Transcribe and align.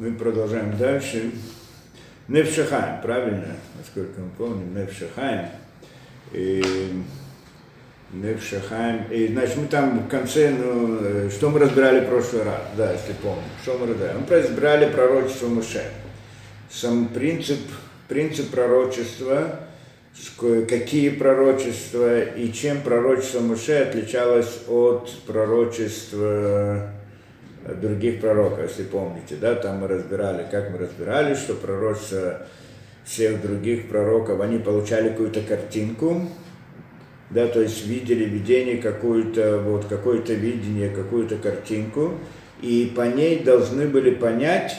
Мы 0.00 0.12
продолжаем 0.12 0.78
дальше. 0.78 1.30
Невшахаем, 2.26 3.02
правильно? 3.02 3.48
Насколько 3.76 4.22
мы 4.22 4.30
помним, 4.30 4.74
Невшахаем. 4.74 5.50
И 6.32 6.64
Невшахаем. 8.10 9.12
И, 9.12 9.28
значит, 9.28 9.58
мы 9.58 9.66
там 9.66 9.98
в 9.98 10.08
конце, 10.08 10.52
ну, 10.52 11.00
э, 11.02 11.28
что 11.28 11.50
мы 11.50 11.58
разбирали 11.58 12.00
в 12.00 12.08
прошлый 12.08 12.44
раз, 12.44 12.62
да, 12.78 12.94
если 12.94 13.12
помним. 13.12 13.44
Что 13.62 13.76
мы 13.76 13.88
разбирали? 13.88 14.16
Мы 14.26 14.36
разбирали 14.36 14.90
пророчество 14.90 15.48
Муше. 15.48 15.84
Сам 16.70 17.08
принцип, 17.08 17.60
принцип 18.08 18.48
пророчества, 18.48 19.60
какие 20.66 21.10
пророчества 21.10 22.22
и 22.22 22.50
чем 22.54 22.80
пророчество 22.80 23.40
Муше 23.40 23.74
отличалось 23.74 24.62
от 24.66 25.12
пророчества 25.26 26.90
других 27.80 28.20
пророков, 28.20 28.68
если 28.68 28.84
помните, 28.84 29.36
да, 29.40 29.54
там 29.54 29.78
мы 29.78 29.88
разбирали, 29.88 30.46
как 30.50 30.70
мы 30.70 30.78
разбирали, 30.78 31.34
что 31.34 31.54
пророчество 31.54 32.46
всех 33.04 33.42
других 33.42 33.88
пророков, 33.88 34.40
они 34.40 34.58
получали 34.58 35.10
какую-то 35.10 35.40
картинку, 35.42 36.28
да, 37.30 37.46
то 37.46 37.60
есть 37.60 37.86
видели 37.86 38.24
видение 38.24 38.78
какую-то, 38.78 39.58
вот 39.58 39.86
какое-то 39.86 40.32
видение, 40.32 40.90
какую-то 40.90 41.36
картинку, 41.36 42.14
и 42.60 42.92
по 42.94 43.02
ней 43.02 43.40
должны 43.42 43.86
были 43.86 44.10
понять, 44.10 44.76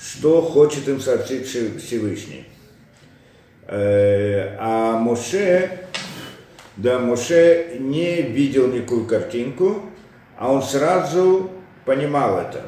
что 0.00 0.42
хочет 0.42 0.88
им 0.88 1.00
сообщить 1.00 1.46
Всевышний. 1.46 2.46
Э, 3.66 4.56
а 4.58 4.98
Моше, 4.98 5.70
да, 6.76 6.98
Моше 6.98 7.76
не 7.78 8.22
видел 8.22 8.68
никакую 8.68 9.06
картинку, 9.06 9.82
а 10.36 10.52
он 10.52 10.62
сразу 10.62 11.49
понимал 11.84 12.38
это. 12.38 12.62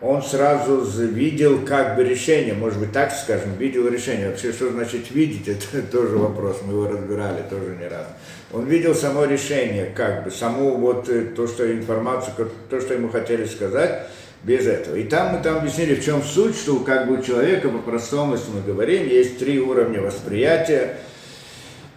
Он 0.00 0.22
сразу 0.22 0.82
видел 1.06 1.64
как 1.64 1.96
бы 1.96 2.04
решение, 2.04 2.52
может 2.52 2.78
быть 2.78 2.92
так 2.92 3.10
скажем, 3.12 3.56
видел 3.56 3.88
решение. 3.88 4.28
Вообще, 4.28 4.52
что 4.52 4.70
значит 4.70 5.10
видеть, 5.10 5.48
это 5.72 5.82
тоже 5.82 6.18
вопрос, 6.18 6.60
мы 6.62 6.74
его 6.74 6.88
разбирали 6.88 7.42
тоже 7.48 7.76
не 7.76 7.88
раз. 7.88 8.06
Он 8.52 8.66
видел 8.66 8.94
само 8.94 9.24
решение, 9.24 9.86
как 9.86 10.24
бы, 10.24 10.30
саму 10.30 10.76
вот 10.76 11.08
э, 11.08 11.22
то, 11.24 11.46
что 11.46 11.72
информацию, 11.72 12.50
то, 12.68 12.80
что 12.80 12.94
ему 12.94 13.08
хотели 13.08 13.46
сказать, 13.46 14.06
без 14.42 14.66
этого. 14.66 14.96
И 14.96 15.04
там 15.04 15.34
мы 15.34 15.42
там 15.42 15.56
объяснили, 15.56 15.94
в 15.94 16.04
чем 16.04 16.22
суть, 16.22 16.54
что 16.54 16.76
как 16.80 17.08
бы 17.08 17.18
у 17.18 17.22
человека, 17.22 17.70
по-простому, 17.70 18.34
если 18.34 18.50
мы 18.50 18.60
говорим, 18.60 19.08
есть 19.08 19.38
три 19.38 19.58
уровня 19.58 20.02
восприятия, 20.02 20.98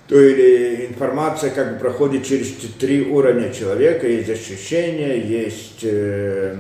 то 0.08 0.19
или 0.19 0.86
информация 0.88 1.52
как 1.52 1.73
бы 1.73 1.80
проходит 1.80 2.25
через 2.25 2.52
три 2.80 3.02
уровня 3.03 3.52
человека, 3.52 4.08
есть 4.08 4.30
ощущение, 4.30 5.19
есть, 5.19 5.80
э, 5.83 6.55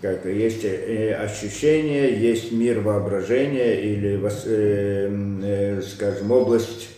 как, 0.00 0.24
есть 0.26 0.64
э, 0.64 1.14
ощущение, 1.14 2.20
есть 2.20 2.52
мир 2.52 2.80
воображения 2.80 3.80
или, 3.80 4.20
э, 4.46 5.10
э, 5.42 5.82
скажем, 5.82 6.30
область 6.30 6.88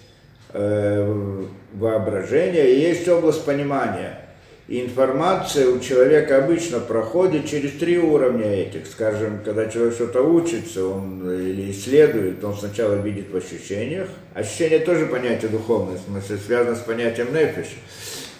э, 0.52 1.44
воображения, 1.72 2.70
и 2.74 2.80
есть 2.80 3.08
область 3.08 3.44
понимания– 3.44 4.20
и 4.68 4.80
информация 4.84 5.68
у 5.68 5.78
человека 5.78 6.38
обычно 6.38 6.80
проходит 6.80 7.48
через 7.48 7.72
три 7.72 7.98
уровня 7.98 8.46
этих. 8.46 8.86
Скажем, 8.86 9.40
когда 9.44 9.66
человек 9.66 9.94
что-то 9.94 10.22
учится 10.22 10.84
он, 10.86 11.30
или 11.30 11.70
исследует, 11.70 12.42
он 12.42 12.56
сначала 12.56 12.96
видит 12.96 13.30
в 13.30 13.36
ощущениях. 13.36 14.08
Ощущение 14.34 14.80
тоже 14.80 15.06
понятие 15.06 15.50
духовное, 15.50 15.96
в 15.96 16.00
смысле, 16.00 16.38
связано 16.44 16.74
с 16.74 16.80
понятием 16.80 17.32
нефиш. 17.32 17.76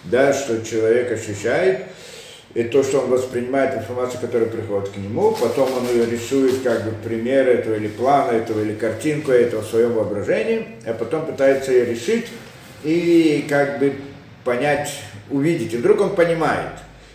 Да, 0.03 0.33
что 0.33 0.63
человек 0.63 1.11
ощущает, 1.11 1.85
и 2.53 2.63
то, 2.63 2.83
что 2.83 3.01
он 3.01 3.09
воспринимает 3.09 3.75
информацию, 3.75 4.19
которая 4.19 4.49
приходит 4.49 4.89
к 4.89 4.97
нему, 4.97 5.31
потом 5.31 5.69
он 5.77 5.87
ее 5.87 6.05
рисует 6.05 6.61
как 6.61 6.83
бы 6.83 6.91
пример 7.03 7.47
этого 7.47 7.75
или 7.75 7.87
плана 7.87 8.31
этого, 8.31 8.61
или 8.61 8.73
картинку 8.73 9.31
этого 9.31 9.61
в 9.61 9.67
своем 9.67 9.93
воображении, 9.93 10.67
а 10.85 10.93
потом 10.93 11.25
пытается 11.25 11.71
ее 11.71 11.85
решить 11.85 12.27
и 12.83 13.45
как 13.47 13.79
бы 13.79 13.93
понять 14.43 14.89
увидеть, 15.29 15.73
и 15.73 15.77
вдруг 15.77 16.01
он 16.01 16.15
понимает. 16.15 16.71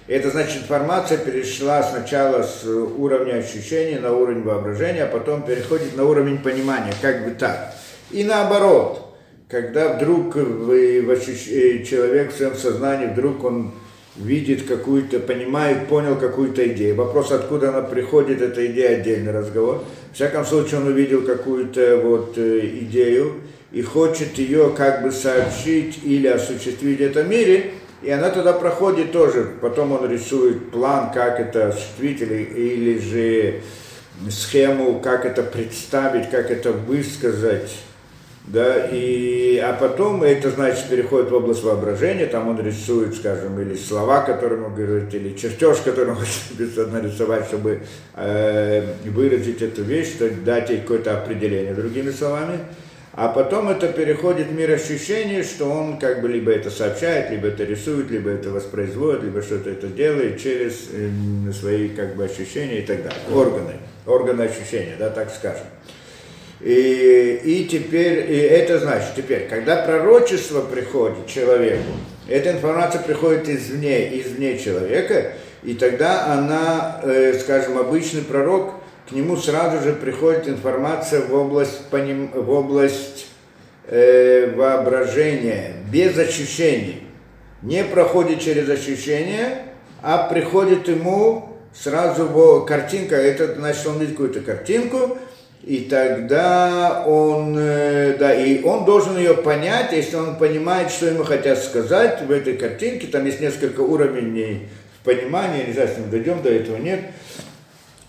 Это 0.09 0.31
значит, 0.31 0.63
информация 0.63 1.19
перешла 1.19 1.83
сначала 1.83 2.43
с 2.43 2.67
уровня 2.67 3.35
ощущения 3.35 4.01
на 4.01 4.13
уровень 4.13 4.43
воображения, 4.43 5.05
а 5.05 5.07
потом 5.07 5.43
переходит 5.43 5.97
на 5.97 6.05
уровень 6.05 6.39
понимания, 6.39 6.93
как 7.01 7.25
бы 7.25 7.31
так. 7.31 7.73
И 8.11 8.25
наоборот, 8.25 9.17
когда 9.49 9.95
вдруг 9.95 10.35
вы, 10.35 11.07
ощущ... 11.11 11.49
Э, 11.49 11.85
человек 11.85 12.33
в 12.33 12.37
своем 12.37 12.57
сознании, 12.57 13.07
вдруг 13.07 13.45
он 13.45 13.73
видит 14.17 14.67
какую-то, 14.67 15.21
понимает, 15.21 15.87
понял 15.87 16.17
какую-то 16.17 16.67
идею. 16.69 16.97
Вопрос, 16.97 17.31
откуда 17.31 17.69
она 17.69 17.83
приходит, 17.83 18.43
эта 18.43 18.67
идея, 18.67 18.99
отдельный 18.99 19.33
разговор. 19.33 19.85
В 20.11 20.17
всяком 20.17 20.45
случае, 20.45 20.81
он 20.81 20.89
увидел 20.89 21.23
какую-то 21.23 21.99
вот 22.03 22.35
э, 22.37 22.61
идею 22.81 23.35
и 23.71 23.83
хочет 23.83 24.37
ее 24.37 24.75
как 24.77 25.03
бы 25.03 25.13
сообщить 25.13 26.01
или 26.03 26.27
осуществить 26.27 26.99
в 26.99 27.03
этом 27.03 27.31
мире– 27.31 27.71
и 28.03 28.11
она 28.11 28.31
тогда 28.31 28.53
проходит 28.53 29.13
тоже, 29.13 29.49
потом 29.61 29.93
он 29.93 30.11
рисует 30.11 30.71
план, 30.71 31.13
как 31.13 31.39
это 31.39 31.69
осуществить, 31.69 32.21
или, 32.21 32.43
или 32.43 32.99
же 32.99 33.61
схему, 34.31 35.01
как 35.01 35.25
это 35.25 35.43
представить, 35.43 36.31
как 36.31 36.51
это 36.51 36.73
высказать. 36.73 37.71
Да, 38.45 38.89
и, 38.91 39.57
а 39.59 39.73
потом 39.73 40.25
это, 40.25 40.51
значит, 40.51 40.89
переходит 40.89 41.31
в 41.31 41.35
область 41.35 41.63
воображения, 41.63 42.27
там 42.27 42.49
он 42.49 42.61
рисует, 42.61 43.15
скажем, 43.15 43.61
или 43.61 43.77
слова, 43.77 44.23
которые 44.23 44.65
он 44.65 44.75
говорит, 44.75 45.15
или 45.15 45.37
чертеж, 45.37 45.79
который 45.79 46.11
он 46.11 46.17
хочет 46.17 46.93
нарисовать, 46.93 47.47
чтобы 47.47 47.83
э, 48.17 48.95
выразить 49.05 49.63
эту 49.63 49.85
вещь, 49.85 50.15
что 50.17 50.29
дать 50.29 50.71
ей 50.71 50.81
какое-то 50.81 51.17
определение 51.17 51.73
другими 51.73 52.11
словами. 52.11 52.59
А 53.15 53.29
потом 53.29 53.69
это 53.69 53.89
переходит 53.89 54.47
в 54.47 54.55
мир 54.55 54.71
ощущений, 54.71 55.43
что 55.43 55.67
он 55.67 55.99
как 55.99 56.23
бы 56.23 56.29
либо 56.29 56.51
это 56.51 56.71
сообщает, 56.71 57.31
либо 57.31 57.49
это 57.49 57.63
рисует, 57.65 58.11
либо 58.11 58.31
это 58.31 58.49
воспроизводит, 58.51 59.25
либо 59.25 59.43
что-то 59.43 59.69
это 59.69 59.89
делает 59.89 60.41
через 60.41 60.89
э, 60.93 61.53
свои 61.53 61.91
как 61.91 62.17
бы 62.17 62.25
ощущения 62.25 62.79
и 62.79 62.87
так 62.87 63.03
далее. 63.03 63.21
Органы, 63.31 63.75
органы 64.07 64.43
ощущения, 64.43 64.97
да, 64.99 65.11
так 65.11 65.31
скажем. 65.31 65.67
И, 66.63 67.41
и 67.45 67.67
теперь, 67.67 68.31
и 68.33 68.37
это 68.37 68.79
значит, 68.79 69.11
теперь, 69.15 69.47
когда 69.47 69.85
пророчество 69.85 70.63
приходит 70.63 71.27
человеку, 71.27 71.91
эта 72.29 72.53
информация 72.53 73.03
приходит 73.03 73.47
извне, 73.47 74.19
извне 74.23 74.59
человека, 74.59 75.33
и 75.63 75.75
тогда 75.75 76.33
она, 76.33 77.03
э, 77.03 77.39
скажем, 77.39 77.77
обычный 77.77 78.23
пророк– 78.23 78.77
нему 79.15 79.37
сразу 79.37 79.83
же 79.83 79.95
приходит 79.95 80.49
информация 80.49 81.21
в 81.23 81.35
область, 81.35 81.87
поним, 81.91 82.31
в 82.33 82.51
область 82.51 83.27
э, 83.87 84.53
воображения, 84.55 85.75
без 85.91 86.17
ощущений. 86.19 87.07
Не 87.63 87.85
проходит 87.85 88.41
через 88.41 88.69
ощущения, 88.69 89.67
а 90.03 90.29
приходит 90.29 90.89
ему 90.89 91.59
сразу 91.75 92.27
в 92.27 92.65
картинка, 92.65 93.17
это 93.17 93.55
значит, 93.55 93.87
он 93.87 93.99
видит 93.99 94.13
какую-то 94.13 94.41
картинку, 94.41 95.19
и 95.63 95.87
тогда 95.89 97.05
он, 97.07 97.57
э, 97.57 98.17
да, 98.19 98.35
и 98.35 98.63
он 98.65 98.85
должен 98.85 99.17
ее 99.17 99.35
понять, 99.35 99.93
если 99.93 100.17
он 100.17 100.37
понимает, 100.37 100.91
что 100.91 101.07
ему 101.07 101.23
хотят 101.23 101.59
сказать 101.59 102.23
в 102.23 102.31
этой 102.31 102.57
картинке, 102.57 103.07
там 103.07 103.25
есть 103.27 103.41
несколько 103.41 103.81
уровней 103.81 104.69
понимания, 105.05 105.65
не 105.67 105.73
знаю, 105.73 105.89
если 105.89 106.03
мы 106.03 106.09
дойдем 106.09 106.43
до 106.43 106.51
этого, 106.51 106.77
нет, 106.79 107.01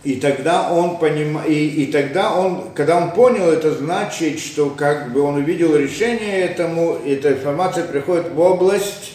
и 0.03 0.15
тогда 0.15 0.71
он 0.71 0.97
поним... 0.97 1.39
и, 1.47 1.53
и 1.53 1.91
тогда 1.91 2.33
он, 2.33 2.71
когда 2.75 2.97
он 2.97 3.11
понял, 3.11 3.49
это 3.49 3.73
значит, 3.73 4.39
что 4.39 4.69
как 4.69 5.13
бы 5.13 5.21
он 5.21 5.35
увидел 5.35 5.75
решение 5.75 6.41
этому, 6.41 6.99
эта 7.05 7.33
информация 7.33 7.85
приходит 7.85 8.31
в 8.31 8.39
область 8.39 9.13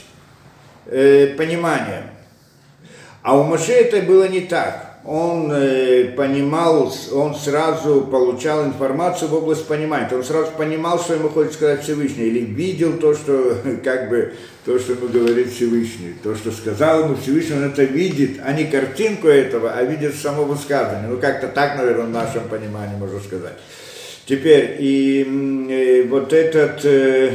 э, 0.87 1.35
понимания. 1.37 2.05
А 3.23 3.39
у 3.39 3.45
Моше 3.45 3.73
это 3.73 4.01
было 4.01 4.29
не 4.29 4.41
так 4.41 4.88
он 5.09 5.51
э, 5.51 6.13
понимал, 6.15 6.93
он 7.15 7.35
сразу 7.35 8.03
получал 8.03 8.67
информацию 8.67 9.31
в 9.31 9.35
область 9.35 9.67
понимания. 9.67 10.07
Он 10.13 10.23
сразу 10.23 10.53
понимал, 10.53 11.01
что 11.01 11.15
ему 11.15 11.31
хочет 11.31 11.55
сказать 11.55 11.83
Всевышний, 11.83 12.25
или 12.25 12.41
видел 12.41 12.99
то, 12.99 13.15
что, 13.15 13.57
как 13.85 14.11
бы, 14.11 14.35
то, 14.67 14.79
что 14.79 14.93
ему 14.93 15.09
говорит 15.09 15.51
Всевышний, 15.51 16.15
то, 16.23 16.35
что 16.35 16.53
сказал 16.53 17.05
ему 17.05 17.17
Всевышний, 17.17 17.57
он 17.57 17.65
это 17.65 17.85
видит, 17.85 18.39
а 18.45 18.53
не 18.53 18.65
картинку 18.67 19.29
этого, 19.29 19.73
а 19.73 19.83
видит 19.83 20.15
само 20.15 20.45
высказывание. 20.45 21.09
Ну, 21.09 21.17
как-то 21.17 21.49
так, 21.49 21.79
наверное, 21.79 22.05
в 22.05 22.11
нашем 22.11 22.47
понимании 22.47 22.99
можно 22.99 23.19
сказать. 23.21 23.57
Теперь, 24.27 24.77
и, 24.79 25.23
и 25.23 26.03
э, 26.03 26.07
вот 26.07 26.35
этот, 26.35 26.85
э, 26.85 27.33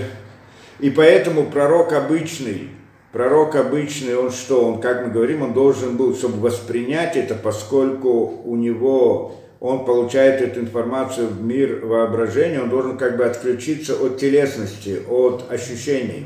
и 0.79 0.91
поэтому 0.91 1.47
пророк 1.47 1.91
обычный, 1.93 2.69
Пророк 3.13 3.55
обычный, 3.55 4.17
он 4.17 4.31
что, 4.31 4.65
он, 4.65 4.81
как 4.81 5.05
мы 5.05 5.11
говорим, 5.11 5.43
он 5.43 5.53
должен 5.53 5.97
был, 5.97 6.15
чтобы 6.15 6.39
воспринять 6.39 7.15
это, 7.15 7.35
поскольку 7.35 8.41
у 8.43 8.55
него, 8.55 9.35
он 9.59 9.85
получает 9.85 10.41
эту 10.41 10.61
информацию 10.61 11.27
в 11.27 11.43
мир 11.43 11.85
воображения, 11.85 12.59
он 12.59 12.69
должен 12.71 12.97
как 12.97 13.17
бы 13.17 13.23
отключиться 13.23 13.93
от 13.93 14.17
телесности, 14.17 14.99
от 15.07 15.45
ощущений. 15.51 16.25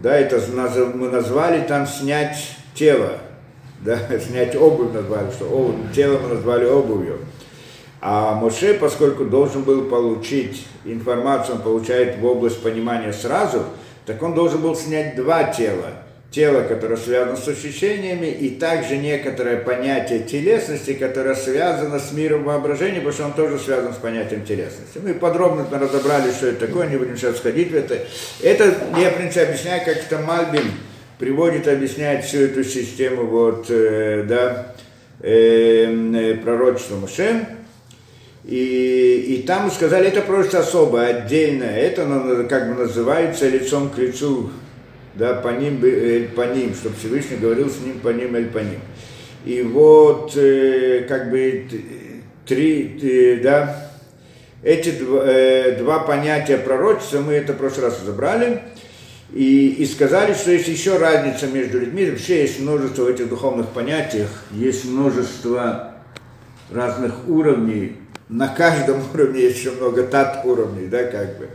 Да, 0.00 0.16
это 0.16 0.40
мы 0.94 1.08
назвали 1.08 1.66
там 1.66 1.84
снять 1.88 2.36
тело. 2.74 3.14
да, 3.80 3.98
снять 4.20 4.54
обувь 4.54 4.92
назвали, 4.92 5.32
что 5.32 5.46
обувь, 5.46 5.92
тело 5.92 6.20
мы 6.22 6.28
назвали 6.36 6.64
обувью. 6.64 7.18
А 8.00 8.36
Моше, 8.36 8.74
поскольку 8.74 9.24
должен 9.24 9.64
был 9.64 9.86
получить 9.86 10.64
информацию, 10.84 11.56
он 11.56 11.62
получает 11.62 12.18
в 12.18 12.24
область 12.24 12.62
понимания 12.62 13.12
сразу, 13.12 13.64
так 14.06 14.22
он 14.22 14.34
должен 14.34 14.60
был 14.60 14.76
снять 14.76 15.16
два 15.16 15.44
тела. 15.44 15.92
Тело, 16.30 16.62
которое 16.62 16.96
связано 16.96 17.36
с 17.36 17.48
ощущениями, 17.48 18.28
и 18.28 18.50
также 18.50 18.98
некоторое 18.98 19.56
понятие 19.56 20.20
телесности, 20.20 20.92
которое 20.94 21.34
связано 21.34 21.98
с 21.98 22.12
миром 22.12 22.44
воображения, 22.44 23.00
потому 23.00 23.12
что 23.12 23.24
он 23.24 23.32
тоже 23.32 23.58
связан 23.58 23.92
с 23.92 23.96
понятием 23.96 24.44
телесности. 24.44 25.00
Мы 25.02 25.14
подробно 25.14 25.66
разобрали, 25.72 26.30
что 26.30 26.46
это 26.46 26.68
такое, 26.68 26.86
не 26.86 26.96
будем 26.96 27.16
сейчас 27.16 27.34
входить 27.34 27.72
в 27.72 27.74
это. 27.74 27.98
Это 28.44 28.72
я, 28.96 29.10
в 29.10 29.16
принципе, 29.16 29.42
объясняю, 29.42 29.84
как 29.84 29.96
это 29.96 30.18
Мальбин 30.18 30.70
приводит, 31.18 31.66
объясняет 31.66 32.24
всю 32.24 32.42
эту 32.42 32.62
систему 32.62 33.26
вот, 33.26 33.66
э, 33.68 34.24
да, 34.28 34.74
э, 35.20 35.92
э, 36.14 36.34
пророчества 36.36 36.94
Муше. 36.94 37.44
И, 38.44 39.36
и 39.36 39.42
там 39.42 39.70
сказали, 39.70 40.08
это 40.08 40.22
просто 40.22 40.60
особо, 40.60 41.02
отдельно. 41.02 41.64
Это 41.64 42.46
как 42.48 42.68
бы 42.68 42.82
называется 42.84 43.48
лицом 43.48 43.90
к 43.90 43.98
лицу, 43.98 44.50
да, 45.14 45.34
по 45.34 45.48
ним, 45.48 45.80
э, 45.84 46.28
по 46.34 46.42
ним, 46.42 46.74
чтобы 46.74 46.96
Всевышний 46.96 47.36
говорил 47.36 47.68
с 47.68 47.80
ним 47.80 48.00
по 48.00 48.08
ним 48.08 48.36
или 48.36 48.46
по 48.46 48.58
ним. 48.58 48.80
И 49.44 49.62
вот 49.62 50.36
э, 50.36 51.04
как 51.08 51.30
бы 51.30 51.66
три, 52.46 52.98
э, 53.02 53.40
да, 53.42 53.90
эти 54.62 54.90
два, 54.92 55.24
два 55.78 55.98
понятия 56.00 56.56
пророчества, 56.56 57.20
мы 57.20 57.34
это 57.34 57.52
в 57.52 57.56
прошлый 57.56 57.86
раз 57.86 58.00
разобрали, 58.02 58.62
и, 59.32 59.68
и 59.78 59.86
сказали, 59.86 60.34
что 60.34 60.50
есть 60.50 60.68
еще 60.68 60.98
разница 60.98 61.46
между 61.46 61.78
людьми, 61.78 62.10
вообще 62.10 62.42
есть 62.42 62.60
множество 62.60 63.08
этих 63.08 63.28
духовных 63.28 63.68
понятиях, 63.68 64.28
есть 64.52 64.84
множество 64.84 65.94
разных 66.70 67.28
уровней 67.28 67.99
на 68.30 68.48
каждом 68.48 69.02
уровне 69.14 69.46
еще 69.46 69.72
много 69.72 70.04
тат 70.04 70.44
уровней, 70.44 70.86
да, 70.86 71.04
как 71.04 71.38
бы. 71.38 71.48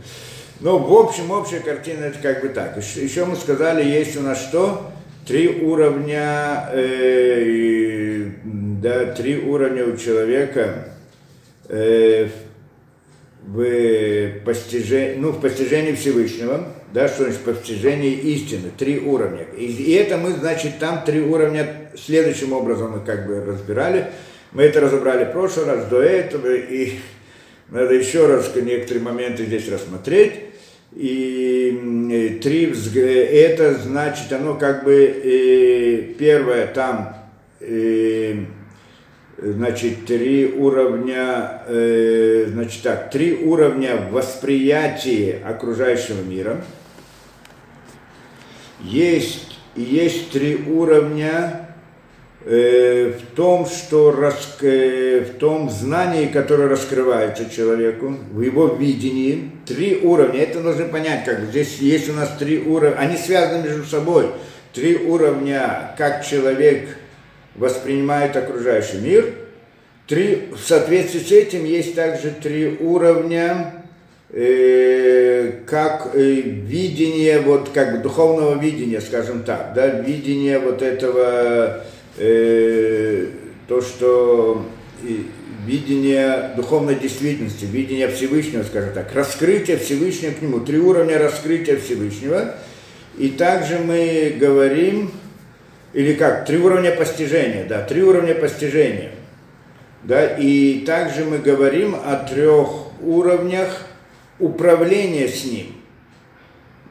Но 0.60 0.78
в 0.78 0.92
общем, 0.92 1.30
общая 1.30 1.60
картина 1.60 2.04
это 2.04 2.18
как 2.20 2.42
бы 2.42 2.48
так. 2.48 2.76
Еще 2.76 3.24
мы 3.24 3.36
сказали, 3.36 3.84
есть 3.84 4.16
у 4.16 4.22
нас 4.22 4.40
что? 4.40 4.90
Три 5.26 5.48
уровня, 5.48 6.68
э, 6.72 8.30
да, 8.44 9.06
три 9.06 9.38
уровня 9.38 9.84
у 9.84 9.96
человека 9.96 10.92
э, 11.68 12.28
в 13.42 14.44
постижении, 14.44 15.16
ну, 15.16 15.32
в 15.32 15.40
постижении 15.40 15.92
Всевышнего, 15.92 16.68
да, 16.94 17.08
что 17.08 17.24
значит 17.24 17.40
постижение 17.40 18.12
истины, 18.12 18.70
три 18.76 19.00
уровня. 19.00 19.46
И, 19.56 19.66
и 19.66 19.92
это 19.94 20.16
мы, 20.16 20.30
значит, 20.32 20.78
там 20.78 21.04
три 21.04 21.20
уровня 21.20 21.90
следующим 21.96 22.52
образом 22.52 22.92
мы 22.92 23.00
как 23.00 23.26
бы 23.26 23.44
разбирали. 23.44 24.06
Мы 24.56 24.62
это 24.62 24.80
разобрали 24.80 25.26
в 25.26 25.32
прошлый 25.32 25.66
раз, 25.66 25.84
до 25.84 26.00
этого, 26.00 26.50
и 26.50 26.94
надо 27.68 27.92
еще 27.92 28.26
раз 28.26 28.50
некоторые 28.54 29.04
моменты 29.04 29.44
здесь 29.44 29.68
рассмотреть. 29.68 30.32
И 30.94 32.38
три 32.42 32.72
это 32.72 33.74
значит, 33.74 34.32
оно 34.32 34.54
как 34.54 34.84
бы 34.84 34.94
э, 34.94 36.14
первое 36.18 36.68
там, 36.68 37.18
э, 37.60 38.46
значит, 39.36 40.06
три 40.06 40.46
уровня, 40.46 41.60
э, 41.66 42.46
значит 42.48 42.82
так, 42.82 43.10
три 43.10 43.34
уровня 43.34 44.08
восприятия 44.10 45.42
окружающего 45.44 46.22
мира. 46.22 46.64
Есть, 48.80 49.58
есть 49.74 50.30
три 50.30 50.56
уровня 50.66 51.65
Э, 51.65 51.65
в 52.46 53.34
том, 53.34 53.66
что 53.66 54.12
рас, 54.12 54.56
э, 54.60 55.24
в 55.28 55.38
том 55.38 55.68
знании, 55.68 56.26
которое 56.26 56.68
раскрывается 56.68 57.50
человеку, 57.50 58.14
в 58.30 58.40
его 58.40 58.68
видении, 58.68 59.50
три 59.66 59.98
уровня. 60.00 60.42
Это 60.42 60.60
нужно 60.60 60.84
понять, 60.84 61.24
как 61.24 61.40
здесь 61.40 61.78
есть 61.78 62.08
у 62.08 62.12
нас 62.12 62.30
три 62.38 62.60
уровня, 62.60 62.96
они 62.98 63.16
связаны 63.16 63.64
между 63.64 63.84
собой. 63.84 64.30
Три 64.72 64.96
уровня, 64.96 65.92
как 65.98 66.24
человек 66.24 66.96
воспринимает 67.56 68.36
окружающий 68.36 68.98
мир. 68.98 69.34
Три, 70.06 70.50
в 70.52 70.64
соответствии 70.64 71.18
с 71.18 71.32
этим 71.32 71.64
есть 71.64 71.96
также 71.96 72.30
три 72.30 72.76
уровня, 72.78 73.82
э, 74.30 75.50
как 75.66 76.10
э, 76.14 76.20
видение, 76.20 77.40
вот 77.40 77.70
как 77.74 78.02
духовного 78.02 78.56
видения, 78.56 79.00
скажем 79.00 79.42
так, 79.42 79.72
да, 79.74 79.88
видение 79.88 80.60
вот 80.60 80.80
этого 80.80 81.82
э, 82.18 83.26
то, 83.68 83.80
что 83.80 84.66
видение 85.66 86.52
духовной 86.56 86.94
действительности, 86.94 87.64
видение 87.64 88.08
Всевышнего, 88.08 88.62
скажем 88.62 88.94
так, 88.94 89.12
раскрытие 89.14 89.78
Всевышнего 89.78 90.32
к 90.32 90.42
нему, 90.42 90.60
три 90.60 90.78
уровня 90.78 91.18
раскрытия 91.18 91.76
Всевышнего. 91.76 92.54
И 93.18 93.30
также 93.30 93.78
мы 93.78 94.36
говорим, 94.38 95.10
или 95.92 96.14
как, 96.14 96.46
три 96.46 96.58
уровня 96.58 96.92
постижения, 96.92 97.64
да, 97.64 97.82
три 97.82 98.02
уровня 98.02 98.34
постижения. 98.34 99.12
Да, 100.04 100.24
и 100.24 100.84
также 100.86 101.24
мы 101.24 101.38
говорим 101.38 101.96
о 101.96 102.16
трех 102.16 102.68
уровнях 103.00 103.86
управления 104.38 105.26
с 105.26 105.44
ним. 105.44 105.75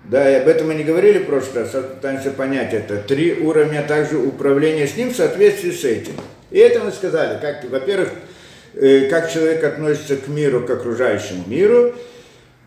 Да, 0.07 0.29
и 0.29 0.35
об 0.35 0.47
этом 0.47 0.67
мы 0.67 0.75
не 0.75 0.83
говорили 0.83 1.19
в 1.19 1.25
прошлый 1.25 1.63
раз, 1.63 1.71
пытаемся 1.71 2.29
понять 2.29 2.73
это. 2.73 2.97
Три 2.97 3.33
уровня 3.33 3.81
также 3.81 4.17
управления 4.17 4.85
с 4.85 4.95
ним 4.95 5.11
в 5.11 5.15
соответствии 5.15 5.71
с 5.71 5.83
этим. 5.83 6.13
И 6.51 6.59
это 6.59 6.79
мы 6.81 6.91
сказали, 6.91 7.39
как, 7.41 7.67
во-первых, 7.69 8.09
э, 8.75 9.07
как 9.09 9.31
человек 9.31 9.63
относится 9.63 10.17
к 10.17 10.27
миру, 10.27 10.61
к 10.61 10.69
окружающему 10.69 11.45
миру, 11.47 11.95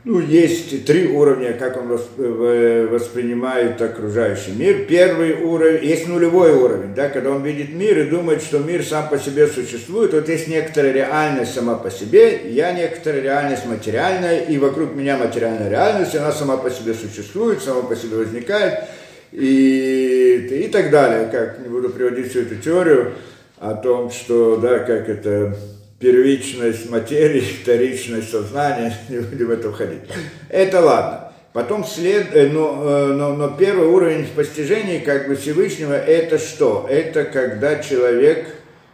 ну, 0.08 0.20
есть 0.20 0.86
три 0.86 1.06
уровня, 1.08 1.52
как 1.52 1.76
он 1.76 1.88
воспринимает 1.88 3.82
окружающий 3.82 4.52
мир. 4.52 4.86
Первый 4.88 5.42
уровень, 5.42 5.84
есть 5.84 6.08
нулевой 6.08 6.52
уровень, 6.52 6.94
да, 6.94 7.10
когда 7.10 7.30
он 7.30 7.42
видит 7.42 7.74
мир 7.74 7.98
и 7.98 8.04
думает, 8.04 8.40
что 8.40 8.58
мир 8.58 8.82
сам 8.82 9.10
по 9.10 9.18
себе 9.18 9.46
существует. 9.46 10.14
Вот 10.14 10.26
есть 10.30 10.48
некоторая 10.48 10.92
реальность 10.92 11.52
сама 11.52 11.74
по 11.74 11.90
себе, 11.90 12.50
я 12.50 12.72
некоторая 12.72 13.20
реальность 13.20 13.66
материальная, 13.66 14.46
и 14.46 14.56
вокруг 14.56 14.94
меня 14.94 15.18
материальная 15.18 15.68
реальность, 15.68 16.16
она 16.16 16.32
сама 16.32 16.56
по 16.56 16.70
себе 16.70 16.94
существует, 16.94 17.60
сама 17.60 17.82
по 17.82 17.94
себе 17.94 18.16
возникает, 18.16 18.84
и, 19.30 20.64
и 20.64 20.68
так 20.68 20.90
далее. 20.90 21.28
Как 21.30 21.58
не 21.58 21.68
буду 21.68 21.90
приводить 21.90 22.30
всю 22.30 22.40
эту 22.40 22.56
теорию 22.56 23.12
о 23.58 23.74
том, 23.74 24.10
что, 24.10 24.56
да, 24.56 24.78
как 24.78 25.06
это 25.06 25.54
первичность 25.98 26.90
материи, 26.90 27.40
вторичность 27.62 28.30
сознания, 28.30 28.96
не 29.08 29.18
будем 29.18 29.46
в 29.46 29.50
это 29.50 29.72
входить. 29.72 30.02
Это 30.48 30.80
ладно. 30.80 31.32
Потом 31.52 31.84
след, 31.84 32.28
э, 32.34 32.48
но, 32.48 32.82
э, 32.84 33.12
но, 33.14 33.34
но 33.34 33.48
первый 33.48 33.88
уровень 33.88 34.26
постижения 34.26 35.00
как 35.00 35.28
бы 35.28 35.34
Всевышнего 35.34 35.94
это 35.94 36.38
что? 36.38 36.86
Это 36.88 37.24
когда 37.24 37.82
человек 37.82 38.46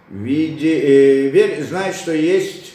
види, 0.08 0.68
э, 0.68 1.28
верь, 1.28 1.62
знает, 1.62 1.94
что 1.94 2.12
есть, 2.12 2.74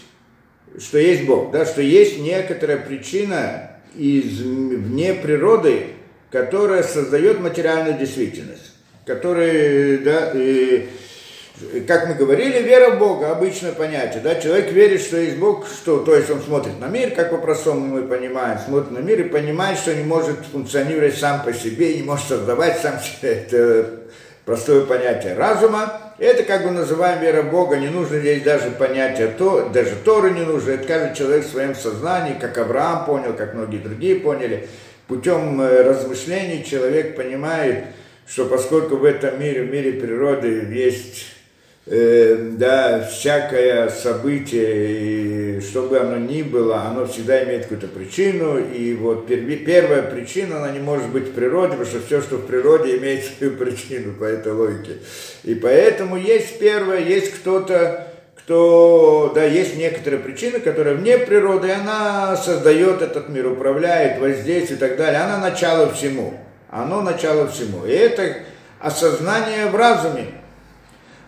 что 0.78 0.98
есть 0.98 1.26
Бог, 1.26 1.52
да, 1.52 1.66
что 1.66 1.82
есть 1.82 2.20
некоторая 2.20 2.78
причина 2.78 3.72
из 3.96 4.42
вне 4.42 5.14
природы, 5.14 5.88
которая 6.30 6.84
создает 6.84 7.40
материальную 7.40 7.98
действительность, 7.98 8.74
которая, 9.06 9.98
да, 10.00 10.32
и, 10.36 10.88
как 11.88 12.08
мы 12.08 12.14
говорили, 12.14 12.62
вера 12.62 12.92
в 12.92 13.00
Бога, 13.00 13.32
обычное 13.32 13.74
понятие, 13.74 14.22
да, 14.24 14.36
человек 14.36 14.72
верит, 14.72 15.02
что 15.02 15.18
есть 15.18 15.38
Бог, 15.38 15.68
что, 15.68 16.00
то 16.00 16.16
есть 16.16 16.30
он 16.30 16.42
смотрит 16.42 16.80
на 16.80 16.88
мир, 16.88 17.12
как 17.12 17.32
по-простому 17.32 17.82
мы 17.82 18.04
понимаем, 18.04 18.60
смотрит 18.60 18.92
на 18.92 19.00
мир 19.00 19.20
и 19.20 19.24
понимает, 19.24 19.78
что 19.78 19.94
не 19.94 20.04
может 20.04 20.38
функционировать 20.52 21.18
сам 21.18 21.44
по 21.44 21.52
себе, 21.54 21.96
не 21.96 22.04
может 22.04 22.28
создавать 22.28 22.80
сам 22.80 23.00
себя, 23.00 23.32
это 23.32 23.90
простое 24.46 24.86
понятие 24.86 25.34
разума, 25.34 26.14
это 26.18 26.44
как 26.44 26.64
бы 26.64 26.72
называем 26.72 27.22
вера 27.22 27.42
в 27.42 27.52
Бога, 27.52 27.76
не 27.76 27.90
нужно 27.90 28.20
здесь 28.20 28.42
даже 28.42 28.72
понятие, 28.72 29.28
то, 29.28 29.70
даже 29.74 29.96
Торы 30.06 30.32
не 30.32 30.44
нужно, 30.44 30.72
это 30.72 30.88
каждый 30.88 31.16
человек 31.16 31.46
в 31.46 31.52
своем 31.52 31.76
сознании, 31.76 32.38
как 32.40 32.58
Авраам 32.58 33.06
понял, 33.06 33.34
как 33.34 33.54
многие 33.54 33.78
другие 33.78 34.16
поняли, 34.16 34.70
путем 35.08 35.62
э, 35.62 35.82
размышлений 35.82 36.64
человек 36.64 37.18
понимает, 37.18 37.86
что 38.26 38.46
поскольку 38.46 38.96
в 38.96 39.04
этом 39.04 39.40
мире, 39.42 39.64
в 39.64 39.72
мире 39.72 39.94
природы 39.94 40.68
есть 40.72 41.39
э, 41.86 42.52
да, 42.58 43.02
всякое 43.02 43.90
событие, 43.90 45.58
и 45.58 45.62
что 45.62 45.84
бы 45.84 46.00
оно 46.00 46.18
ни 46.18 46.42
было, 46.42 46.84
оно 46.84 47.06
всегда 47.06 47.44
имеет 47.44 47.64
какую-то 47.64 47.88
причину, 47.88 48.58
и 48.58 48.94
вот 48.94 49.28
первая 49.28 50.04
причина, 50.04 50.58
она 50.58 50.72
не 50.72 50.80
может 50.80 51.10
быть 51.10 51.30
в 51.30 51.34
природе, 51.34 51.74
потому 51.74 51.86
что 51.86 52.00
все, 52.06 52.22
что 52.22 52.38
в 52.38 52.46
природе, 52.46 52.98
имеет 52.98 53.26
свою 53.26 53.54
причину 53.54 54.14
по 54.14 54.24
этой 54.24 54.54
логике. 54.54 54.98
И 55.44 55.56
поэтому 55.56 56.18
есть 56.18 56.60
первое, 56.60 57.00
есть 57.00 57.34
кто-то, 57.34 58.08
кто, 58.50 59.32
да, 59.36 59.44
есть 59.44 59.78
некоторые 59.78 60.20
причины, 60.20 60.60
которые 60.60 60.96
вне 60.96 61.20
природы, 61.20 61.68
и 61.68 61.72
она 61.72 62.36
создает 62.36 63.00
этот 63.04 63.30
мир, 63.30 63.46
управляет, 63.46 64.20
воздействует 64.20 64.80
и 64.80 64.88
так 64.88 64.98
далее. 64.98 65.22
Она 65.22 65.38
начало 65.38 65.94
всему. 65.94 66.34
Оно 66.68 67.02
начало 67.02 67.48
всему. 67.48 67.86
И 67.86 67.92
это 67.92 68.38
осознание 68.80 69.68
в 69.68 69.76
разуме. 69.76 70.26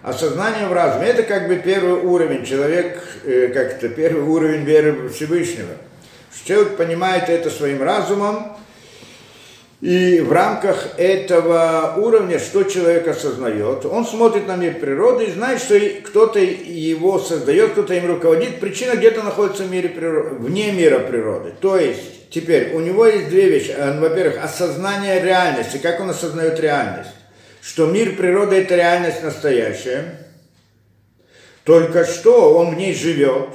Осознание 0.04 0.68
в 0.68 0.74
разуме. 0.74 1.08
Это 1.08 1.24
как 1.24 1.48
бы 1.48 1.56
первый 1.58 2.02
уровень. 2.02 2.46
Человек, 2.46 3.02
э, 3.24 3.48
как 3.54 3.74
это, 3.74 3.90
первый 3.90 4.24
уровень 4.24 4.64
веры 4.64 5.10
Всевышнего. 5.10 5.74
Человек 6.46 6.78
понимает 6.78 7.30
это 7.30 7.50
своим 7.50 7.84
разумом, 7.84 8.58
и 9.82 10.20
в 10.20 10.32
рамках 10.32 10.90
этого 10.98 11.96
уровня, 11.98 12.38
что 12.38 12.64
человек 12.64 13.08
осознает, 13.08 13.84
он 13.84 14.06
смотрит 14.06 14.48
на 14.48 14.56
мир 14.56 14.76
природы 14.76 15.26
и 15.26 15.32
знает, 15.32 15.60
что 15.60 15.76
кто-то 16.06 16.38
его 16.40 17.18
создает, 17.18 17.72
кто-то 17.72 17.96
им 17.96 18.06
руководит. 18.06 18.60
Причина 18.60 18.96
где-то 18.96 19.24
находится 19.24 19.64
в 19.64 19.72
мире 19.72 19.90
природы, 19.90 20.36
вне 20.36 20.72
мира 20.72 21.00
природы. 21.00 21.54
То 21.60 21.78
есть, 21.78 22.30
теперь, 22.30 22.76
у 22.76 22.80
него 22.80 23.08
есть 23.08 23.30
две 23.30 23.50
вещи. 23.50 23.74
Э, 23.76 24.00
во-первых, 24.00 24.44
осознание 24.44 25.20
реальности, 25.20 25.78
как 25.78 26.00
он 26.00 26.12
осознает 26.12 26.60
реальность. 26.60 27.10
Что 27.62 27.86
мир 27.86 28.16
природы– 28.16 28.56
это 28.58 28.76
реальность 28.76 29.24
настоящая. 29.24 30.18
Только 31.64 32.06
что 32.06 32.56
он 32.58 32.74
в 32.74 32.78
ней 32.78 32.96
живет, 32.96 33.50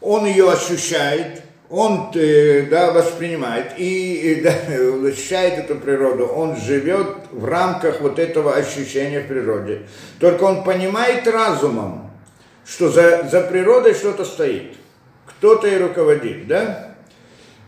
он 0.00 0.24
ее 0.24 0.50
ощущает, 0.50 1.42
он 1.68 2.10
э, 2.14 2.62
да, 2.70 2.92
воспринимает 2.92 3.72
и 3.76 4.40
да, 4.42 4.50
ощущает 5.08 5.58
эту 5.58 5.76
природу, 5.76 6.26
он 6.26 6.56
живет 6.56 7.16
в 7.30 7.44
рамках 7.44 8.00
вот 8.00 8.18
этого 8.18 8.54
ощущения 8.54 9.20
в 9.20 9.28
природе. 9.28 9.82
Только 10.20 10.44
он 10.44 10.64
понимает 10.64 11.26
разумом, 11.26 12.10
что 12.66 12.88
за, 12.88 13.28
за 13.30 13.42
природой 13.42 13.92
что-то 13.92 14.24
стоит, 14.24 14.74
кто-то 15.26 15.68
и 15.68 15.76
руководит, 15.76 16.46
да? 16.46 16.94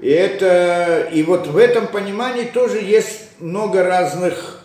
И, 0.00 0.08
это, 0.08 1.08
и 1.12 1.22
вот 1.22 1.46
в 1.46 1.56
этом 1.58 1.86
понимании 1.88 2.44
тоже 2.44 2.78
есть 2.78 3.40
много 3.40 3.82
разных 3.82 4.55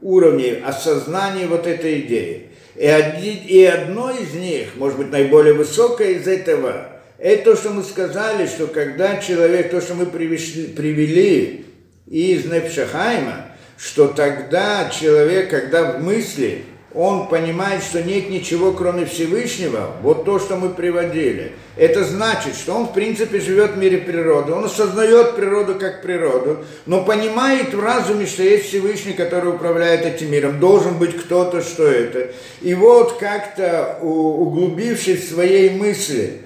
уровней 0.00 0.62
осознания 0.64 1.46
вот 1.46 1.66
этой 1.66 2.00
идеи. 2.00 2.50
И, 2.74 2.86
один, 2.86 3.38
и 3.46 3.64
одно 3.64 4.10
из 4.10 4.34
них, 4.34 4.76
может 4.76 4.98
быть, 4.98 5.10
наиболее 5.10 5.54
высокое 5.54 6.10
из 6.10 6.26
этого– 6.26 6.90
это 7.18 7.52
то, 7.52 7.56
что 7.56 7.70
мы 7.70 7.82
сказали, 7.82 8.46
что 8.46 8.66
когда 8.66 9.16
человек, 9.18 9.70
то, 9.70 9.80
что 9.80 9.94
мы 9.94 10.06
привели, 10.06 10.66
привели 10.68 11.64
из 12.06 12.44
Непшахайма, 12.44 13.46
что 13.78 14.08
тогда 14.08 14.90
человек, 14.90 15.50
когда 15.50 15.92
в 15.92 16.02
мысли, 16.02 16.64
он 16.96 17.28
понимает, 17.28 17.82
что 17.82 18.02
нет 18.02 18.30
ничего, 18.30 18.72
кроме 18.72 19.04
Всевышнего, 19.04 19.90
вот 20.00 20.24
то, 20.24 20.38
что 20.38 20.56
мы 20.56 20.70
приводили. 20.70 21.52
Это 21.76 22.04
значит, 22.04 22.54
что 22.54 22.72
он, 22.72 22.86
в 22.86 22.94
принципе, 22.94 23.38
живет 23.38 23.72
в 23.72 23.76
мире 23.76 23.98
природы, 23.98 24.52
он 24.52 24.64
осознает 24.64 25.36
природу 25.36 25.74
как 25.78 26.00
природу, 26.00 26.64
но 26.86 27.04
понимает 27.04 27.74
в 27.74 27.80
разуме, 27.80 28.24
что 28.24 28.42
есть 28.42 28.68
Всевышний, 28.68 29.12
который 29.12 29.50
управляет 29.50 30.06
этим 30.06 30.30
миром, 30.30 30.58
должен 30.58 30.98
быть 30.98 31.14
кто-то, 31.18 31.60
что 31.60 31.86
это. 31.86 32.30
И 32.62 32.72
вот 32.72 33.18
как-то 33.18 33.98
углубившись 34.00 35.26
в 35.26 35.34
своей 35.34 35.68
мысли, 35.70 36.40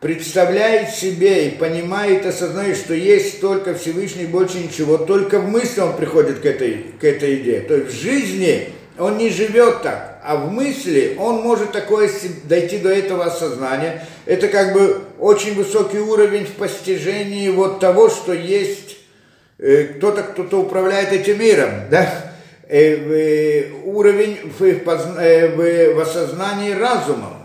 представляет 0.00 0.90
себе 0.90 1.48
и 1.48 1.56
понимает, 1.56 2.26
осознает, 2.26 2.76
что 2.76 2.94
есть 2.94 3.40
только 3.40 3.74
Всевышний, 3.74 4.26
больше 4.26 4.58
ничего, 4.58 4.98
только 4.98 5.40
в 5.40 5.48
мысли 5.48 5.80
он 5.80 5.96
приходит 5.96 6.38
к 6.38 6.46
этой, 6.46 6.92
к 7.00 7.02
этой 7.02 7.36
идее. 7.36 7.62
То 7.62 7.74
есть 7.74 7.88
в 7.88 8.00
жизни 8.00 8.68
он 8.98 9.18
не 9.18 9.30
живет 9.30 9.82
так, 9.82 10.20
а 10.24 10.36
в 10.36 10.50
мысли 10.50 11.16
он 11.18 11.36
может 11.36 11.72
такое 11.72 12.10
дойти 12.44 12.78
до 12.78 12.90
этого 12.90 13.26
осознания. 13.26 14.06
Это 14.24 14.48
как 14.48 14.72
бы 14.72 15.02
очень 15.18 15.54
высокий 15.54 15.98
уровень 15.98 16.46
в 16.46 16.52
постижении 16.52 17.48
вот 17.50 17.80
того, 17.80 18.08
что 18.08 18.32
есть 18.32 18.96
э, 19.58 19.84
кто-то, 19.96 20.22
кто-то 20.22 20.60
управляет 20.60 21.12
этим 21.12 21.38
миром, 21.38 21.70
да? 21.90 22.32
Э, 22.68 22.96
э, 22.96 23.70
уровень 23.84 24.52
в, 24.58 26.00
осознании 26.00 26.72
разумом. 26.72 27.35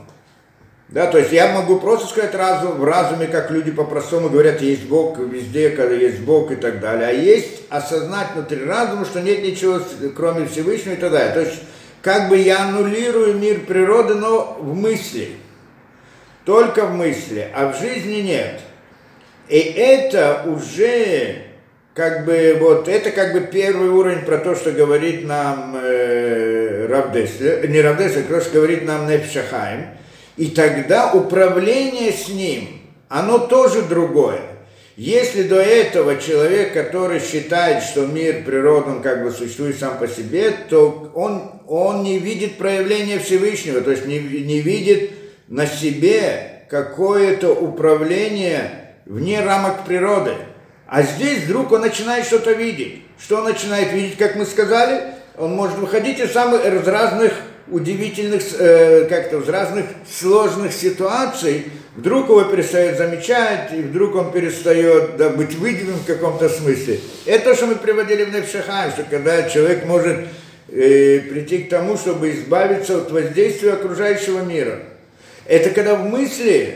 Да, 0.91 1.07
то 1.07 1.17
есть 1.17 1.31
я 1.31 1.53
могу 1.53 1.79
просто 1.79 2.07
сказать 2.07 2.35
разум, 2.35 2.73
в 2.73 2.83
разуме, 2.83 3.27
как 3.27 3.49
люди 3.49 3.71
по-простому 3.71 4.29
говорят, 4.29 4.61
есть 4.61 4.83
Бог 4.83 5.17
везде, 5.19 5.69
когда 5.69 5.95
есть 5.95 6.19
Бог 6.19 6.51
и 6.51 6.55
так 6.55 6.81
далее. 6.81 7.07
А 7.07 7.11
есть 7.13 7.63
осознать 7.69 8.33
внутри 8.35 8.65
разума, 8.65 9.05
что 9.05 9.21
нет 9.21 9.41
ничего, 9.41 9.79
кроме 10.15 10.47
Всевышнего 10.47 10.95
и 10.95 10.97
так 10.97 11.11
далее. 11.11 11.33
То 11.33 11.39
есть 11.39 11.61
как 12.01 12.27
бы 12.27 12.37
я 12.37 12.63
аннулирую 12.63 13.37
мир 13.37 13.61
природы, 13.61 14.15
но 14.15 14.57
в 14.59 14.75
мысли. 14.75 15.29
Только 16.43 16.85
в 16.85 16.93
мысли, 16.93 17.47
а 17.53 17.71
в 17.71 17.79
жизни 17.79 18.21
нет. 18.21 18.59
И 19.47 19.59
это 19.59 20.43
уже 20.45 21.43
как 21.93 22.25
бы 22.25 22.57
вот 22.59 22.89
это 22.89 23.11
как 23.11 23.31
бы 23.31 23.41
первый 23.41 23.89
уровень 23.89 24.25
про 24.25 24.39
то, 24.39 24.55
что 24.55 24.71
говорит 24.71 25.25
нам 25.25 25.75
э, 25.81 26.87
Равдеслер, 26.89 27.69
не 27.69 27.79
Равдеслер, 27.79 28.35
а 28.35 28.41
что 28.41 28.55
говорит 28.55 28.85
нам 28.85 29.07
Нефшахайм, 29.07 29.87
и 30.37 30.47
тогда 30.47 31.11
управление 31.13 32.11
с 32.11 32.29
ним, 32.29 32.81
оно 33.09 33.37
тоже 33.37 33.81
другое. 33.83 34.41
Если 34.97 35.43
до 35.43 35.55
этого 35.55 36.17
человек, 36.17 36.73
который 36.73 37.19
считает, 37.19 37.83
что 37.83 38.05
мир 38.05 38.43
природным 38.45 39.01
как 39.01 39.23
бы 39.23 39.31
существует 39.31 39.79
сам 39.79 39.97
по 39.97 40.07
себе, 40.07 40.51
то 40.69 41.11
он, 41.15 41.61
он 41.67 42.03
не 42.03 42.19
видит 42.19 42.57
проявления 42.57 43.19
Всевышнего, 43.19 43.81
то 43.81 43.91
есть 43.91 44.05
не, 44.05 44.19
не 44.19 44.61
видит 44.61 45.11
на 45.47 45.65
себе 45.65 46.65
какое-то 46.69 47.53
управление 47.53 48.93
вне 49.05 49.41
рамок 49.41 49.85
природы. 49.85 50.33
А 50.87 51.03
здесь 51.03 51.43
вдруг 51.43 51.71
он 51.71 51.81
начинает 51.81 52.25
что-то 52.25 52.51
видеть. 52.51 53.01
Что 53.17 53.37
он 53.37 53.45
начинает 53.45 53.93
видеть, 53.93 54.17
как 54.17 54.35
мы 54.35 54.45
сказали? 54.45 55.01
Он 55.37 55.53
может 55.53 55.77
выходить 55.77 56.19
из 56.19 56.31
самых 56.31 56.65
из 56.65 56.87
разных 56.87 57.33
удивительных, 57.71 58.43
э, 58.59 59.05
как-то 59.05 59.41
разных 59.49 59.85
сложных 60.09 60.73
ситуаций, 60.73 61.65
вдруг 61.95 62.29
его 62.29 62.43
перестает 62.43 62.97
замечать, 62.97 63.71
и 63.73 63.81
вдруг 63.81 64.15
он 64.15 64.31
перестает 64.31 65.17
да, 65.17 65.29
быть 65.29 65.55
выделен 65.55 65.95
в 65.95 66.05
каком-то 66.05 66.49
смысле. 66.49 66.99
Это 67.25 67.45
то, 67.45 67.55
что 67.55 67.67
мы 67.67 67.75
приводили 67.75 68.25
в 68.25 68.33
Невшахай, 68.33 68.91
что 68.91 69.03
когда 69.09 69.49
человек 69.49 69.85
может 69.85 70.17
э, 70.69 71.19
прийти 71.21 71.59
к 71.59 71.69
тому, 71.69 71.97
чтобы 71.97 72.31
избавиться 72.31 72.97
от 72.97 73.11
воздействия 73.11 73.73
окружающего 73.73 74.41
мира. 74.41 74.79
Это 75.45 75.69
когда 75.69 75.95
в 75.95 76.07
мысли, 76.07 76.75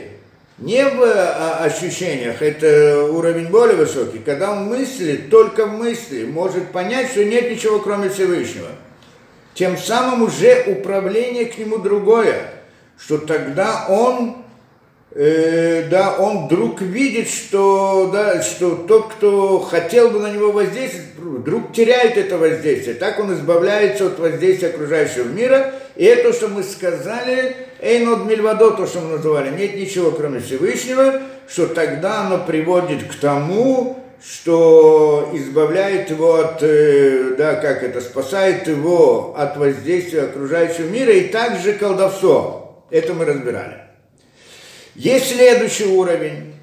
не 0.57 0.83
в 0.83 1.01
а, 1.03 1.63
ощущениях, 1.65 2.41
это 2.41 3.03
уровень 3.03 3.47
более 3.47 3.75
высокий, 3.75 4.19
когда 4.19 4.53
в 4.53 4.63
мысли, 4.65 5.17
только 5.29 5.65
в 5.65 5.77
мысли, 5.77 6.25
может 6.25 6.71
понять, 6.71 7.11
что 7.11 7.23
нет 7.25 7.51
ничего 7.51 7.79
кроме 7.79 8.09
Всевышнего– 8.09 8.69
тем 9.55 9.77
самым 9.77 10.23
уже 10.23 10.65
управление 10.67 11.45
к 11.45 11.57
нему 11.57 11.77
другое, 11.77 12.51
что 12.99 13.17
тогда 13.17 13.85
он, 13.89 14.43
э, 15.11 15.87
да, 15.89 16.17
он 16.19 16.45
вдруг 16.45 16.81
видит, 16.81 17.29
что, 17.29 18.11
да, 18.11 18.43
что 18.43 18.75
тот, 18.75 19.13
кто 19.13 19.59
хотел 19.59 20.09
бы 20.09 20.19
на 20.19 20.29
него 20.29 20.51
воздействовать, 20.51 21.05
вдруг 21.17 21.71
теряет 21.71 22.17
это 22.17 22.37
воздействие. 22.37 22.95
Так 22.95 23.17
он 23.19 23.33
избавляется 23.33 24.07
от 24.07 24.19
воздействия 24.19 24.69
окружающего 24.69 25.29
мира. 25.29 25.73
И 25.95 26.03
это, 26.03 26.33
что 26.33 26.49
мы 26.49 26.61
сказали, 26.61 27.55
Эйнод 27.79 28.25
Мильвадо, 28.25 28.71
то, 28.71 28.85
что 28.85 28.99
мы 28.99 29.15
называли, 29.15 29.55
нет 29.55 29.75
ничего, 29.75 30.11
кроме 30.11 30.41
Всевышнего, 30.41 31.21
что 31.47 31.67
тогда 31.67 32.25
оно 32.25 32.39
приводит 32.39 33.05
к 33.05 33.15
тому, 33.15 34.04
что 34.23 35.31
избавляет 35.33 36.09
его 36.09 36.35
от, 36.35 36.61
э, 36.61 37.35
да, 37.37 37.55
как 37.55 37.83
это, 37.83 38.01
спасает 38.01 38.67
его 38.67 39.35
от 39.37 39.57
воздействия 39.57 40.23
окружающего 40.23 40.87
мира 40.87 41.13
и 41.13 41.27
также 41.27 41.73
колдовство. 41.73 42.85
Это 42.89 43.13
мы 43.13 43.25
разбирали. 43.25 43.77
Есть 44.95 45.35
следующий 45.35 45.85
уровень. 45.85 46.53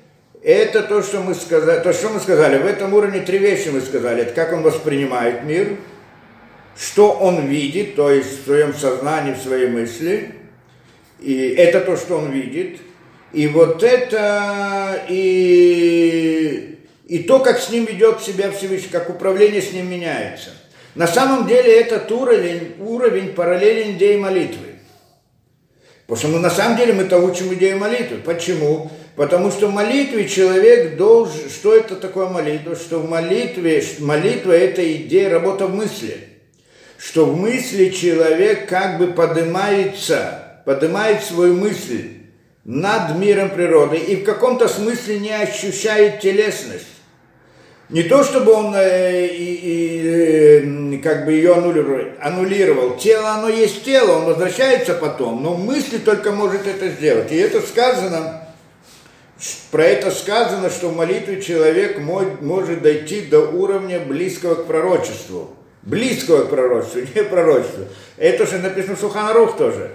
Это 0.43 0.83
то, 0.83 1.03
что 1.03 1.21
мы 1.21 1.35
сказали. 1.35 1.83
То, 1.83 1.93
что 1.93 2.09
мы 2.09 2.19
сказали. 2.19 2.59
В 2.59 2.67
этом 2.67 2.95
уровне 2.95 3.21
три 3.21 3.39
вещи 3.39 3.69
мы 3.69 3.81
сказали. 3.81 4.23
Это 4.23 4.33
как 4.33 4.53
он 4.53 4.63
воспринимает 4.63 5.45
мир, 5.45 5.77
что 6.77 7.13
он 7.13 7.47
видит, 7.47 7.95
то 7.95 8.11
есть 8.11 8.43
в 8.43 8.45
своем 8.47 8.75
сознании, 8.75 9.35
в 9.35 9.39
своей 9.39 9.69
мысли. 9.69 10.35
И 11.21 11.55
это 11.57 11.81
то, 11.81 11.97
что 11.97 12.19
он 12.19 12.33
видит. 12.33 12.81
И 13.33 13.47
вот 13.47 13.83
это 13.83 15.05
и 15.09 16.72
и 17.13 17.19
то, 17.25 17.41
как 17.41 17.61
с 17.61 17.69
ним 17.69 17.85
ведет 17.85 18.23
себя 18.23 18.51
Всевышний, 18.51 18.89
как 18.89 19.11
управление 19.11 19.61
с 19.61 19.71
ним 19.75 19.91
меняется. 19.91 20.49
На 20.95 21.07
самом 21.07 21.47
деле 21.47 21.79
этот 21.79 22.11
уровень, 22.11 22.77
уровень 22.81 23.35
параллелен 23.35 23.99
идее 23.99 24.17
молитвы. 24.17 24.69
Потому 26.07 26.19
что 26.19 26.29
мы 26.29 26.39
на 26.39 26.49
самом 26.49 26.79
деле 26.79 26.95
мы-то 26.95 27.19
учим 27.19 27.53
идею 27.53 27.77
молитвы. 27.77 28.17
Почему? 28.25 28.91
Потому 29.15 29.51
что 29.51 29.67
в 29.67 29.75
молитве 29.75 30.27
человек 30.27 30.97
должен... 30.97 31.51
Что 31.51 31.77
это 31.77 31.97
такое 31.97 32.29
молитва? 32.29 32.77
Что 32.77 32.99
в 33.01 33.11
молитве... 33.11 33.85
Молитва– 33.99 34.53
это 34.53 34.83
идея, 34.95 35.29
работа 35.29 35.67
в 35.67 35.75
мысли. 35.75 36.17
Что 36.97 37.27
в 37.27 37.37
мысли 37.37 37.91
человек 37.91 38.71
как 38.71 38.97
бы 38.97 39.09
поднимается, 39.09 40.63
поднимает 40.65 41.23
свою 41.23 41.57
мысль 41.57 42.09
над 42.65 43.19
миром 43.19 43.51
природы 43.51 43.99
и 43.99 44.17
в 44.17 44.25
каком-то 44.25 44.67
смысле 44.67 45.19
не 45.19 45.33
ощущает 45.33 46.21
телесность 46.21 46.87
Не 47.93 48.05
то, 48.05 48.25
чтобы 48.25 48.53
он 48.53 48.75
э, 48.75 49.27
и, 49.27 49.55
и, 49.55 50.97
э, 50.97 50.99
как 51.03 51.27
бы 51.27 51.33
ее 51.33 51.53
аннулировал, 51.53 52.07
аннулировал. 52.23 52.97
Тело, 52.97 53.33
оно 53.33 53.51
есть 53.51 53.85
тело, 53.85 54.13
он 54.13 54.25
возвращается 54.25 54.95
потом, 54.95 55.43
но 55.43 55.55
мысли 55.55 55.99
только 55.99 56.33
может 56.33 56.67
это 56.67 56.89
сделать. 56.89 57.31
И 57.31 57.37
это 57.37 57.61
сказано, 57.61 58.49
про 59.71 59.85
это 59.85 60.11
сказано, 60.11 60.71
что 60.71 60.89
в 60.89 60.97
молитве 60.97 61.43
человек 61.43 61.99
может 61.99 62.81
дойти 62.81 63.21
до 63.21 63.41
уровня 63.41 64.01
близкого 64.01 64.55
к 64.55 64.65
пророчеству. 64.67 65.51
Близкого 65.83 66.47
к 66.47 66.49
пророчеству, 66.49 67.01
не 67.15 67.23
пророчеству. 67.25 67.85
Это 68.17 68.47
же 68.47 68.59
написано 68.59 68.97
в 68.97 69.01
Суханарух 69.01 69.59
тоже. 69.59 69.91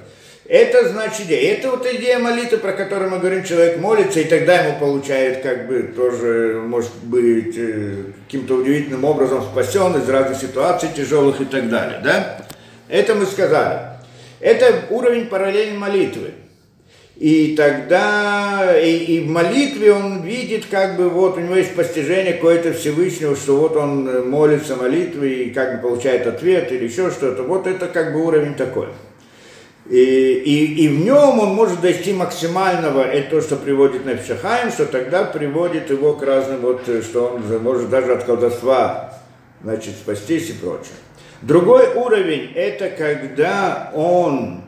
Это 0.48 0.88
значит. 0.88 1.30
Это 1.30 1.72
вот 1.72 1.86
идея 1.86 2.20
молитвы, 2.20 2.58
про 2.60 2.72
которую 2.72 3.12
мы 3.12 3.20
говорим, 3.20 3.44
человек 3.44 3.80
молится, 3.80 4.22
и 4.22 4.24
тогда 4.24 4.63
ему 4.63 4.80
получает, 4.80 5.42
как 5.44 5.68
бы, 5.68 5.92
тоже, 5.94 6.62
может 6.66 6.96
быть, 7.04 7.56
э, 7.58 8.04
каким-то 8.25 8.56
удивительным 8.56 9.04
образом 9.04 9.44
спасен 9.44 9.98
из 9.98 10.08
разных 10.08 10.39
ситуаций 10.39 10.89
тяжелых 10.96 11.42
и 11.42 11.46
так 11.46 11.70
далее, 11.70 12.00
да? 12.01 12.46
Это 12.88 13.13
мы 13.16 13.25
сказали. 13.25 13.80
Это 14.39 14.84
уровень 14.89 15.25
параллельной 15.25 15.77
молитвы. 15.77 16.32
И 17.18 17.56
тогда 17.58 18.80
и, 18.80 18.96
и 18.96 19.20
в 19.22 19.27
молитве 19.27 19.92
он 19.92 20.22
видит, 20.22 20.68
как 20.70 20.96
бы 20.96 21.10
вот 21.10 21.36
у 21.38 21.42
него 21.42 21.56
есть 21.56 21.75
постижение 21.75 22.34
какое-то 22.34 22.74
Всевышнего, 22.74 23.36
что 23.36 23.58
вот 23.58 23.75
он 23.75 24.30
молится 24.30 24.75
молитвой 24.75 25.46
и 25.46 25.50
как 25.50 25.82
бы 25.82 25.89
получает 25.89 26.27
ответ 26.27 26.72
или 26.72 26.86
еще 26.86 27.10
что-то. 27.10 27.42
Вот 27.44 27.66
это 27.66 27.88
как 27.88 28.13
бы 28.13 28.24
уровень 28.24 28.54
такой. 28.54 28.89
И, 29.89 30.41
и, 30.46 30.86
и 30.86 30.88
в 30.89 31.06
нем 31.06 31.39
он 31.39 31.56
может 31.56 31.79
дойти 31.79 32.12
максимального, 32.12 33.01
это 33.03 33.38
то, 33.38 33.41
что 33.41 33.56
приводит 33.56 34.06
на 34.06 34.15
Пшахаем, 34.15 34.70
что 34.70 34.86
тогда 34.86 35.24
приводит 35.24 35.89
его 35.89 36.13
к 36.13 36.24
разным, 36.24 36.60
вот, 36.60 36.82
что 37.03 37.27
он 37.36 37.63
может 37.63 37.89
даже 37.89 38.12
от 38.12 38.25
колдовства 38.25 39.13
значит, 39.63 39.94
спастись 39.94 40.50
и 40.50 40.53
прочее. 40.53 40.96
Другой 41.41 41.88
уровень– 41.94 42.51
это 42.56 42.89
когда 42.89 43.91
он 43.94 44.63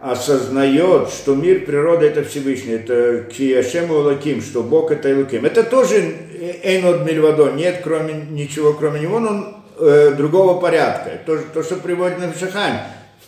осознает, 0.00 1.08
что 1.08 1.34
мир 1.34 1.64
природы 1.64 2.06
это 2.06 2.24
Всевышний, 2.24 2.74
это 2.74 3.24
Кияшему 3.24 3.94
Лаким, 3.94 4.42
что 4.42 4.62
Бог 4.62 4.90
это 4.90 5.08
Илуким. 5.08 5.44
Это 5.44 5.62
тоже 5.62 6.14
Эйнод 6.62 7.04
Мильвадо, 7.04 7.52
нет 7.52 7.80
кроме, 7.82 8.14
ничего 8.14 8.74
кроме 8.74 9.00
него, 9.00 9.20
но 9.20 9.28
он 9.28 9.56
э, 9.78 10.14
другого 10.16 10.60
порядка. 10.60 11.20
То, 11.24 11.38
то, 11.54 11.62
что 11.62 11.76
приводит 11.76 12.18
на 12.18 12.28
Пшахаем 12.28 12.78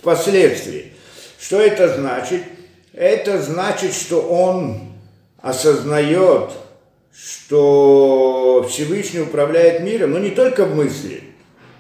впоследствии. 0.01 0.94
Что 1.39 1.61
это 1.61 1.89
значит? 1.95 2.43
Это 2.93 3.43
значит, 3.43 3.93
что 3.93 4.21
он 4.21 4.81
осознает, 5.43 6.51
что 7.13 8.67
Всевышний 8.69 9.21
управляет 9.21 9.83
миром, 9.83 10.13
но 10.13 10.19
не 10.19 10.31
только 10.31 10.65
в 10.65 10.75
мысли. 10.75 11.23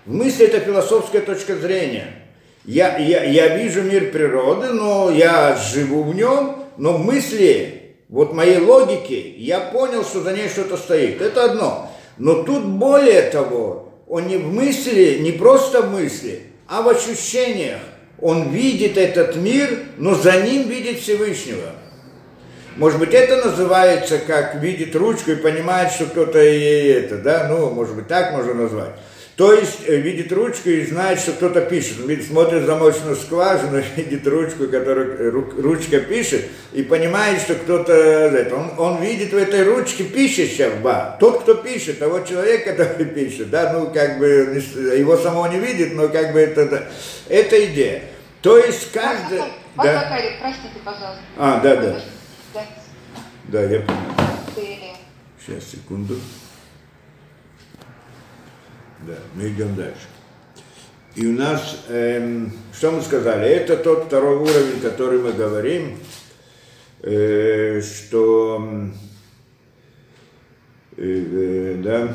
В 0.06 0.12
мысли 0.12 0.46
это 0.46 0.61
философская 0.61 1.23
точка 1.23 1.56
зрения. 1.56 2.25
Я, 2.64 2.99
я, 2.99 3.25
я 3.25 3.56
вижу 3.56 3.82
мир 3.82 4.11
природы, 4.11 4.68
но 4.68 5.11
я 5.11 5.56
живу 5.56 6.02
в 6.02 6.14
нем, 6.14 6.64
но 6.76 6.94
в 6.94 7.04
мысли, 7.04 7.94
вот 8.08 8.32
моей 8.32 8.58
логике, 8.58 9.30
я 9.37 9.61
понял, 9.61 10.04
что 10.04 10.20
за 10.20 10.32
ней 10.32 10.49
что-то 10.49 10.76
стоит. 10.76 11.20
Это 11.20 11.44
одно. 11.44 11.90
Но 12.18 12.42
тут 12.42 12.64
более 12.64 13.23
того, 13.23 13.92
он 14.08 14.26
не 14.26 14.37
в 14.37 14.52
мысли, 14.52 15.18
не 15.20 15.32
просто 15.32 15.82
в 15.82 15.92
мысли, 15.92 16.42
а 16.68 16.82
в 16.82 16.88
ощущениях 16.88 17.80
он 18.24 18.48
видит 18.48 18.96
этот 18.96 19.36
мир, 19.36 19.68
но 19.98 20.14
за 20.14 20.40
ним 20.40 20.66
видит 20.66 20.98
Всевышнего. 20.98 21.72
Может 22.76 22.98
быть, 22.98 23.12
это 23.12 23.44
называется, 23.44 24.18
как 24.18 24.54
видит 24.62 24.96
ручку 24.96 25.32
и 25.32 25.36
понимает, 25.36 25.92
что 25.92 26.06
кто-то 26.06 26.38
ей 26.38 26.90
это, 26.94 27.18
да, 27.18 27.48
ну, 27.50 27.68
может 27.68 27.94
быть, 27.94 28.08
так 28.08 28.32
можно 28.32 28.54
назвать. 28.54 28.92
То 29.36 29.52
есть 29.52 29.80
э, 29.86 29.96
видит 29.96 30.32
ручку 30.32 30.70
и 30.70 30.86
знает, 30.86 31.18
что 31.18 31.32
кто-то 31.32 31.60
пишет. 31.60 31.96
Смотрит 32.26 32.62
в 32.62 32.66
замочную 32.66 33.16
скважину, 33.16 33.82
видит 33.96 34.26
ручку, 34.26 34.68
которую 34.68 35.18
э, 35.18 35.60
ручка 35.60 36.00
пишет, 36.00 36.46
и 36.72 36.82
понимает, 36.82 37.42
что 37.42 37.56
кто-то... 37.56 38.48
Он, 38.52 38.70
он 38.78 39.02
видит 39.02 39.32
в 39.32 39.36
этой 39.36 39.64
ручке 39.64 40.04
пишущего. 40.04 41.16
Тот, 41.20 41.42
кто 41.42 41.54
пишет, 41.56 41.98
того 41.98 42.20
человека, 42.20 42.72
который 42.76 43.04
пишет, 43.04 43.50
да, 43.50 43.70
ну, 43.74 43.90
как 43.92 44.18
бы, 44.18 44.62
его 44.96 45.18
самого 45.18 45.52
не 45.52 45.58
видит, 45.58 45.92
но 45.94 46.08
как 46.08 46.32
бы 46.32 46.40
это, 46.40 46.88
это 47.28 47.64
идея. 47.66 48.13
То 48.44 48.59
есть 48.59 48.92
каждый... 48.92 49.38
Вас 49.74 49.87
да. 49.87 50.00
Закарий, 50.02 50.37
простите, 50.38 50.78
пожалуйста. 50.85 51.22
А, 51.38 51.61
да, 51.61 51.76
да. 51.76 52.00
Да, 52.52 52.61
да 53.48 53.62
я 53.62 53.80
понял. 53.80 54.96
Сейчас, 55.40 55.64
секунду. 55.64 56.16
Да, 59.07 59.14
мы 59.35 59.48
идем 59.48 59.74
дальше. 59.74 60.07
И 61.14 61.26
у 61.26 61.33
нас, 61.33 61.85
эм, 61.88 62.52
что 62.74 62.90
мы 62.90 63.00
сказали, 63.00 63.48
это 63.48 63.78
тот 63.78 64.09
второй 64.09 64.37
уровень, 64.37 64.78
который 64.80 65.20
мы 65.20 65.33
говорим, 65.33 65.98
э, 67.00 67.80
что, 67.80 68.90
э, 70.98 71.02
э, 71.02 71.74
да, 71.83 72.14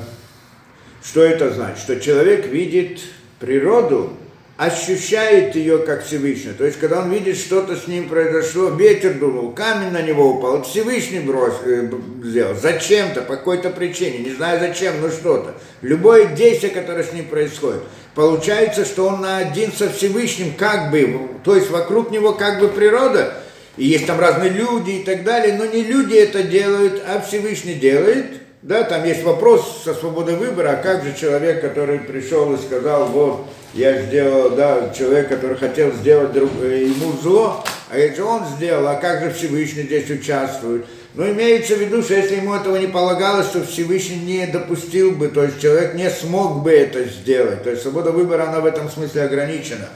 что 1.03 1.23
это 1.23 1.51
значит? 1.51 1.79
Что 1.79 1.99
человек 1.99 2.45
видит 2.45 3.01
природу 3.39 4.18
ощущает 4.59 5.55
ее 5.55 5.77
как 5.77 6.03
Всевышний. 6.03 6.51
То 6.51 6.65
есть, 6.65 6.77
когда 6.81 6.99
он 6.99 7.09
видит, 7.09 7.37
что-то 7.37 7.77
с 7.77 7.87
ним 7.87 8.09
произошло, 8.09 8.67
ветер 8.71 9.13
дунул, 9.13 9.53
камень 9.53 9.91
на 9.91 10.01
него 10.01 10.31
упал, 10.31 10.63
Всевышний 10.63 11.21
брос, 11.21 11.53
э, 11.63 11.89
сделал, 12.21 12.55
зачем-то, 12.55 13.21
по 13.21 13.37
какой-то 13.37 13.69
причине, 13.69 14.17
не 14.17 14.31
знаю 14.31 14.59
зачем, 14.59 14.99
но 14.99 15.11
что-то. 15.11 15.55
Любое 15.81 16.35
действие, 16.35 16.73
которое 16.73 17.05
с 17.05 17.13
ним 17.13 17.27
происходит, 17.27 17.83
получается, 18.15 18.83
что 18.83 19.07
он 19.07 19.21
на 19.21 19.37
один 19.37 19.71
со 19.71 19.89
Всевышним, 19.89 20.53
как 20.57 20.91
бы, 20.91 21.29
то 21.45 21.55
есть 21.55 21.69
вокруг 21.69 22.11
него 22.11 22.33
как 22.33 22.59
бы 22.59 22.67
природа, 22.67 23.35
и 23.77 23.85
есть 23.85 24.07
там 24.07 24.19
разные 24.19 24.49
люди 24.49 24.91
и 24.91 25.03
так 25.05 25.23
далее, 25.23 25.55
но 25.57 25.67
не 25.67 25.83
люди 25.83 26.15
это 26.15 26.43
делают, 26.43 27.01
а 27.07 27.21
Всевышний 27.21 27.75
делает– 27.75 28.25
да, 28.61 28.83
там 28.83 29.05
есть 29.05 29.23
вопрос 29.23 29.83
со 29.85 29.93
свободой 29.93 30.35
выбора, 30.35 30.71
а 30.71 30.83
как 30.83 31.03
же 31.03 31.13
человек, 31.13 31.61
который 31.61 31.99
пришел 31.99 32.53
и 32.53 32.57
сказал, 32.57 33.05
вот, 33.05 33.47
я 33.73 34.01
сделал, 34.01 34.49
да, 34.49 34.93
человек, 34.97 35.29
который 35.29 35.55
хотел 35.55 35.93
сделать 35.93 36.33
друг, 36.33 36.49
э, 36.61 36.85
ему 36.85 37.13
зло, 37.21 37.63
а 37.89 37.97
же 37.97 38.23
он 38.23 38.43
сделал, 38.57 38.87
а 38.87 38.95
как 38.95 39.23
же 39.23 39.31
Всевышний 39.31 39.83
здесь 39.83 40.09
участвует? 40.09 40.85
Но 41.15 41.27
имеется 41.29 41.75
в 41.75 41.79
виду, 41.79 42.03
что 42.03 42.15
если 42.15 42.35
ему 42.35 42.53
этого 42.53 42.75
не 42.75 42.87
полагалось, 42.87 43.47
то 43.47 43.63
Всевышний 43.63 44.17
не 44.17 44.45
допустил 44.45 45.11
бы, 45.11 45.29
то 45.29 45.43
есть 45.43 45.61
человек 45.61 45.95
не 45.95 46.09
смог 46.09 46.61
бы 46.61 46.71
это 46.71 47.05
сделать. 47.05 47.63
То 47.63 47.71
есть 47.71 47.81
свобода 47.81 48.11
выбора, 48.11 48.43
она 48.49 48.59
в 48.59 48.65
этом 48.65 48.89
смысле 48.89 49.23
ограничена. 49.23 49.87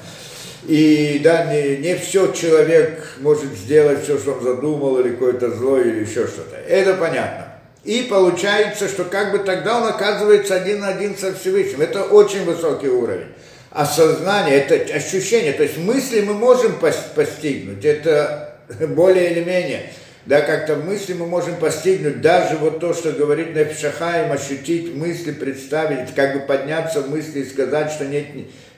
И 0.67 1.19
да, 1.23 1.53
не, 1.53 1.77
не 1.77 1.95
все 1.97 2.31
человек 2.31 3.17
может 3.19 3.51
сделать, 3.53 4.03
все, 4.03 4.17
что 4.17 4.33
он 4.33 4.43
задумал, 4.43 4.99
или 4.99 5.09
какое-то 5.09 5.51
зло, 5.51 5.77
или 5.77 5.99
еще 5.99 6.27
что-то. 6.27 6.55
Это 6.67 6.95
понятно. 6.95 7.42
И 7.83 8.03
получается, 8.09 8.87
что 8.87 9.03
как 9.03 9.33
бы 9.33 9.39
тогда 9.39 9.81
он 9.81 9.87
оказывается 9.87 10.55
один 10.55 10.79
на 10.79 10.89
один 10.89 11.17
со 11.17 11.33
Всевышним. 11.33 11.81
Это 11.81 12.03
очень 12.03 12.45
высокий 12.45 12.87
уровень. 12.87 13.27
Осознание, 13.71 14.59
это 14.59 14.75
ощущение, 14.95 15.51
то 15.51 15.63
есть 15.63 15.79
мысли 15.79 16.21
мы 16.21 16.35
можем 16.35 16.75
постигнуть, 17.15 17.83
это 17.83 18.59
более 18.79 19.31
или 19.31 19.43
менее. 19.43 19.91
Да, 20.25 20.39
как-то 20.41 20.75
мысли 20.75 21.13
мы 21.13 21.25
можем 21.25 21.57
постигнуть, 21.57 22.21
даже 22.21 22.55
вот 22.55 22.79
то, 22.79 22.93
что 22.93 23.11
говорит 23.11 23.55
Нефшахаем, 23.55 24.31
ощутить 24.31 24.95
мысли, 24.95 25.31
представить, 25.31 26.13
как 26.15 26.33
бы 26.33 26.39
подняться 26.41 27.01
в 27.01 27.09
мысли 27.09 27.39
и 27.39 27.45
сказать, 27.45 27.91
что 27.91 28.05
нет, 28.05 28.27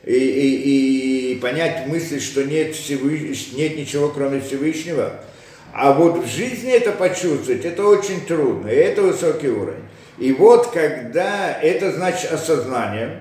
и, 0.06 0.13
и, 0.13 1.34
и 1.34 1.36
понять 1.36 1.86
мысли, 1.86 2.18
что 2.18 2.44
нет, 2.44 2.74
Всевыш... 2.74 3.52
нет 3.52 3.78
ничего, 3.78 4.10
кроме 4.10 4.39
Всевышнего– 4.39 5.20
а 5.78 5.92
вот 5.92 6.24
в 6.24 6.26
жизни 6.26 6.72
это 6.72 6.94
почувствовать, 6.94 7.66
это 7.66 7.86
очень 7.86 8.26
трудно, 8.26 8.70
и 8.70 8.76
это 8.76 9.02
высокий 9.02 9.50
уровень. 9.50 9.84
И 10.18 10.32
вот 10.32 10.68
когда 10.68 11.52
это 11.52 11.92
значит 11.92 12.32
осознание, 12.32 13.20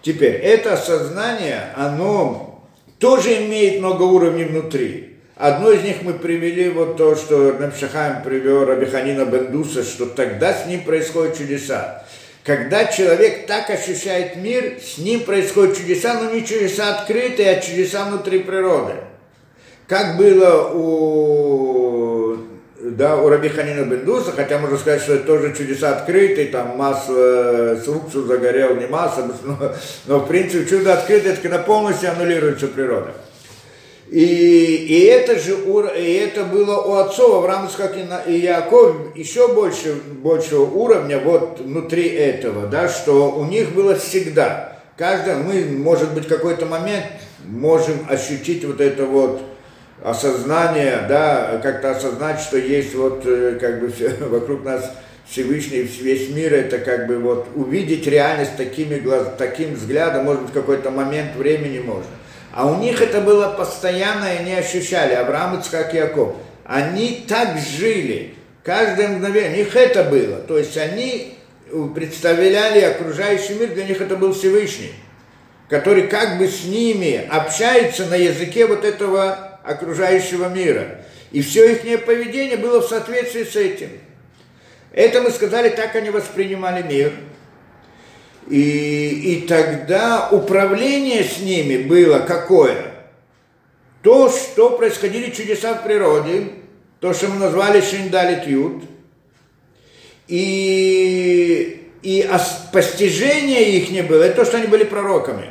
теперь 0.00 0.34
это 0.34 0.74
осознание, 0.74 1.72
оно 1.74 2.64
тоже 3.00 3.46
имеет 3.46 3.80
много 3.80 4.04
уровней 4.04 4.44
внутри. 4.44 5.16
Одно 5.34 5.72
из 5.72 5.82
них 5.82 6.02
мы 6.02 6.12
привели 6.12 6.68
вот 6.68 6.96
то, 6.96 7.16
что 7.16 7.54
Напшахаем 7.54 8.22
привел 8.22 8.64
Рабиханина 8.64 9.24
Бендуса, 9.24 9.82
что 9.82 10.06
тогда 10.06 10.54
с 10.54 10.66
ним 10.66 10.84
происходят 10.84 11.36
чудеса. 11.36 12.04
Когда 12.44 12.84
человек 12.84 13.48
так 13.48 13.70
ощущает 13.70 14.36
мир, 14.36 14.78
с 14.80 14.98
ним 14.98 15.24
происходят 15.24 15.76
чудеса, 15.76 16.14
но 16.14 16.30
не 16.30 16.46
чудеса 16.46 16.94
открытые, 16.94 17.56
а 17.56 17.60
чудеса 17.60 18.04
внутри 18.04 18.38
природы. 18.38 18.94
Как 19.92 20.16
было 20.16 20.70
у, 20.72 22.38
да, 22.80 23.18
у 23.18 23.28
Раби 23.28 23.50
Ханина 23.50 23.84
Бендуса, 23.84 24.32
хотя 24.32 24.58
можно 24.58 24.78
сказать, 24.78 25.02
что 25.02 25.16
это 25.16 25.26
тоже 25.26 25.54
чудеса 25.54 25.90
открытые, 25.98 26.46
там 26.46 26.78
масло 26.78 27.76
с 27.76 27.86
уксу 27.86 28.22
загорел, 28.22 28.74
не 28.76 28.86
масло, 28.86 29.30
но, 29.44 29.58
но 30.06 30.20
в 30.20 30.28
принципе 30.28 30.64
чудо 30.64 30.94
открытое, 30.94 31.32
это 31.34 31.42
когда 31.42 31.58
полностью 31.58 32.10
аннулируется 32.10 32.68
природа. 32.68 33.12
И, 34.10 34.24
и 34.24 35.04
это 35.04 35.38
же 35.38 35.58
и 35.94 36.12
это 36.14 36.44
было 36.44 36.80
у 36.80 36.94
отцов 36.94 37.34
Авраама 37.34 37.68
как 37.76 37.94
и 38.26 38.38
Яков 38.38 39.14
еще 39.14 39.48
больше 39.48 39.92
большего 40.22 40.64
уровня 40.64 41.18
вот 41.18 41.60
внутри 41.60 42.08
этого, 42.08 42.66
да, 42.66 42.88
что 42.88 43.30
у 43.30 43.44
них 43.44 43.74
было 43.74 43.96
всегда. 43.96 44.78
Каждый, 44.96 45.34
мы, 45.34 45.66
может 45.66 46.14
быть, 46.14 46.28
какой-то 46.28 46.64
момент 46.64 47.04
можем 47.44 48.06
ощутить 48.08 48.64
вот 48.64 48.80
это 48.80 49.04
вот 49.04 49.51
осознание, 50.02 51.06
да, 51.08 51.60
как-то 51.62 51.92
осознать, 51.92 52.40
что 52.40 52.58
есть 52.58 52.94
вот 52.94 53.22
э, 53.24 53.58
как 53.60 53.80
бы 53.80 53.92
вокруг 54.28 54.64
нас 54.64 54.90
Всевышний, 55.28 55.82
весь 55.82 56.30
мир, 56.30 56.52
это 56.52 56.78
как 56.78 57.06
бы 57.06 57.18
вот 57.18 57.48
увидеть 57.54 58.06
реальность 58.06 58.56
такими 58.56 58.98
глаз, 58.98 59.28
таким 59.38 59.74
взглядом, 59.74 60.24
может 60.24 60.42
быть, 60.42 60.52
какой-то 60.52 60.90
момент 60.90 61.36
времени 61.36 61.78
можно. 61.78 62.10
А 62.52 62.66
у 62.66 62.78
них 62.78 63.00
это 63.00 63.20
было 63.20 63.48
постоянно, 63.48 64.26
и 64.26 64.38
они 64.38 64.52
ощущали, 64.52 65.14
Авраам, 65.14 65.58
Ицхак, 65.58 65.94
Яков. 65.94 66.36
Они 66.64 67.24
так 67.26 67.56
жили, 67.58 68.34
каждое 68.62 69.08
мгновение, 69.08 69.52
у 69.52 69.56
них 69.64 69.74
это 69.74 70.04
было. 70.04 70.36
То 70.36 70.58
есть 70.58 70.76
они 70.76 71.38
представляли 71.94 72.80
окружающий 72.80 73.54
мир, 73.54 73.70
для 73.70 73.84
них 73.84 74.00
это 74.00 74.16
был 74.16 74.34
Всевышний, 74.34 74.92
который 75.68 76.08
как 76.08 76.38
бы 76.38 76.46
с 76.46 76.64
ними 76.64 77.26
общается 77.30 78.04
на 78.06 78.16
языке 78.16 78.66
вот 78.66 78.84
этого 78.84 79.51
окружающего 79.64 80.48
мира. 80.48 81.04
И 81.30 81.42
все 81.42 81.72
их 81.72 82.04
поведение 82.04 82.56
было 82.56 82.80
в 82.80 82.88
соответствии 82.88 83.44
с 83.44 83.56
этим. 83.56 83.90
Это 84.92 85.22
мы 85.22 85.30
сказали, 85.30 85.70
так 85.70 85.94
они 85.96 86.10
воспринимали 86.10 86.82
мир– 86.82 87.12
и, 88.48 89.34
и 89.34 89.46
тогда 89.46 90.28
управление 90.30 91.24
с 91.24 91.38
ними 91.38 91.78
было 91.84 92.20
какое? 92.20 92.92
То, 94.02 94.28
что 94.28 94.76
происходили 94.76 95.30
чудеса 95.30 95.74
в 95.74 95.84
природе, 95.84 96.48
то, 97.00 97.14
что 97.14 97.28
мы 97.28 97.36
назвали 97.36 97.80
Шиндалит 97.80 98.46
Ют, 98.46 98.82
и, 100.26 101.88
и 102.02 102.30
постижение 102.72 103.78
их 103.78 103.90
не 103.90 104.02
было, 104.02 104.22
это 104.22 104.36
то, 104.36 104.44
что 104.44 104.56
они 104.56 104.66
были 104.66 104.84
пророками. 104.84 105.50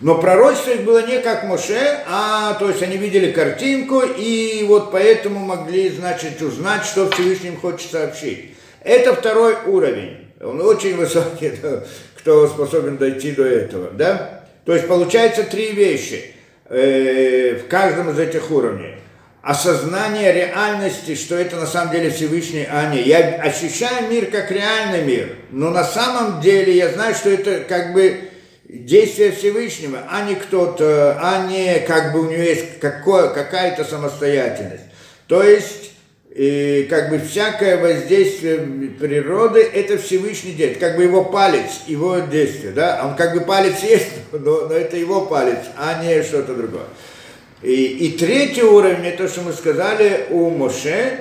Но 0.00 0.18
пророчество 0.18 0.72
их 0.72 0.82
было 0.82 1.06
не 1.06 1.20
как 1.20 1.44
Моше, 1.44 2.00
а 2.06 2.54
то 2.54 2.68
есть 2.68 2.82
они 2.82 2.98
видели 2.98 3.32
картинку 3.32 4.00
и 4.00 4.62
вот 4.68 4.92
поэтому 4.92 5.40
могли, 5.40 5.88
значит, 5.88 6.42
узнать, 6.42 6.84
что 6.84 7.10
Всевышний 7.10 7.48
им 7.48 7.56
хочет 7.56 7.90
сообщить. 7.90 8.54
Это 8.82 9.14
второй 9.14 9.56
уровень. 9.66 10.18
Он 10.40 10.60
очень 10.60 10.96
высокий, 10.96 11.52
кто 12.18 12.46
способен 12.46 12.98
дойти 12.98 13.32
до 13.32 13.44
этого, 13.44 13.90
да? 13.90 14.44
То 14.66 14.74
есть 14.74 14.86
получается 14.86 15.44
три 15.44 15.72
вещи 15.72 16.34
э, 16.68 17.60
в 17.64 17.68
каждом 17.68 18.10
из 18.10 18.18
этих 18.18 18.50
уровней. 18.50 18.96
Осознание 19.40 20.32
реальности, 20.32 21.14
что 21.14 21.36
это 21.36 21.56
на 21.56 21.66
самом 21.66 21.92
деле 21.92 22.10
Всевышний, 22.10 22.66
а 22.68 22.92
не. 22.92 23.00
Я 23.02 23.40
ощущаю 23.40 24.10
мир 24.10 24.26
как 24.26 24.50
реальный 24.50 25.04
мир, 25.04 25.36
но 25.50 25.70
на 25.70 25.84
самом 25.84 26.40
деле 26.40 26.76
я 26.76 26.90
знаю, 26.90 27.14
что 27.14 27.30
это 27.30 27.60
как 27.60 27.94
бы 27.94 28.28
действие 28.68 29.32
Всевышнего, 29.32 30.00
а 30.10 30.22
не 30.22 30.34
кто-то, 30.34 31.18
а 31.20 31.46
не 31.46 31.80
как 31.80 32.12
бы 32.12 32.20
у 32.20 32.30
него 32.30 32.42
есть 32.42 32.80
какое, 32.80 33.28
какая-то 33.28 33.84
самостоятельность. 33.84 34.84
То 35.28 35.42
есть 35.42 35.92
и 36.34 36.86
как 36.90 37.08
бы 37.08 37.18
всякое 37.18 37.78
воздействие 37.78 38.58
природы 39.00 39.62
это 39.62 39.96
Всевышний 39.96 40.52
делает, 40.52 40.78
как 40.78 40.96
бы 40.96 41.04
его 41.04 41.24
палец, 41.24 41.82
его 41.86 42.18
действие, 42.18 42.72
да, 42.72 43.02
он 43.06 43.16
как 43.16 43.32
бы 43.32 43.40
палец 43.40 43.82
есть, 43.82 44.10
но, 44.32 44.66
но 44.66 44.74
это 44.74 44.96
его 44.96 45.22
палец, 45.22 45.60
а 45.76 46.02
не 46.04 46.22
что-то 46.22 46.54
другое. 46.54 46.84
И, 47.62 47.84
и 47.84 48.18
третий 48.18 48.62
уровень, 48.62 49.16
то, 49.16 49.28
что 49.28 49.40
мы 49.40 49.52
сказали 49.52 50.26
у 50.28 50.50
Моше, 50.50 51.20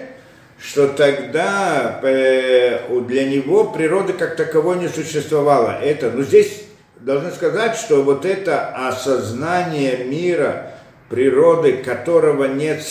что 0.62 0.90
тогда 0.90 2.00
э, 2.04 2.80
для 3.08 3.24
него 3.24 3.66
природы 3.66 4.14
как 4.14 4.36
таковой 4.36 4.80
не 4.80 4.90
существовало. 4.90 5.80
Это, 5.82 6.12
но 6.12 6.24
здесь 6.24 6.64
должны 7.06 7.32
сказать, 7.32 7.78
что 7.78 8.02
вот 8.02 8.26
это 8.26 8.65
осознание 8.88 10.06
мира, 10.06 10.72
природы, 11.08 11.74
которого 11.74 12.46
нет, 12.46 12.84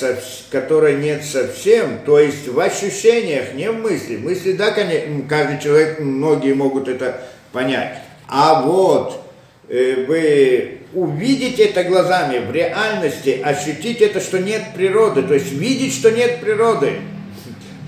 которой 0.52 0.96
нет 0.98 1.24
совсем, 1.24 1.98
то 2.06 2.20
есть 2.20 2.46
в 2.46 2.60
ощущениях, 2.60 3.54
не 3.54 3.68
в 3.68 3.78
мысли. 3.78 4.16
Мысли, 4.16 4.52
да, 4.52 4.70
конечно, 4.70 5.24
каждый 5.28 5.60
человек, 5.60 5.98
многие 5.98 6.54
могут 6.54 6.86
это 6.86 7.22
понять. 7.50 7.98
А 8.28 8.62
вот 8.62 9.20
э, 9.68 10.04
вы 10.06 10.78
увидите 10.94 11.64
это 11.64 11.82
глазами, 11.82 12.38
в 12.38 12.52
реальности 12.52 13.40
ощутить 13.42 14.00
это, 14.00 14.20
что 14.20 14.38
нет 14.38 14.62
природы, 14.76 15.24
то 15.24 15.34
есть 15.34 15.50
видеть, 15.50 15.92
что 15.92 16.12
нет 16.12 16.38
природы, 16.38 17.00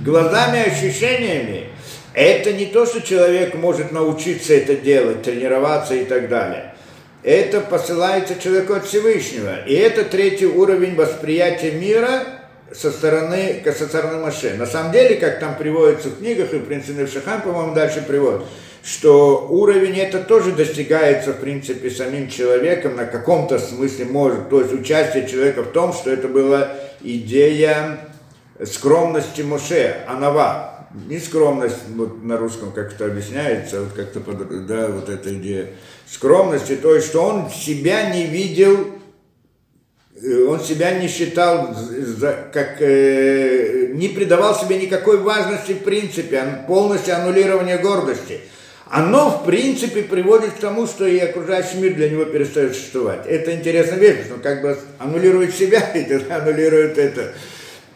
глазами, 0.05 0.67
ощущениями, 0.67 1.69
это 2.17 2.53
не 2.53 2.67
то, 2.67 2.87
что 2.87 3.01
человек 3.01 3.55
может 3.55 3.93
научиться 3.93 4.55
это 4.55 4.75
делать, 4.75 5.23
тренироваться 5.23 5.95
и 5.95 6.05
так 6.05 6.29
далее 6.29 6.73
это 7.27 7.61
посылается 7.61 8.41
человеку 8.41 8.75
от 8.75 8.87
Всевышнего. 8.87 9.65
И 9.67 9.75
это 9.75 10.05
третий 10.05 10.47
уровень 10.47 10.95
восприятия 10.95 11.73
мира 11.73 12.23
со 12.73 12.93
стороны, 12.93 13.65
со 13.65 13.87
стороны 13.87 14.19
Маше. 14.19 14.55
На 14.55 14.67
самом 14.67 14.93
деле, 14.93 15.17
как 15.17 15.41
там 15.41 15.57
приводится 15.57 16.09
в 16.09 16.19
книгах, 16.19 16.55
и 16.55 16.59
в 16.59 16.67
принципе 16.67 17.05
в 17.05 17.13
Шахан, 17.13 17.43
по-моему, 17.43 17.75
дальше 17.75 18.01
приводит, 18.07 18.43
что 18.85 19.49
уровень 19.51 19.99
это 19.99 20.21
тоже 20.21 20.53
достигается, 20.53 21.33
в 21.33 21.41
принципе, 21.41 21.91
самим 21.91 22.31
человеком, 22.31 22.95
на 22.95 23.07
каком-то 23.07 23.59
смысле 23.59 24.05
может, 24.05 24.49
то 24.49 24.61
есть 24.61 24.73
участие 24.73 25.27
человека 25.27 25.65
в 25.65 25.73
том, 25.73 25.93
что 25.93 26.13
это 26.13 26.29
была 26.29 26.75
идея 27.01 27.99
скромности 28.65 29.43
Моше, 29.43 29.97
Анава, 30.07 30.76
не 31.09 31.19
скромность, 31.19 31.77
вот 31.95 32.23
на 32.23 32.37
русском 32.37 32.73
как 32.73 32.93
это 32.93 33.07
объясняется, 33.07 33.83
вот 33.83 33.93
как-то, 33.93 34.21
да, 34.21 34.89
вот 34.89 35.09
эта 35.09 35.35
идея 35.35 35.69
скромности, 36.11 36.77
то 36.77 36.95
есть, 36.95 37.09
что 37.09 37.23
он 37.23 37.51
себя 37.51 38.11
не 38.15 38.27
видел, 38.27 38.93
э, 40.21 40.45
он 40.45 40.61
себя 40.61 40.99
не 40.99 41.09
считал, 41.09 41.77
как, 42.53 42.77
э, 42.81 43.89
не 43.93 44.09
придавал 44.09 44.59
себе 44.59 44.79
никакой 44.79 45.19
важности 45.19 45.73
в 45.73 45.85
принципе, 45.85 46.65
полностью 46.67 47.17
аннулирование 47.17 47.79
гордости. 47.79 48.41
Оно, 48.89 49.31
в 49.31 49.45
принципе, 49.45 50.03
приводит 50.03 50.53
к 50.53 50.59
тому, 50.59 50.87
что 50.87 51.07
и 51.07 51.19
окружающий 51.19 51.79
мир 51.79 51.95
для 51.95 52.09
него 52.09 52.25
перестает 52.25 52.75
существовать. 52.75 53.27
Это 53.27 53.53
интересная 53.53 53.99
вещь, 53.99 54.27
что 54.27 54.37
как 54.37 54.63
бы 54.63 54.79
аннулирует 54.99 55.55
себя 55.55 55.81
и 55.95 56.13
аннулирует 56.31 56.97
это 56.97 57.35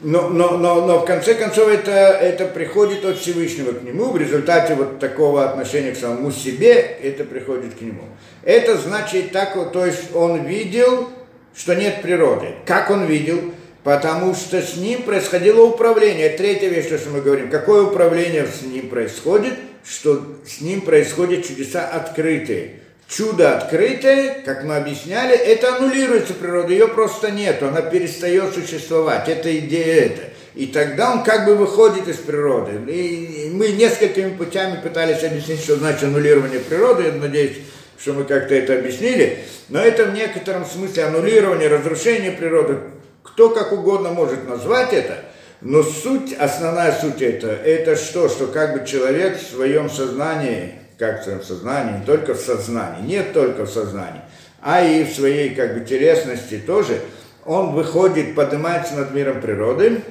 но, 0.02 0.28
но, 0.28 0.56
но, 0.56 0.86
но 0.86 1.00
в 1.00 1.04
конце 1.04 1.34
концов 1.34 1.68
это, 1.68 1.90
это 1.90 2.46
приходит 2.46 3.04
от 3.04 3.18
Всевышнего 3.18 3.72
к 3.72 3.82
нему, 3.82 4.10
в 4.10 4.16
результате 4.16 4.74
вот 4.74 4.98
такого 4.98 5.44
отношения 5.44 5.92
к 5.92 5.96
самому 5.96 6.32
себе 6.32 6.72
это 6.72 7.24
приходит 7.24 7.74
к 7.74 7.80
нему. 7.82 8.04
Это 8.42 8.78
значит 8.78 9.32
так, 9.32 9.72
то 9.72 9.84
есть 9.84 10.14
он 10.14 10.44
видел, 10.44 11.10
что 11.54 11.74
нет 11.74 12.00
природы. 12.00 12.54
Как 12.64 12.90
он 12.90 13.04
видел? 13.04 13.52
Потому 13.84 14.34
что 14.34 14.60
с 14.60 14.76
ним 14.76 15.02
происходило 15.02 15.62
управление. 15.62 16.30
Третья 16.30 16.68
вещь, 16.68 16.86
что 16.86 17.10
мы 17.10 17.20
говорим. 17.20 17.50
Какое 17.50 17.82
управление 17.82 18.46
с 18.46 18.62
ним 18.62 18.88
происходит? 18.88 19.54
Что 19.84 20.22
с 20.46 20.60
ним 20.60 20.82
происходят 20.82 21.46
чудеса 21.46 21.88
открытые 21.88 22.80
чудо 23.10 23.56
открытое, 23.56 24.42
как 24.44 24.64
мы 24.64 24.76
объясняли, 24.76 25.34
это 25.34 25.76
аннулируется 25.76 26.32
природа, 26.32 26.72
ее 26.72 26.88
просто 26.88 27.30
нет, 27.30 27.62
она 27.62 27.82
перестает 27.82 28.54
существовать, 28.54 29.28
это 29.28 29.56
идея 29.58 30.06
это. 30.06 30.22
И 30.54 30.66
тогда 30.66 31.12
он 31.12 31.22
как 31.22 31.46
бы 31.46 31.54
выходит 31.54 32.08
из 32.08 32.16
природы. 32.16 32.72
И 32.92 33.50
мы 33.52 33.68
несколькими 33.68 34.30
путями 34.30 34.80
пытались 34.82 35.22
объяснить, 35.22 35.60
что 35.60 35.76
значит 35.76 36.04
аннулирование 36.04 36.60
природы, 36.60 37.04
я 37.04 37.12
надеюсь, 37.12 37.58
что 38.00 38.14
мы 38.14 38.24
как-то 38.24 38.54
это 38.54 38.74
объяснили, 38.74 39.38
но 39.68 39.80
это 39.80 40.06
в 40.06 40.14
некотором 40.14 40.64
смысле 40.64 41.04
аннулирование, 41.04 41.68
разрушение 41.68 42.32
природы, 42.32 42.78
кто 43.22 43.50
как 43.50 43.72
угодно 43.72 44.10
может 44.10 44.48
назвать 44.48 44.92
это, 44.92 45.24
но 45.60 45.82
суть, 45.82 46.32
основная 46.32 46.92
суть 46.92 47.20
это, 47.20 47.48
это 47.48 47.94
что, 47.96 48.28
что 48.28 48.46
как 48.46 48.78
бы 48.78 48.86
человек 48.86 49.38
в 49.38 49.54
своем 49.54 49.90
сознании 49.90 50.74
как 51.00 51.22
в 51.22 51.24
своем 51.24 51.42
сознании, 51.42 51.98
не 51.98 52.04
только 52.04 52.34
в 52.34 52.40
сознании, 52.40 53.06
нет 53.06 53.32
только 53.32 53.64
в 53.64 53.70
сознании, 53.70 54.20
а 54.60 54.84
и 54.84 55.02
в 55.04 55.12
своей 55.14 55.54
как 55.54 55.78
бы 55.78 55.84
телесности 55.84 56.62
тоже, 56.64 57.00
он 57.46 57.72
выходит, 57.72 58.34
поднимается 58.34 58.94
над 58.96 59.14
миром 59.14 59.40
природы, 59.40 60.02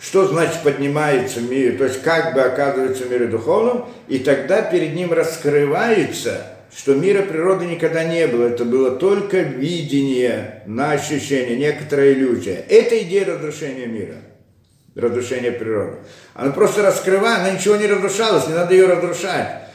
что 0.00 0.26
значит 0.26 0.62
поднимается 0.64 1.40
мир, 1.40 1.78
то 1.78 1.84
есть 1.84 2.02
как 2.02 2.34
бы 2.34 2.40
оказывается 2.40 3.04
в 3.04 3.10
мире 3.10 3.28
духовном, 3.28 3.88
и 4.08 4.18
тогда 4.18 4.62
перед 4.62 4.94
ним 4.94 5.12
раскрывается, 5.12 6.44
что 6.76 6.94
мира 6.96 7.22
природы 7.22 7.66
никогда 7.66 8.02
не 8.02 8.26
было, 8.26 8.48
это 8.48 8.64
было 8.64 8.96
только 8.96 9.38
видение 9.38 10.64
на 10.66 10.90
ощущение, 10.90 11.56
некоторая 11.56 12.14
иллюзия. 12.14 12.64
Это 12.68 13.00
идея 13.02 13.26
разрушения 13.26 13.86
мира, 13.86 14.16
разрушения 14.96 15.52
природы. 15.52 15.98
Она 16.34 16.50
просто 16.50 16.82
раскрывает, 16.82 17.40
она 17.40 17.50
ничего 17.52 17.76
не 17.76 17.86
разрушалась, 17.86 18.48
не 18.48 18.54
надо 18.54 18.74
ее 18.74 18.86
разрушать. 18.86 19.69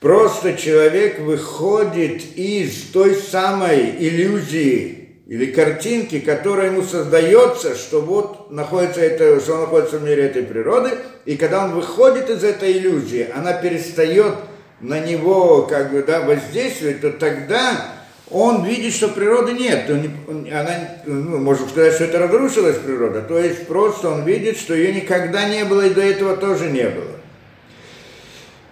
Просто 0.00 0.54
человек 0.54 1.20
выходит 1.20 2.22
из 2.36 2.90
той 2.92 3.14
самой 3.14 3.96
иллюзии 3.98 5.08
или 5.26 5.46
картинки, 5.46 6.20
которая 6.20 6.70
ему 6.70 6.82
создается, 6.82 7.74
что 7.74 8.00
вот 8.00 8.50
находится 8.50 9.00
это, 9.00 9.40
что 9.40 9.54
он 9.54 9.60
находится 9.62 9.98
в 9.98 10.04
мире 10.04 10.24
этой 10.26 10.42
природы, 10.42 10.90
и 11.24 11.36
когда 11.36 11.64
он 11.64 11.72
выходит 11.72 12.30
из 12.30 12.44
этой 12.44 12.72
иллюзии, 12.72 13.26
она 13.34 13.54
перестает 13.54 14.34
на 14.80 15.00
него 15.00 15.62
как 15.62 15.90
бы 15.90 16.02
да, 16.02 16.20
воздействовать, 16.20 17.00
то 17.00 17.10
тогда 17.10 17.94
он 18.30 18.64
видит, 18.64 18.92
что 18.92 19.08
природы 19.08 19.52
нет. 19.52 19.88
Он, 19.88 20.46
она, 20.52 20.70
ну, 21.06 21.38
можно 21.38 21.66
сказать, 21.68 21.94
что 21.94 22.04
это 22.04 22.18
разрушилась 22.18 22.76
природа. 22.76 23.22
То 23.22 23.38
есть 23.38 23.66
просто 23.66 24.10
он 24.10 24.24
видит, 24.24 24.58
что 24.58 24.74
ее 24.74 24.92
никогда 24.92 25.48
не 25.48 25.64
было 25.64 25.86
и 25.86 25.94
до 25.94 26.02
этого 26.02 26.36
тоже 26.36 26.70
не 26.70 26.88
было. 26.88 27.16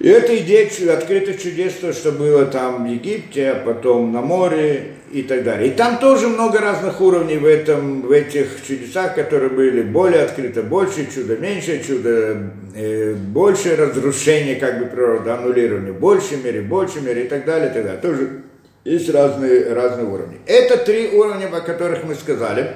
И 0.01 0.09
это 0.09 0.37
идея 0.39 0.69
открытых 0.93 1.41
чудес, 1.41 1.75
то, 1.75 1.93
что 1.93 2.13
было 2.13 2.47
там 2.47 2.85
в 2.85 2.91
Египте, 2.91 3.51
а 3.51 3.65
потом 3.65 4.13
на 4.13 4.23
море 4.23 4.95
и 5.13 5.23
так 5.23 5.45
далее. 5.45 5.69
И 5.69 5.71
там 5.71 5.99
тоже 5.99 6.29
много 6.29 6.59
разных 6.59 7.01
уровней 7.01 7.37
в, 7.37 7.47
этом, 7.47 8.03
в 8.03 8.11
этих 8.11 8.67
чудесах, 8.67 9.15
которые 9.15 9.51
были 9.51 9.83
более 9.83 10.23
открыты, 10.23 10.63
больше 10.63 11.07
чудо, 11.15 11.37
меньше 11.37 11.83
чудо, 11.87 12.51
э, 12.75 13.15
больше 13.15 13.77
разрушение 13.77 14.57
как 14.57 14.81
бы 14.81 14.87
природы, 14.87 15.31
аннулирование, 15.31 15.93
в 15.93 16.01
большей 16.01 16.39
мере, 16.39 16.63
в 16.63 16.69
большей 16.69 17.01
мере 17.01 17.25
и 17.25 17.29
так 17.29 17.45
далее, 17.45 17.71
и 17.71 17.73
так 17.73 17.85
далее. 17.85 18.01
Тоже 18.01 18.43
есть 18.85 19.09
разные, 19.11 19.73
разные 19.73 20.07
уровни. 20.07 20.39
Это 20.47 20.77
три 20.77 21.11
уровня, 21.11 21.47
о 21.47 21.61
которых 21.61 22.03
мы 22.03 22.17
сказали. 22.17 22.73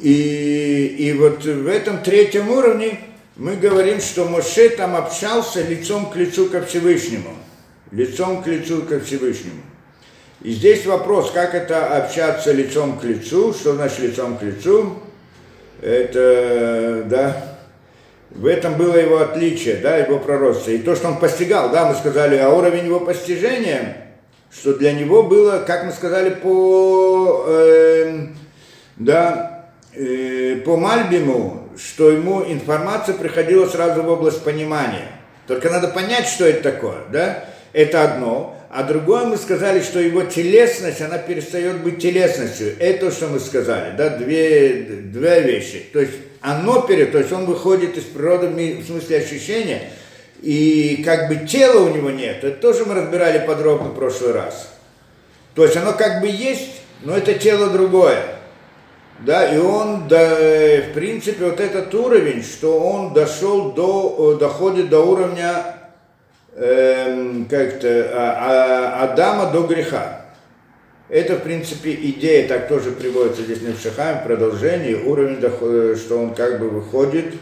И, 0.00 0.94
и 0.98 1.12
вот 1.14 1.44
в 1.44 1.66
этом 1.66 2.02
третьем 2.02 2.50
уровне 2.50 2.98
мы 3.36 3.56
говорим, 3.56 4.00
что 4.00 4.26
Моше 4.26 4.68
там 4.70 4.94
общался 4.94 5.62
лицом 5.62 6.10
к 6.10 6.16
лицу 6.16 6.46
ко 6.46 6.62
Всевышнему. 6.62 7.30
Лицом 7.90 8.42
к 8.42 8.46
лицу 8.46 8.82
ко 8.82 9.00
Всевышнему. 9.00 9.62
И 10.42 10.52
здесь 10.52 10.84
вопрос, 10.86 11.30
как 11.30 11.54
это 11.54 11.96
общаться 11.96 12.52
лицом 12.52 12.98
к 12.98 13.04
лицу, 13.04 13.54
что 13.54 13.74
значит 13.74 14.00
лицом 14.00 14.36
к 14.36 14.42
лицу? 14.42 14.98
Это, 15.80 17.04
да, 17.06 17.58
в 18.30 18.46
этом 18.46 18.74
было 18.74 18.96
его 18.96 19.18
отличие, 19.18 19.76
да, 19.76 19.96
его 19.96 20.18
пророчество. 20.18 20.70
И 20.70 20.78
то, 20.78 20.96
что 20.96 21.08
он 21.08 21.18
постигал, 21.18 21.70
да, 21.70 21.86
мы 21.86 21.94
сказали, 21.94 22.36
а 22.36 22.50
уровень 22.50 22.86
его 22.86 23.00
постижения, 23.00 24.08
что 24.50 24.74
для 24.74 24.92
него 24.92 25.22
было, 25.22 25.62
как 25.66 25.84
мы 25.84 25.92
сказали, 25.92 26.30
по, 26.30 27.44
э, 27.46 28.26
да, 28.96 29.68
э, 29.94 30.56
по 30.64 30.76
Мальбиму, 30.76 31.61
что 31.84 32.10
ему 32.10 32.42
информация 32.44 33.14
приходила 33.14 33.66
сразу 33.66 34.02
в 34.02 34.08
область 34.08 34.42
понимания. 34.44 35.08
Только 35.46 35.70
надо 35.70 35.88
понять, 35.88 36.28
что 36.28 36.46
это 36.46 36.62
такое, 36.62 36.98
да, 37.10 37.44
это 37.72 38.02
одно. 38.02 38.56
А 38.70 38.84
другое 38.84 39.26
мы 39.26 39.36
сказали, 39.36 39.82
что 39.82 40.00
его 40.00 40.22
телесность, 40.22 41.02
она 41.02 41.18
перестает 41.18 41.82
быть 41.82 42.00
телесностью. 42.00 42.74
Это 42.78 43.10
что 43.10 43.28
мы 43.28 43.38
сказали, 43.38 43.94
да, 43.96 44.16
две, 44.16 44.86
две 45.12 45.42
вещи. 45.42 45.84
То 45.92 46.00
есть 46.00 46.14
оно 46.40 46.80
перед, 46.82 47.12
то 47.12 47.18
есть 47.18 47.32
он 47.32 47.44
выходит 47.44 47.98
из 47.98 48.04
природы 48.04 48.48
в 48.48 48.86
смысле 48.86 49.18
ощущения, 49.18 49.90
и 50.40 51.02
как 51.04 51.28
бы 51.28 51.46
тела 51.46 51.82
у 51.82 51.94
него 51.94 52.10
нет. 52.10 52.44
Это 52.44 52.56
тоже 52.56 52.84
мы 52.86 52.94
разбирали 52.94 53.46
подробно 53.46 53.90
в 53.90 53.94
прошлый 53.94 54.32
раз. 54.32 54.72
То 55.54 55.64
есть 55.64 55.76
оно 55.76 55.92
как 55.92 56.22
бы 56.22 56.28
есть, 56.28 56.80
но 57.02 57.16
это 57.16 57.34
тело 57.34 57.68
другое. 57.68 58.22
Да, 59.24 59.54
и 59.54 59.56
он, 59.56 60.08
да, 60.08 60.36
в 60.36 60.94
принципе, 60.94 61.44
вот 61.44 61.60
этот 61.60 61.94
уровень, 61.94 62.42
что 62.42 62.80
он 62.80 63.12
дошел 63.12 63.70
до, 63.70 64.36
доходит 64.40 64.88
до 64.88 65.00
уровня 65.00 65.76
э, 66.56 67.44
как-то 67.48 68.10
а, 68.12 69.00
а, 69.00 69.04
Адама 69.04 69.52
до 69.52 69.62
греха. 69.62 70.26
Это, 71.08 71.36
в 71.36 71.42
принципе, 71.42 71.92
идея, 71.94 72.48
так 72.48 72.66
тоже 72.66 72.90
приводится 72.90 73.42
здесь 73.42 73.58
в 73.58 73.80
Шахаме, 73.80 74.22
продолжение, 74.24 74.96
уровень, 74.96 75.38
что 75.96 76.18
он 76.18 76.34
как 76.34 76.58
бы 76.58 76.68
выходит 76.70 77.34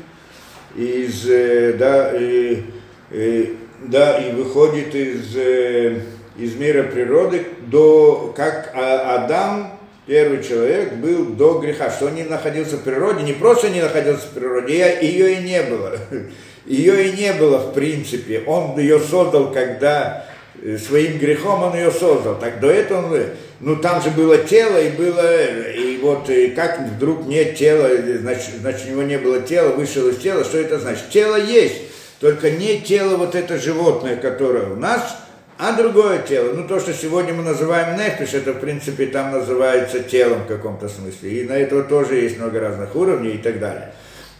из, 0.77 1.27
э, 1.31 1.75
да, 1.79 2.13
и, 2.15 2.63
и, 3.11 3.57
да, 3.87 4.19
и 4.19 4.33
выходит 4.33 4.95
из, 4.95 5.35
э, 5.35 6.01
из 6.37 6.57
мира 6.57 6.83
природы 6.83 7.47
до, 7.69 8.35
как 8.37 8.71
а, 8.75 9.25
Адам, 9.25 9.80
первый 10.11 10.43
человек, 10.43 10.95
был 10.95 11.25
до 11.27 11.61
греха, 11.61 11.89
что 11.89 12.07
он 12.07 12.17
не 12.17 12.25
находился 12.25 12.79
в 12.79 12.83
природе, 12.83 13.23
не 13.23 13.33
просто 13.33 13.71
не 13.71 13.81
находился 13.81 14.27
в 14.27 14.31
природе, 14.31 14.99
ее 15.01 15.35
и 15.35 15.37
не 15.45 15.63
было. 15.63 15.97
Ее 16.67 17.09
и 17.09 17.13
не 17.17 17.33
было 17.33 17.59
в 17.59 17.73
принципе. 17.73 18.43
Он 18.47 18.79
ее 18.79 19.01
создал, 19.01 19.51
когда 19.51 20.27
э, 20.63 20.77
своим 20.77 21.19
грехом 21.19 21.63
он 21.63 21.75
ее 21.75 21.91
создал. 21.91 22.39
Так 22.39 22.61
до 22.61 22.71
этого 22.71 23.19
ну 23.61 23.77
там 23.77 24.03
же 24.03 24.11
было 24.11 24.37
тело 24.37 24.79
и 24.81 24.91
было, 24.91 25.73
и 25.73 25.99
вот 26.03 26.29
и 26.29 26.49
как 26.49 26.81
вдруг 26.81 27.27
нет 27.27 27.57
тела, 27.57 27.89
значит, 28.21 28.57
значит 28.61 28.89
у 28.89 28.91
него 28.91 29.03
не 29.03 29.19
было 29.19 29.41
тела, 29.41 29.71
вышел 29.71 30.07
из 30.09 30.19
тела, 30.19 30.45
что 30.45 30.59
это 30.59 30.79
значит? 30.79 31.09
Тело 31.11 31.37
есть, 31.37 31.81
только 32.21 32.51
не 32.51 32.81
тело 32.81 33.17
вот 33.17 33.35
это 33.35 33.59
животное, 33.59 34.17
которое 34.17 34.67
у 34.67 34.77
нас, 34.77 35.17
а 35.63 35.73
другое 35.75 36.21
тело. 36.23 36.55
Ну 36.55 36.67
то, 36.67 36.81
что 36.81 36.95
сегодня 36.95 37.35
мы 37.35 37.43
называем 37.43 37.99
нефиш, 37.99 38.33
это 38.33 38.55
в 38.55 38.61
принципе 38.61 39.05
там 39.07 39.31
называется 39.31 40.03
телом 40.03 40.45
в 40.45 40.47
каком-то 40.47 40.89
смысле. 40.89 41.31
И 41.31 41.45
на 41.45 41.53
этого 41.53 41.83
тоже 41.83 42.15
есть 42.15 42.39
много 42.39 42.61
разных 42.61 42.97
уровней 42.97 43.33
и 43.33 43.39
так 43.39 43.61
далее. 43.61 43.93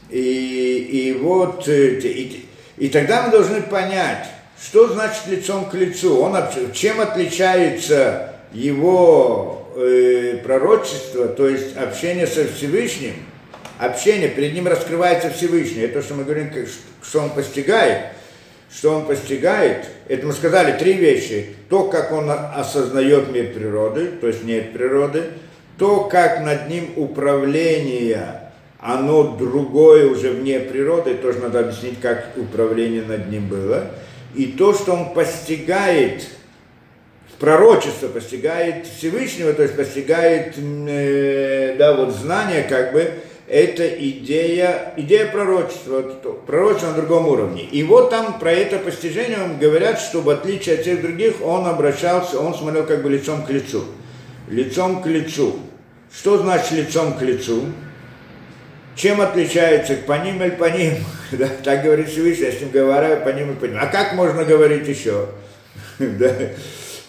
И, 0.09 0.79
и 0.79 1.13
вот, 1.13 1.69
э, 1.69 1.99
и, 1.99 2.49
и 2.79 2.89
тогда 2.89 3.25
мы 3.25 3.31
должны 3.31 3.61
понять, 3.61 4.29
что 4.63 4.89
значит 4.89 5.27
лицом 5.27 5.67
к 5.67 5.75
лицу. 5.75 6.19
Он, 6.19 6.35
чем 6.73 7.03
отличается 7.03 8.33
его 8.55 9.71
э, 9.77 10.39
пророчество, 10.43 11.29
то 11.29 11.47
есть 11.47 11.77
общение 11.77 12.27
со 12.27 12.47
Всевышним, 12.47 13.15
общение, 13.79 14.31
перед 14.31 14.55
ним 14.55 14.67
раскрывается 14.67 15.29
Всевышний. 15.29 15.83
Это 15.83 16.01
то, 16.01 16.03
что 16.03 16.15
мы 16.15 16.25
говорим, 16.25 16.51
что 17.03 17.21
он 17.21 17.29
постигает. 17.29 18.07
Что 18.73 18.97
он 18.97 19.07
постигает, 19.07 19.87
это 20.09 20.27
мы 20.27 20.33
сказали 20.33 20.79
три 20.79 20.95
вещи. 20.95 21.55
То, 21.69 21.85
как 21.89 22.13
он 22.13 22.31
осознает 22.31 23.33
мир 23.33 23.53
природы, 23.53 24.07
то 24.21 24.29
есть 24.29 24.45
нет 24.45 24.73
природы, 24.73 25.25
то, 25.77 26.05
как 26.05 26.45
над 26.45 26.69
ним 26.69 26.93
управление 26.97 28.51
оно 28.83 29.37
другое 29.37 30.07
уже 30.07 30.31
вне 30.31 30.59
природы, 30.59 31.15
тоже 31.15 31.39
надо 31.41 31.61
объяснить, 31.61 32.01
как 32.01 32.31
управление 32.37 33.03
над 33.03 33.29
ним 33.31 33.47
было. 33.47 33.91
И 34.35 34.47
то, 34.47 34.73
что 34.73 34.93
он 34.93 35.13
постигает, 35.13 36.27
пророчество 37.39 38.09
постигает 38.09 38.87
Всевышнего, 38.87 39.53
то 39.53 39.63
есть 39.63 39.77
постигает, 39.77 40.55
э, 40.57 41.75
да, 41.79 41.95
вот 41.95 42.15
знание, 42.15 42.63
как 42.63 42.93
бы, 42.93 43.13
это 43.51 43.85
идея, 43.89 44.95
идея 44.97 45.27
пророчества, 45.27 46.03
пророчество 46.47 46.91
на 46.91 46.95
другом 46.95 47.27
уровне. 47.27 47.65
И 47.65 47.83
вот 47.83 48.09
там 48.09 48.39
про 48.39 48.53
это 48.53 48.79
постижение 48.79 49.39
говорят, 49.61 49.99
что 49.99 50.21
в 50.21 50.31
отличие 50.31 50.77
от 50.77 50.83
всех 50.83 51.03
других, 51.03 51.45
он 51.45 51.67
обращался, 51.67 52.39
он 52.39 52.55
смотрел 52.55 52.87
как 52.87 53.03
бы 53.03 53.11
лицом 53.11 53.45
к 53.45 53.51
лицу. 53.51 53.85
Лицом 54.49 55.03
к 55.03 55.07
лицу. 55.07 55.59
Что 56.17 56.39
значит 56.39 56.71
лицом 56.71 57.15
к 57.15 57.23
лицу? 57.23 57.65
Чем 58.95 59.21
отличается 59.21 59.97
по 60.07 60.13
ним 60.25 60.41
или 60.43 60.51
по 60.51 60.71
ним? 60.71 60.95
Да, 61.33 61.49
так 61.63 61.85
говорит 61.85 62.09
Всевышний, 62.09 62.47
я 62.47 62.53
с 62.53 62.61
ним 62.61 62.71
говорю 62.71 63.25
по 63.25 63.29
ним 63.29 63.53
и 63.53 63.55
по 63.55 63.65
ним. 63.65 63.79
А 63.81 63.87
как 63.87 64.15
можно 64.15 64.45
говорить 64.45 64.87
еще? 64.87 65.27
да, 65.99 66.33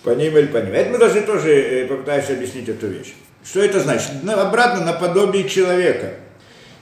по 0.04 0.12
ним 0.12 0.38
или 0.38 0.48
по 0.48 0.58
ним. 0.58 0.74
Это 0.74 0.90
мы 0.90 0.98
должны 0.98 1.22
тоже 1.22 1.52
э, 1.52 1.88
попытаться 1.88 2.34
объяснить 2.34 2.70
эту 2.70 2.88
вещь. 2.88 3.14
Что 3.44 3.64
это 3.64 3.80
значит? 3.80 4.10
Ну, 4.24 4.40
обратно, 4.40 4.86
наподобие 4.86 5.48
человека. 5.48 6.14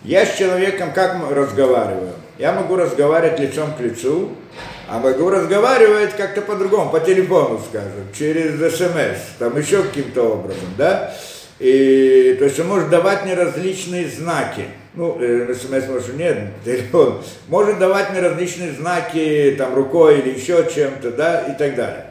Я 0.03 0.25
с 0.25 0.37
человеком 0.37 0.91
как 0.93 1.17
разговариваю? 1.29 2.13
Я 2.37 2.53
могу 2.53 2.75
разговаривать 2.75 3.39
лицом 3.39 3.73
к 3.73 3.81
лицу, 3.81 4.29
а 4.87 4.99
могу 4.99 5.29
разговаривать 5.29 6.15
как-то 6.15 6.41
по-другому, 6.41 6.89
по 6.89 6.99
телефону, 6.99 7.59
скажем, 7.69 8.07
через 8.17 8.75
смс, 8.75 9.37
там 9.37 9.57
еще 9.57 9.83
каким-то 9.83 10.23
образом, 10.23 10.69
да? 10.77 11.13
И, 11.59 12.35
то 12.39 12.45
есть 12.45 12.59
он 12.59 12.67
может 12.67 12.89
давать 12.89 13.25
мне 13.25 13.33
различные 13.33 14.07
знаки 14.07 14.65
ну, 14.99 15.17
э, 15.19 15.53
смс 15.53 15.87
может 15.87 16.17
нет, 16.17 16.37
телефон, 16.65 17.21
может 17.47 17.79
давать 17.79 18.11
мне 18.11 18.19
различные 18.19 18.73
знаки, 18.73 19.55
там, 19.57 19.73
рукой 19.73 20.19
или 20.19 20.37
еще 20.37 20.67
чем-то, 20.73 21.11
да, 21.11 21.41
и 21.41 21.57
так 21.57 21.75
далее. 21.75 22.05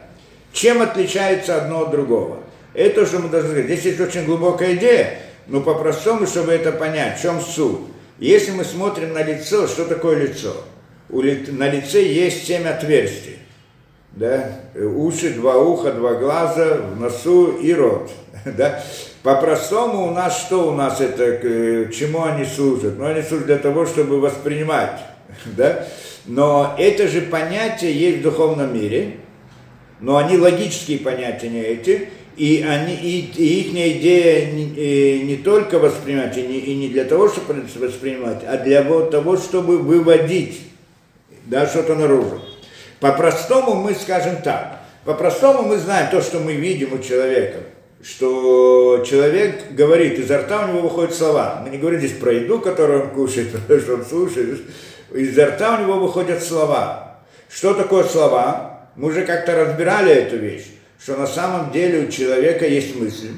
Чем 0.51 0.81
отличается 0.81 1.57
одно 1.57 1.83
от 1.83 1.91
другого? 1.91 2.39
Это, 2.73 3.05
что 3.05 3.19
мы 3.19 3.29
должны 3.29 3.51
сказать. 3.51 3.65
Здесь 3.65 3.85
есть 3.85 3.99
очень 3.99 4.25
глубокая 4.25 4.75
идея, 4.75 5.19
но 5.49 5.61
по-простому, 5.61 6.27
чтобы 6.27 6.51
это 6.51 6.71
понять, 6.71 7.19
в 7.19 7.21
чем 7.21 7.41
суть. 7.41 7.79
Если 8.19 8.51
мы 8.51 8.63
смотрим 8.63 9.13
на 9.13 9.23
лицо, 9.23 9.67
что 9.67 9.85
такое 9.85 10.27
лицо? 10.27 10.53
У 11.09 11.21
на 11.21 11.69
лице 11.69 12.05
есть 12.05 12.45
семь 12.45 12.67
отверстий. 12.67 13.37
Да? 14.11 14.51
Уши, 14.75 15.31
два 15.31 15.57
уха, 15.57 15.91
два 15.91 16.15
глаза, 16.15 16.77
в 16.93 16.99
носу 16.99 17.57
и 17.57 17.73
рот. 17.73 18.11
Да? 18.45 18.81
По-простому 19.21 20.07
у 20.07 20.11
нас 20.11 20.39
что 20.39 20.69
у 20.69 20.73
нас 20.73 21.01
это, 21.01 21.37
к 21.37 21.93
чему 21.93 22.23
они 22.23 22.45
служат? 22.45 22.97
Ну, 22.97 23.05
они 23.05 23.21
служат 23.21 23.47
для 23.47 23.57
того, 23.57 23.85
чтобы 23.85 24.21
воспринимать, 24.21 25.01
да? 25.45 25.85
Но 26.25 26.75
это 26.77 27.07
же 27.07 27.21
понятие 27.21 27.93
есть 27.93 28.19
в 28.19 28.21
духовном 28.21 28.73
мире, 28.73 29.17
но 29.99 30.17
они 30.17 30.37
логические 30.37 30.99
понятия 30.99 31.49
не 31.49 31.59
эти, 31.59 32.09
и, 32.37 32.65
они, 32.67 32.95
и, 32.95 33.31
и 33.35 33.61
их 33.61 33.73
идея 33.97 34.51
не, 34.51 34.65
и 34.65 35.23
не 35.23 35.37
только 35.37 35.79
воспринимать, 35.79 36.37
и 36.37 36.41
не, 36.43 36.57
и 36.57 36.75
не 36.75 36.89
для 36.89 37.05
того, 37.05 37.27
чтобы 37.29 37.65
воспринимать, 37.75 38.43
а 38.47 38.57
для 38.57 38.83
того, 38.83 39.37
чтобы 39.37 39.77
выводить 39.77 40.61
да, 41.45 41.67
что-то 41.67 41.95
наружу. 41.95 42.41
По-простому 42.99 43.75
мы 43.75 43.93
скажем 43.93 44.37
так. 44.41 44.79
По-простому 45.05 45.63
мы 45.63 45.77
знаем 45.77 46.11
то, 46.11 46.21
что 46.21 46.39
мы 46.39 46.53
видим 46.53 46.93
у 46.93 46.99
человека, 46.99 47.59
что 48.03 49.03
человек 49.07 49.71
говорит, 49.71 50.19
изо 50.19 50.39
рта 50.39 50.65
у 50.65 50.67
него 50.69 50.81
выходят 50.81 51.13
слова. 51.13 51.61
Мы 51.63 51.71
не 51.71 51.77
говорим 51.77 51.99
здесь 51.99 52.17
про 52.17 52.33
еду, 52.33 52.59
которую 52.59 53.03
он 53.03 53.09
кушает, 53.09 53.49
про 53.67 53.79
что 53.79 53.95
он 53.95 54.05
слушает. 54.05 54.61
Изо 55.13 55.47
рта 55.47 55.77
у 55.77 55.83
него 55.83 55.99
выходят 55.99 56.43
слова. 56.43 57.19
Что 57.49 57.73
такое 57.73 58.03
слова? 58.03 58.89
Мы 58.95 59.09
уже 59.09 59.25
как-то 59.25 59.55
разбирали 59.55 60.11
эту 60.11 60.37
вещь, 60.37 60.65
что 61.01 61.15
на 61.15 61.27
самом 61.27 61.71
деле 61.71 62.07
у 62.07 62.11
человека 62.11 62.67
есть 62.67 62.95
мысль. 62.95 63.31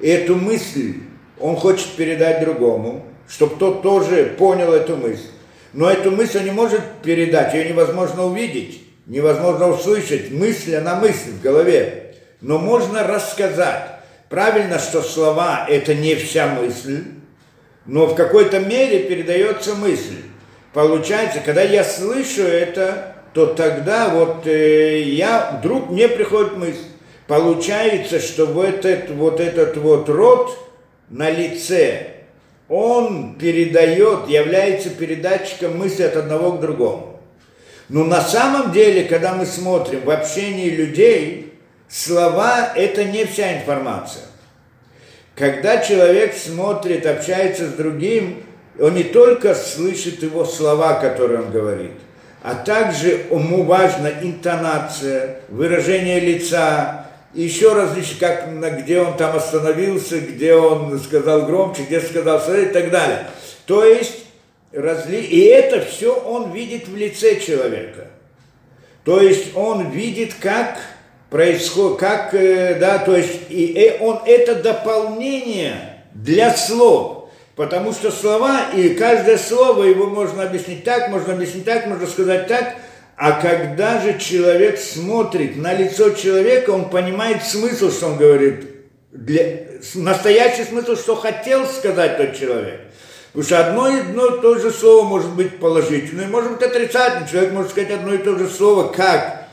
И 0.00 0.08
эту 0.08 0.36
мысль 0.36 0.94
он 1.38 1.56
хочет 1.56 1.88
передать 1.96 2.40
другому, 2.40 3.04
чтобы 3.28 3.56
тот 3.56 3.82
тоже 3.82 4.34
понял 4.38 4.72
эту 4.72 4.96
мысль. 4.96 5.28
Но 5.72 5.90
эту 5.90 6.10
мысль 6.10 6.38
он 6.38 6.44
не 6.44 6.50
может 6.50 6.80
передать, 7.02 7.52
ее 7.52 7.68
невозможно 7.68 8.24
увидеть, 8.24 8.82
невозможно 9.06 9.68
услышать. 9.68 10.30
Мысль, 10.30 10.76
она 10.76 10.96
мысль 10.96 11.30
в 11.30 11.42
голове. 11.42 12.14
Но 12.40 12.58
можно 12.58 13.06
рассказать. 13.06 13.90
Правильно, 14.30 14.78
что 14.78 15.02
слова– 15.02 15.66
это 15.68 15.94
не 15.94 16.14
вся 16.14 16.46
мысль, 16.48 17.04
но 17.86 18.06
в 18.06 18.14
какой-то 18.14 18.60
мере 18.60 19.04
передается 19.04 19.74
мысль. 19.74 20.22
Получается, 20.74 21.40
когда 21.40 21.62
я 21.62 21.82
слышу 21.82 22.42
это, 22.42 23.16
то 23.38 23.46
тогда 23.54 24.08
вот 24.08 24.48
э, 24.48 25.00
я, 25.02 25.56
вдруг 25.60 25.90
мне 25.90 26.08
приходит 26.08 26.56
мысль. 26.56 26.88
Получается, 27.28 28.18
что 28.18 28.46
вот 28.46 28.84
этот 28.84 29.10
вот, 29.10 29.38
этот 29.38 29.76
вот 29.76 30.08
рот 30.08 30.58
на 31.08 31.30
лице 31.30 32.14
он 32.68 33.36
передает, 33.38 34.28
является 34.28 34.90
передатчиком 34.90 35.78
мысли 35.78 36.02
от 36.02 36.16
одного 36.16 36.54
к 36.54 36.60
другому. 36.60 37.20
Но 37.88 38.02
на 38.02 38.22
самом 38.22 38.72
деле, 38.72 39.04
когда 39.04 39.34
мы 39.34 39.46
смотрим 39.46 40.00
в 40.00 40.10
общении 40.10 40.70
людей, 40.70 41.54
слова– 41.88 42.72
это 42.74 43.04
не 43.04 43.24
вся 43.24 43.56
информация. 43.56 44.24
Когда 45.36 45.78
человек 45.78 46.34
смотрит, 46.34 47.06
общается 47.06 47.68
с 47.68 47.74
другим, 47.74 48.42
он 48.80 48.94
не 48.94 49.04
только 49.04 49.54
слышит 49.54 50.24
его 50.24 50.44
слова, 50.44 50.94
которые 50.94 51.42
он 51.42 51.52
говорит, 51.52 51.92
а 52.42 52.54
также 52.54 53.26
ему 53.30 53.64
важна 53.64 54.10
интонация, 54.22 55.40
выражение 55.48 56.20
лица, 56.20 57.06
еще 57.34 57.74
различные, 57.74 58.18
как, 58.20 58.82
где 58.82 59.00
он 59.00 59.16
там 59.16 59.36
остановился, 59.36 60.18
где 60.20 60.54
он 60.54 60.98
сказал 60.98 61.46
громче, 61.46 61.82
где 61.82 62.00
сказал 62.00 62.38
и 62.54 62.66
так 62.66 62.90
далее. 62.90 63.26
То 63.66 63.84
есть, 63.84 64.24
разли... 64.72 65.18
и 65.18 65.40
это 65.40 65.80
все 65.80 66.14
он 66.14 66.52
видит 66.52 66.88
в 66.88 66.96
лице 66.96 67.40
человека. 67.40 68.08
То 69.04 69.20
есть 69.20 69.56
он 69.56 69.90
видит, 69.90 70.34
как 70.40 70.78
происходит, 71.30 71.98
как, 71.98 72.34
э, 72.34 72.76
да, 72.78 72.98
то 72.98 73.16
есть 73.16 73.40
и 73.50 73.74
э, 73.74 74.02
он 74.02 74.20
это 74.26 74.54
дополнение 74.56 76.02
для 76.14 76.54
слов, 76.54 77.17
потому 77.58 77.92
что 77.92 78.10
слова, 78.10 78.70
и 78.74 78.94
каждое 78.94 79.36
слово 79.36 79.84
его 79.84 80.06
можно 80.06 80.44
объяснить 80.44 80.84
так, 80.84 81.10
можно 81.10 81.34
объяснить 81.34 81.66
так, 81.66 81.86
можно 81.86 82.06
сказать 82.06 82.46
так– 82.46 82.76
а 83.18 83.32
когда 83.32 84.00
же 84.00 84.16
человек 84.20 84.78
смотрит 84.78 85.56
на 85.56 85.74
лицо 85.74 86.10
человека, 86.10 86.70
он 86.70 86.88
понимает 86.88 87.42
смысл, 87.42 87.90
что 87.90 88.06
он 88.06 88.16
говорит, 88.16 88.64
для, 89.10 89.64
настоящий 89.94 90.62
смысл, 90.62 90.94
что 90.94 91.16
хотел 91.16 91.66
сказать 91.66 92.16
тот 92.16 92.38
человек. 92.38 92.80
Потому 93.32 93.44
что 93.44 93.66
одно 93.66 93.88
и 93.88 94.00
одно 94.00 94.36
и 94.36 94.40
то 94.40 94.56
же 94.60 94.70
слово 94.70 95.04
может 95.04 95.30
быть 95.30 95.58
положительное, 95.58 96.28
может 96.28 96.52
быть 96.52 96.62
отрицательное. 96.62 97.26
Человек 97.28 97.52
может 97.52 97.72
сказать 97.72 97.90
одно 97.90 98.14
и 98.14 98.18
то 98.18 98.38
же 98.38 98.46
слово 98.46 98.92
как 98.92 99.48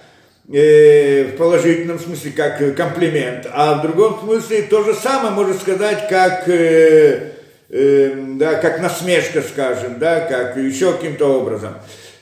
э, 0.54 1.32
в 1.34 1.38
положительном 1.38 2.00
смысле, 2.00 2.34
как 2.34 2.76
комплимент, 2.76 3.48
а 3.52 3.80
в 3.80 3.82
другом 3.82 4.20
смысле 4.20 4.62
то 4.62 4.84
же 4.84 4.94
самое 4.94 5.34
может 5.34 5.60
сказать 5.60 6.08
как, 6.08 6.48
э, 6.48 7.32
э, 7.76 8.14
да, 8.38 8.56
как 8.56 8.80
насмешка, 8.80 9.42
скажем, 9.42 10.00
да, 10.00 10.22
как 10.22 10.58
еще 10.58 10.94
каким-то 10.94 11.40
образом. 11.40 11.74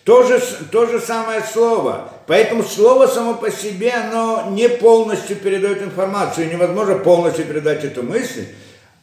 То 0.04 0.24
же, 0.24 0.42
то 0.72 0.86
же 0.86 1.00
самое 1.00 1.42
слово. 1.42 2.10
Поэтому 2.28 2.64
слово 2.64 3.08
само 3.08 3.36
по 3.36 3.50
себе, 3.52 3.92
оно 3.92 4.50
не 4.50 4.68
полностью 4.68 5.38
передает 5.38 5.82
информацию. 5.82 6.52
Невозможно 6.52 6.96
полностью 6.96 7.46
передать 7.46 7.86
эту 7.86 8.04
мысль. 8.04 8.46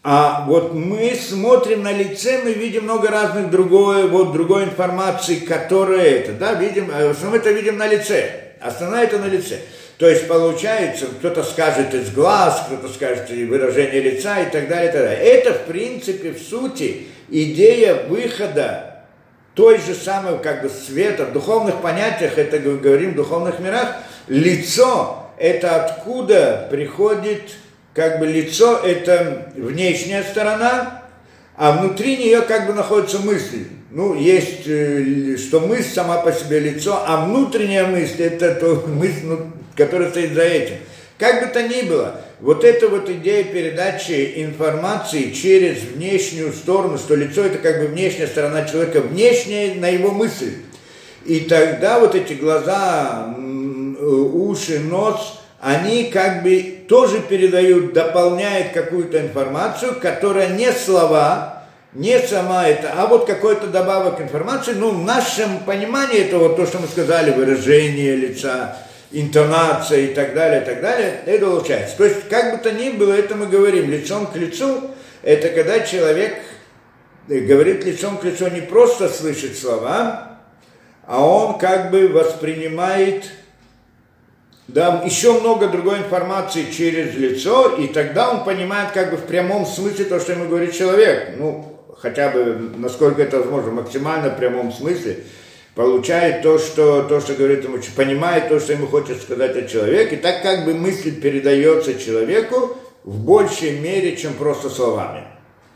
А 0.02 0.44
вот 0.46 0.74
мы 0.74 1.14
смотрим 1.14 1.82
на 1.82 1.92
лице, 1.92 2.40
мы 2.42 2.52
видим 2.52 2.84
много 2.84 3.08
разных 3.08 3.50
другой, 3.50 4.08
вот, 4.08 4.32
другой 4.32 4.64
информации, 4.64 5.36
которая 5.36 6.06
это, 6.06 6.32
да, 6.32 6.54
видим, 6.54 6.90
э, 6.90 7.08
в 7.08 7.10
основном 7.10 7.40
это 7.40 7.50
видим 7.50 7.76
на 7.76 7.86
лице. 7.86 8.54
Основное 8.62 9.04
это 9.04 9.18
на 9.18 9.26
лице. 9.26 9.58
То 10.00 10.08
есть 10.08 10.26
получается, 10.28 11.08
кто-то 11.18 11.42
скажет 11.42 11.92
из 11.92 12.10
глаз, 12.10 12.64
кто-то 12.66 12.88
скажет 12.88 13.30
и 13.30 13.44
выражение 13.44 14.00
лица 14.00 14.40
и 14.40 14.50
так 14.50 14.66
далее, 14.66 14.88
и 14.88 14.92
так 14.92 15.02
далее. 15.02 15.18
Это, 15.18 15.52
в 15.52 15.66
принципе, 15.66 16.30
в 16.30 16.38
сути, 16.38 17.08
идея 17.28 18.04
выхода 18.08 19.04
той 19.54 19.76
же 19.76 19.94
самой 19.94 20.38
как 20.38 20.62
бы 20.62 20.70
света, 20.70 21.26
в 21.26 21.34
духовных 21.34 21.82
понятиях, 21.82 22.38
это 22.38 22.58
говорим 22.58 23.12
в 23.12 23.16
духовных 23.16 23.58
мирах, 23.60 23.96
лицо– 24.26 25.26
это 25.38 25.84
откуда 25.84 26.66
приходит, 26.70 27.42
как 27.92 28.20
бы 28.20 28.26
лицо– 28.26 28.78
это 28.82 29.52
внешняя 29.54 30.22
сторона, 30.22 31.02
а 31.56 31.72
внутри 31.72 32.16
нее 32.16 32.40
как 32.40 32.66
бы 32.66 32.72
находится 32.72 33.18
мысль. 33.18 33.66
Ну, 33.90 34.14
есть, 34.14 34.66
э, 34.66 35.36
что 35.36 35.60
мысль 35.60 35.92
сама 35.92 36.22
по 36.22 36.32
себе 36.32 36.58
лицо, 36.58 37.02
а 37.06 37.26
внутренняя 37.26 37.86
мысль– 37.86 38.16
это 38.22 38.54
то 38.54 38.76
мысль, 38.86 39.26
которая 39.76 40.10
стоит 40.10 40.34
за 40.34 40.42
этим. 40.42 40.76
Как 41.18 41.40
бы 41.40 41.52
то 41.52 41.62
ни 41.62 41.82
было, 41.82 42.22
вот 42.40 42.64
эта 42.64 42.88
вот 42.88 43.10
идея 43.10 43.44
передачи 43.44 44.32
информации 44.36 45.30
через 45.30 45.82
внешнюю 45.82 46.52
сторону, 46.52 46.96
что 46.96 47.14
лицо 47.14 47.44
это 47.44 47.58
как 47.58 47.80
бы 47.80 47.88
внешняя 47.88 48.26
сторона 48.26 48.64
человека, 48.64 49.02
внешняя 49.02 49.74
на 49.74 49.88
его 49.88 50.10
мысль. 50.10 50.54
И 51.26 51.40
тогда 51.40 52.00
вот 52.00 52.14
эти 52.14 52.32
глаза, 52.32 53.34
уши, 53.36 54.80
нос, 54.80 55.40
они 55.60 56.04
как 56.04 56.42
бы 56.42 56.78
тоже 56.88 57.20
передают, 57.20 57.92
дополняют 57.92 58.72
какую-то 58.72 59.20
информацию, 59.20 59.96
которая 60.00 60.48
не 60.56 60.72
слова, 60.72 61.64
не 61.92 62.18
сама 62.20 62.66
это, 62.66 62.92
а 62.96 63.06
вот 63.06 63.26
какой-то 63.26 63.66
добавок 63.66 64.20
информации, 64.20 64.72
ну, 64.72 64.92
в 64.92 65.04
нашем 65.04 65.58
понимании 65.66 66.20
это 66.20 66.38
вот 66.38 66.56
то, 66.56 66.64
что 66.64 66.78
мы 66.78 66.86
сказали, 66.86 67.32
выражение 67.32 68.16
лица, 68.16 68.78
интонация 69.12 70.00
и 70.00 70.14
так 70.14 70.34
далее, 70.34 70.62
и 70.62 70.64
так 70.64 70.80
далее, 70.80 71.20
это 71.26 71.46
получается. 71.46 71.96
То 71.96 72.04
есть, 72.04 72.28
как 72.28 72.56
бы 72.56 72.62
то 72.62 72.72
ни 72.72 72.90
было, 72.90 73.12
это 73.12 73.34
мы 73.34 73.46
говорим 73.46 73.90
лицом 73.90 74.26
к 74.26 74.36
лицу, 74.36 74.90
это 75.22 75.48
когда 75.48 75.80
человек 75.80 76.36
говорит 77.26 77.84
лицом 77.84 78.18
к 78.18 78.24
лицу, 78.24 78.48
не 78.48 78.60
просто 78.60 79.08
слышит 79.08 79.58
слова, 79.58 80.38
а 81.06 81.24
он 81.24 81.58
как 81.58 81.90
бы 81.90 82.08
воспринимает 82.08 83.24
да, 84.68 85.02
еще 85.04 85.40
много 85.40 85.66
другой 85.66 85.98
информации 85.98 86.70
через 86.70 87.14
лицо, 87.16 87.74
и 87.76 87.88
тогда 87.88 88.30
он 88.30 88.44
понимает 88.44 88.92
как 88.92 89.10
бы 89.10 89.16
в 89.16 89.24
прямом 89.24 89.66
смысле 89.66 90.04
то, 90.04 90.20
что 90.20 90.32
ему 90.32 90.46
говорит 90.46 90.72
человек. 90.72 91.30
Ну, 91.36 91.76
хотя 91.98 92.30
бы, 92.30 92.70
насколько 92.76 93.22
это 93.22 93.38
возможно, 93.38 93.72
максимально 93.72 94.30
в 94.30 94.36
прямом 94.36 94.72
смысле 94.72 95.24
получает 95.74 96.42
то, 96.42 96.58
что, 96.58 97.02
то, 97.04 97.20
что 97.20 97.34
говорит 97.34 97.64
ему, 97.64 97.78
понимает 97.96 98.48
то, 98.48 98.58
что 98.60 98.72
ему 98.72 98.86
хочет 98.86 99.22
сказать 99.22 99.56
о 99.56 99.62
человеке, 99.62 100.16
так 100.16 100.42
как 100.42 100.64
бы 100.64 100.74
мысль 100.74 101.20
передается 101.20 101.98
человеку 101.98 102.76
в 103.04 103.20
большей 103.20 103.78
мере, 103.78 104.16
чем 104.16 104.34
просто 104.34 104.68
словами. 104.68 105.24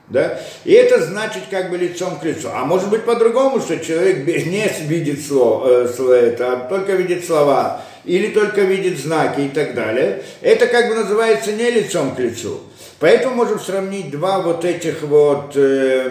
Да? 0.08 0.38
И 0.64 0.72
это 0.72 1.02
значит 1.02 1.44
как 1.50 1.70
бы 1.70 1.78
лицом 1.78 2.18
к 2.18 2.24
лицу. 2.24 2.48
А 2.52 2.66
может 2.66 2.90
быть 2.90 3.04
по-другому, 3.04 3.60
что 3.60 3.78
человек 3.78 4.26
не 4.26 4.68
видит 4.86 5.24
слово, 5.24 5.86
э, 5.86 6.12
это, 6.12 6.52
а 6.52 6.56
только 6.68 6.92
видит 6.92 7.24
слова, 7.24 7.80
или 8.04 8.26
только 8.28 8.62
видит 8.62 8.98
знаки 8.98 9.40
и 9.40 9.48
так 9.48 9.74
далее. 9.74 10.22
Это 10.42 10.66
как 10.66 10.88
бы 10.88 10.94
называется 10.94 11.52
не 11.52 11.70
лицом 11.70 12.14
к 12.14 12.18
лицу. 12.18 12.60
Поэтому 13.00 13.36
можем 13.36 13.58
сравнить 13.58 14.10
два 14.10 14.40
вот 14.40 14.64
этих 14.64 15.02
вот 15.02 15.56
э, 15.56 16.10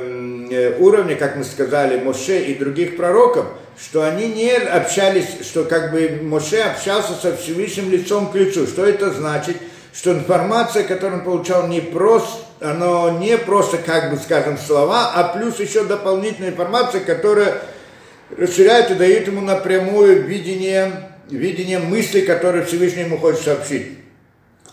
э 0.50 0.78
уровня, 0.80 1.16
как 1.16 1.36
мы 1.36 1.44
сказали, 1.44 2.02
Моше 2.04 2.40
и 2.40 2.56
других 2.56 2.98
пророков– 2.98 3.46
что 3.80 4.04
они 4.04 4.28
не 4.28 4.52
общались, 4.52 5.46
что 5.46 5.64
как 5.64 5.92
бы 5.92 6.20
Моше 6.22 6.62
общался 6.62 7.14
со 7.14 7.36
Всевышним 7.36 7.92
лицом 7.92 8.32
к 8.32 8.36
лицу. 8.36 8.68
Что 8.68 8.86
это 8.86 9.12
значит? 9.12 9.58
Что 9.94 10.12
информация, 10.14 10.84
которую 10.84 11.20
он 11.20 11.26
получал, 11.26 11.68
не 11.68 11.80
просто, 11.80 12.40
оно 12.60 13.20
не 13.20 13.38
просто, 13.38 13.78
как 13.78 14.12
бы 14.12 14.18
скажем, 14.18 14.58
слова, 14.58 15.12
а 15.14 15.36
плюс 15.36 15.60
еще 15.60 15.84
дополнительная 15.84 16.50
информация, 16.50 17.02
которая 17.02 17.62
расширяет 18.38 18.92
и 18.92 18.96
дает 18.96 19.28
ему 19.28 19.42
напрямую 19.42 20.24
видение, 20.24 21.12
видение 21.30 21.80
мысли, 21.80 22.22
которые 22.22 22.66
Всевышний 22.66 23.04
ему 23.04 23.18
хочет 23.18 23.42
сообщить. 23.42 24.00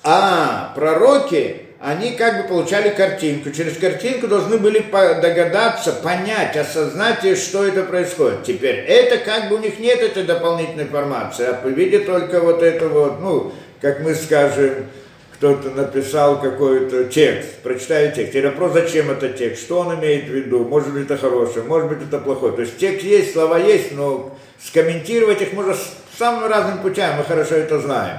А 0.02 0.72
пророки, 0.74 1.66
они 1.80 2.12
как 2.12 2.42
бы 2.42 2.48
получали 2.48 2.90
картинку. 2.90 3.50
Через 3.50 3.78
картинку 3.78 4.28
должны 4.28 4.58
были 4.58 4.84
догадаться, 4.90 5.92
понять, 5.92 6.54
осознать, 6.54 7.38
что 7.38 7.66
это 7.66 7.84
происходит. 7.84 8.44
Теперь 8.44 8.76
это 8.76 9.16
как 9.16 9.48
бы 9.48 9.56
у 9.56 9.58
них 9.58 9.78
нет 9.78 10.00
этой 10.00 10.24
дополнительной 10.24 10.84
информации, 10.84 11.46
а 11.46 11.66
видят 11.66 12.04
только 12.04 12.40
вот 12.40 12.62
это 12.62 12.86
вот, 12.88 13.20
ну, 13.20 13.52
как 13.80 14.00
мы 14.00 14.14
скажем, 14.14 14.88
кто-то 15.32 15.70
написал 15.70 16.38
какой-то 16.38 17.04
текст, 17.04 17.62
прочитаю 17.62 18.12
текст. 18.12 18.34
И 18.34 18.42
вопрос, 18.42 18.74
зачем 18.74 19.10
это 19.10 19.30
текст, 19.30 19.62
что 19.62 19.78
он 19.80 19.98
имеет 19.98 20.26
в 20.26 20.34
виду, 20.34 20.66
может 20.66 20.92
быть 20.92 21.04
это 21.04 21.16
хорошее, 21.16 21.64
может 21.64 21.88
быть 21.88 22.06
это 22.06 22.18
плохое. 22.18 22.52
То 22.52 22.60
есть 22.60 22.76
текст 22.76 23.06
есть, 23.06 23.32
слова 23.32 23.58
есть, 23.58 23.92
но 23.92 24.36
скомментировать 24.62 25.40
их 25.40 25.54
можно 25.54 25.74
самым 26.18 26.50
разным 26.50 26.80
путем, 26.80 27.14
мы 27.16 27.24
хорошо 27.24 27.54
это 27.54 27.80
знаем. 27.80 28.18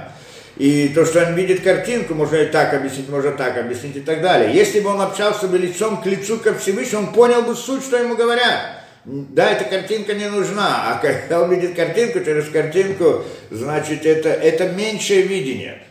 И 0.62 0.90
то, 0.90 1.04
что 1.04 1.26
он 1.26 1.34
видит 1.34 1.64
картинку, 1.64 2.14
можно 2.14 2.36
и 2.36 2.46
так 2.46 2.72
объяснить, 2.72 3.08
можно 3.08 3.32
так 3.32 3.58
объяснить 3.58 3.96
и 3.96 4.00
так 4.00 4.22
далее. 4.22 4.54
Если 4.54 4.78
бы 4.78 4.90
он 4.90 5.00
общался 5.00 5.48
бы 5.48 5.58
лицом 5.58 6.00
к 6.00 6.06
лицу 6.06 6.38
ко 6.38 6.54
Всевышнему, 6.54 7.08
он 7.08 7.12
понял 7.12 7.42
бы 7.42 7.56
суть, 7.56 7.82
что 7.82 7.96
ему 7.96 8.14
говорят. 8.14 8.84
Да, 9.04 9.50
эта 9.50 9.64
картинка 9.64 10.14
не 10.14 10.30
нужна, 10.30 10.92
а 10.92 10.98
когда 11.02 11.42
он 11.42 11.50
видит 11.50 11.74
картинку, 11.74 12.20
через 12.20 12.48
картинку, 12.48 13.24
значит, 13.50 14.06
это, 14.06 14.28
это 14.28 14.68
меньшее 14.68 15.22
видение. 15.22 15.82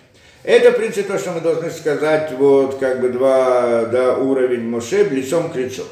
Это, 0.46 0.72
в 0.72 0.78
принципе, 0.78 1.04
то, 1.04 1.20
что 1.20 1.32
мы 1.32 1.42
должны 1.42 1.70
сказать, 1.70 2.32
вот, 2.38 2.80
как 2.80 3.02
бы 3.02 3.10
два, 3.10 3.88
да, 3.88 4.16
уровень 4.16 4.70
Моше 4.70 5.04
лицом 5.04 5.52
к 5.52 5.58
лицу. 5.58 5.84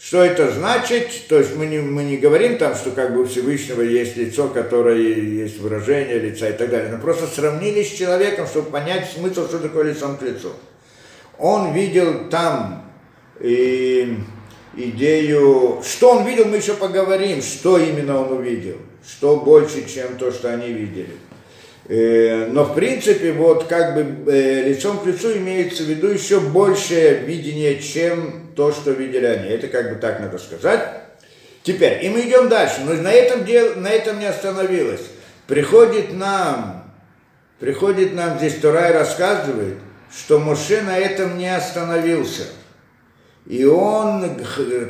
Что 0.00 0.22
это 0.22 0.52
значит? 0.52 1.26
То 1.28 1.38
есть 1.38 1.56
мы 1.56 1.66
не, 1.66 1.78
мы 1.78 2.04
не 2.04 2.18
говорим 2.18 2.56
там, 2.56 2.76
что 2.76 2.92
как 2.92 3.14
бы 3.14 3.22
у 3.22 3.26
Всевышнего 3.26 3.82
есть 3.82 4.16
лицо, 4.16 4.48
которое 4.48 4.96
есть 4.96 5.58
выражение 5.58 6.20
лица 6.20 6.48
и 6.48 6.52
так 6.52 6.70
далее, 6.70 6.92
но 6.92 6.98
просто 6.98 7.26
сравнили 7.26 7.82
с 7.82 7.90
человеком, 7.90 8.46
чтобы 8.46 8.70
понять 8.70 9.10
смысл, 9.10 9.48
что 9.48 9.58
такое 9.58 9.92
лицом 9.92 10.16
к 10.16 10.22
лицу. 10.22 10.52
Он 11.36 11.72
видел 11.72 12.28
там 12.30 12.84
и 13.40 14.18
идею, 14.76 15.82
что 15.84 16.12
он 16.12 16.26
видел, 16.26 16.44
мы 16.44 16.58
еще 16.58 16.74
поговорим, 16.74 17.42
что 17.42 17.76
именно 17.78 18.20
он 18.20 18.38
увидел, 18.38 18.76
что 19.04 19.36
больше, 19.36 19.88
чем 19.92 20.16
то, 20.16 20.30
что 20.30 20.52
они 20.52 20.72
видели. 20.72 21.16
Э, 21.88 22.46
но 22.52 22.64
в 22.64 22.74
принципе, 22.74 23.32
вот 23.32 23.64
как 23.64 23.94
бы 23.94 24.30
э, 24.32 24.68
лицом 24.68 24.98
к 24.98 25.06
лицу 25.06 25.36
имеется 25.38 25.82
в 25.82 25.86
виду 25.86 26.08
еще 26.08 26.38
большее 26.38 27.20
видение, 27.24 27.80
чем 27.80 28.47
то, 28.58 28.72
что 28.72 28.90
видели 28.90 29.24
они. 29.24 29.50
Это 29.50 29.68
как 29.68 29.94
бы 29.94 30.00
так 30.00 30.18
надо 30.18 30.36
сказать. 30.36 30.80
Теперь, 31.62 32.04
и 32.04 32.08
мы 32.08 32.22
идем 32.22 32.48
дальше, 32.48 32.80
но 32.84 32.92
на 32.94 33.12
этом, 33.12 33.44
дел, 33.44 33.76
на 33.76 33.88
этом 33.88 34.18
не 34.18 34.26
остановилось. 34.26 35.02
Приходит 35.46 36.12
нам, 36.12 36.92
приходит 37.60 38.14
нам 38.14 38.36
здесь 38.38 38.56
Турай 38.56 38.92
рассказывает, 38.92 39.76
что 40.12 40.40
Моше 40.40 40.82
на 40.82 40.98
этом 40.98 41.38
не 41.38 41.54
остановился. 41.54 42.46
И 43.46 43.64
он 43.64 44.28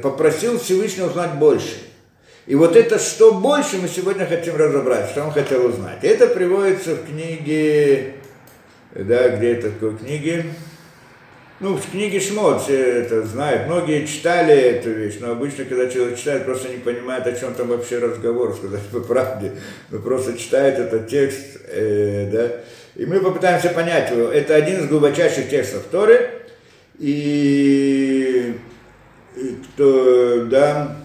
попросил 0.03 0.59
Всевышнего 0.59 1.09
узнать 1.09 1.35
больше. 1.35 1.77
И 2.47 2.55
вот 2.55 2.75
это 2.75 2.99
что 2.99 3.35
больше 3.35 3.77
мы 3.77 3.89
сегодня 3.89 4.25
хотим 4.25 4.57
разобрать, 4.57 5.11
что 5.11 5.25
он 5.25 5.31
хотел 5.31 5.67
узнать. 5.67 5.99
Это 6.03 6.27
приводится 6.27 6.95
в 6.95 7.05
книге, 7.05 8.15
да, 8.95 9.29
где 9.29 9.53
это 9.53 9.71
такой 9.73 9.99
книге, 9.99 10.47
ну, 11.61 11.77
в 11.77 11.91
книге 11.91 12.21
Шмот 12.21 12.63
все 12.63 13.01
это 13.01 13.25
знают. 13.25 13.67
Многие 13.67 14.07
читали 14.07 14.55
эту 14.55 14.91
вещь, 14.91 15.17
но 15.21 15.33
обычно, 15.33 15.65
когда 15.65 15.89
человек 15.89 16.17
читает, 16.17 16.45
просто 16.45 16.69
не 16.69 16.77
понимает, 16.77 17.27
о 17.27 17.33
чем 17.33 17.53
там 17.55 17.69
вообще 17.69 17.99
разговор, 17.99 18.55
сказать 18.55 18.87
по 18.93 19.01
правде. 19.01 19.53
Но 19.91 19.99
просто 19.99 20.39
читает 20.39 20.79
этот 20.79 21.09
текст, 21.09 21.59
э, 21.69 22.31
да. 22.33 22.51
И 22.95 23.07
мы 23.07 23.21
попытаемся 23.21 23.71
понять 23.71 24.11
его. 24.11 24.29
Это 24.29 24.55
один 24.55 24.81
из 24.81 24.87
глубочайших 24.87 25.51
текстов 25.51 25.83
Торы. 25.91 26.31
И, 26.99 28.55
и 29.37 29.57
кто, 29.75 30.45
да, 30.45 30.97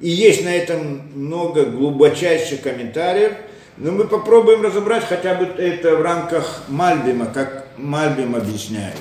и 0.00 0.08
есть 0.08 0.44
на 0.44 0.54
этом 0.54 1.10
много 1.14 1.64
глубочайших 1.64 2.62
комментариев, 2.62 3.32
но 3.76 3.92
мы 3.92 4.06
попробуем 4.06 4.62
разобрать 4.62 5.04
хотя 5.04 5.34
бы 5.34 5.44
это 5.44 5.96
в 5.96 6.02
рамках 6.02 6.64
Мальбима, 6.68 7.26
как 7.26 7.66
Мальбим 7.76 8.36
объясняет. 8.36 8.96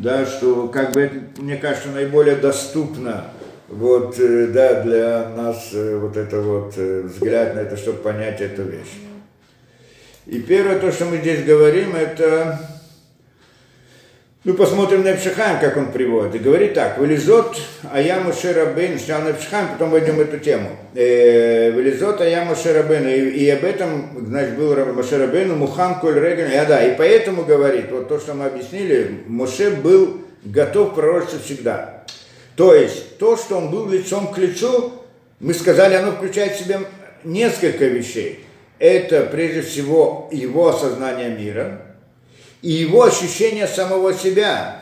Да, 0.00 0.24
что 0.24 0.68
как 0.68 0.92
бы 0.92 1.02
это, 1.02 1.42
мне 1.42 1.58
кажется, 1.58 1.90
наиболее 1.90 2.36
доступно 2.36 3.26
вот, 3.68 4.18
э, 4.18 4.46
да, 4.46 4.80
для 4.80 5.28
нас 5.36 5.68
э, 5.74 5.98
вот 5.98 6.16
это 6.16 6.40
вот 6.40 6.72
э, 6.78 7.02
взгляд 7.02 7.54
на 7.54 7.60
это, 7.60 7.76
чтобы 7.76 7.98
понять 7.98 8.40
эту 8.40 8.62
вещь. 8.62 8.98
И 10.24 10.40
первое, 10.40 10.78
то, 10.78 10.90
что 10.90 11.04
мы 11.04 11.18
здесь 11.18 11.44
говорим, 11.44 11.94
это 11.94 12.58
ну, 14.42 14.54
посмотрим 14.54 15.02
на 15.02 15.08
Эпшихайм, 15.12 15.60
как 15.60 15.76
он 15.76 15.92
приводит. 15.92 16.34
И 16.36 16.38
говорит 16.38 16.72
так, 16.72 16.96
вылезот, 16.96 17.60
а 17.92 18.00
я 18.00 18.20
Мушерабейн, 18.20 18.98
сначала 18.98 19.24
на 19.24 19.30
Эпшихайм, 19.32 19.68
потом 19.68 19.90
войдем 19.90 20.16
в 20.16 20.20
эту 20.20 20.38
тему. 20.38 20.70
Э, 20.94 21.70
вылезот, 21.72 22.22
а 22.22 22.24
я 22.24 22.46
Мушерабейн, 22.46 23.06
и, 23.06 23.50
об 23.50 23.64
этом, 23.64 24.24
значит, 24.28 24.56
был 24.56 24.74
Мушерабейн, 24.94 25.58
Мухан 25.58 26.00
Коль 26.00 26.18
Реген, 26.18 26.50
а 26.58 26.64
да, 26.64 26.82
и 26.82 26.96
поэтому 26.96 27.44
говорит, 27.44 27.90
вот 27.90 28.08
то, 28.08 28.18
что 28.18 28.32
мы 28.32 28.46
объяснили, 28.46 29.24
Муше 29.26 29.72
был 29.72 30.22
готов 30.42 30.94
пророчествовать 30.94 31.44
всегда. 31.44 32.04
То 32.56 32.74
есть, 32.74 33.18
то, 33.18 33.36
что 33.36 33.58
он 33.58 33.70
был 33.70 33.90
лицом 33.90 34.32
к 34.32 34.38
лицу, 34.38 34.94
мы 35.38 35.52
сказали, 35.52 35.96
оно 35.96 36.12
включает 36.12 36.52
в 36.52 36.64
себя 36.64 36.80
несколько 37.24 37.84
вещей. 37.84 38.42
Это, 38.78 39.20
прежде 39.30 39.60
всего, 39.60 40.30
его 40.32 40.68
осознание 40.68 41.28
мира– 41.28 41.82
и 42.62 42.70
его 42.70 43.04
ощущение 43.04 43.66
самого 43.66 44.14
себя, 44.14 44.80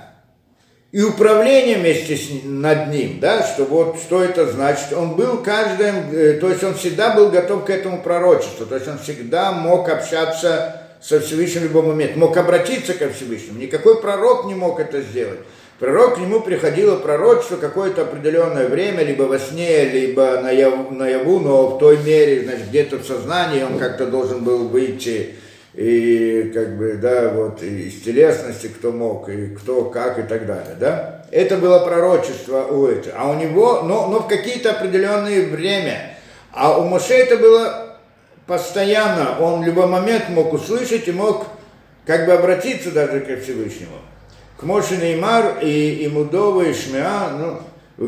и 0.91 1.03
управление 1.03 1.77
вместе 1.77 2.17
с, 2.17 2.31
над 2.45 2.89
ним, 2.89 3.21
да, 3.21 3.43
что 3.43 3.65
вот 3.65 3.99
что 3.99 4.25
это 4.25 4.47
значит. 4.47 4.93
Он 4.95 5.17
был 5.17 5.43
каждым, 5.43 6.11
э, 6.13 6.39
то 6.41 6.49
есть 6.49 6.65
он 6.65 6.75
всегда 6.75 7.15
был 7.15 7.29
готов 7.29 7.67
к 7.67 7.71
этому 7.71 8.03
пророчеству, 8.03 8.65
то 8.65 8.75
есть 8.75 8.89
он 8.89 8.99
всегда 8.99 9.53
мог 9.53 9.89
общаться 9.89 10.83
со 11.01 11.21
Всевышним 11.21 11.63
в 11.63 11.65
любой 11.65 11.83
момент, 11.83 12.17
мог 12.17 12.37
обратиться 12.37 12.95
ко 12.95 13.11
Всевышнему. 13.11 13.59
Никакой 13.59 14.01
пророк 14.01 14.47
не 14.47 14.55
мог 14.55 14.81
это 14.81 15.03
сделать. 15.03 15.41
Пророк 15.79 16.17
к 16.17 16.19
нему 16.19 16.41
приходило 16.41 16.97
пророчество 16.97 17.57
какое-то 17.57 18.03
определенное 18.03 18.67
время, 18.67 19.05
либо 19.05 19.25
во 19.25 19.39
сне, 19.39 19.85
либо 19.85 20.41
наяву, 20.41 20.91
наяву 20.91 21.39
но 21.39 21.69
в 21.69 21.79
той 21.79 21.99
мере, 21.99 22.43
значит, 22.43 22.69
где-то 22.71 22.97
в 22.97 23.07
сознании 23.07 23.63
он 23.63 23.79
как-то 23.79 24.07
должен 24.07 24.43
был 24.43 24.69
выйти 24.69 25.37
и 25.75 26.51
как 26.55 26.77
бы, 26.77 26.95
да, 26.95 27.29
вот 27.29 27.63
из 27.63 28.01
телесности 28.03 28.69
кто 28.69 28.91
мог, 28.91 29.29
и 29.29 29.49
кто 29.49 29.85
как 29.85 30.19
и 30.19 30.23
так 30.23 30.47
далее, 30.47 30.77
да. 30.79 31.27
Это 31.31 31.57
было 31.57 31.81
пророчество 31.81 32.65
у 32.65 32.87
этого. 32.87 33.15
А 33.19 33.31
у 33.31 33.35
него, 33.35 33.83
но, 33.83 34.07
но 34.09 34.21
в 34.21 34.29
какие-то 34.29 34.71
определенные 34.71 35.47
время. 35.47 36.17
А 36.53 36.79
у 36.79 36.85
Моше 36.85 37.15
это 37.15 37.37
было 37.37 37.99
постоянно. 38.47 39.39
Он 39.41 39.61
в 39.61 39.67
любой 39.67 39.87
момент 39.87 40.31
мог 40.31 40.53
услышать 40.53 41.07
и 41.07 41.13
мог 41.13 41.47
как 42.07 42.25
бы 42.25 42.33
обратиться 42.33 42.91
даже 42.91 43.21
к 43.21 43.43
Всевышнему. 43.43 43.99
К 44.57 44.63
Моше 44.63 44.97
Неймар 44.97 45.59
и, 45.61 46.03
и 46.03 46.09
Мудова, 46.09 46.63
и 46.63 46.73
Шмеа, 46.73 47.29
ну, 47.39 47.61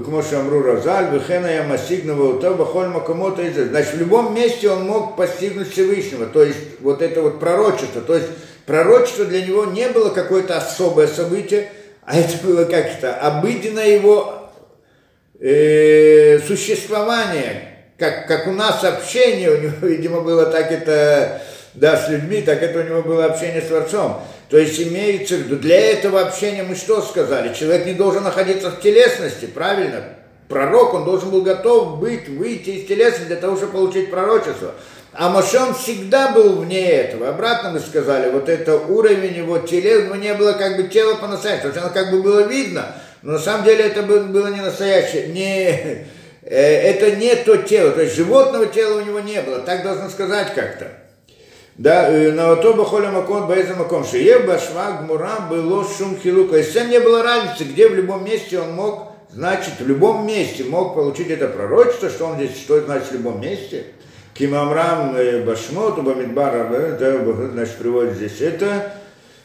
כמו 0.06 0.24
שאמרו 0.24 0.60
רז"ל, 0.66 1.04
וכן 1.14 1.46
היה 1.46 1.68
משיג 1.68 2.10
אותו 2.10 2.58
בכל 2.58 2.88
מקומות 2.88 3.40
איזה. 3.40 3.70
Значит, 3.70 3.94
в 3.94 4.00
любом 4.00 4.34
месте 4.34 4.70
он 4.70 4.86
мог 4.86 5.16
постигнуть 5.16 5.72
Всевышнего, 5.72 6.26
то 6.26 6.44
есть 6.44 6.82
вот 6.82 7.02
это 7.02 7.22
вот 7.22 7.40
пророчество. 7.40 8.02
То 8.02 8.16
есть 8.16 8.28
пророчество 8.66 9.26
для 9.26 9.46
него 9.46 9.66
не 9.66 9.88
было 9.90 10.10
какое-то 10.10 10.58
особое 10.58 11.08
событие, 11.08 11.70
а 12.04 12.18
это 12.18 12.36
было 12.44 12.66
как-то 12.66 13.14
обыденное 13.16 13.88
его 13.88 14.50
э, 15.40 16.40
существование, 16.40 17.76
как, 17.98 18.28
как 18.28 18.48
у 18.48 18.52
нас 18.52 18.84
общение, 18.84 19.52
у 19.52 19.62
него, 19.62 19.74
видимо, 19.82 20.22
было 20.22 20.48
так 20.48 20.72
это, 20.72 21.42
да, 21.75 21.97
с 21.97 22.09
людьми, 22.09 22.43
так 22.43 22.63
это 22.63 22.81
у 22.81 22.83
него 22.83 23.03
было 23.03 23.27
общение 23.27 23.63
с 23.63 23.67
Творцом. 23.67 24.21
То 24.49 24.59
есть 24.59 24.81
имеется 24.81 25.37
в 25.37 25.41
виду, 25.41 25.57
для 25.57 25.93
этого 25.93 26.21
общения 26.21 26.65
мы 26.65 26.75
что 26.75 27.01
сказали? 27.03 27.55
Человек 27.55 27.87
не 27.87 27.95
должен 27.95 28.25
находиться 28.25 28.71
в 28.71 28.81
телесности, 28.81 29.47
правильно? 29.47 30.03
Пророк, 30.49 30.95
он 30.95 31.05
должен 31.05 31.31
был 31.31 31.43
готов 31.43 32.01
быть, 32.01 32.29
выйти 32.29 32.71
из 32.71 32.89
телесности 32.89 33.29
для 33.29 33.37
того, 33.37 33.57
чтобы 33.57 33.73
получить 33.73 34.11
пророчество. 34.11 34.75
А 35.13 35.29
Моше 35.31 35.61
всегда 35.79 36.33
был 36.33 36.57
вне 36.57 36.89
этого. 36.89 37.29
Обратно 37.29 37.71
мы 37.71 37.81
сказали, 37.81 38.31
вот 38.31 38.49
это 38.49 38.77
уровень 38.77 39.37
его 39.37 39.59
телес, 39.59 40.09
но 40.09 40.17
не 40.17 40.35
было 40.35 40.53
как 40.53 40.77
бы 40.77 40.89
тела 40.89 41.15
по-настоящему. 41.17 41.63
То 41.63 41.69
есть 41.69 41.79
оно 41.81 41.91
как 41.95 42.11
бы 42.11 42.23
было 42.23 42.41
видно, 42.41 42.97
но 43.23 43.33
на 43.33 43.39
самом 43.39 43.65
деле 43.65 43.85
это 43.85 44.03
было 44.03 44.49
не 44.49 44.61
настоящее, 44.61 45.29
не, 45.29 46.07
э, 46.43 46.57
это 46.57 47.17
не 47.17 47.35
то 47.37 47.57
тело, 47.59 47.91
то 47.91 48.03
есть 48.03 48.17
животного 48.17 48.67
тела 48.67 49.01
у 49.01 49.05
него 49.05 49.21
не 49.21 49.43
было, 49.43 49.61
так 49.61 49.83
должно 49.83 50.09
сказать 50.09 50.55
как-то. 50.55 50.89
Да, 51.81 52.11
на 52.11 52.57
то 52.57 52.75
бахоля 52.75 53.11
макон 53.11 53.47
баэза 53.47 53.75
макон 53.75 54.05
шие 54.05 54.41
башва 54.41 55.01
гмура 55.01 55.47
было 55.49 55.83
шум 55.83 56.15
хилука. 56.23 56.59
И 56.59 56.63
всем 56.63 56.91
не 56.91 57.01
было 57.01 57.23
разницы, 57.23 57.65
где 57.65 57.89
в 57.89 57.95
любом 57.95 58.23
месте 58.23 58.61
он 58.61 58.73
мог, 58.73 59.13
значит, 59.31 59.81
в 59.81 59.89
любом 59.89 60.27
месте 60.27 60.63
мог 60.65 60.95
получить 60.95 61.31
это 61.31 61.49
пророчество, 61.49 62.11
что 62.11 62.27
он 62.27 62.37
здесь, 62.37 62.55
что 62.55 62.83
значит 62.83 63.09
в 63.09 63.15
любом 63.15 63.41
месте. 63.41 63.85
Кимамрам 64.35 65.17
башмот, 65.47 65.99
бамидбара, 66.03 66.99
да, 67.01 67.17
значит, 67.51 67.77
приводит 67.77 68.13
здесь 68.17 68.43
это, 68.43 68.93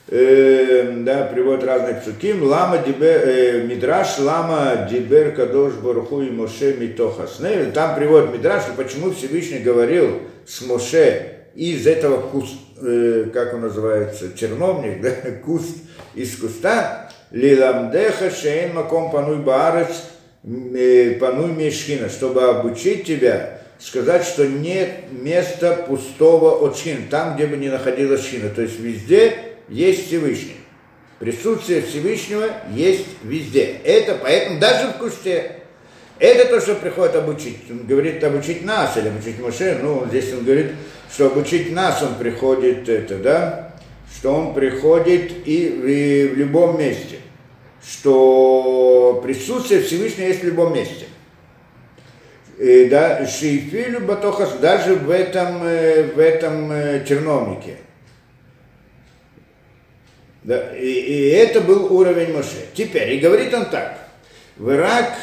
э, 0.09 0.91
да, 0.91 1.29
приводит 1.33 1.63
разные 1.63 2.01
псуким, 2.01 2.43
лама 2.43 2.79
дибер, 2.79 3.21
э, 3.23 3.61
мидраш 3.61 4.19
лама 4.19 4.89
дибер 4.91 5.31
кадош 5.31 5.75
баруху 5.75 6.21
и 6.21 6.31
моше 6.31 6.73
митохасне. 6.73 7.71
Там 7.73 7.95
приводит 7.95 8.33
мидраш, 8.33 8.63
почему 8.75 9.13
Всевышний 9.13 9.59
говорил 9.59 10.19
с 10.45 10.59
Моше 10.63 11.34
из 11.55 11.87
этого 11.87 12.29
куст, 12.29 12.55
э, 12.81 13.29
как 13.33 13.53
он 13.53 13.61
называется, 13.61 14.37
черновник, 14.37 15.01
да, 15.03 15.11
куст 15.43 15.77
из 16.13 16.37
куста, 16.37 17.11
лиламдеха 17.31 18.29
шейн 18.29 18.73
маком 18.73 19.11
пануй 19.11 19.37
баарец 19.37 20.03
э, 20.43 21.17
пануй 21.19 21.51
мешхина, 21.51 22.09
чтобы 22.09 22.43
обучить 22.43 23.05
тебя, 23.05 23.61
сказать, 23.79 24.23
что 24.23 24.47
нет 24.47 25.11
места 25.11 25.85
пустого 25.87 26.65
от 26.65 26.77
шхина, 26.77 27.01
там, 27.09 27.35
где 27.35 27.47
бы 27.47 27.57
не 27.57 27.69
находилась 27.69 28.25
шхина. 28.25 28.49
То 28.49 28.61
есть 28.61 28.79
везде 28.79 29.37
есть 29.69 30.07
Всевышний. 30.07 30.57
Присутствие 31.19 31.81
Всевышнего 31.81 32.49
есть 32.73 33.05
везде. 33.23 33.77
Это 33.83 34.17
поэтому 34.21 34.59
даже 34.59 34.89
в 34.89 34.97
кусте. 34.97 35.61
Это 36.19 36.45
то, 36.45 36.61
что 36.61 36.75
приходит 36.75 37.15
обучить. 37.15 37.57
Он 37.69 37.85
говорит 37.85 38.23
обучить 38.23 38.63
нас 38.63 38.95
или 38.97 39.07
обучить 39.07 39.39
Моше. 39.39 39.79
Ну, 39.81 40.05
здесь 40.07 40.33
он 40.33 40.45
говорит, 40.45 40.71
что 41.11 41.27
обучить 41.27 41.71
нас 41.71 42.01
он 42.01 42.15
приходит, 42.15 42.89
это, 42.89 43.17
да, 43.17 43.71
что 44.13 44.33
он 44.33 44.53
приходит 44.53 45.31
и 45.45 45.69
в, 45.69 45.85
и 45.87 46.27
в 46.27 46.37
любом 46.37 46.79
месте. 46.79 47.17
Что 47.87 49.21
присутствие 49.23 49.81
Всевышнего 49.81 50.27
есть 50.27 50.41
в 50.41 50.45
любом 50.45 50.73
месте. 50.73 51.05
И, 52.57 52.85
да, 52.85 53.25
Шейфилю 53.27 54.01
Батохас 54.01 54.53
даже 54.59 54.95
в 54.95 55.11
этом, 55.11 55.63
э, 55.63 56.03
в 56.03 56.19
этом 56.19 56.71
э, 56.71 57.05
черновнике. 57.05 57.77
Да, 60.43 60.75
и, 60.75 60.87
и 60.87 61.29
это 61.29 61.59
был 61.59 61.93
уровень 61.93 62.33
Моше. 62.33 62.67
Теперь, 62.73 63.13
и 63.13 63.19
говорит 63.19 63.53
он 63.53 63.65
так. 63.65 63.97
В 64.57 64.71
Ирак 64.71 65.13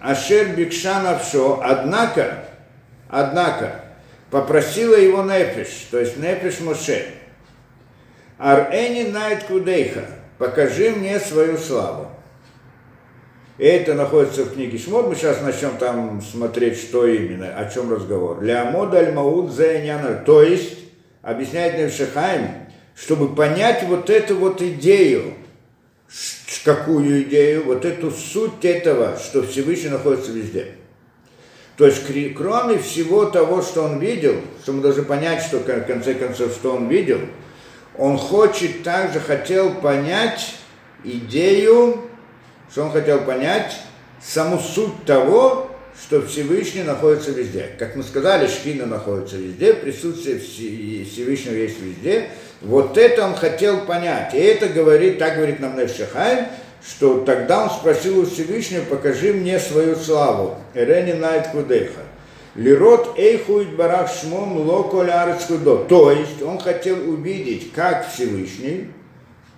Ашер 0.00 0.48
Бикшанавшо, 0.56 1.60
однако, 1.62 2.44
однако, 3.08 3.80
попросила 4.32 4.94
его 4.94 5.22
Нефиш, 5.22 5.88
то 5.90 6.00
есть 6.00 6.16
Нефиш 6.16 6.60
Моше. 6.60 7.04
Ар-эни 8.38 9.10
найт 9.10 9.44
кудейха, 9.44 10.06
покажи 10.38 10.90
мне 10.90 11.20
свою 11.20 11.58
славу. 11.58 12.08
И 13.58 13.64
это 13.64 13.92
находится 13.92 14.44
в 14.44 14.54
книге 14.54 14.78
Шмот. 14.78 15.06
Мы 15.06 15.14
сейчас 15.14 15.42
начнем 15.42 15.76
там 15.76 16.22
смотреть, 16.22 16.78
что 16.78 17.06
именно, 17.06 17.54
о 17.54 17.70
чем 17.70 17.92
разговор. 17.92 18.42
Леамод 18.42 18.94
аль-Мауд 18.94 19.54
То 20.24 20.42
есть, 20.42 20.78
объясняет 21.20 21.78
Невшихайм, 21.78 22.48
чтобы 22.96 23.34
понять 23.36 23.84
вот 23.84 24.08
эту 24.08 24.36
вот 24.36 24.62
идею, 24.62 25.34
какую 26.64 27.24
идею, 27.24 27.64
вот 27.64 27.84
эту 27.84 28.10
суть 28.10 28.64
этого, 28.64 29.18
что 29.18 29.42
Всевышний 29.42 29.90
находится 29.90 30.32
везде. 30.32 30.68
То 31.82 31.86
есть, 31.86 32.02
кроме 32.36 32.78
всего 32.78 33.24
того, 33.24 33.60
что 33.60 33.82
он 33.82 33.98
видел, 33.98 34.36
что 34.62 34.70
мы 34.70 34.82
должны 34.82 35.02
понять, 35.02 35.42
что 35.42 35.58
в 35.58 35.64
конце 35.64 36.14
концов, 36.14 36.52
что 36.52 36.76
он 36.76 36.88
видел, 36.88 37.18
он 37.98 38.18
хочет 38.18 38.84
также 38.84 39.18
хотел 39.18 39.74
понять 39.74 40.54
идею, 41.02 42.02
что 42.70 42.84
он 42.84 42.92
хотел 42.92 43.22
понять 43.22 43.80
саму 44.22 44.60
суть 44.60 45.04
того, 45.06 45.72
что 46.00 46.22
Всевышний 46.22 46.84
находится 46.84 47.32
везде. 47.32 47.70
Как 47.80 47.96
мы 47.96 48.04
сказали, 48.04 48.46
Шхина 48.46 48.86
находится 48.86 49.34
везде, 49.34 49.74
присутствие 49.74 50.38
Всевышнего 50.38 51.54
есть 51.54 51.80
везде. 51.80 52.28
Вот 52.60 52.96
это 52.96 53.26
он 53.26 53.34
хотел 53.34 53.86
понять. 53.86 54.34
И 54.34 54.38
это 54.38 54.68
говорит, 54.68 55.18
так 55.18 55.34
говорит 55.34 55.58
нам 55.58 55.76
Невшахайм, 55.76 56.46
что 56.86 57.20
тогда 57.20 57.64
он 57.64 57.70
спросил 57.70 58.20
у 58.20 58.26
Всевышнего, 58.26 58.84
покажи 58.84 59.32
мне 59.32 59.58
свою 59.58 59.96
славу. 59.96 60.56
Эрени 60.74 61.12
найт 61.12 61.48
кудеха. 61.48 62.00
Лирот 62.54 63.18
эйхуит 63.18 63.76
барах 63.76 64.10
шмом 64.12 64.58
локо 64.58 65.06
кудо. 65.48 65.84
То 65.88 66.10
есть 66.10 66.42
он 66.42 66.58
хотел 66.58 66.96
увидеть, 67.08 67.72
как 67.72 68.08
Всевышний, 68.08 68.88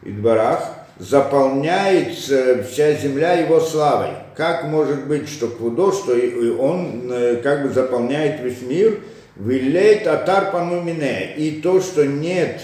Идбарах, 0.02 0.70
заполняется 0.98 2.62
вся 2.62 2.92
земля 2.92 3.32
его 3.32 3.58
славой. 3.58 4.10
Как 4.36 4.64
может 4.64 5.06
быть, 5.06 5.28
что 5.28 5.48
Кудо, 5.48 5.92
что 5.92 6.12
он 6.60 7.10
э, 7.10 7.36
как 7.42 7.62
бы 7.62 7.70
заполняет 7.70 8.40
весь 8.40 8.62
мир, 8.62 9.00
вилейт 9.36 10.06
атар 10.06 10.52
панумине, 10.52 11.34
и 11.36 11.60
то, 11.62 11.80
что 11.80 12.06
нет 12.06 12.60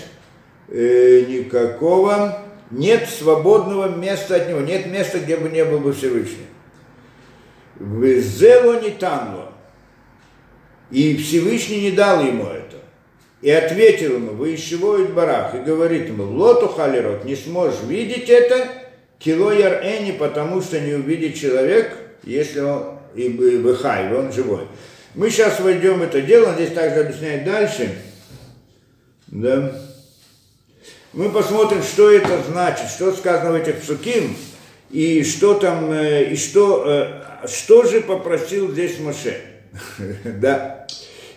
э, 0.69 1.25
никакого 1.29 2.39
нет 2.71 3.09
свободного 3.09 3.89
места 3.89 4.37
от 4.37 4.49
него, 4.49 4.61
нет 4.61 4.87
места, 4.87 5.19
где 5.19 5.37
бы 5.37 5.49
не 5.49 5.65
был 5.65 5.81
бы 5.81 5.93
Всевышний. 5.93 6.47
Везело 7.79 8.81
не 8.81 8.91
танло. 8.91 9.53
И 10.91 11.17
Всевышний 11.17 11.83
не 11.83 11.91
дал 11.93 12.23
ему 12.23 12.47
это. 12.47 12.77
И 13.43 13.51
ответил 13.51 14.17
ему, 14.17 14.33
вы 14.33 14.55
из 14.55 14.61
чего 14.61 14.99
и 14.99 15.05
барах, 15.05 15.55
и 15.55 15.59
говорит 15.59 16.09
ему, 16.09 16.25
лоту 16.25 16.69
халерот, 16.69 17.25
не 17.25 17.37
сможешь 17.37 17.81
видеть 17.87 18.29
это, 18.29 18.69
кило 19.19 19.53
яр 19.53 19.81
эни, 19.83 20.13
потому 20.13 20.61
что 20.61 20.79
не 20.79 20.93
увидит 20.93 21.37
человек, 21.37 21.97
если 22.23 22.61
он 22.61 22.99
и 23.15 23.29
быхай, 23.29 24.15
он 24.15 24.33
живой. 24.33 24.67
Мы 25.15 25.31
сейчас 25.31 25.59
войдем 25.61 26.01
в 26.01 26.03
это 26.03 26.21
дело, 26.21 26.55
здесь 26.55 26.73
также 26.73 27.01
объясняет 27.01 27.45
дальше. 27.45 27.95
Да 29.29 29.73
мы 31.13 31.29
посмотрим, 31.31 31.83
что 31.83 32.11
это 32.11 32.41
значит, 32.49 32.89
что 32.89 33.13
сказано 33.13 33.53
в 33.53 33.55
этих 33.57 33.81
псуким, 33.81 34.37
и 34.91 35.25
что 35.25 35.55
там, 35.55 35.91
э, 35.93 36.33
и 36.33 36.37
что, 36.37 36.85
э, 36.87 37.49
что 37.49 37.85
же 37.85 38.01
попросил 38.01 38.71
здесь 38.71 39.01
Моше. 39.01 39.41
да. 40.25 40.87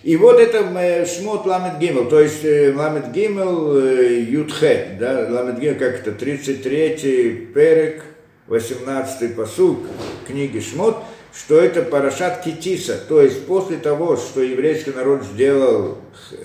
И 0.03 0.15
вот 0.15 0.39
это 0.39 0.59
э, 0.59 1.05
Шмот 1.05 1.45
Ламет 1.45 1.79
Гимел, 1.79 2.07
то 2.07 2.19
есть 2.19 2.43
Ламет 2.43 3.11
Гимел 3.11 3.77
Ютхет, 3.77 4.99
да, 4.99 5.27
Ламет 5.29 5.59
Гимел, 5.59 5.75
как 5.75 6.05
это, 6.05 6.11
33-й 6.11 7.47
перек, 7.53 8.03
18-й 8.47 9.29
посук 9.29 9.79
книги 10.27 10.59
Шмот, 10.59 10.97
что 11.33 11.59
это 11.59 11.81
Парашат 11.81 12.43
Китиса, 12.43 12.99
то 13.07 13.21
есть 13.21 13.47
после 13.47 13.77
того, 13.77 14.17
что 14.17 14.41
еврейский 14.41 14.91
народ 14.91 15.23
сделал 15.23 15.97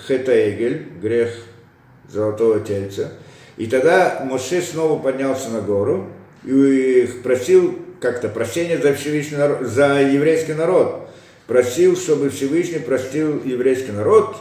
Хетаэгель, 0.06 0.86
грех 1.02 1.30
золотого 2.08 2.60
тельца. 2.60 3.12
И 3.56 3.66
тогда 3.66 4.22
Моше 4.24 4.62
снова 4.62 5.00
поднялся 5.00 5.50
на 5.50 5.60
гору 5.60 6.08
и 6.44 7.08
просил 7.22 7.78
как-то 8.00 8.28
прощения 8.28 8.78
за, 8.78 8.94
Всевышний 8.94 9.36
народ, 9.36 9.62
за 9.62 10.00
еврейский 10.00 10.54
народ. 10.54 11.08
Просил, 11.46 11.96
чтобы 11.96 12.30
Всевышний 12.30 12.78
простил 12.78 13.42
еврейский 13.44 13.92
народ. 13.92 14.36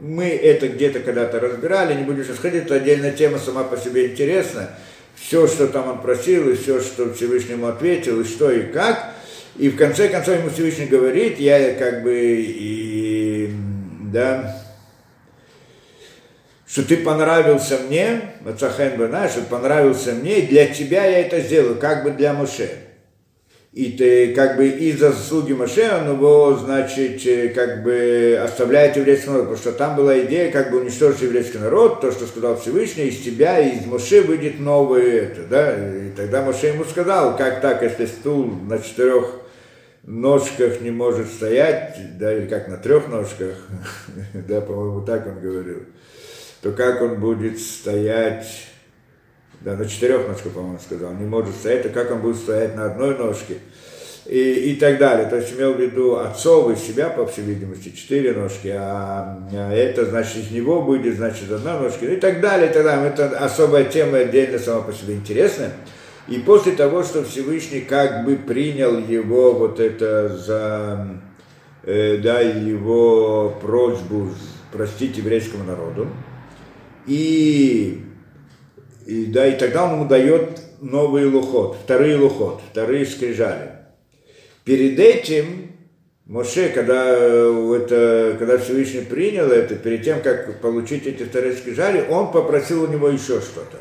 Мы 0.00 0.28
это 0.28 0.68
где-то 0.68 1.00
когда-то 1.00 1.40
разбирали, 1.40 1.94
не 1.94 2.04
будем 2.04 2.24
сейчас 2.24 2.38
ходить, 2.38 2.64
это 2.64 2.76
отдельная 2.76 3.12
тема 3.12 3.38
сама 3.38 3.64
по 3.64 3.76
себе 3.76 4.08
интересна. 4.12 4.70
Все, 5.16 5.48
что 5.48 5.66
там 5.66 5.88
он 5.88 6.00
просил, 6.00 6.48
и 6.50 6.54
все, 6.54 6.80
что 6.80 7.12
Всевышний 7.12 7.54
ему 7.54 7.66
ответил, 7.66 8.20
и 8.20 8.24
что, 8.24 8.50
и 8.50 8.70
как. 8.70 9.14
И 9.56 9.70
в 9.70 9.76
конце 9.76 10.08
концов 10.08 10.38
ему 10.38 10.50
Всевышний 10.50 10.86
говорит, 10.86 11.40
я 11.40 11.74
как 11.74 12.04
бы 12.04 12.14
и, 12.14 13.52
да, 14.12 14.57
что 16.68 16.82
ты 16.86 16.98
понравился 16.98 17.78
мне, 17.88 18.20
Мацахен 18.42 18.98
Бена, 18.98 19.28
что 19.28 19.40
понравился 19.42 20.12
мне, 20.12 20.40
и 20.40 20.46
для 20.48 20.66
тебя 20.66 21.06
я 21.06 21.20
это 21.20 21.40
сделаю, 21.40 21.76
как 21.76 22.04
бы 22.04 22.10
для 22.10 22.34
Моше. 22.34 22.68
И 23.72 23.92
ты 23.92 24.34
как 24.34 24.56
бы 24.56 24.68
из-за 24.68 25.12
заслуги 25.12 25.52
Моше 25.52 25.90
он 25.90 26.12
его, 26.12 26.56
значит, 26.56 27.24
э, 27.26 27.48
как 27.48 27.84
бы 27.84 28.38
оставляет 28.42 28.96
еврейский 28.96 29.28
народ, 29.28 29.42
потому 29.42 29.58
что 29.58 29.72
там 29.72 29.96
была 29.96 30.18
идея 30.20 30.50
как 30.50 30.70
бы 30.70 30.80
уничтожить 30.80 31.22
еврейский 31.22 31.58
народ, 31.58 32.00
то, 32.00 32.10
что 32.10 32.26
сказал 32.26 32.58
Всевышний, 32.58 33.04
из 33.04 33.22
тебя, 33.22 33.60
из 33.60 33.86
Моше 33.86 34.22
выйдет 34.22 34.58
новый 34.58 35.10
это, 35.10 35.42
да, 35.44 35.74
и 35.74 36.10
тогда 36.10 36.42
Моше 36.42 36.68
ему 36.68 36.84
сказал, 36.84 37.36
как 37.36 37.60
так, 37.60 37.82
если 37.82 38.06
стул 38.06 38.44
на 38.46 38.78
четырех 38.78 39.26
ножках 40.02 40.80
не 40.80 40.90
может 40.90 41.28
стоять, 41.28 42.18
да, 42.18 42.34
или 42.34 42.46
как 42.46 42.68
на 42.68 42.78
трех 42.78 43.08
ножках, 43.08 43.54
да, 44.34 44.60
по-моему, 44.60 45.02
так 45.02 45.26
он 45.26 45.40
говорил 45.40 45.84
то 46.62 46.72
как 46.72 47.02
он 47.02 47.20
будет 47.20 47.58
стоять, 47.60 48.66
да, 49.60 49.76
на 49.76 49.86
четырех 49.86 50.26
ножках, 50.28 50.52
по-моему, 50.52 50.78
сказал, 50.78 51.12
не 51.14 51.26
может 51.26 51.54
стоять, 51.54 51.82
то 51.82 51.88
как 51.88 52.10
он 52.10 52.20
будет 52.20 52.36
стоять 52.36 52.76
на 52.76 52.86
одной 52.86 53.16
ножке, 53.16 53.58
и, 54.28 54.72
и 54.72 54.76
так 54.76 54.98
далее. 54.98 55.26
То 55.28 55.36
есть 55.36 55.52
имел 55.54 55.74
в 55.74 55.80
виду 55.80 56.16
отцов 56.16 56.70
и 56.70 56.76
себя, 56.76 57.08
по 57.08 57.26
всей 57.26 57.42
видимости, 57.42 57.90
четыре 57.90 58.32
ножки, 58.32 58.68
а, 58.68 59.48
а 59.52 59.72
это, 59.72 60.04
значит, 60.04 60.36
из 60.36 60.50
него 60.50 60.82
будет, 60.82 61.16
значит, 61.16 61.50
одна 61.50 61.78
ножка, 61.78 62.06
и 62.06 62.16
так 62.16 62.40
далее, 62.40 62.70
и 62.70 62.72
так 62.72 62.84
далее. 62.84 63.10
Это 63.10 63.38
особая 63.38 63.84
тема, 63.84 64.18
отдельно 64.18 64.58
сама 64.58 64.82
по 64.82 64.92
себе 64.92 65.14
интересная. 65.14 65.72
И 66.28 66.38
после 66.40 66.72
того, 66.72 67.02
что 67.02 67.24
Всевышний 67.24 67.80
как 67.80 68.26
бы 68.26 68.36
принял 68.36 68.98
его 68.98 69.54
вот 69.54 69.80
это 69.80 70.28
за, 70.28 71.08
э, 71.84 72.18
да, 72.18 72.40
его 72.40 73.56
просьбу 73.62 74.28
простить 74.70 75.16
еврейскому 75.16 75.64
народу, 75.64 76.08
и 77.08 78.04
и, 79.08 79.24
да, 79.24 79.46
и 79.46 79.58
тогда 79.58 79.84
он 79.86 79.94
ему 79.94 80.04
дает 80.04 80.60
новый 80.82 81.24
лухот, 81.24 81.78
вторые 81.82 82.16
лухот, 82.16 82.60
вторые 82.70 83.06
скрижали. 83.06 83.70
Перед 84.64 84.98
этим 84.98 85.72
Моше, 86.26 86.68
когда, 86.68 87.08
это, 87.08 88.36
когда 88.38 88.58
Всевышний 88.58 89.00
принял 89.00 89.50
это, 89.50 89.76
перед 89.76 90.04
тем, 90.04 90.20
как 90.20 90.60
получить 90.60 91.06
эти 91.06 91.22
вторые 91.22 91.54
скрижали, 91.54 92.04
он 92.10 92.32
попросил 92.32 92.82
у 92.82 92.86
него 92.86 93.08
еще 93.08 93.40
что-то. 93.40 93.78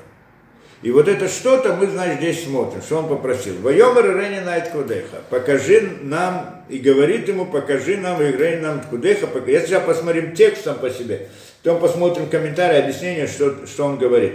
И 0.81 0.91
вот 0.91 1.09
это 1.09 1.27
что-то 1.27 1.73
мы, 1.73 1.87
значит, 1.87 2.19
здесь 2.19 2.45
смотрим, 2.45 2.81
что 2.81 2.99
он 2.99 3.09
попросил. 3.09 3.55
Вайомар 3.61 4.17
Рени 4.17 4.39
Найт 4.45 4.69
Кудеха, 4.69 5.17
покажи 5.29 5.89
нам, 6.03 6.63
и 6.69 6.77
говорит 6.77 7.27
ему, 7.27 7.47
покажи 7.47 7.97
нам, 7.97 8.21
и 8.21 8.31
Рени 8.31 8.61
нам 8.61 8.81
Кудеха, 8.81 9.27
если 9.45 9.67
сейчас 9.67 9.83
посмотрим 9.83 10.33
текст 10.33 10.63
сам 10.63 10.77
по 10.77 10.89
себе, 10.89 11.27
потом 11.63 11.81
посмотрим 11.81 12.29
комментарии, 12.29 12.79
объяснение, 12.79 13.27
что, 13.27 13.65
что 13.65 13.85
он 13.85 13.97
говорит. 13.97 14.33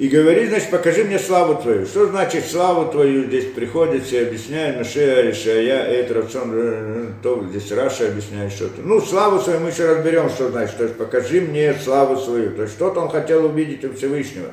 И 0.00 0.08
говорит, 0.08 0.48
значит, 0.48 0.70
покажи 0.70 1.04
мне 1.04 1.18
славу 1.18 1.60
твою. 1.60 1.84
Что 1.84 2.06
значит 2.06 2.46
славу 2.46 2.90
твою? 2.90 3.24
Здесь 3.24 3.52
приходится 3.52 4.16
и 4.16 4.24
объясняет 4.24 4.78
Маше 4.78 5.00
Аришая, 5.00 5.88
это 5.88 6.14
Рацон, 6.14 7.16
то 7.22 7.44
здесь 7.50 7.70
Раша 7.70 8.08
объясняет 8.08 8.50
что-то. 8.50 8.80
Ну, 8.82 9.02
славу 9.02 9.40
свою 9.40 9.60
мы 9.60 9.68
еще 9.68 9.92
разберем, 9.92 10.30
что 10.30 10.48
значит. 10.48 10.78
То 10.78 10.84
есть 10.84 10.96
покажи 10.96 11.42
мне 11.42 11.74
славу 11.74 12.16
свою. 12.16 12.56
То 12.56 12.62
есть 12.62 12.76
что-то 12.76 13.00
он 13.00 13.10
хотел 13.10 13.44
увидеть 13.44 13.84
у 13.84 13.92
Всевышнего. 13.92 14.48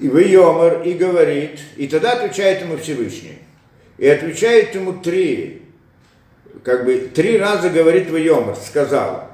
И 0.00 0.08
вы 0.08 0.22
Йомар, 0.24 0.82
и 0.82 0.94
говорит, 0.94 1.60
и 1.76 1.86
тогда 1.86 2.14
отвечает 2.14 2.60
ему 2.62 2.78
Всевышний. 2.78 3.38
И 3.98 4.08
отвечает 4.08 4.74
ему 4.74 4.94
три, 4.94 5.62
как 6.64 6.86
бы 6.86 7.08
три 7.14 7.38
раза 7.38 7.70
говорит 7.70 8.10
вы 8.10 8.18
Йомар, 8.18 8.56
сказал. 8.56 9.31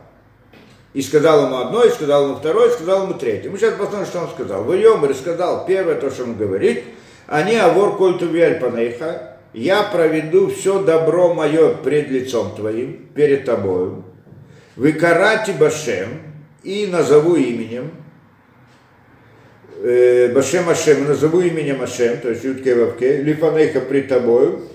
И 0.94 1.02
сказал 1.02 1.46
ему 1.46 1.58
одно, 1.58 1.84
и 1.84 1.90
сказал 1.90 2.24
ему 2.24 2.36
второе, 2.36 2.70
и 2.70 2.72
сказал 2.72 3.04
ему 3.04 3.14
третье. 3.14 3.50
Мы 3.50 3.58
сейчас 3.58 3.74
посмотрим, 3.74 4.06
что 4.06 4.20
он 4.20 4.28
сказал. 4.30 4.64
Вы 4.64 4.78
Йомар 4.78 5.14
сказал 5.14 5.66
первое, 5.66 5.96
то, 5.96 6.10
что 6.10 6.24
он 6.24 6.34
говорит, 6.34 6.84
они 7.26 7.56
авор 7.56 7.96
кольту 7.96 8.26
панейха, 8.26 9.36
я 9.52 9.82
проведу 9.82 10.50
все 10.50 10.82
добро 10.82 11.34
мое 11.34 11.74
пред 11.74 12.08
лицом 12.08 12.54
твоим, 12.54 13.08
перед 13.14 13.44
тобою. 13.44 14.04
Вы 14.76 14.92
карати 14.92 15.52
башем, 15.52 16.08
и 16.62 16.86
назову 16.86 17.36
именем, 17.36 17.90
э, 19.82 20.32
Башем 20.34 20.68
Ашем, 20.68 21.06
назову 21.06 21.40
именем 21.40 21.82
Ашем, 21.82 22.18
то 22.18 22.30
есть 22.30 22.44
Ютке 22.44 22.74
Вавке, 22.74 23.22
Лифанейха 23.22 23.80
при 23.80 24.02
тобою, 24.02 24.68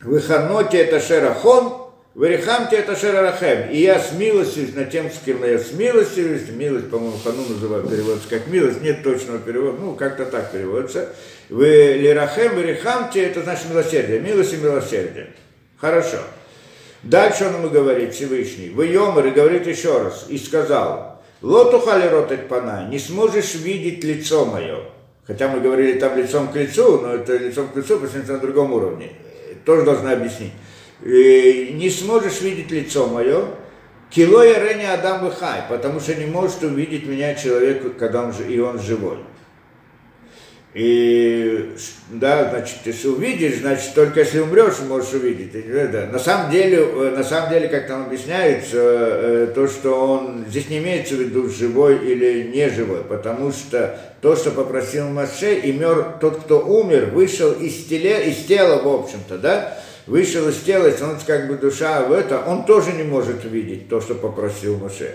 Выханоте 0.00 0.78
это 0.78 1.00
Шерахон, 1.00 1.83
Варихамте 2.14 2.76
это 2.76 2.94
Шерарахем. 2.94 3.70
И 3.70 3.78
я 3.78 3.98
смилостивюсь 3.98 4.74
над 4.74 4.90
тем, 4.90 5.10
с 5.10 5.18
кем 5.24 5.44
я 5.44 5.58
смилостивюсь. 5.58 6.48
Милость, 6.50 6.88
по-моему, 6.88 7.18
хану 7.18 7.42
называют, 7.48 7.90
переводится 7.90 8.28
как 8.28 8.46
милость. 8.46 8.82
Нет 8.82 9.02
точного 9.02 9.40
перевода, 9.40 9.78
ну, 9.80 9.94
как-то 9.96 10.24
так 10.26 10.52
переводится. 10.52 11.12
Вы 11.48 11.96
лирахем, 11.98 12.54
варихамте, 12.54 13.24
это 13.24 13.42
значит 13.42 13.68
милосердие. 13.68 14.20
Милость 14.20 14.52
и 14.52 14.58
милосердие. 14.58 15.30
Хорошо. 15.76 16.18
Дальше 17.02 17.46
он 17.46 17.54
ему 17.54 17.68
говорит, 17.68 18.14
Всевышний. 18.14 18.70
Вы 18.70 18.86
Йомар, 18.86 19.26
и 19.26 19.30
говорит 19.30 19.66
еще 19.66 19.98
раз, 19.98 20.26
и 20.28 20.38
сказал, 20.38 21.20
Лотухали 21.42 22.06
ротать 22.08 22.48
пана, 22.48 22.88
не 22.88 22.98
сможешь 22.98 23.54
видеть 23.56 24.02
лицо 24.04 24.46
мое. 24.46 24.78
Хотя 25.26 25.48
мы 25.48 25.60
говорили 25.60 25.98
там 25.98 26.16
лицом 26.16 26.48
к 26.50 26.56
лицу, 26.56 27.00
но 27.00 27.14
это 27.14 27.36
лицом 27.36 27.68
к 27.68 27.76
лицу, 27.76 27.98
потому 27.98 28.22
что 28.22 28.32
на 28.32 28.38
другом 28.38 28.72
уровне. 28.72 29.12
Тоже 29.66 29.82
должна 29.82 30.12
объяснить 30.12 30.52
не 31.04 31.90
сможешь 31.90 32.40
видеть 32.40 32.70
лицо 32.70 33.06
мое, 33.06 33.46
кило 34.10 34.42
я 34.42 34.58
рене 34.58 34.90
Адам 34.90 35.30
Хай, 35.30 35.62
потому 35.68 36.00
что 36.00 36.14
не 36.14 36.26
может 36.26 36.62
увидеть 36.62 37.06
меня 37.06 37.34
человек, 37.34 37.96
когда 37.98 38.22
он, 38.22 38.32
и 38.48 38.58
он 38.58 38.80
живой. 38.80 39.18
И 40.74 41.76
да, 42.08 42.50
значит, 42.50 42.78
если 42.84 43.06
увидишь, 43.06 43.58
значит, 43.60 43.94
только 43.94 44.20
если 44.20 44.40
умрешь, 44.40 44.80
можешь 44.80 45.12
увидеть. 45.12 45.52
Да. 45.92 46.06
На 46.10 46.18
самом 46.18 46.50
деле, 46.50 46.78
э, 46.78 47.14
на 47.16 47.22
самом 47.22 47.50
деле, 47.50 47.68
как 47.68 47.86
там 47.86 48.06
объясняется, 48.06 48.76
э, 48.76 49.52
то, 49.54 49.68
что 49.68 49.94
он 49.94 50.44
здесь 50.48 50.68
не 50.68 50.78
имеется 50.78 51.14
в 51.14 51.20
виду 51.20 51.48
живой 51.48 51.98
или 52.04 52.50
не 52.52 52.68
живой, 52.70 53.04
потому 53.04 53.52
что 53.52 53.96
то, 54.20 54.34
что 54.34 54.50
попросил 54.50 55.08
Маше, 55.10 55.54
и 55.54 55.70
мер, 55.70 56.16
тот, 56.20 56.40
кто 56.40 56.58
умер, 56.58 57.10
вышел 57.12 57.52
из, 57.52 57.84
теле, 57.84 58.30
из 58.30 58.44
тела, 58.44 58.82
в 58.82 58.88
общем-то, 58.88 59.38
да, 59.38 59.78
вышел 60.06 60.48
из 60.48 60.58
тела, 60.60 60.86
если 60.86 61.04
он 61.04 61.16
как 61.26 61.48
бы 61.48 61.56
душа 61.56 62.02
в 62.02 62.12
это, 62.12 62.40
он 62.40 62.64
тоже 62.64 62.92
не 62.92 63.02
может 63.02 63.44
увидеть 63.44 63.88
то, 63.88 64.00
что 64.00 64.14
попросил 64.14 64.76
Моше. 64.78 65.14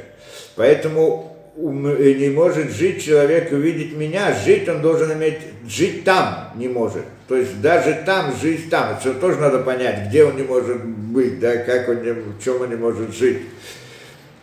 Поэтому 0.55 1.35
не 1.55 2.29
может 2.29 2.71
жить 2.71 3.03
человек 3.03 3.51
увидеть 3.51 3.93
меня, 3.93 4.33
жить 4.33 4.67
он 4.69 4.81
должен 4.81 5.11
иметь, 5.13 5.39
жить 5.67 6.03
там 6.03 6.51
не 6.55 6.67
может. 6.67 7.03
То 7.27 7.35
есть 7.35 7.61
даже 7.61 8.01
там, 8.05 8.33
жить 8.41 8.69
там, 8.69 8.97
это 8.97 9.13
тоже 9.13 9.39
надо 9.39 9.59
понять, 9.59 10.07
где 10.07 10.23
он 10.23 10.37
не 10.37 10.43
может 10.43 10.83
быть, 10.83 11.39
да, 11.39 11.57
как 11.57 11.89
он 11.89 12.01
не, 12.03 12.11
в 12.11 12.43
чем 12.43 12.61
он 12.61 12.69
не 12.69 12.75
может 12.75 13.13
жить. 13.13 13.39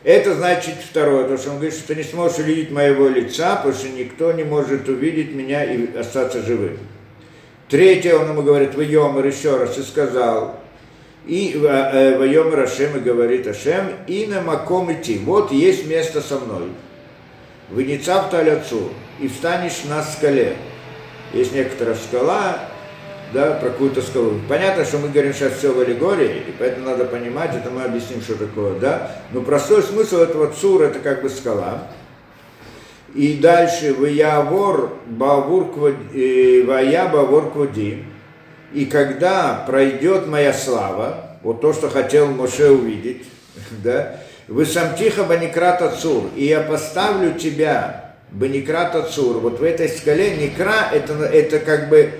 Это 0.04 0.34
значит 0.34 0.74
второе, 0.88 1.26
то, 1.26 1.36
что 1.36 1.50
он 1.50 1.56
говорит, 1.56 1.74
что 1.74 1.88
ты 1.88 1.96
не 1.96 2.04
сможешь 2.04 2.38
увидеть 2.38 2.70
моего 2.70 3.08
лица, 3.08 3.56
потому 3.56 3.74
что 3.74 3.88
никто 3.88 4.32
не 4.32 4.44
может 4.44 4.88
увидеть 4.88 5.34
меня 5.34 5.64
и 5.64 5.96
остаться 5.96 6.42
живым. 6.42 6.78
Третье, 7.68 8.14
он 8.14 8.30
ему 8.30 8.42
говорит, 8.42 8.74
в 8.74 8.80
Йомар 8.80 9.26
еще 9.26 9.56
раз, 9.56 9.76
и 9.76 9.82
сказал, 9.82 10.60
и 11.26 11.58
в 11.60 11.64
э, 11.64 12.28
Йомар 12.28 12.60
Ашем 12.60 12.96
и 12.96 13.00
говорит 13.00 13.46
Ашем, 13.48 13.88
и 14.06 14.26
на 14.26 14.40
маком 14.40 14.92
идти, 14.92 15.18
вот 15.18 15.50
есть 15.50 15.86
место 15.86 16.20
со 16.20 16.38
мной. 16.38 16.68
Вынецав 17.70 18.30
таляцу, 18.30 18.90
и 19.20 19.26
встанешь 19.26 19.82
на 19.88 20.02
скале. 20.02 20.56
Есть 21.32 21.52
некоторая 21.52 21.96
скала, 21.96 22.60
да, 23.32 23.54
про 23.54 23.70
какую-то 23.70 24.02
скалу. 24.02 24.34
Понятно, 24.48 24.84
что 24.84 24.98
мы 24.98 25.08
говорим 25.08 25.34
сейчас 25.34 25.54
все 25.54 25.72
в 25.72 25.80
аллегории, 25.80 26.44
и 26.48 26.54
поэтому 26.56 26.86
надо 26.86 27.04
понимать, 27.04 27.54
это 27.56 27.70
мы 27.70 27.82
объясним, 27.82 28.22
что 28.22 28.36
такое, 28.36 28.78
да. 28.78 29.10
Но 29.32 29.40
простой 29.42 29.82
смысл 29.82 30.18
этого 30.18 30.52
цура, 30.52 30.84
это 30.84 31.00
как 31.00 31.22
бы 31.22 31.28
скала. 31.28 31.88
И 33.16 33.38
дальше 33.38 33.94
Ваявор 33.94 34.90
Бавур 35.06 35.72
э, 36.14 36.62
Вая 36.66 37.08
Бавур 37.08 37.50
Квади. 37.50 38.04
И 38.74 38.84
когда 38.84 39.64
пройдет 39.66 40.26
моя 40.26 40.52
слава, 40.52 41.38
вот 41.42 41.62
то, 41.62 41.72
что 41.72 41.88
хотел 41.88 42.26
Моше 42.26 42.70
увидеть, 42.70 43.24
да, 43.82 44.20
вы 44.48 44.66
сам 44.66 44.94
тихо 44.96 45.24
Баникрат 45.24 45.98
Цур, 45.98 46.24
и 46.36 46.44
я 46.44 46.60
поставлю 46.60 47.32
тебя, 47.38 48.14
Баникрат 48.32 49.08
Цур, 49.08 49.38
вот 49.38 49.60
в 49.60 49.64
этой 49.64 49.88
скале 49.88 50.36
Никра, 50.36 50.90
это, 50.92 51.14
это 51.24 51.58
как 51.58 51.88
бы 51.88 52.10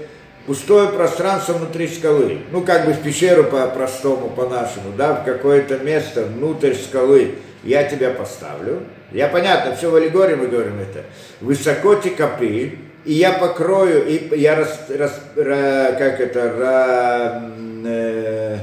пустое 0.47 0.89
пространство 0.89 1.55
внутри 1.55 1.89
скалы, 1.89 2.39
ну 2.53 2.63
как 2.63 2.87
бы 2.87 2.93
в 2.93 3.03
пещеру 3.03 3.45
по-простому, 3.45 4.31
по-нашему, 4.31 4.93
да, 4.97 5.15
в 5.15 5.25
какое-то 5.25 5.79
место 5.79 6.25
внутрь 6.25 6.75
скалы 6.75 7.35
я 7.65 7.85
тебя 7.85 8.11
поставлю, 8.11 8.83
я 9.17 9.29
понятно, 9.29 9.75
все 9.75 9.91
в 9.91 9.95
аллегории 9.95 10.35
мы 10.35 10.47
говорим 10.47 10.79
это. 10.79 11.05
Высоко 11.41 11.97
копы, 11.97 12.79
и 13.07 13.13
я 13.15 13.33
покрою, 13.33 14.07
и 14.07 14.39
я 14.39 14.57
рас, 14.57 14.79
рас, 14.91 15.19
ра, 15.35 15.97
как 15.99 16.21
это, 16.21 16.53
ра, 16.53 17.43
э, 17.87 18.59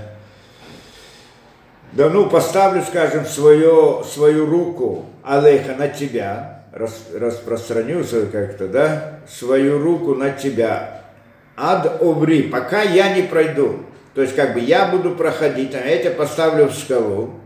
да 1.94 2.10
ну 2.10 2.30
поставлю, 2.30 2.84
скажем, 2.84 3.26
свою, 3.26 4.04
свою 4.04 4.46
руку 4.46 5.06
Алейха 5.24 5.74
на 5.74 5.88
тебя, 5.88 6.66
рас, 6.72 7.08
распространю 7.16 8.04
как-то, 8.32 8.68
да, 8.68 9.22
свою 9.28 9.80
руку 9.80 10.14
на 10.14 10.30
тебя, 10.30 11.02
ад 11.58 12.00
обри, 12.00 12.44
пока 12.44 12.84
я 12.84 13.16
не 13.16 13.24
пройду. 13.24 13.80
То 14.14 14.22
есть 14.22 14.36
как 14.36 14.54
бы 14.54 14.60
я 14.60 14.86
буду 14.86 15.16
проходить, 15.16 15.74
а 15.74 15.84
я 15.84 15.98
тебя 15.98 16.12
поставлю 16.12 16.68
в 16.68 16.76
скалу, 16.76 17.40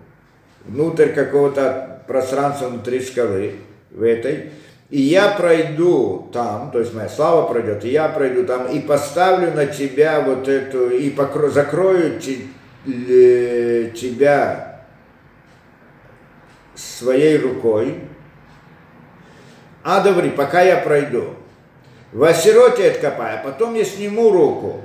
внутрь 0.65 1.13
какого-то 1.13 1.96
пространство 2.07 2.69
внутри 2.69 3.01
скалы, 3.01 3.55
в 3.91 4.01
этой, 4.03 4.51
и 4.89 5.01
я 5.01 5.29
пройду 5.29 6.29
там, 6.31 6.71
то 6.71 6.79
есть 6.79 6.93
моя 6.93 7.09
слава 7.09 7.45
пройдет, 7.51 7.83
и 7.83 7.89
я 7.89 8.07
пройду 8.07 8.45
там, 8.45 8.67
и 8.67 8.79
поставлю 8.79 9.51
на 9.51 9.65
тебя 9.65 10.21
вот 10.21 10.47
эту, 10.47 10.89
и 10.89 11.09
покро, 11.09 11.49
закрою 11.49 12.19
тебя 13.91 14.81
своей 16.73 17.37
рукой, 17.37 17.99
а 19.83 20.01
добри, 20.01 20.29
пока 20.29 20.61
я 20.61 20.77
пройду. 20.77 21.33
В 22.13 22.23
осироте 22.23 22.91
откопай, 22.91 23.35
а 23.35 23.43
потом 23.43 23.73
я 23.75 23.83
сниму 23.83 24.31
руку. 24.31 24.81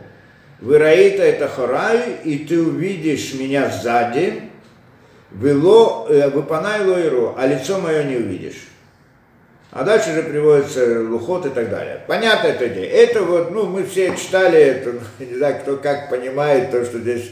Выраита 0.61 1.23
это 1.23 1.49
хорай, 1.49 2.18
и 2.25 2.39
ты 2.39 2.61
увидишь 2.61 3.35
меня 3.35 3.68
сзади, 3.68 4.51
Вело, 5.35 6.07
э, 6.09 6.28
выпанай 6.28 6.85
лоиру, 6.85 7.35
а 7.39 7.47
лицо 7.47 7.78
мое 7.78 8.05
не 8.05 8.16
увидишь. 8.16 8.68
А 9.70 9.85
дальше 9.85 10.12
же 10.12 10.22
приводится 10.22 11.01
лухот 11.01 11.47
и 11.47 11.49
так 11.49 11.70
далее. 11.70 12.03
Понятно 12.07 12.49
эта 12.49 12.68
идея. 12.68 12.91
Это 12.91 13.22
вот, 13.22 13.51
ну, 13.51 13.64
мы 13.64 13.85
все 13.85 14.14
читали 14.14 14.59
это, 14.61 14.95
не 15.18 15.35
знаю, 15.37 15.61
кто 15.62 15.78
как 15.78 16.11
понимает 16.11 16.70
то, 16.70 16.85
что 16.85 16.99
здесь 16.99 17.30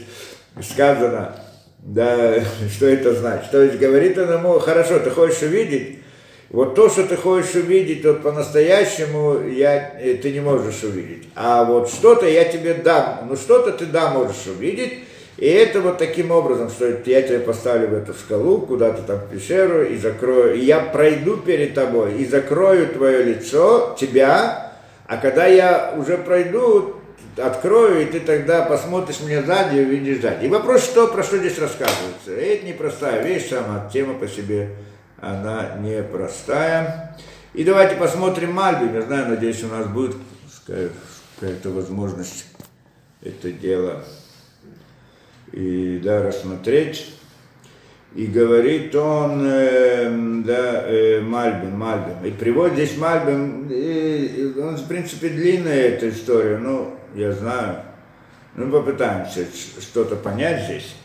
сказано, 0.59 1.35
да, 1.77 2.39
что 2.75 2.87
это 2.87 3.13
значит. 3.13 3.51
То 3.51 3.61
есть 3.61 3.77
говорит 3.77 4.17
он 4.17 4.33
ему, 4.33 4.57
хорошо, 4.57 4.99
ты 4.99 5.11
хочешь 5.11 5.43
увидеть, 5.43 5.99
Вот 6.49 6.73
то, 6.73 6.89
что 6.89 7.05
ты 7.05 7.15
хочешь 7.15 7.53
увидеть, 7.53 8.03
вот 8.03 8.23
по-настоящему 8.23 9.47
я, 9.47 9.99
э, 9.99 10.15
ты 10.15 10.31
не 10.31 10.39
можешь 10.39 10.83
увидеть. 10.83 11.29
А 11.35 11.63
вот 11.63 11.89
что-то 11.89 12.27
я 12.27 12.45
тебе 12.45 12.73
дам, 12.73 13.27
ну 13.29 13.35
что-то 13.35 13.71
ты 13.71 13.85
да 13.85 14.09
можешь 14.09 14.47
увидеть. 14.47 15.03
И 15.41 15.47
это 15.47 15.81
вот 15.81 15.97
таким 15.97 16.29
образом, 16.29 16.69
что 16.69 16.85
я 16.87 17.23
тебя 17.23 17.39
поставлю 17.39 17.87
в 17.87 17.93
эту 17.95 18.13
скалу, 18.13 18.61
куда-то 18.61 19.01
там 19.01 19.17
в 19.17 19.29
пещеру, 19.31 19.83
и 19.83 19.97
закрою, 19.97 20.53
и 20.53 20.59
я 20.59 20.79
пройду 20.79 21.35
перед 21.35 21.73
тобой, 21.73 22.19
и 22.19 22.25
закрою 22.25 22.87
твое 22.89 23.23
лицо, 23.23 23.95
тебя, 23.99 24.73
а 25.07 25.17
когда 25.17 25.47
я 25.47 25.95
уже 25.97 26.19
пройду, 26.19 26.95
открою, 27.37 28.03
и 28.03 28.05
ты 28.05 28.19
тогда 28.19 28.61
посмотришь 28.61 29.21
мне 29.21 29.41
сзади 29.41 29.77
и 29.77 29.83
увидишь 29.83 30.21
сзади. 30.21 30.45
И 30.45 30.47
вопрос, 30.47 30.83
что, 30.83 31.07
про 31.07 31.23
что 31.23 31.39
здесь 31.39 31.57
рассказывается. 31.57 32.33
Это 32.37 32.67
непростая 32.67 33.23
вещь, 33.23 33.49
сама 33.49 33.89
тема 33.91 34.13
по 34.13 34.27
себе 34.27 34.75
она 35.19 35.75
непростая. 35.79 37.17
И 37.55 37.63
давайте 37.63 37.95
посмотрим 37.95 38.53
Мальбим. 38.53 38.93
Я 38.93 39.01
знаю, 39.01 39.29
надеюсь, 39.29 39.63
у 39.63 39.69
нас 39.69 39.87
будет 39.87 40.17
какая-то 40.67 41.71
возможность 41.71 42.45
это 43.23 43.51
дело 43.51 44.03
и 45.51 45.99
да, 46.03 46.23
рассмотреть. 46.23 47.13
И 48.13 48.25
говорит 48.25 48.93
он, 48.93 49.41
э, 49.45 50.41
да, 50.43 50.83
э, 50.85 51.21
Мальбим, 51.21 51.77
Мальбим. 51.77 52.25
И 52.25 52.31
приводит 52.31 52.73
здесь 52.73 52.97
Мальбим, 52.97 53.69
и, 53.69 54.53
он, 54.59 54.75
в 54.75 54.87
принципе, 54.87 55.29
длинная 55.29 55.89
эта 55.89 56.09
история, 56.09 56.57
ну, 56.57 56.93
я 57.15 57.31
знаю. 57.31 57.83
Ну, 58.55 58.69
попытаемся 58.69 59.45
что-то 59.79 60.17
понять 60.17 60.65
здесь. 60.65 60.95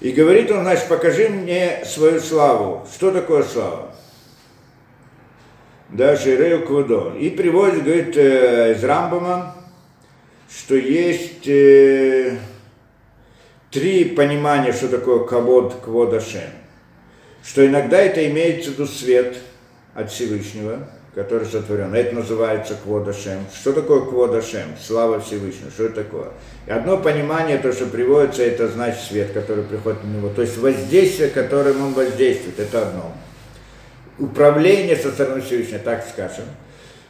И 0.00 0.10
говорит 0.10 0.50
он, 0.50 0.62
значит, 0.62 0.88
покажи 0.88 1.28
мне 1.28 1.84
свою 1.84 2.20
славу. 2.20 2.86
Что 2.92 3.12
такое 3.12 3.44
слава? 3.44 3.94
Да, 5.90 6.16
Ширею 6.16 6.66
Квудо. 6.66 7.14
И 7.18 7.30
приводит, 7.30 7.84
говорит, 7.84 8.16
э, 8.16 8.74
из 8.74 8.82
Рамбама, 8.82 9.54
что 10.50 10.74
есть 10.74 11.46
э, 11.46 12.38
три 13.70 14.04
понимания, 14.06 14.72
что 14.72 14.88
такое 14.88 15.24
кавод, 15.24 15.76
квод. 15.84 16.22
Что 17.44 17.66
иногда 17.66 17.98
это 17.98 18.26
имеется 18.28 18.70
в 18.70 18.74
виду 18.74 18.86
свет 18.86 19.36
от 19.94 20.10
Всевышнего, 20.10 20.88
который 21.14 21.46
сотворен. 21.46 21.94
Это 21.94 22.14
называется 22.14 22.76
Кводашем. 22.84 23.46
Что 23.52 23.72
такое 23.72 24.02
Кводашем? 24.02 24.76
Слава 24.80 25.20
Всевышнего. 25.20 25.70
Что 25.70 25.86
это 25.86 26.04
такое? 26.04 26.28
И 26.66 26.70
одно 26.70 26.98
понимание, 26.98 27.58
то, 27.58 27.72
что 27.72 27.86
приводится, 27.86 28.42
это 28.42 28.68
значит 28.68 29.00
свет, 29.00 29.32
который 29.32 29.64
приходит 29.64 30.04
на 30.04 30.16
него. 30.16 30.28
То 30.28 30.42
есть 30.42 30.58
воздействие, 30.58 31.30
которым 31.30 31.82
он 31.82 31.94
воздействует, 31.94 32.60
это 32.60 32.88
одно. 32.88 33.12
Управление 34.18 34.96
со 34.96 35.10
стороны 35.10 35.40
Всевышнего, 35.40 35.78
так 35.80 36.06
скажем. 36.08 36.44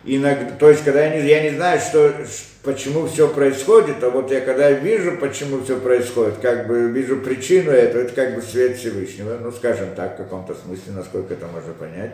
Иногда, 0.04 0.52
то 0.58 0.70
есть, 0.70 0.84
когда 0.84 1.04
я 1.04 1.20
не, 1.20 1.28
я 1.28 1.42
не 1.42 1.56
знаю, 1.56 1.80
что, 1.80 2.14
почему 2.62 3.06
все 3.06 3.28
происходит, 3.28 4.02
а 4.02 4.10
вот 4.10 4.30
я 4.30 4.40
когда 4.40 4.70
вижу, 4.70 5.16
почему 5.16 5.62
все 5.64 5.76
происходит, 5.78 6.36
как 6.40 6.68
бы 6.68 6.88
вижу 6.88 7.16
причину 7.16 7.72
этого, 7.72 8.02
это 8.02 8.14
как 8.14 8.34
бы 8.34 8.42
свет 8.42 8.76
Всевышнего, 8.76 9.38
ну, 9.42 9.50
скажем 9.50 9.88
так, 9.96 10.14
в 10.14 10.18
каком-то 10.18 10.54
смысле, 10.54 10.92
насколько 10.94 11.34
это 11.34 11.46
можно 11.46 11.72
понять. 11.72 12.12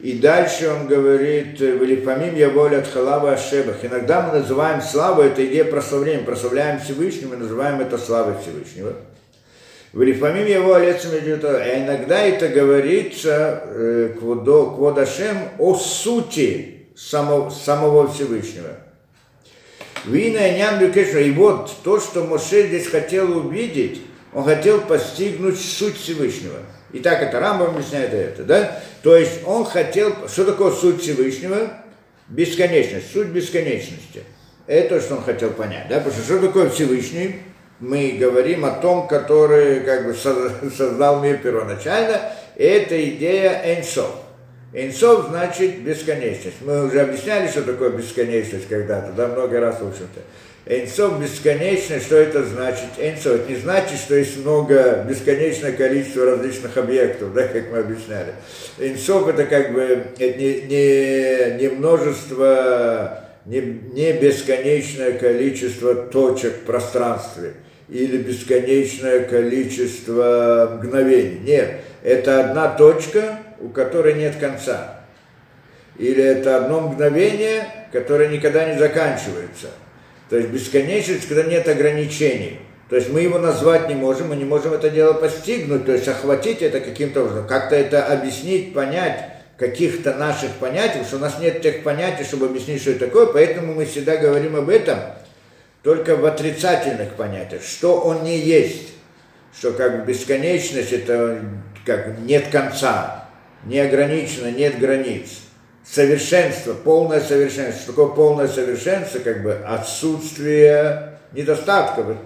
И 0.00 0.18
дальше 0.18 0.68
он 0.68 0.86
говорит, 0.86 1.58
«Велипамим 1.60 2.34
я 2.34 2.50
воля 2.50 2.78
от 2.78 2.88
халава 2.88 3.32
ашебах». 3.32 3.76
Иногда 3.82 4.20
мы 4.20 4.40
называем 4.40 4.82
славу, 4.82 5.22
это 5.22 5.44
идея 5.46 5.64
прославления, 5.64 6.24
прославляем 6.24 6.80
Всевышнего, 6.80 7.30
мы 7.30 7.36
называем 7.36 7.80
это 7.80 7.96
славой 7.96 8.34
Всевышнего. 8.42 8.94
Велипамим 9.94 10.46
его 10.46 10.74
олецем 10.74 11.10
А 11.12 11.78
иногда 11.78 12.20
это 12.20 12.48
говорится 12.48 13.62
э, 13.66 14.14
кводашем 14.18 15.36
о 15.58 15.76
сути 15.76 16.73
самого, 16.94 17.50
самого 17.50 18.12
Всевышнего. 18.12 18.78
Вина 20.04 20.50
ням 20.50 20.82
И 20.82 21.30
вот 21.30 21.72
то, 21.82 21.98
что 22.00 22.24
Моше 22.24 22.66
здесь 22.68 22.88
хотел 22.88 23.36
увидеть, 23.38 24.02
он 24.32 24.44
хотел 24.44 24.80
постигнуть 24.80 25.58
суть 25.58 25.96
Всевышнего– 25.96 26.58
и 26.94 27.00
так 27.00 27.20
это 27.20 27.40
Рамбам 27.40 27.74
объясняет 27.74 28.14
это, 28.14 28.44
да? 28.44 28.80
То 29.02 29.16
есть 29.16 29.40
он 29.44 29.64
хотел, 29.64 30.14
что 30.28 30.44
такое 30.44 30.70
суть 30.70 31.02
Всевышнего? 31.02 31.72
Бесконечность, 32.28 33.12
суть 33.12 33.26
бесконечности. 33.28 34.22
Это 34.68 34.90
то, 34.90 35.00
что 35.00 35.16
он 35.16 35.24
хотел 35.24 35.50
понять, 35.50 35.88
да? 35.88 35.96
Потому 35.96 36.14
что 36.14 36.22
что 36.22 36.38
такое 36.38 36.70
Всевышний? 36.70 37.40
Мы 37.80 38.12
говорим 38.12 38.64
о 38.64 38.70
том, 38.70 39.08
который 39.08 39.80
как 39.80 40.06
бы 40.06 40.14
создал 40.14 41.20
мир 41.20 41.38
первоначально, 41.38 42.30
это 42.54 43.10
идея 43.10 43.76
Энсов. 43.76 44.12
Энсов 44.74 45.28
значит 45.28 45.80
бесконечность. 45.82 46.56
Мы 46.60 46.86
уже 46.86 47.00
объясняли, 47.00 47.48
что 47.48 47.62
такое 47.62 47.90
бесконечность 47.90 48.68
когда-то, 48.68 49.12
да, 49.12 49.28
много 49.28 49.60
раз, 49.60 49.80
в 49.80 49.86
общем-то. 49.86 50.20
Эйнсов 50.66 51.20
бесконечный, 51.20 52.00
что 52.00 52.16
это 52.16 52.42
значит? 52.42 52.88
Эйнсов, 52.98 53.34
это 53.34 53.50
не 53.50 53.56
значит, 53.56 53.98
что 53.98 54.14
есть 54.14 54.38
много, 54.38 55.04
бесконечное 55.06 55.72
количество 55.72 56.24
различных 56.24 56.76
объектов, 56.78 57.34
да, 57.34 57.46
как 57.46 57.70
мы 57.70 57.78
объясняли. 57.78 58.32
Эйнсов 58.80 59.28
это 59.28 59.44
как 59.44 59.74
бы 59.74 59.82
это 60.18 60.38
не, 60.38 60.62
не, 60.62 61.60
не 61.60 61.68
множество, 61.68 63.20
не, 63.44 63.60
не 63.60 64.12
бесконечное 64.14 65.12
количество 65.12 65.94
точек 65.94 66.54
в 66.54 66.60
пространстве 66.60 67.52
или 67.90 68.16
бесконечное 68.16 69.20
количество 69.20 70.80
мгновений. 70.82 71.40
Нет, 71.44 71.74
это 72.02 72.40
одна 72.40 72.74
точка, 72.74 73.38
у 73.64 73.70
которой 73.70 74.14
нет 74.14 74.36
конца. 74.36 75.00
Или 75.96 76.22
это 76.22 76.56
одно 76.56 76.80
мгновение, 76.82 77.66
которое 77.92 78.28
никогда 78.28 78.72
не 78.72 78.78
заканчивается– 78.78 79.68
то 80.28 80.38
есть 80.38 80.50
бесконечность, 80.50 81.28
когда 81.28 81.42
нет 81.44 81.68
ограничений. 81.68 82.58
То 82.88 82.96
есть 82.96 83.10
мы 83.10 83.20
его 83.20 83.38
назвать 83.38 83.88
не 83.88 83.94
можем, 83.94 84.28
мы 84.28 84.36
не 84.36 84.44
можем 84.44 84.72
это 84.72 84.90
дело 84.90 85.14
постигнуть, 85.14 85.86
то 85.86 85.92
есть 85.92 86.06
охватить 86.08 86.62
это 86.62 86.80
каким-то 86.80 87.22
образом, 87.22 87.46
как-то 87.46 87.76
это 87.76 88.04
объяснить, 88.04 88.74
понять 88.74 89.30
каких-то 89.56 90.14
наших 90.14 90.50
понятий, 90.52 90.98
потому 90.98 91.06
что 91.06 91.16
у 91.16 91.20
нас 91.20 91.38
нет 91.38 91.62
тех 91.62 91.82
понятий, 91.82 92.24
чтобы 92.24 92.46
объяснить, 92.46 92.82
что 92.82 92.90
это 92.90 93.06
такое, 93.06 93.26
поэтому 93.26 93.74
мы 93.74 93.84
всегда 93.84 94.16
говорим 94.16 94.56
об 94.56 94.68
этом 94.68 94.98
только 95.82 96.16
в 96.16 96.24
отрицательных 96.24 97.14
понятиях, 97.14 97.62
что 97.62 98.00
он 98.00 98.24
не 98.24 98.38
есть, 98.38 98.92
что 99.56 99.72
как 99.72 100.04
бесконечность 100.04 100.92
это 100.92 101.40
как 101.86 102.18
нет 102.18 102.48
конца, 102.50 103.23
не 103.66 103.78
ограничено, 103.78 104.50
нет 104.50 104.78
границ 104.78 105.28
совершенство, 105.84 106.74
полное 106.74 107.20
совершенство. 107.20 107.82
Что 107.82 107.92
такое 107.92 108.08
полное 108.08 108.48
совершенство? 108.48 109.18
Как 109.18 109.42
бы 109.42 109.52
отсутствие 109.52 111.18
недостатков. 111.32 112.16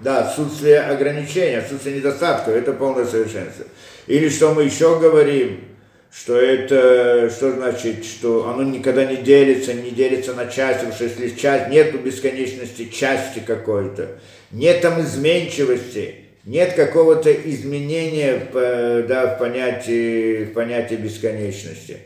Да, 0.00 0.28
отсутствие 0.28 0.80
ограничений, 0.80 1.56
отсутствие 1.56 1.96
недостатков, 1.96 2.54
это 2.54 2.72
полное 2.72 3.04
совершенство. 3.04 3.64
Или 4.06 4.28
что 4.28 4.54
мы 4.54 4.62
еще 4.62 4.96
говорим, 5.00 5.64
что 6.12 6.36
это, 6.40 7.28
что 7.30 7.52
значит, 7.52 8.04
что 8.04 8.48
оно 8.48 8.62
никогда 8.62 9.04
не 9.04 9.16
делится, 9.16 9.74
не 9.74 9.90
делится 9.90 10.34
на 10.34 10.46
части, 10.46 10.84
потому 10.84 10.94
что 10.94 11.04
если 11.04 11.30
часть, 11.30 11.68
нету 11.70 11.98
бесконечности 11.98 12.88
части 12.88 13.40
какой-то, 13.40 14.20
нет 14.52 14.82
там 14.82 15.00
изменчивости, 15.00 16.27
нет 16.44 16.74
какого-то 16.74 17.32
изменения 17.32 18.48
да, 18.52 19.34
в, 19.34 19.38
понятии, 19.38 20.44
в 20.44 20.52
понятии 20.52 20.94
бесконечности 20.94 21.98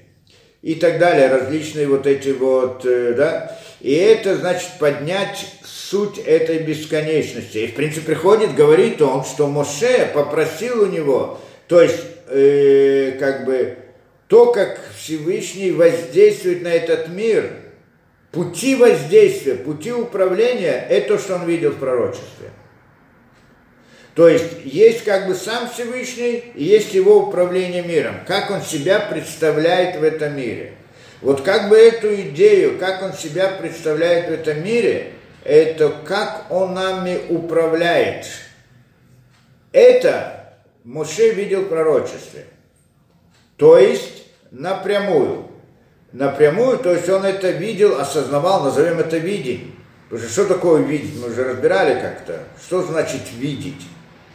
и 0.62 0.76
так 0.76 0.98
далее, 0.98 1.28
различные 1.28 1.88
вот 1.88 2.06
эти 2.06 2.28
вот, 2.28 2.86
э, 2.86 3.14
да, 3.14 3.58
и 3.80 3.92
это 3.92 4.36
значит 4.36 4.70
поднять 4.78 5.44
суть 5.64 6.18
этой 6.18 6.60
бесконечности. 6.60 7.58
И 7.58 7.66
в 7.66 7.74
принципе 7.74 8.06
приходит, 8.06 8.54
говорит 8.54 9.02
он, 9.02 9.24
что 9.24 9.48
Моше 9.48 10.08
попросил 10.14 10.84
у 10.84 10.86
него, 10.86 11.40
то 11.66 11.82
есть 11.82 11.98
э, 12.28 13.16
как 13.18 13.44
бы 13.44 13.76
то, 14.28 14.52
как 14.52 14.80
Всевышний 14.96 15.72
воздействует 15.72 16.62
на 16.62 16.68
этот 16.68 17.08
мир, 17.08 17.50
пути 18.30 18.76
воздействия, 18.76 19.56
пути 19.56 19.92
управления, 19.92 20.86
это 20.88 21.08
то, 21.08 21.18
что 21.18 21.34
он 21.34 21.46
видел 21.46 21.72
в 21.72 21.78
пророчестве. 21.78 22.41
То 24.14 24.28
есть 24.28 24.64
есть 24.64 25.04
как 25.04 25.26
бы 25.26 25.34
сам 25.34 25.70
Всевышний 25.70 26.44
и 26.54 26.64
есть 26.64 26.92
его 26.92 27.28
управление 27.28 27.82
миром. 27.82 28.16
Как 28.26 28.50
он 28.50 28.60
себя 28.60 29.00
представляет 29.00 29.98
в 29.98 30.02
этом 30.02 30.36
мире. 30.36 30.74
Вот 31.22 31.42
как 31.42 31.68
бы 31.68 31.78
эту 31.78 32.14
идею, 32.22 32.78
как 32.78 33.02
он 33.02 33.14
себя 33.14 33.48
представляет 33.48 34.28
в 34.28 34.32
этом 34.32 34.62
мире, 34.62 35.12
это 35.44 35.94
как 36.04 36.46
он 36.50 36.74
нами 36.74 37.20
управляет. 37.30 38.26
Это 39.72 40.56
Моше 40.84 41.32
видел 41.32 41.62
в 41.62 41.68
пророчестве. 41.68 42.46
То 43.56 43.78
есть 43.78 44.24
напрямую. 44.50 45.48
Напрямую, 46.12 46.78
то 46.78 46.92
есть 46.92 47.08
он 47.08 47.24
это 47.24 47.50
видел, 47.50 47.98
осознавал, 47.98 48.64
назовем 48.64 48.98
это 48.98 49.16
видеть. 49.16 49.62
Потому 50.10 50.28
что 50.28 50.42
что 50.44 50.54
такое 50.54 50.82
видеть? 50.82 51.18
Мы 51.18 51.30
уже 51.30 51.44
разбирали 51.44 51.98
как-то. 51.98 52.40
Что 52.62 52.82
значит 52.82 53.22
видеть? 53.38 53.80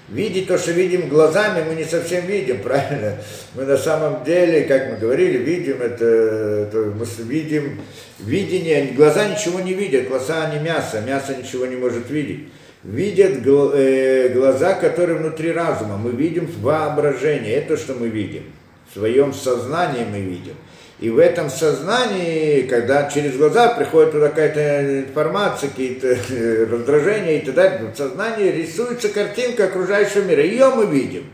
Видеть 0.10 0.48
то, 0.48 0.58
что 0.58 0.72
видим 0.72 1.10
глазами, 1.10 1.66
мы 1.68 1.76
не 1.76 1.84
совсем 1.84 2.26
видим, 2.26 2.60
правильно? 2.64 3.18
Мы 3.56 3.66
на 3.66 3.78
самом 3.78 4.24
деле, 4.24 4.62
как 4.62 4.90
мы 4.90 4.98
говорили, 4.98 5.38
видим 5.38 5.82
это, 5.82 6.06
это 6.06 6.78
мы 6.98 7.06
видим 7.26 7.82
видение, 8.20 8.94
глаза 8.94 9.28
ничего 9.28 9.60
не 9.60 9.74
видят, 9.74 10.08
глаза 10.08 10.50
не 10.54 10.60
мясо, 10.60 11.02
мясо 11.02 11.36
ничего 11.36 11.66
не 11.66 11.76
может 11.76 12.10
видеть. 12.10 12.48
Видят 12.84 13.46
э, 13.46 14.30
глаза, 14.30 14.76
которые 14.76 15.18
внутри 15.18 15.52
разума, 15.52 15.98
мы 15.98 16.12
видим 16.12 16.50
воображение, 16.62 17.56
это 17.56 17.76
что 17.76 17.94
мы 17.94 18.08
видим, 18.08 18.44
в 18.90 18.94
своем 18.94 19.34
сознании 19.34 20.06
мы 20.10 20.22
видим. 20.22 20.54
И 21.00 21.12
в 21.12 21.20
этом 21.20 21.50
сознании, 21.52 22.64
когда 22.64 23.08
через 23.10 23.38
глаза 23.38 23.70
приходит 23.70 24.14
туда 24.14 24.30
какая-то 24.30 25.02
информация, 25.02 25.70
какие-то 25.70 26.08
э, 26.08 26.66
раздражения 26.66 27.38
и 27.38 27.46
так 27.46 27.54
далее, 27.54 27.92
в 27.92 27.96
сознании 27.96 28.50
рисуется 28.50 29.10
картинка 29.10 29.66
окружающего 29.66 30.24
мира. 30.24 30.44
Ее 30.44 30.70
мы 30.70 30.88
видим. 30.88 31.26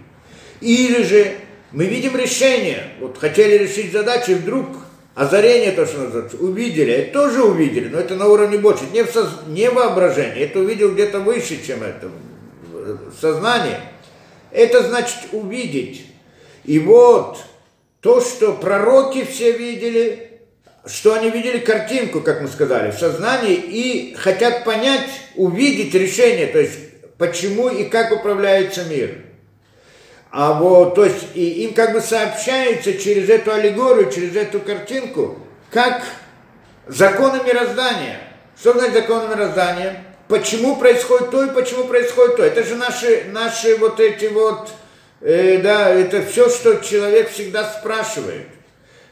Или 0.59 1.03
же 1.03 1.31
мы 1.71 1.85
видим 1.85 2.17
решение. 2.17 2.83
Вот 2.99 3.17
хотели 3.17 3.57
решить 3.57 3.93
задачу, 3.93 4.33
и 4.33 4.35
вдруг 4.35 4.67
озарение, 5.15 5.71
то, 5.71 5.85
что 5.85 6.01
называется, 6.01 6.37
увидели. 6.37 6.91
Это 6.91 7.13
тоже 7.13 7.43
увидели, 7.43 7.87
но 7.87 7.99
это 7.99 8.15
на 8.15 8.27
уровне 8.27 8.57
больше. 8.57 8.83
Не, 8.91 9.03
в 9.03 9.11
соз... 9.11 9.29
не 9.47 9.69
воображение. 9.69 10.45
Это 10.45 10.59
увидел 10.59 10.91
где-то 10.91 11.21
выше, 11.21 11.65
чем 11.65 11.83
это. 11.83 12.09
Сознание. 13.19 13.79
Это 14.51 14.83
значит 14.83 15.19
увидеть. 15.31 16.05
И 16.65 16.79
вот 16.79 17.39
то, 18.03 18.19
что 18.19 18.51
пророки 18.51 19.23
все 19.23 19.53
видели, 19.53 20.41
что 20.85 21.13
они 21.13 21.29
видели 21.29 21.59
картинку, 21.59 22.19
как 22.19 22.41
мы 22.41 22.49
сказали, 22.49 22.91
в 22.91 22.99
сознании 22.99 23.55
и 23.55 24.13
хотят 24.15 24.65
понять, 24.65 25.09
увидеть 25.35 25.93
решение, 25.93 26.47
то 26.47 26.59
есть 26.59 26.77
почему 27.17 27.69
и 27.69 27.85
как 27.85 28.11
управляется 28.11 28.83
мир. 28.83 29.23
А 30.31 30.59
вот, 30.59 30.95
то 30.95 31.05
есть 31.05 31.27
и 31.33 31.63
им 31.63 31.73
как 31.73 31.93
бы 31.93 32.01
сообщается 32.01 32.95
через 32.95 33.29
эту 33.29 33.53
аллегорию, 33.53 34.11
через 34.11 34.35
эту 34.35 34.59
картинку, 34.59 35.39
как 35.71 36.03
законы 36.87 37.41
мироздания. 37.45 38.19
Что 38.59 38.73
значит 38.73 38.95
законы 38.95 39.33
мироздания? 39.33 40.03
Почему 40.27 40.75
происходит 40.75 41.31
то 41.31 41.45
и 41.45 41.53
почему 41.53 41.85
происходит 41.85 42.35
то? 42.35 42.43
Это 42.43 42.63
же 42.63 42.75
наши, 42.75 43.25
наши 43.31 43.77
вот 43.77 44.01
эти 44.01 44.25
вот 44.25 44.71
э, 45.23 45.61
да, 45.61 45.89
это 45.89 46.21
все, 46.23 46.49
что 46.49 46.75
человек 46.75 47.29
всегда 47.31 47.63
спрашивает. 47.63 48.47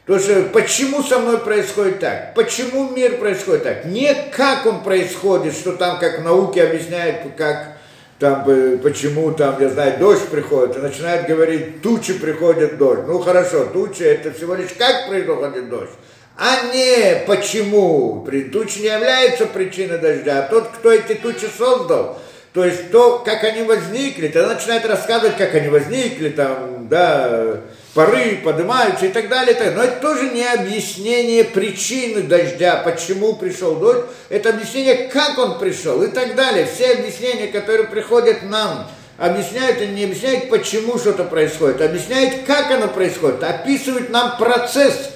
То 0.06 0.18
что 0.18 0.42
почему 0.52 1.02
со 1.02 1.20
мной 1.20 1.38
происходит 1.38 2.00
так? 2.00 2.34
Почему 2.34 2.90
мир 2.90 3.18
происходит 3.18 3.62
так? 3.62 3.84
Не 3.84 4.14
как 4.36 4.66
он 4.66 4.82
происходит, 4.82 5.54
что 5.54 5.72
там 5.72 6.00
как 6.00 6.20
в 6.20 6.24
науке 6.24 6.64
объясняют, 6.64 7.18
как 7.36 7.76
там, 8.18 8.48
э, 8.48 8.78
почему 8.78 9.32
там, 9.32 9.60
я 9.60 9.68
знаю, 9.68 9.98
дождь 9.98 10.28
приходит, 10.28 10.76
и 10.76 10.80
начинает 10.80 11.26
говорить, 11.26 11.82
тучи 11.82 12.14
приходят 12.14 12.78
дождь. 12.78 13.02
Ну 13.06 13.18
хорошо, 13.20 13.66
тучи 13.66 14.02
это 14.02 14.32
всего 14.32 14.54
лишь 14.54 14.70
как 14.78 15.08
приходит 15.08 15.68
дождь, 15.68 15.90
а 16.36 16.72
не 16.72 17.24
почему. 17.26 18.26
Тучи 18.52 18.78
не 18.78 18.86
является 18.86 19.46
причиной 19.46 19.98
дождя, 19.98 20.44
а 20.44 20.48
тот, 20.48 20.68
кто 20.68 20.92
эти 20.92 21.14
тучи 21.14 21.46
создал, 21.58 22.18
то 22.52 22.66
есть 22.66 22.90
то, 22.90 23.22
как 23.24 23.44
они 23.44 23.62
возникли, 23.62 24.28
тогда 24.28 24.54
начинает 24.54 24.84
рассказывать, 24.84 25.38
как 25.38 25.54
они 25.54 25.68
возникли, 25.68 26.28
там, 26.28 26.86
да, 26.86 27.60
пары 27.94 28.40
поднимаются 28.44 29.06
и 29.06 29.08
так 29.08 29.30
далее. 29.30 29.54
Так. 29.54 29.74
Но 29.74 29.82
это 29.82 30.00
тоже 30.00 30.28
не 30.28 30.44
объяснение 30.44 31.44
причины 31.44 32.20
дождя, 32.22 32.82
почему 32.84 33.36
пришел 33.36 33.76
дождь. 33.76 34.04
Это 34.28 34.50
объяснение, 34.50 35.08
как 35.08 35.38
он 35.38 35.58
пришел 35.58 36.02
и 36.02 36.08
так 36.08 36.34
далее. 36.34 36.66
Все 36.66 36.92
объяснения, 36.92 37.46
которые 37.46 37.88
приходят 37.88 38.42
нам, 38.42 38.86
объясняют 39.16 39.80
и 39.80 39.86
не 39.86 40.04
объясняют, 40.04 40.50
почему 40.50 40.98
что-то 40.98 41.24
происходит, 41.24 41.80
объясняют, 41.80 42.44
как 42.46 42.70
оно 42.70 42.88
происходит, 42.88 43.42
описывают 43.42 44.10
нам 44.10 44.36
процесс, 44.36 45.08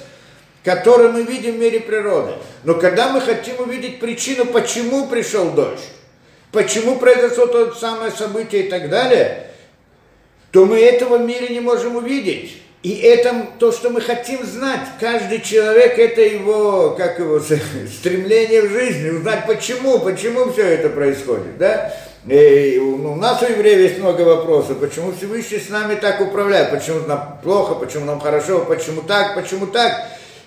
который 0.63 1.11
мы 1.11 1.21
видим 1.21 1.53
в 1.53 1.59
мире 1.59 1.81
природы. 1.81 2.31
Но 2.63 2.73
когда 2.73 3.09
мы 3.09 3.21
хотим 3.21 3.59
увидеть 3.59 3.99
причину, 3.99 4.45
почему 4.45 5.05
пришел 5.05 5.51
дождь, 5.51 5.83
почему 6.51 6.97
произошло 6.97 7.47
то 7.47 7.73
самое 7.73 8.11
событие 8.11 8.63
и 8.63 8.69
так 8.69 8.89
далее, 8.89 9.47
то 10.51 10.65
мы 10.65 10.79
этого 10.79 11.17
в 11.17 11.25
мире 11.25 11.49
не 11.49 11.59
можем 11.59 11.95
увидеть. 11.97 12.61
И 12.83 12.91
это 12.99 13.47
то, 13.59 13.71
что 13.71 13.89
мы 13.89 14.01
хотим 14.01 14.45
знать. 14.45 14.81
Каждый 14.99 15.41
человек, 15.41 15.97
это 15.99 16.21
его, 16.21 16.91
как 16.97 17.19
его, 17.19 17.39
стремление 17.99 18.61
в 18.61 18.71
жизни, 18.71 19.09
узнать 19.09 19.45
почему, 19.45 19.99
почему 19.99 20.51
все 20.51 20.63
это 20.63 20.89
происходит, 20.89 21.57
да? 21.57 21.93
И 22.27 22.77
у 22.77 23.15
нас 23.15 23.41
у 23.41 23.45
евреев 23.45 23.79
есть 23.79 23.99
много 23.99 24.21
вопросов, 24.21 24.79
почему 24.79 25.13
Всевышний 25.13 25.59
с 25.59 25.69
нами 25.69 25.95
так 25.95 26.19
управляет, 26.21 26.71
почему 26.71 26.99
нам 27.07 27.39
плохо, 27.41 27.75
почему 27.75 28.05
нам 28.05 28.19
хорошо, 28.19 28.65
почему 28.65 29.01
так, 29.01 29.35
почему 29.35 29.67
так. 29.67 29.93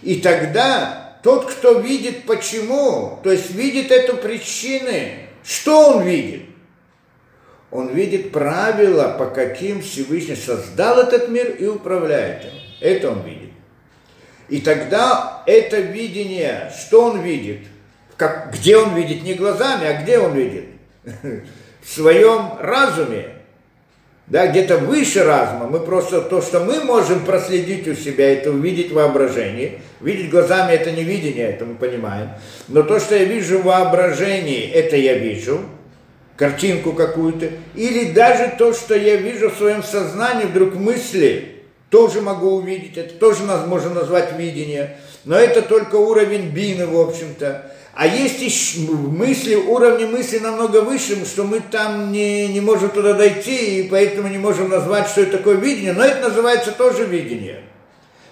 И 0.03 0.17
тогда 0.17 1.17
тот, 1.23 1.51
кто 1.51 1.79
видит 1.81 2.25
почему, 2.25 3.19
то 3.23 3.33
есть 3.33 3.51
видит 3.51 3.91
эту 3.91 4.17
причины, 4.17 5.30
что 5.45 5.97
он 5.97 6.03
видит? 6.05 6.43
Он 7.71 7.89
видит 7.89 8.33
правила, 8.33 9.15
по 9.19 9.27
каким 9.27 9.81
Всевышний 9.81 10.35
создал 10.35 10.99
этот 10.99 11.29
мир 11.29 11.51
и 11.51 11.67
управляет 11.67 12.45
им. 12.45 12.53
Это 12.81 13.13
он 13.13 13.23
видит. 13.23 13.51
И 14.49 14.61
тогда 14.61 15.45
это 15.47 15.79
видение, 15.79 16.73
что 16.77 17.05
он 17.11 17.21
видит? 17.21 17.61
Как, 18.17 18.53
где 18.53 18.77
он 18.77 18.95
видит? 18.95 19.23
Не 19.23 19.35
глазами, 19.35 19.87
а 19.87 20.03
где 20.03 20.19
он 20.19 20.35
видит? 20.35 20.65
В 21.83 21.89
своем 21.89 22.59
разуме. 22.59 23.40
Да, 24.31 24.47
где-то 24.47 24.79
выше 24.79 25.25
разума. 25.25 25.67
Мы 25.67 25.81
просто 25.81 26.21
то, 26.21 26.41
что 26.41 26.61
мы 26.61 26.85
можем 26.85 27.25
проследить 27.25 27.89
у 27.89 27.97
себя, 27.97 28.33
это 28.33 28.53
увидеть 28.53 28.93
воображение. 28.93 29.81
Видеть 30.01 30.31
глазами 30.31 30.73
это 30.73 30.93
не 30.93 31.03
видение, 31.03 31.49
это 31.49 31.65
мы 31.65 31.75
понимаем. 31.75 32.31
Но 32.69 32.85
то, 32.85 33.01
что 33.01 33.17
я 33.17 33.25
вижу 33.25 33.59
в 33.59 33.65
воображении, 33.65 34.71
это 34.71 34.97
я 34.97 35.19
вижу. 35.19 35.61
Картинку 36.37 36.93
какую-то. 36.93 37.51
Или 37.75 38.13
даже 38.13 38.55
то, 38.57 38.73
что 38.73 38.95
я 38.95 39.17
вижу 39.17 39.51
в 39.51 39.57
своем 39.57 39.83
сознании, 39.83 40.45
вдруг 40.45 40.77
мысли, 40.77 41.57
тоже 41.91 42.23
могу 42.23 42.53
увидеть. 42.53 42.97
Это 42.97 43.15
тоже 43.15 43.43
нас 43.43 43.67
можно 43.67 43.91
назвать 43.91 44.39
видение. 44.39 44.97
Но 45.25 45.35
это 45.35 45.61
только 45.61 45.97
уровень 45.97 46.51
бины, 46.51 46.87
в 46.87 46.99
общем-то. 47.01 47.73
А 47.93 48.07
есть 48.07 48.41
еще 48.41 48.93
мысли, 48.93 49.57
уровни 49.57 50.05
мысли 50.05 50.39
намного 50.39 50.83
выше, 50.83 51.25
что 51.27 51.45
мы 51.45 51.61
там 51.61 52.13
не, 52.13 52.49
не 52.49 52.61
можем 52.61 52.91
туда 52.91 53.15
дойти, 53.15 53.81
и 53.81 53.89
поэтому 53.89 54.29
не 54.29 54.39
можем 54.39 54.69
назвать, 54.69 55.09
что 55.09 55.23
это 55.23 55.39
такое 55.39 55.57
видение, 55.57 55.93
но 55.93 56.05
это 56.05 56.29
называется 56.29 56.73
тоже 56.73 57.05
видение. 57.05 57.65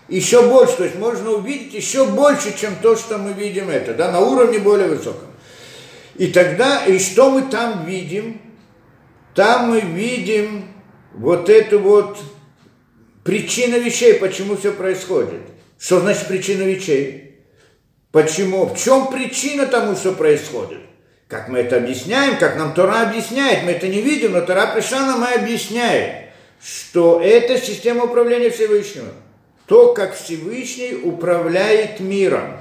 Еще 0.08 0.42
больше, 0.48 0.76
то 0.76 0.84
есть 0.84 0.96
можно 0.96 1.32
увидеть 1.32 1.74
еще 1.74 2.06
больше, 2.06 2.56
чем 2.56 2.76
то, 2.80 2.96
что 2.96 3.18
мы 3.18 3.32
видим 3.32 3.68
это, 3.68 3.94
да, 3.94 4.10
на 4.10 4.20
уровне 4.20 4.58
более 4.58 4.88
высоком. 4.88 5.28
И 6.16 6.28
тогда, 6.28 6.86
и 6.86 6.98
что 6.98 7.30
мы 7.30 7.42
там 7.42 7.84
видим? 7.84 8.40
Там 9.34 9.70
мы 9.70 9.80
видим 9.80 10.64
вот 11.14 11.50
эту 11.50 11.78
вот 11.80 12.18
причину 13.22 13.78
вещей, 13.78 14.14
почему 14.14 14.56
все 14.56 14.72
происходит. 14.72 15.42
Что 15.78 16.00
значит 16.00 16.26
причина 16.26 16.62
вещей? 16.62 17.27
Почему? 18.12 18.66
В 18.66 18.78
чем 18.78 19.08
причина 19.08 19.66
тому, 19.66 19.94
что 19.94 20.12
происходит? 20.12 20.78
Как 21.28 21.48
мы 21.48 21.58
это 21.58 21.76
объясняем, 21.76 22.38
как 22.38 22.56
нам 22.56 22.72
Тора 22.72 23.02
объясняет, 23.02 23.64
мы 23.64 23.72
это 23.72 23.86
не 23.86 24.00
видим, 24.00 24.32
но 24.32 24.40
Тора 24.40 24.68
пришла 24.74 25.00
нам 25.00 25.24
и 25.24 25.34
объясняет, 25.34 26.30
что 26.62 27.20
это 27.20 27.58
система 27.58 28.04
управления 28.04 28.48
Всевышнего. 28.48 29.08
То, 29.66 29.92
как 29.92 30.14
Всевышний 30.14 30.94
управляет 30.94 32.00
миром. 32.00 32.58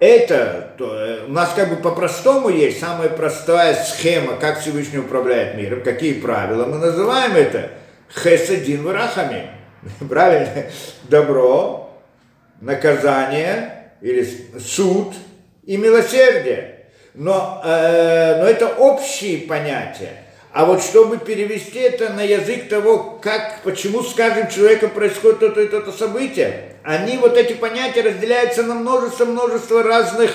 Это 0.00 0.74
то, 0.76 0.94
э, 0.94 1.24
у 1.26 1.30
нас 1.30 1.52
как 1.54 1.70
бы 1.70 1.76
по-простому 1.76 2.48
есть 2.48 2.80
самая 2.80 3.08
простая 3.08 3.74
схема, 3.74 4.36
как 4.36 4.60
Всевышний 4.60 4.98
управляет 4.98 5.56
миром, 5.56 5.82
какие 5.82 6.14
правила. 6.14 6.66
Мы 6.66 6.78
называем 6.78 7.36
это 7.36 7.70
хесадин 8.12 8.82
варахами. 8.82 9.48
Правильно? 10.08 10.66
Добро, 11.04 11.96
наказание, 12.60 13.75
или 14.00 14.26
суд 14.58 15.14
и 15.64 15.76
милосердие. 15.76 16.86
Но, 17.14 17.62
э, 17.64 18.40
но 18.40 18.46
это 18.46 18.68
общие 18.68 19.38
понятия. 19.38 20.22
А 20.52 20.64
вот 20.64 20.82
чтобы 20.82 21.18
перевести 21.18 21.80
это 21.80 22.10
на 22.10 22.22
язык 22.22 22.68
того, 22.68 23.18
как, 23.20 23.60
почему 23.62 24.02
с 24.02 24.14
каждым 24.14 24.48
человеком 24.48 24.90
происходит 24.90 25.40
то-то 25.40 25.60
и 25.60 25.68
то-то 25.68 25.92
событие, 25.92 26.76
они, 26.82 27.18
вот 27.18 27.36
эти 27.36 27.52
понятия 27.52 28.02
разделяются 28.02 28.62
на 28.62 28.74
множество-множество 28.74 29.82
разных 29.82 30.30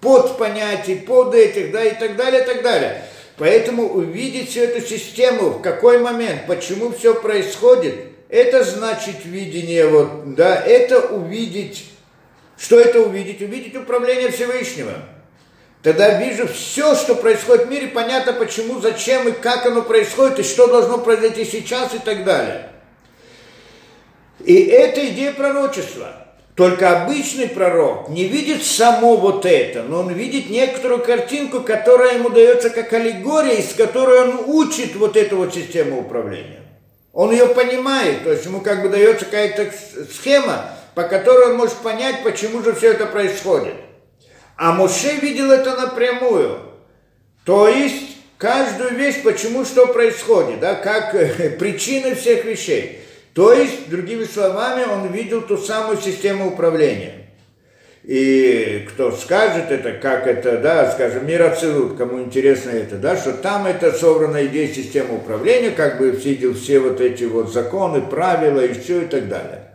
подпонятий, 0.00 0.94
под 0.94 1.34
этих, 1.34 1.72
да, 1.72 1.84
и 1.84 1.98
так 1.98 2.16
далее, 2.16 2.42
и 2.42 2.46
так 2.46 2.62
далее. 2.62 3.02
Поэтому 3.36 3.86
увидеть 3.86 4.50
всю 4.50 4.60
эту 4.60 4.80
систему, 4.80 5.50
в 5.50 5.60
какой 5.60 5.98
момент, 5.98 6.46
почему 6.46 6.90
все 6.92 7.14
происходит, 7.14 7.96
это 8.28 8.64
значит 8.64 9.24
видение, 9.24 9.86
вот, 9.88 10.34
да, 10.34 10.56
это 10.56 11.00
увидеть 11.00 11.84
что 12.58 12.80
это 12.80 13.00
увидеть? 13.00 13.42
Увидеть 13.42 13.76
управление 13.76 14.30
Всевышнего. 14.30 14.94
тогда 15.82 16.20
вижу 16.20 16.48
все, 16.48 16.94
что 16.94 17.14
происходит 17.14 17.66
в 17.66 17.70
мире, 17.70 17.88
понятно 17.88 18.32
почему, 18.32 18.80
зачем 18.80 19.28
и 19.28 19.32
как 19.32 19.66
оно 19.66 19.82
происходит, 19.82 20.40
и 20.40 20.42
что 20.42 20.66
должно 20.66 20.98
произойти 20.98 21.44
сейчас 21.44 21.94
и 21.94 21.98
так 21.98 22.24
далее. 22.24 22.70
И 24.44 24.54
это 24.64 25.06
идея 25.08 25.32
пророчества. 25.32 26.26
Только 26.56 27.02
обычный 27.02 27.48
пророк 27.48 28.08
не 28.08 28.24
видит 28.24 28.64
само 28.64 29.16
вот 29.16 29.44
это, 29.44 29.82
но 29.82 30.00
он 30.00 30.12
видит 30.14 30.48
некоторую 30.48 31.02
картинку, 31.02 31.60
которая 31.60 32.14
ему 32.14 32.30
дается 32.30 32.70
как 32.70 32.90
аллегория, 32.94 33.56
из 33.56 33.74
которой 33.74 34.20
он 34.20 34.44
учит 34.46 34.96
вот 34.96 35.18
эту 35.18 35.36
вот 35.36 35.52
систему 35.52 36.00
управления. 36.00 36.62
Он 37.12 37.30
ее 37.30 37.46
понимает, 37.48 38.24
то 38.24 38.32
есть 38.32 38.46
ему 38.46 38.62
как 38.62 38.82
бы 38.82 38.88
дается 38.88 39.26
какая-то 39.26 39.70
схема, 40.10 40.75
по 40.96 41.02
которой 41.02 41.50
он 41.50 41.56
может 41.56 41.74
понять, 41.74 42.24
почему 42.24 42.62
же 42.62 42.72
все 42.72 42.92
это 42.92 43.04
происходит. 43.04 43.74
А 44.56 44.72
Моше 44.72 45.16
видел 45.20 45.50
это 45.50 45.76
напрямую. 45.76 46.58
То 47.44 47.68
есть 47.68 48.16
каждую 48.38 48.94
вещь, 48.94 49.22
почему 49.22 49.66
что 49.66 49.88
происходит, 49.88 50.58
да, 50.58 50.74
как 50.74 51.12
причины 51.58 52.14
всех 52.14 52.46
вещей. 52.46 53.02
То 53.34 53.52
есть, 53.52 53.90
другими 53.90 54.24
словами, 54.24 54.84
он 54.90 55.12
видел 55.12 55.42
ту 55.42 55.58
самую 55.58 55.98
систему 55.98 56.48
управления. 56.48 57.28
И 58.02 58.88
кто 58.88 59.12
скажет 59.12 59.70
это, 59.70 59.92
как 59.92 60.26
это, 60.26 60.56
да, 60.56 60.90
скажем, 60.92 61.26
мир 61.26 61.42
Ацелут, 61.42 61.98
кому 61.98 62.22
интересно 62.22 62.70
это, 62.70 62.96
да, 62.96 63.18
что 63.18 63.34
там 63.34 63.66
это 63.66 63.92
собрана 63.92 64.46
идея 64.46 64.72
системы 64.72 65.16
управления, 65.16 65.72
как 65.72 65.98
бы 65.98 66.10
видел 66.12 66.54
все 66.54 66.78
вот 66.78 67.02
эти 67.02 67.24
вот 67.24 67.52
законы, 67.52 68.00
правила 68.00 68.64
и 68.64 68.72
все 68.72 69.02
и 69.02 69.06
так 69.06 69.28
далее. 69.28 69.65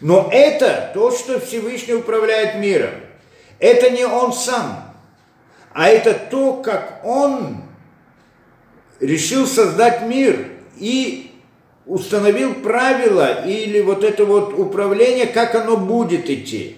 Но 0.00 0.28
это 0.32 0.90
то, 0.94 1.10
что 1.10 1.40
Всевышний 1.40 1.94
управляет 1.94 2.56
миром. 2.56 2.90
Это 3.58 3.90
не 3.90 4.04
он 4.04 4.32
сам, 4.32 4.94
а 5.72 5.88
это 5.88 6.14
то, 6.14 6.54
как 6.54 7.00
он 7.04 7.62
решил 9.00 9.46
создать 9.46 10.02
мир 10.02 10.48
и 10.76 11.32
установил 11.86 12.54
правила 12.54 13.44
или 13.44 13.80
вот 13.80 14.04
это 14.04 14.24
вот 14.24 14.56
управление, 14.56 15.26
как 15.26 15.54
оно 15.54 15.76
будет 15.76 16.30
идти. 16.30 16.76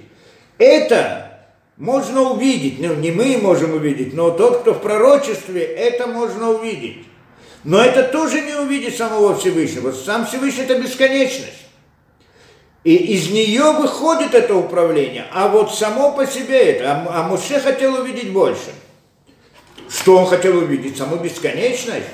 Это 0.57 1.31
можно 1.77 2.33
увидеть, 2.33 2.79
ну, 2.79 2.95
не 2.95 3.11
мы 3.11 3.37
можем 3.39 3.75
увидеть, 3.75 4.15
но 4.15 4.31
тот, 4.31 4.61
кто 4.61 4.75
в 4.75 4.81
пророчестве, 4.81 5.63
это 5.63 6.07
можно 6.07 6.51
увидеть. 6.51 7.07
Но 7.65 7.83
это 7.83 8.05
тоже 8.05 8.41
не 8.41 8.55
увидеть 8.55 8.97
самого 8.97 9.37
Всевышнего. 9.37 9.93
Сам 9.93 10.27
Всевышний– 10.27 10.63
это 10.69 10.81
бесконечность. 10.81 11.67
И 12.83 12.95
из 12.95 13.31
нее 13.31 13.73
выходит 13.73 14.35
это 14.35 14.55
управление. 14.55 15.27
А 15.33 15.49
вот 15.49 15.75
само 15.75 16.13
по 16.13 16.27
себе 16.27 16.73
это, 16.73 16.93
а, 16.93 17.07
а 17.11 17.29
Моше 17.29 17.61
хотел 17.61 17.95
увидеть 18.01 18.33
больше. 18.33 18.73
Что 19.89 20.19
он 20.19 20.27
хотел 20.27 20.57
увидеть? 20.57 20.97
Саму 20.97 21.17
бесконечность. 21.17 22.07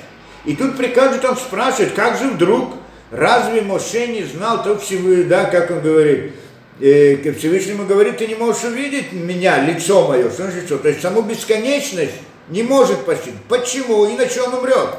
И 0.43 0.55
тут 0.55 0.75
прикажет, 0.75 1.23
он 1.23 1.37
спрашивает, 1.37 1.93
как 1.93 2.17
же 2.17 2.29
вдруг, 2.29 2.73
разве 3.11 3.61
Моше 3.61 4.07
не 4.07 4.23
знал 4.23 4.63
то 4.63 4.77
всего, 4.77 5.23
да, 5.27 5.45
как 5.45 5.71
он 5.71 5.81
говорит, 5.81 6.33
э, 6.81 7.15
к 7.17 7.37
Всевышнему 7.37 7.85
говорит, 7.85 8.17
ты 8.17 8.27
не 8.27 8.35
можешь 8.35 8.63
увидеть 8.63 9.13
меня, 9.13 9.63
лицо 9.63 10.07
мое, 10.07 10.29
что 10.29 10.43
значит 10.43 10.65
что? 10.65 10.77
То 10.79 10.89
есть 10.89 11.01
саму 11.01 11.21
бесконечность 11.21 12.13
не 12.49 12.63
может 12.63 13.05
постичь. 13.05 13.33
Почему? 13.47 14.05
Иначе 14.09 14.41
он 14.41 14.53
умрет. 14.53 14.89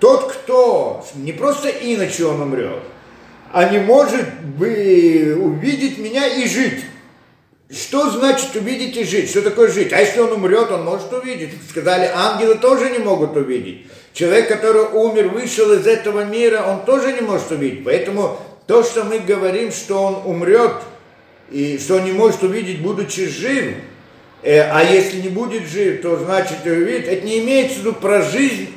Тот, 0.00 0.32
кто, 0.32 1.04
не 1.14 1.32
просто 1.32 1.68
иначе 1.68 2.24
он 2.24 2.40
умрет, 2.40 2.82
а 3.52 3.68
не 3.68 3.78
может 3.78 4.32
бы 4.56 5.36
увидеть 5.38 5.98
меня 5.98 6.26
и 6.26 6.48
жить. 6.48 6.84
Что 7.70 8.10
значит 8.10 8.54
увидеть 8.56 8.96
и 8.96 9.04
жить? 9.04 9.30
Что 9.30 9.42
такое 9.42 9.70
жить? 9.70 9.92
А 9.92 10.00
если 10.00 10.20
он 10.20 10.32
умрет, 10.32 10.70
он 10.70 10.84
может 10.84 11.12
увидеть. 11.12 11.50
Сказали, 11.68 12.10
ангелы 12.12 12.56
тоже 12.56 12.90
не 12.90 12.98
могут 12.98 13.36
увидеть. 13.36 13.86
Человек, 14.14 14.48
который 14.48 14.84
умер, 14.84 15.28
вышел 15.28 15.72
из 15.72 15.86
этого 15.86 16.24
мира, 16.24 16.64
он 16.66 16.84
тоже 16.84 17.12
не 17.12 17.20
может 17.20 17.50
увидеть. 17.50 17.84
Поэтому 17.84 18.38
то, 18.66 18.82
что 18.82 19.04
мы 19.04 19.18
говорим, 19.18 19.70
что 19.70 20.02
он 20.02 20.22
умрет, 20.24 20.72
и 21.50 21.78
что 21.78 21.96
он 21.96 22.04
не 22.04 22.12
может 22.12 22.42
увидеть, 22.42 22.80
будучи 22.80 23.26
жив, 23.26 23.74
э, 24.42 24.60
а 24.60 24.82
если 24.82 25.20
не 25.20 25.28
будет 25.28 25.66
жив, 25.66 26.02
то 26.02 26.16
значит 26.16 26.58
увидит, 26.64 27.06
это 27.06 27.26
не 27.26 27.40
имеется 27.40 27.76
в 27.76 27.78
виду 27.80 27.92
про 27.94 28.22
жизнь 28.22 28.68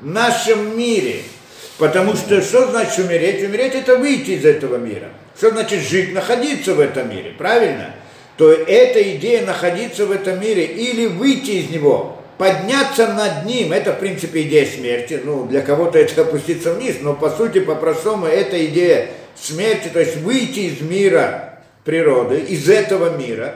в 0.00 0.06
нашем 0.06 0.78
мире– 0.78 1.22
Потому 1.80 2.14
что 2.14 2.42
что 2.42 2.66
значит 2.66 2.98
умереть? 2.98 3.42
Умереть 3.42 3.74
это 3.74 3.96
выйти 3.96 4.32
из 4.32 4.44
этого 4.44 4.76
мира. 4.76 5.08
Что 5.34 5.50
значит 5.50 5.80
жить, 5.80 6.12
находиться 6.12 6.74
в 6.74 6.80
этом 6.80 7.08
мире, 7.08 7.32
правильно? 7.36 7.94
То 8.36 8.52
эта 8.52 9.02
идея 9.16 9.46
находиться 9.46 10.04
в 10.04 10.10
этом 10.10 10.38
мире 10.42 10.66
или 10.66 11.06
выйти 11.06 11.52
из 11.52 11.70
него, 11.70 12.22
подняться 12.36 13.08
над 13.14 13.46
ним, 13.46 13.72
это 13.72 13.94
в 13.94 13.98
принципе 13.98 14.42
идея 14.42 14.66
смерти. 14.66 15.22
Ну, 15.24 15.46
для 15.46 15.62
кого-то 15.62 15.98
это 15.98 16.20
опуститься 16.20 16.74
вниз, 16.74 16.96
но 17.00 17.14
по 17.14 17.30
сути, 17.30 17.60
по-простому, 17.60 18.26
это 18.26 18.62
идея 18.66 19.08
смерти, 19.34 19.88
то 19.88 20.00
есть 20.00 20.18
выйти 20.18 20.60
из 20.60 20.82
мира 20.82 21.60
природы, 21.86 22.40
из 22.40 22.68
этого 22.68 23.16
мира, 23.16 23.54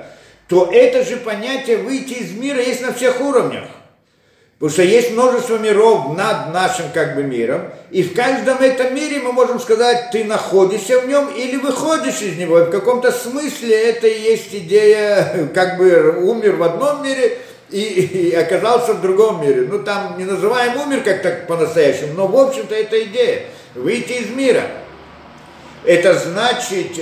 то 0.49 0.71
это 0.73 1.05
же 1.05 1.19
понятие 1.19 1.77
выйти 1.77 2.15
из 2.15 2.33
мира 2.33 2.63
есть 2.63 2.81
на 2.81 2.95
всех 2.95 3.21
уровнях. 3.21 3.65
Потому 4.65 4.73
что 4.73 4.83
есть 4.83 5.11
множество 5.11 5.59
миров 5.59 6.17
над 6.17 6.55
нашим 6.55 6.87
как 6.95 7.17
бы 7.17 7.23
миром, 7.23 7.71
и 7.91 8.03
в 8.03 8.15
каждом 8.15 8.63
этом 8.63 8.95
мире 8.95 9.21
мы 9.21 9.31
можем 9.31 9.61
сказать, 9.61 10.09
ты 10.11 10.25
находишься 10.25 11.01
в 11.01 11.07
нем 11.07 11.29
или 11.37 11.57
выходишь 11.57 12.23
из 12.23 12.39
него. 12.39 12.61
И 12.61 12.63
в 12.63 12.71
каком-то 12.71 13.13
смысле 13.13 13.91
это 13.91 14.07
и 14.07 14.23
есть 14.23 14.55
идея, 14.55 15.51
как 15.53 15.77
бы 15.77 16.19
умер 16.19 16.57
в 16.57 16.63
одном 16.63 17.05
мире 17.05 17.37
и, 17.69 17.79
и 17.79 18.35
оказался 18.35 18.95
в 18.95 19.03
другом 19.03 19.43
мире. 19.43 19.69
Ну 19.71 19.81
там 19.81 20.17
не 20.17 20.25
называем 20.25 20.81
умер 20.81 21.03
как 21.05 21.21
так 21.21 21.47
по-настоящему, 21.47 22.15
но 22.15 22.27
в 22.27 22.35
общем-то 22.35 22.75
это 22.75 23.03
идея, 23.03 23.43
выйти 23.75 24.13
из 24.13 24.31
мира. 24.31 24.63
Это 25.85 26.15
значит, 26.15 26.95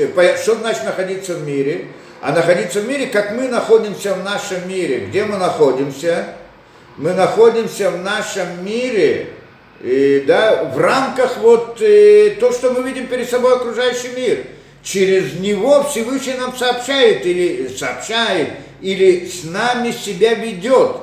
что 0.42 0.56
значит 0.56 0.82
находиться 0.82 1.34
в 1.34 1.46
мире? 1.46 1.86
А 2.22 2.32
находиться 2.32 2.80
в 2.80 2.88
мире, 2.88 3.06
как 3.06 3.30
мы 3.30 3.46
находимся 3.46 4.14
в 4.14 4.24
нашем 4.24 4.68
мире. 4.68 5.06
Где 5.06 5.22
мы 5.22 5.36
находимся? 5.36 6.41
Мы 6.96 7.14
находимся 7.14 7.90
в 7.90 7.98
нашем 7.98 8.64
мире, 8.64 9.28
и, 9.80 10.24
да, 10.26 10.72
в 10.74 10.78
рамках 10.78 11.38
вот 11.38 11.78
и, 11.80 12.36
то, 12.38 12.52
что 12.52 12.72
мы 12.72 12.82
видим 12.82 13.06
перед 13.06 13.28
собой 13.28 13.56
окружающий 13.56 14.10
мир. 14.16 14.44
Через 14.82 15.34
него 15.34 15.84
Всевышний 15.84 16.34
нам 16.34 16.56
сообщает 16.56 17.24
или 17.24 17.68
сообщает, 17.68 18.50
или 18.80 19.26
с 19.26 19.44
нами 19.44 19.92
себя 19.92 20.34
ведет 20.34 20.96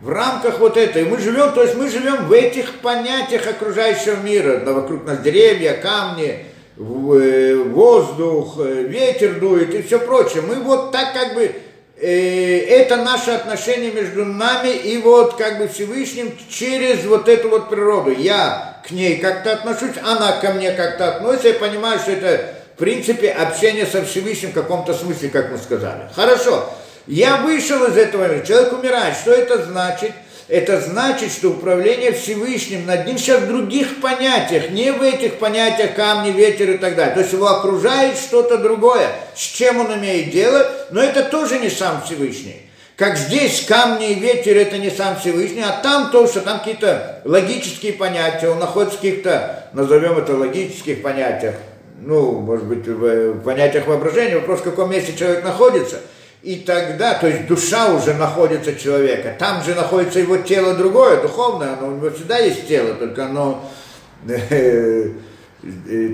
в 0.00 0.08
рамках 0.08 0.58
вот 0.58 0.76
этой. 0.76 1.04
Мы 1.04 1.18
живем, 1.18 1.52
то 1.52 1.62
есть 1.62 1.76
мы 1.76 1.88
живем 1.90 2.26
в 2.26 2.32
этих 2.32 2.74
понятиях 2.80 3.46
окружающего 3.46 4.16
мира. 4.16 4.62
Да, 4.64 4.72
вокруг 4.72 5.04
нас 5.04 5.20
деревья, 5.20 5.74
камни, 5.74 6.46
э, 6.78 7.54
воздух, 7.66 8.56
э, 8.58 8.82
ветер 8.82 9.38
дует 9.38 9.74
и 9.74 9.82
все 9.82 9.98
прочее. 9.98 10.42
Мы 10.42 10.56
вот 10.56 10.92
так 10.92 11.12
как 11.14 11.34
бы 11.34 11.50
Э, 11.50 11.65
это 12.04 12.96
наше 12.96 13.30
отношение 13.30 13.90
между 13.90 14.24
нами 14.24 14.68
и 14.68 14.98
вот 14.98 15.36
как 15.36 15.58
бы 15.58 15.68
Всевышним 15.68 16.36
через 16.50 17.04
вот 17.04 17.28
эту 17.28 17.48
вот 17.48 17.70
природу. 17.70 18.10
Я 18.10 18.82
к 18.86 18.90
ней 18.90 19.16
как-то 19.18 19.52
отношусь, 19.52 19.96
она 20.04 20.32
ко 20.32 20.52
мне 20.52 20.72
как-то 20.72 21.16
относится, 21.16 21.48
я 21.48 21.54
понимаю, 21.54 21.98
что 21.98 22.12
это 22.12 22.54
в 22.74 22.78
принципе 22.78 23.30
общение 23.30 23.86
со 23.86 24.04
Всевышним 24.04 24.50
в 24.50 24.54
каком-то 24.54 24.92
смысле, 24.92 25.30
как 25.30 25.50
мы 25.50 25.58
сказали. 25.58 26.02
Хорошо, 26.14 26.68
я 27.06 27.38
вышел 27.38 27.82
из 27.84 27.96
этого 27.96 28.28
мира, 28.28 28.44
человек 28.44 28.72
умирает, 28.72 29.16
что 29.16 29.32
это 29.32 29.64
значит? 29.64 30.12
это 30.48 30.80
значит, 30.80 31.32
что 31.32 31.50
управление 31.50 32.12
Всевышним 32.12 32.86
над 32.86 33.06
ним 33.06 33.18
сейчас 33.18 33.42
в 33.42 33.48
других 33.48 34.00
понятиях, 34.00 34.70
не 34.70 34.92
в 34.92 35.02
этих 35.02 35.38
понятиях 35.38 35.94
камни, 35.94 36.30
ветер 36.30 36.70
и 36.70 36.78
так 36.78 36.94
далее. 36.94 37.14
То 37.14 37.20
есть 37.20 37.32
его 37.32 37.48
окружает 37.48 38.16
что-то 38.16 38.58
другое, 38.58 39.08
с 39.34 39.40
чем 39.40 39.80
он 39.80 39.94
имеет 39.94 40.30
дело, 40.30 40.70
но 40.90 41.02
это 41.02 41.24
тоже 41.24 41.58
не 41.58 41.70
сам 41.70 42.02
Всевышний. 42.02 42.62
Как 42.96 43.18
здесь 43.18 43.66
камни 43.66 44.12
и 44.12 44.14
ветер 44.14 44.56
это 44.56 44.78
не 44.78 44.90
сам 44.90 45.18
Всевышний, 45.18 45.62
а 45.62 45.80
там 45.82 46.10
то, 46.10 46.26
что 46.26 46.40
там 46.40 46.60
какие-то 46.60 47.20
логические 47.24 47.92
понятия, 47.92 48.48
он 48.48 48.58
находится 48.58 48.96
в 48.96 49.00
каких-то, 49.00 49.68
назовем 49.74 50.16
это 50.18 50.34
логических 50.34 51.02
понятиях, 51.02 51.56
ну, 52.00 52.40
может 52.40 52.64
быть, 52.66 52.86
в 52.86 53.40
понятиях 53.40 53.86
воображения, 53.86 54.36
вопрос, 54.36 54.60
в 54.60 54.64
каком 54.64 54.90
месте 54.90 55.14
человек 55.16 55.44
находится– 55.44 56.00
и 56.46 56.56
тогда, 56.56 57.14
то 57.14 57.26
есть 57.26 57.48
душа 57.48 57.92
уже 57.92 58.14
находится 58.14 58.76
человека, 58.76 59.34
там 59.36 59.64
же 59.64 59.74
находится 59.74 60.20
его 60.20 60.36
тело 60.36 60.74
другое, 60.74 61.20
духовное, 61.20 61.72
оно 61.76 61.88
у 61.88 61.96
него 61.96 62.10
всегда 62.10 62.38
есть 62.38 62.68
тело, 62.68 62.94
только 62.94 63.26
оно, 63.26 63.68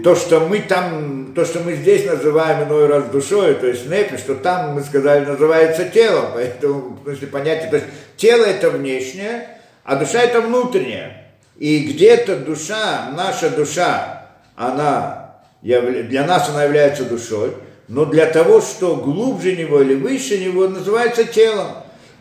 то, 0.03 0.15
что 0.15 0.41
мы 0.41 0.61
там, 0.61 1.33
то, 1.35 1.45
что 1.45 1.61
мы 1.61 1.75
здесь 1.75 2.07
называем 2.07 2.69
иной 2.69 2.87
раз 2.87 3.05
душой, 3.05 3.55
то 3.55 3.67
есть 3.67 3.87
непи, 3.89 4.17
что 4.17 4.35
там, 4.35 4.75
мы 4.75 4.83
сказали, 4.83 5.25
называется 5.25 5.89
телом, 5.89 6.27
поэтому, 6.35 6.99
в 7.01 7.03
смысле, 7.05 7.27
понятие, 7.29 7.71
то 7.71 7.77
есть 7.77 7.89
тело 8.17 8.45
это 8.45 8.71
внешнее, 8.71 9.49
а 9.85 9.97
душа 9.97 10.21
это 10.21 10.41
внутреннее. 10.41 11.27
И 11.57 11.93
где-то 11.93 12.37
душа, 12.37 13.13
наша 13.17 13.51
душа, 13.51 14.27
она, 14.57 15.37
для 15.63 16.25
нас 16.27 16.49
она 16.49 16.65
является 16.65 17.05
душой, 17.05 17.55
но 17.89 18.05
для 18.05 18.27
того, 18.27 18.61
что 18.61 18.97
глубже 18.97 19.55
него 19.57 19.83
или 19.83 19.95
выше 19.95 20.39
него, 20.39 20.69
называется 20.69 21.25
телом. 21.25 21.69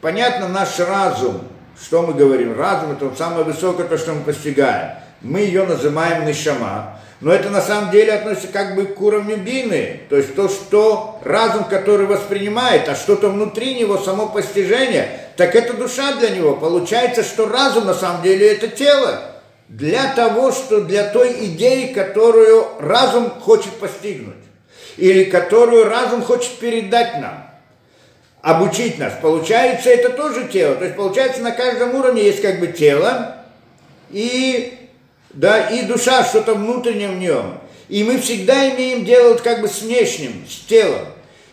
Понятно, 0.01 0.47
наш 0.47 0.79
разум, 0.79 1.41
что 1.81 2.01
мы 2.01 2.13
говорим? 2.13 2.57
Разум 2.57 2.91
это 2.91 3.11
самое 3.15 3.43
высокое, 3.43 3.87
то, 3.87 3.97
что 3.97 4.13
мы 4.13 4.21
постигаем. 4.21 4.97
Мы 5.21 5.41
ее 5.41 5.65
называем 5.65 6.25
нишама. 6.25 6.99
Но 7.21 7.31
это 7.31 7.49
на 7.51 7.61
самом 7.61 7.91
деле 7.91 8.13
относится 8.13 8.47
как 8.47 8.75
бы 8.75 8.85
к 8.85 8.99
уровню 8.99 9.37
бины, 9.37 10.01
то 10.09 10.17
есть 10.17 10.35
то, 10.35 10.49
что 10.49 11.19
разум, 11.23 11.65
который 11.65 12.07
воспринимает, 12.07 12.89
а 12.89 12.95
что-то 12.95 13.29
внутри 13.29 13.75
него, 13.75 13.99
само 13.99 14.27
постижение, 14.27 15.07
так 15.37 15.55
это 15.55 15.73
душа 15.73 16.15
для 16.15 16.31
него. 16.31 16.55
Получается, 16.55 17.23
что 17.23 17.47
разум 17.47 17.85
на 17.85 17.93
самом 17.93 18.23
деле 18.23 18.51
это 18.51 18.67
тело. 18.67 19.21
Для 19.67 20.13
того, 20.15 20.51
что 20.51 20.81
для 20.81 21.05
той 21.05 21.45
идеи, 21.45 21.93
которую 21.93 22.65
разум 22.79 23.29
хочет 23.29 23.71
постигнуть. 23.73 24.35
Или 24.97 25.23
которую 25.25 25.87
разум 25.87 26.23
хочет 26.23 26.57
передать 26.57 27.21
нам 27.21 27.51
обучить 28.41 28.97
нас. 28.97 29.13
Получается, 29.21 29.89
это 29.89 30.09
тоже 30.09 30.47
тело. 30.47 30.75
То 30.75 30.85
есть, 30.85 30.97
получается, 30.97 31.41
на 31.41 31.51
каждом 31.51 31.95
уровне 31.95 32.23
есть 32.23 32.41
как 32.41 32.59
бы 32.59 32.67
тело 32.67 33.37
и, 34.09 34.80
да, 35.33 35.69
и 35.69 35.83
душа, 35.83 36.23
что-то 36.23 36.55
внутреннее 36.55 37.09
в 37.09 37.17
нем. 37.17 37.59
И 37.89 38.03
мы 38.03 38.19
всегда 38.19 38.69
имеем 38.69 39.05
дело 39.05 39.35
как 39.35 39.61
бы 39.61 39.67
с 39.67 39.81
внешним, 39.81 40.45
с 40.49 40.65
телом. 40.65 41.07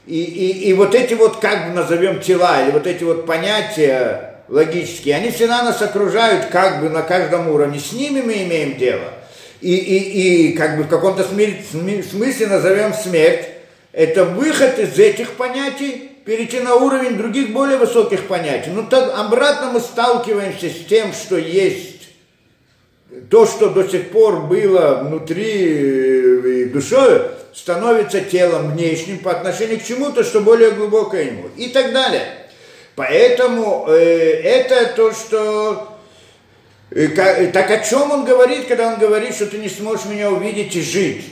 И, 0.06 0.22
и, 0.22 0.68
и 0.68 0.72
вот 0.72 0.94
эти 0.94 1.14
вот, 1.14 1.36
как 1.36 1.68
бы 1.68 1.74
назовем 1.74 2.20
тела, 2.20 2.62
или 2.62 2.70
вот 2.70 2.86
эти 2.86 3.04
вот 3.04 3.26
понятия 3.26 4.42
логические, 4.48 5.16
они 5.16 5.30
всегда 5.30 5.62
нас 5.62 5.82
окружают 5.82 6.46
как 6.46 6.80
бы 6.80 6.88
на 6.88 7.02
каждом 7.02 7.48
уровне. 7.48 7.78
С 7.78 7.92
ними 7.92 8.22
мы 8.22 8.34
имеем 8.44 8.78
дело. 8.78 9.12
И, 9.60 9.74
и, 9.74 10.50
и 10.50 10.52
как 10.52 10.76
бы 10.76 10.84
в 10.84 10.88
каком-то 10.88 11.24
смысле 11.24 12.46
назовем 12.46 12.94
смерть. 12.94 13.48
Это 13.92 14.24
выход 14.24 14.78
из 14.78 14.98
этих 14.98 15.32
понятий 15.32 16.12
перейти 16.24 16.60
на 16.60 16.76
уровень 16.76 17.16
других 17.16 17.52
более 17.52 17.78
высоких 17.78 18.28
понятий. 18.28 18.70
Но 18.70 18.82
так 18.82 19.12
обратно 19.18 19.72
мы 19.72 19.80
сталкиваемся 19.80 20.68
с 20.68 20.86
тем, 20.88 21.12
что 21.12 21.36
есть 21.36 21.97
то, 23.30 23.46
что 23.46 23.70
до 23.70 23.88
сих 23.88 24.10
пор 24.10 24.42
было 24.42 25.02
внутри 25.04 25.44
э, 25.44 26.48
и 26.48 26.64
душой, 26.66 27.22
становится 27.54 28.20
телом 28.20 28.72
внешним 28.72 29.18
по 29.18 29.32
отношению 29.32 29.80
к 29.80 29.84
чему-то, 29.84 30.24
что 30.24 30.40
более 30.40 30.72
глубокое 30.72 31.24
ему. 31.24 31.48
И 31.56 31.68
так 31.68 31.92
далее. 31.92 32.22
Поэтому 32.94 33.86
э, 33.88 34.40
это 34.42 34.92
то, 34.94 35.12
что... 35.12 35.98
Э, 36.90 37.08
как, 37.08 37.52
так 37.52 37.70
о 37.70 37.78
чем 37.84 38.10
он 38.10 38.24
говорит, 38.24 38.66
когда 38.66 38.88
он 38.88 38.98
говорит, 38.98 39.34
что 39.34 39.46
ты 39.46 39.58
не 39.58 39.68
сможешь 39.68 40.06
меня 40.06 40.30
увидеть 40.30 40.74
и 40.76 40.82
жить? 40.82 41.24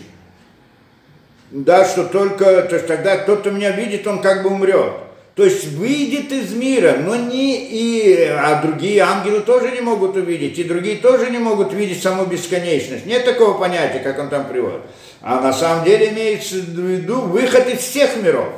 да, 1.51 1.84
что 1.87 2.05
только, 2.05 2.62
то 2.62 2.74
есть 2.76 2.87
тогда 2.87 3.18
тот, 3.18 3.41
кто 3.41 3.51
меня 3.51 3.70
видит, 3.70 4.07
он 4.07 4.20
как 4.20 4.43
бы 4.43 4.51
умрет. 4.51 4.93
То 5.37 5.45
есть 5.45 5.66
выйдет 5.74 6.32
из 6.32 6.55
мира, 6.55 6.97
но 6.99 7.14
не 7.14 7.59
и, 7.66 8.24
а 8.24 8.62
другие 8.62 9.03
ангелы 9.03 9.41
тоже 9.41 9.70
не 9.70 9.82
могут 9.82 10.16
увидеть, 10.16 10.59
и 10.59 10.64
другие 10.64 10.97
тоже 10.97 11.30
не 11.30 11.37
могут 11.37 11.74
видеть 11.74 12.03
саму 12.03 12.24
бесконечность. 12.24 13.05
Нет 13.05 13.26
такого 13.26 13.59
понятия, 13.59 13.99
как 13.99 14.18
он 14.18 14.30
там 14.30 14.49
приводит. 14.49 14.80
А 15.20 15.43
на 15.43 15.53
самом 15.53 15.84
деле 15.84 16.09
имеется 16.09 16.55
в 16.55 16.70
виду 16.70 17.20
выход 17.20 17.68
из 17.68 17.80
всех 17.80 18.16
миров. 18.16 18.49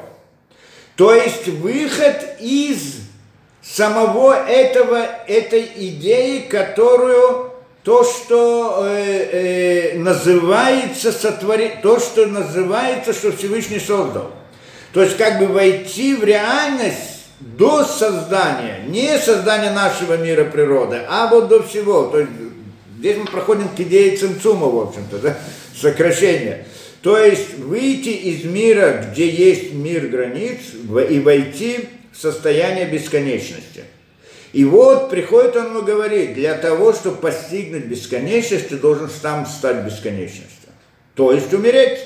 То 0.94 1.12
есть 1.12 1.48
выход 1.48 2.36
из 2.38 3.00
самого 3.60 4.34
этого, 4.48 5.04
этой 5.26 5.68
идеи, 5.74 6.46
которую 6.48 7.54
то, 7.82 8.04
что 8.04 8.84
э, 8.86 9.94
э, 9.94 9.98
называется 9.98 11.10
сотворить, 11.10 11.82
то, 11.82 11.98
что 11.98 12.26
называется, 12.26 13.12
что 13.12 13.32
Всевышний 13.32 13.80
создал. 13.80 14.30
То 14.92 15.02
есть 15.02 15.16
как 15.16 15.38
бы 15.38 15.46
войти 15.46 16.14
в 16.14 16.24
реальность 16.24 17.26
до 17.40 17.84
создания, 17.84 18.80
не 18.88 19.18
создания 19.18 19.70
нашего 19.70 20.16
мира 20.16 20.44
природы, 20.44 21.00
а 21.08 21.28
вот 21.28 21.48
до 21.48 21.62
всего. 21.62 22.04
То 22.04 22.20
есть 22.20 22.32
здесь 22.98 23.16
мы 23.16 23.26
проходим 23.26 23.68
к 23.68 23.80
идее 23.80 24.16
цимцума, 24.16 24.66
в 24.66 24.78
общем-то, 24.78 25.18
да? 25.18 25.38
сокращения. 25.76 26.66
То 27.02 27.16
есть 27.18 27.58
выйти 27.58 28.08
из 28.08 28.44
мира, 28.44 29.04
где 29.10 29.28
есть 29.28 29.72
мир 29.72 30.08
границ, 30.08 30.58
и 31.08 31.20
войти 31.20 31.88
в 32.12 32.20
состояние 32.20 32.86
бесконечности– 32.86 33.84
и 34.52 34.64
вот 34.64 35.10
приходит 35.10 35.56
он 35.56 35.66
ему 35.66 35.82
говорит, 35.82 36.34
для 36.34 36.54
того, 36.54 36.92
чтобы 36.92 37.18
постигнуть 37.18 37.84
бесконечность, 37.84 38.68
ты 38.68 38.76
должен 38.76 39.10
сам 39.10 39.46
стать 39.46 39.84
бесконечностью. 39.84 40.70
То 41.14 41.32
есть 41.32 41.52
умереть. 41.52 42.00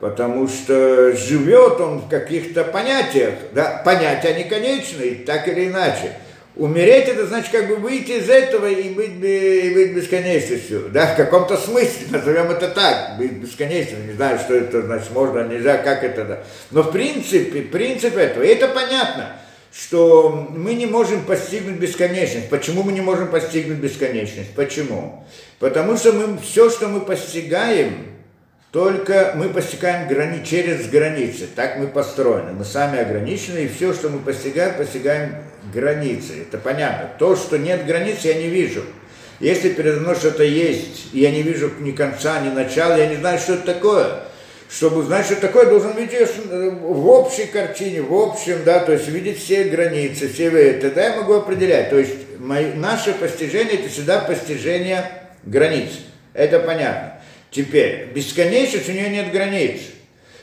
Потому 0.00 0.48
что 0.48 1.14
живет 1.14 1.78
он 1.78 1.98
в 1.98 2.08
каких-то 2.08 2.64
понятиях. 2.64 3.34
Да? 3.52 3.82
Понятия 3.84 4.34
не 4.34 4.44
конечные, 4.44 5.16
так 5.26 5.46
или 5.46 5.68
иначе. 5.68 6.12
Умереть 6.56 7.08
это 7.08 7.26
значит 7.26 7.52
как 7.52 7.68
бы 7.68 7.76
выйти 7.76 8.12
из 8.12 8.28
этого 8.28 8.66
и 8.66 8.88
быть, 8.90 9.22
и 9.22 9.72
быть 9.74 9.94
бесконечностью. 9.94 10.90
Да, 10.90 11.06
в 11.14 11.16
каком-то 11.16 11.56
смысле, 11.56 12.06
назовем 12.10 12.50
это 12.50 12.68
так, 12.68 13.18
быть 13.18 13.32
бесконечным. 13.32 14.06
Не 14.06 14.14
знаю, 14.14 14.38
что 14.38 14.54
это 14.54 14.82
значит, 14.82 15.10
можно, 15.12 15.46
нельзя, 15.46 15.76
как 15.76 16.02
это. 16.02 16.24
Да. 16.24 16.38
Но 16.70 16.82
в 16.82 16.90
принципе, 16.92 17.62
принцип 17.62 18.16
этого, 18.16 18.42
это 18.42 18.68
понятно 18.68 19.36
что 19.72 20.48
мы 20.50 20.74
не 20.74 20.86
можем 20.86 21.24
постигнуть 21.24 21.76
бесконечность. 21.76 22.48
Почему 22.50 22.82
мы 22.82 22.90
не 22.90 23.00
можем 23.00 23.28
постигнуть 23.28 23.78
бесконечность? 23.78 24.52
Почему? 24.54 25.24
Потому 25.60 25.96
что 25.96 26.12
мы, 26.12 26.38
все, 26.38 26.70
что 26.70 26.88
мы 26.88 27.00
постигаем, 27.00 28.06
только 28.72 29.32
мы 29.34 29.48
постигаем 29.48 30.08
грани, 30.08 30.44
через 30.44 30.88
границы. 30.88 31.48
Так 31.54 31.76
мы 31.76 31.88
построены. 31.88 32.52
Мы 32.52 32.64
сами 32.64 33.00
ограничены, 33.00 33.64
и 33.64 33.68
все, 33.68 33.92
что 33.92 34.08
мы 34.08 34.20
постигаем, 34.20 34.76
постигаем 34.76 35.36
границы. 35.72 36.42
Это 36.42 36.58
понятно. 36.58 37.10
То, 37.18 37.36
что 37.36 37.58
нет 37.58 37.84
границ, 37.84 38.18
я 38.22 38.34
не 38.34 38.48
вижу. 38.48 38.84
Если 39.40 39.70
передо 39.70 40.00
мной 40.00 40.14
что-то 40.14 40.44
есть, 40.44 41.08
и 41.12 41.20
я 41.20 41.30
не 41.30 41.42
вижу 41.42 41.70
ни 41.80 41.92
конца, 41.92 42.40
ни 42.40 42.50
начала, 42.50 42.96
я 42.96 43.06
не 43.06 43.16
знаю, 43.16 43.38
что 43.38 43.54
это 43.54 43.66
такое 43.74 44.22
чтобы 44.70 45.00
узнать, 45.00 45.26
что 45.26 45.34
такое, 45.36 45.66
должен 45.66 45.96
видеть 45.96 46.28
в 46.46 47.08
общей 47.08 47.46
картине, 47.46 48.02
в 48.02 48.14
общем, 48.14 48.60
да, 48.64 48.78
то 48.78 48.92
есть 48.92 49.08
видеть 49.08 49.42
все 49.42 49.64
границы, 49.64 50.28
все 50.28 50.74
тогда 50.74 51.08
я 51.08 51.16
могу 51.16 51.34
определять. 51.34 51.90
То 51.90 51.98
есть 51.98 52.14
мои, 52.38 52.72
наше 52.74 53.12
постижение 53.14 53.74
это 53.74 53.88
всегда 53.88 54.20
постижение 54.20 55.10
границ. 55.44 55.90
Это 56.34 56.60
понятно. 56.60 57.19
Теперь, 57.50 58.08
бесконечность 58.14 58.88
у 58.88 58.92
нее 58.92 59.10
нет 59.10 59.32
границ. 59.32 59.80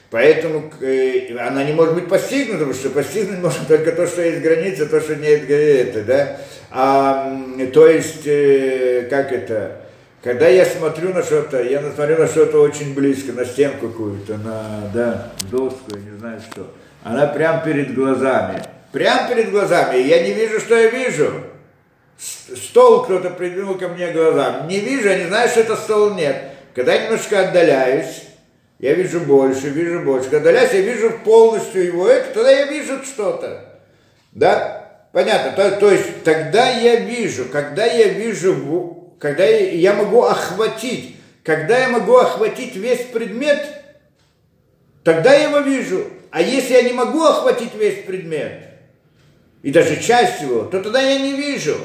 Поэтому 0.10 0.72
э, 0.82 1.38
она 1.38 1.64
не 1.64 1.74
может 1.74 1.93
быть 1.93 2.08
постигнута, 2.08 2.60
потому 2.60 2.74
что 2.74 2.89
постигнуть 2.89 3.39
можно 3.39 3.64
только 3.68 3.91
то, 3.91 4.08
что 4.08 4.22
есть 4.22 4.41
граница, 4.41 4.86
то, 4.86 5.01
что 5.01 5.16
нет 5.16 5.49
это, 5.49 6.03
да. 6.03 6.38
А, 6.72 7.38
то 7.74 7.88
есть, 7.88 8.26
э, 8.26 9.08
как 9.10 9.32
это, 9.32 9.82
когда 10.24 10.47
я 10.47 10.66
смотрю 10.66 11.14
на 11.14 11.24
что-то, 11.24 11.62
я 11.62 11.82
смотрю 11.82 12.18
на 12.18 12.28
что-то 12.28 12.62
очень 12.62 12.93
близко, 12.93 13.34
на 13.34 13.45
стенку 13.45 13.89
какую-то, 13.89 14.38
на, 14.38 14.89
да, 14.93 15.34
доску, 15.51 15.91
я 15.93 15.99
не 15.99 16.18
знаю 16.18 16.41
что. 16.51 16.74
Она 17.03 17.28
прямо 17.28 17.62
перед 17.64 17.93
глазами. 17.93 18.62
Прямо 18.91 19.30
перед 19.30 19.51
глазами. 19.51 19.99
Я 19.99 20.24
не 20.24 20.34
вижу, 20.34 20.60
что 20.60 20.76
я 20.76 20.89
вижу. 20.89 21.32
Стол 22.18 23.03
кто-то 23.03 23.30
придвинул 23.30 23.76
ко 23.76 23.88
мне 23.89 24.12
глазам. 24.12 24.68
Не 24.68 24.80
вижу, 24.80 25.08
я 25.08 25.20
не 25.20 25.28
знаю, 25.28 25.49
что 25.49 25.62
это 25.62 25.76
стол 25.76 26.14
нет. 26.16 26.57
Когда 26.78 26.94
я 26.94 27.06
немножко 27.06 27.40
отдаляюсь, 27.40 28.22
я 28.78 28.94
вижу 28.94 29.22
больше, 29.22 29.70
вижу 29.70 30.02
больше. 30.02 30.30
Когда 30.30 30.52
отдаляюсь, 30.52 30.74
я 30.74 30.82
вижу 30.82 31.10
полностью 31.26 31.84
его 31.84 32.08
это, 32.08 32.32
тогда 32.36 32.52
я 32.52 32.68
вижу 32.68 33.04
что-то. 33.04 33.80
Да? 34.32 35.08
Понятно. 35.12 35.54
То, 35.54 35.72
то 35.78 35.91
есть 35.91 36.24
тогда 36.24 36.70
я 36.70 36.98
вижу, 36.98 37.45
когда 37.45 37.84
я 37.84 38.10
вижу 38.10 39.08
когда 39.18 39.44
я 39.44 39.95
могу 39.95 40.22
охватить, 40.22 41.16
когда 41.44 41.80
я 41.80 41.90
могу 41.90 42.16
охватить 42.16 42.76
весь 42.76 43.06
предмет, 43.06 43.66
тогда 45.04 45.34
я 45.34 45.45
его 45.45 45.62
вижу. 45.62 46.06
А 46.30 46.44
если 46.44 46.74
я 46.74 46.84
не 46.84 46.94
могу 46.94 47.24
охватить 47.24 47.74
весь 47.74 48.04
предмет, 48.04 48.62
и 49.64 49.72
даже 49.72 49.99
часть 49.99 50.44
его, 50.44 50.66
то 50.66 50.84
тогда 50.84 51.02
я 51.02 51.18
не 51.18 51.34
вижу. 51.34 51.76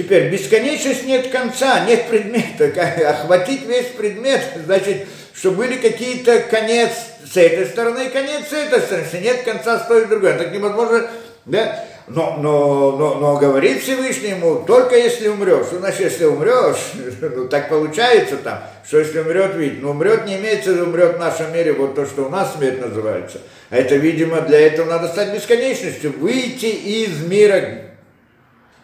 Теперь 0.00 0.30
бесконечность 0.30 1.04
нет 1.04 1.28
конца, 1.28 1.84
нет 1.84 2.06
предмета. 2.08 2.72
Охватить 3.06 3.66
весь 3.66 3.88
предмет, 3.88 4.40
значит, 4.64 5.06
что 5.34 5.50
были 5.50 5.76
какие-то 5.76 6.40
конец 6.50 6.88
с 7.30 7.36
этой 7.36 7.66
стороны 7.66 8.06
и 8.06 8.08
конец 8.08 8.48
с 8.48 8.52
этой 8.54 8.80
стороны. 8.80 9.04
Если 9.04 9.22
нет 9.22 9.42
конца 9.42 9.78
с 9.78 9.86
той 9.86 10.04
и 10.04 10.06
другой, 10.06 10.32
так 10.38 10.54
невозможно, 10.54 11.06
да? 11.44 11.84
Но, 12.08 12.38
но, 12.38 12.92
но, 12.92 13.14
но 13.16 13.36
говорит 13.36 13.82
Всевышнему, 13.82 14.64
только 14.66 14.96
если 14.96 15.28
умрешь. 15.28 15.66
Что 15.66 15.80
значит, 15.80 16.00
если 16.00 16.24
умрешь? 16.24 16.92
Ну, 17.20 17.46
так 17.48 17.68
получается 17.68 18.38
там, 18.38 18.62
что 18.86 19.00
если 19.00 19.18
умрет, 19.18 19.54
видит. 19.54 19.82
Но 19.82 19.90
умрет 19.90 20.24
не 20.24 20.36
имеется 20.36 20.82
умрет 20.82 21.16
в 21.16 21.18
нашем 21.18 21.52
мире, 21.52 21.74
вот 21.74 21.94
то, 21.94 22.06
что 22.06 22.24
у 22.24 22.30
нас 22.30 22.54
смерть 22.56 22.80
называется. 22.80 23.42
А 23.68 23.76
это, 23.76 23.96
видимо, 23.96 24.40
для 24.40 24.60
этого 24.60 24.88
надо 24.88 25.08
стать 25.08 25.34
бесконечностью. 25.34 26.18
Выйти 26.18 26.64
из 26.64 27.22
мира 27.22 27.89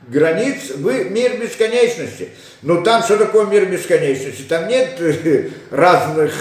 границ 0.06 0.70
в 0.74 1.10
мир 1.10 1.36
бесконечности. 1.38 2.30
Ну 2.62 2.82
там 2.82 3.02
что 3.02 3.16
такое 3.16 3.46
мир 3.46 3.66
бесконечности? 3.66 4.42
Там 4.42 4.68
нет 4.68 5.00
разных 5.70 6.32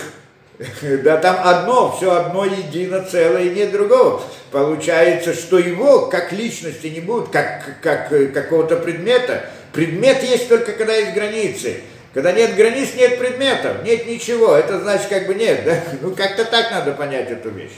Да 1.04 1.18
там 1.18 1.38
одно, 1.44 1.96
все 1.96 2.12
одно 2.12 2.46
едино, 2.46 3.04
целое, 3.04 3.44
и 3.44 3.50
нет 3.50 3.72
другого. 3.72 4.22
Получается, 4.52 5.34
что 5.34 5.58
его 5.60 6.08
как 6.08 6.32
личности 6.32 6.88
не 6.88 7.02
будет, 7.02 7.30
как, 7.30 7.82
как 7.82 8.10
какого-то 8.34 8.78
предмета. 8.78 9.50
Предмет 9.74 10.24
есть 10.24 10.48
только 10.48 10.72
когда 10.72 10.96
есть 10.96 11.14
границы. 11.14 11.82
Когда 12.14 12.32
нет 12.32 12.56
границ, 12.56 12.90
нет 12.96 13.20
предметов, 13.20 13.84
нет 13.84 14.08
ничего. 14.08 14.56
Это 14.56 14.80
значит, 14.80 15.08
как 15.08 15.28
бы 15.28 15.36
нет. 15.36 15.66
Да? 15.66 15.84
Ну, 16.02 16.16
как-то 16.16 16.46
так 16.46 16.72
надо 16.72 16.94
понять 16.94 17.30
эту 17.30 17.50
вещь. 17.50 17.74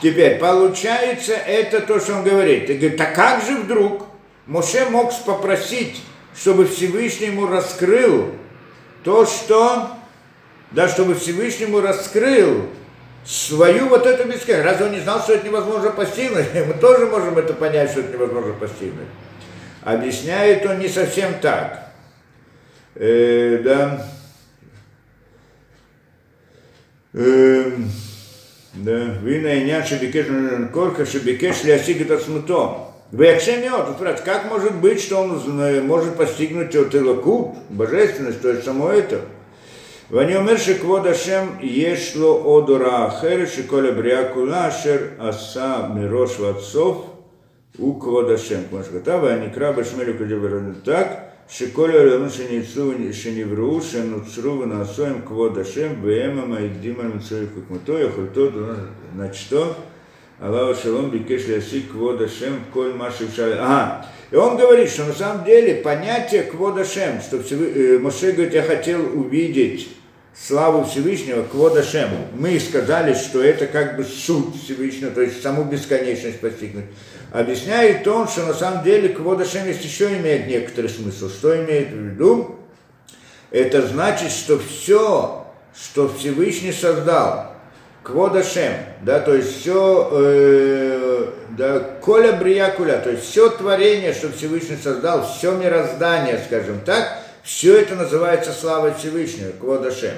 Теперь, 0.00 0.38
получается, 0.38 1.32
это 1.32 1.80
то, 1.80 1.98
что 1.98 2.14
он 2.14 2.22
говорит. 2.22 2.70
И 2.70 2.74
говорит, 2.74 3.00
а 3.00 3.06
как 3.06 3.44
же 3.44 3.56
вдруг 3.56 4.06
Моше 4.46 4.86
мог 4.86 5.12
попросить, 5.24 6.02
чтобы 6.36 6.66
Всевышний 6.66 7.26
ему 7.26 7.46
раскрыл 7.46 8.32
то, 9.04 9.26
что 9.26 9.90
да, 10.72 10.88
чтобы 10.88 11.14
Всевышнему 11.14 11.80
раскрыл 11.80 12.66
свою 13.24 13.88
вот 13.88 14.06
эту 14.06 14.24
бесконечность. 14.24 14.64
Разве 14.64 14.86
он 14.86 14.92
не 14.92 15.00
знал, 15.00 15.20
что 15.20 15.34
это 15.34 15.46
невозможно 15.46 15.90
постигнуть? 15.90 16.46
Мы 16.54 16.74
тоже 16.74 17.06
можем 17.06 17.38
это 17.38 17.54
понять, 17.54 17.90
что 17.90 18.00
это 18.00 18.14
невозможно 18.14 18.54
постигнуть. 18.54 19.08
Объясняет 19.82 20.64
он 20.66 20.78
не 20.78 20.88
совсем 20.88 21.34
так. 21.40 21.92
Э, 22.94 23.60
да. 23.64 24.06
Э, 27.12 27.72
да. 28.74 29.18
Вы 29.20 29.40
на 29.40 29.62
инян 29.62 29.84
шебекеш 29.84 30.26
корка 30.72 31.04
шебекеш 31.04 31.64
лясик 31.64 32.00
это 32.00 32.18
смутом. 32.18 32.91
Векшемет, 33.12 33.94
спрашивает, 33.94 34.20
как 34.22 34.50
может 34.50 34.74
быть, 34.76 35.00
что 35.02 35.18
он 35.18 35.60
э, 35.60 35.82
может 35.82 36.16
постигнуть 36.16 36.70
Тилакут, 36.70 37.56
божественность, 37.68 38.40
то 38.40 38.48
есть 38.48 38.64
само 38.64 38.88
это? 38.88 39.20
Ванюмер 40.08 40.58
Шикводашем 40.58 41.58
Ешло 41.60 42.58
Одура 42.58 43.06
Ахер 43.06 43.46
Шиколя 43.46 43.92
Бриакула 43.92 44.66
Ашер 44.66 45.12
Аса 45.18 45.90
Мирош 45.94 46.38
Ватсов 46.38 47.04
Укводашем. 47.78 48.64
Кмашкатава 48.70 49.32
Аникра 49.32 49.72
Башмелю 49.72 50.16
Кадибарана. 50.16 50.74
Так, 50.82 51.34
Шиколя 51.50 52.04
Леон 52.04 52.30
Шеницу 52.30 52.94
Шеневру 53.12 53.80
Шенуцру 53.82 54.56
Ванасоем 54.56 55.20
Кводашем 55.20 56.02
Вема 56.02 56.46
Майдима 56.46 57.04
Мицуев 57.04 57.52
Кукмутоя 57.52 58.08
Хультодуна. 58.10 58.88
Значит, 59.14 59.36
что? 59.36 59.76
Аллаху 60.42 60.74
Шалом 60.74 61.10
Бикеш 61.10 61.46
Ляси 61.46 61.82
Кводашем 61.82 62.64
Коль 62.74 62.94
Маши 62.94 63.28
Ага. 63.38 64.04
И 64.32 64.34
он 64.34 64.56
говорит, 64.56 64.90
что 64.90 65.04
на 65.04 65.12
самом 65.12 65.44
деле 65.44 65.76
понятие 65.76 66.42
Кводашем, 66.42 67.20
что 67.20 67.40
Всевы... 67.40 67.70
Э, 67.70 67.98
Моше 67.98 68.32
говорит, 68.32 68.52
я 68.52 68.62
хотел 68.62 69.00
увидеть 69.16 69.88
славу 70.34 70.84
Всевышнего 70.84 71.44
Кводашем. 71.44 72.08
Мы 72.34 72.58
сказали, 72.58 73.14
что 73.14 73.40
это 73.40 73.68
как 73.68 73.96
бы 73.96 74.02
суд 74.02 74.56
Всевышнего, 74.56 75.12
то 75.12 75.20
есть 75.20 75.40
саму 75.40 75.62
бесконечность 75.62 76.40
постигнуть. 76.40 76.86
Объясняет 77.30 78.08
он, 78.08 78.26
что 78.26 78.44
на 78.44 78.54
самом 78.54 78.82
деле 78.82 79.10
Кводашем 79.10 79.68
есть 79.68 79.84
еще 79.84 80.06
имеет 80.18 80.48
некоторый 80.48 80.88
смысл. 80.88 81.28
Что 81.28 81.54
имеет 81.64 81.90
в 81.90 81.96
виду? 81.96 82.56
Это 83.52 83.86
значит, 83.86 84.32
что 84.32 84.58
все, 84.58 85.46
что 85.72 86.08
Всевышний 86.08 86.72
создал, 86.72 87.51
Кводашем, 88.02 88.72
да, 89.02 89.20
то 89.20 89.34
есть 89.34 89.60
все, 89.60 90.08
э, 90.12 91.26
да, 91.56 91.78
коля 92.00 92.32
бриякуля, 92.32 92.98
то 92.98 93.10
есть 93.10 93.30
все 93.30 93.48
творение, 93.48 94.12
что 94.12 94.32
Всевышний 94.32 94.76
создал, 94.82 95.24
все 95.24 95.52
мироздание, 95.52 96.40
скажем 96.44 96.80
так, 96.80 97.20
все 97.44 97.78
это 97.78 97.94
называется 97.94 98.52
слава 98.52 98.92
Всевышнего, 98.94 99.52
Кводашем. 99.52 100.14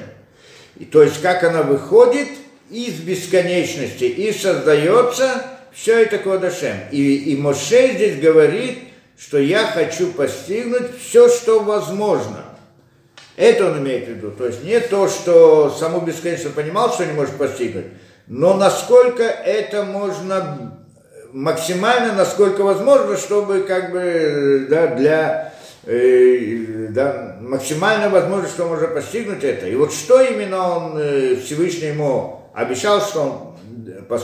И, 0.79 0.87
то 0.87 1.03
есть, 1.03 1.21
как 1.21 1.45
она 1.45 1.63
выходит 1.63 2.29
из 2.71 2.95
бесконечности 2.95 4.05
и 4.05 4.33
создается, 4.33 5.45
все 5.73 6.03
это 6.03 6.19
Кводашем. 6.19 6.77
И, 6.91 7.17
и 7.33 7.37
Моше 7.37 7.93
здесь 7.95 8.19
говорит, 8.19 8.79
что 9.19 9.39
я 9.39 9.67
хочу 9.67 10.11
постигнуть 10.13 10.99
все, 10.99 11.29
что 11.29 11.61
возможно. 11.61 12.44
Это 13.37 13.71
он 13.71 13.79
имеет 13.79 14.07
в 14.07 14.13
виду. 14.13 14.31
То 14.31 14.47
есть 14.47 14.65
не 14.65 14.79
то, 14.81 15.09
что 15.09 15.71
саму 15.71 16.01
бесконечность 16.01 16.55
понимал, 16.55 16.93
что 16.93 17.05
не 17.05 17.13
может 17.13 17.35
постигнуть, 17.37 17.87
но 18.27 18.55
насколько 18.55 19.23
это 19.23 19.83
можно 19.83 20.79
максимально, 21.33 22.15
насколько 22.15 22.63
возможно, 22.63 23.17
чтобы 23.17 23.61
как 23.61 23.91
бы 23.93 24.67
да, 24.71 24.87
для 24.89 25.55
Э, 25.87 26.87
да, 26.91 27.37
максимально 27.43 28.09
возможно, 28.09 28.49
что 28.49 28.67
можно 28.67 28.89
постигнуть 28.89 29.45
это. 29.45 29.69
И 29.69 29.77
вот 29.77 29.93
что 29.93 30.21
именно 30.23 30.77
он 30.77 30.97
э, 30.97 31.37
Всевышний 31.37 31.89
ему 31.89 32.41
обещал, 32.55 33.03
что 33.03 33.21
он 33.21 33.54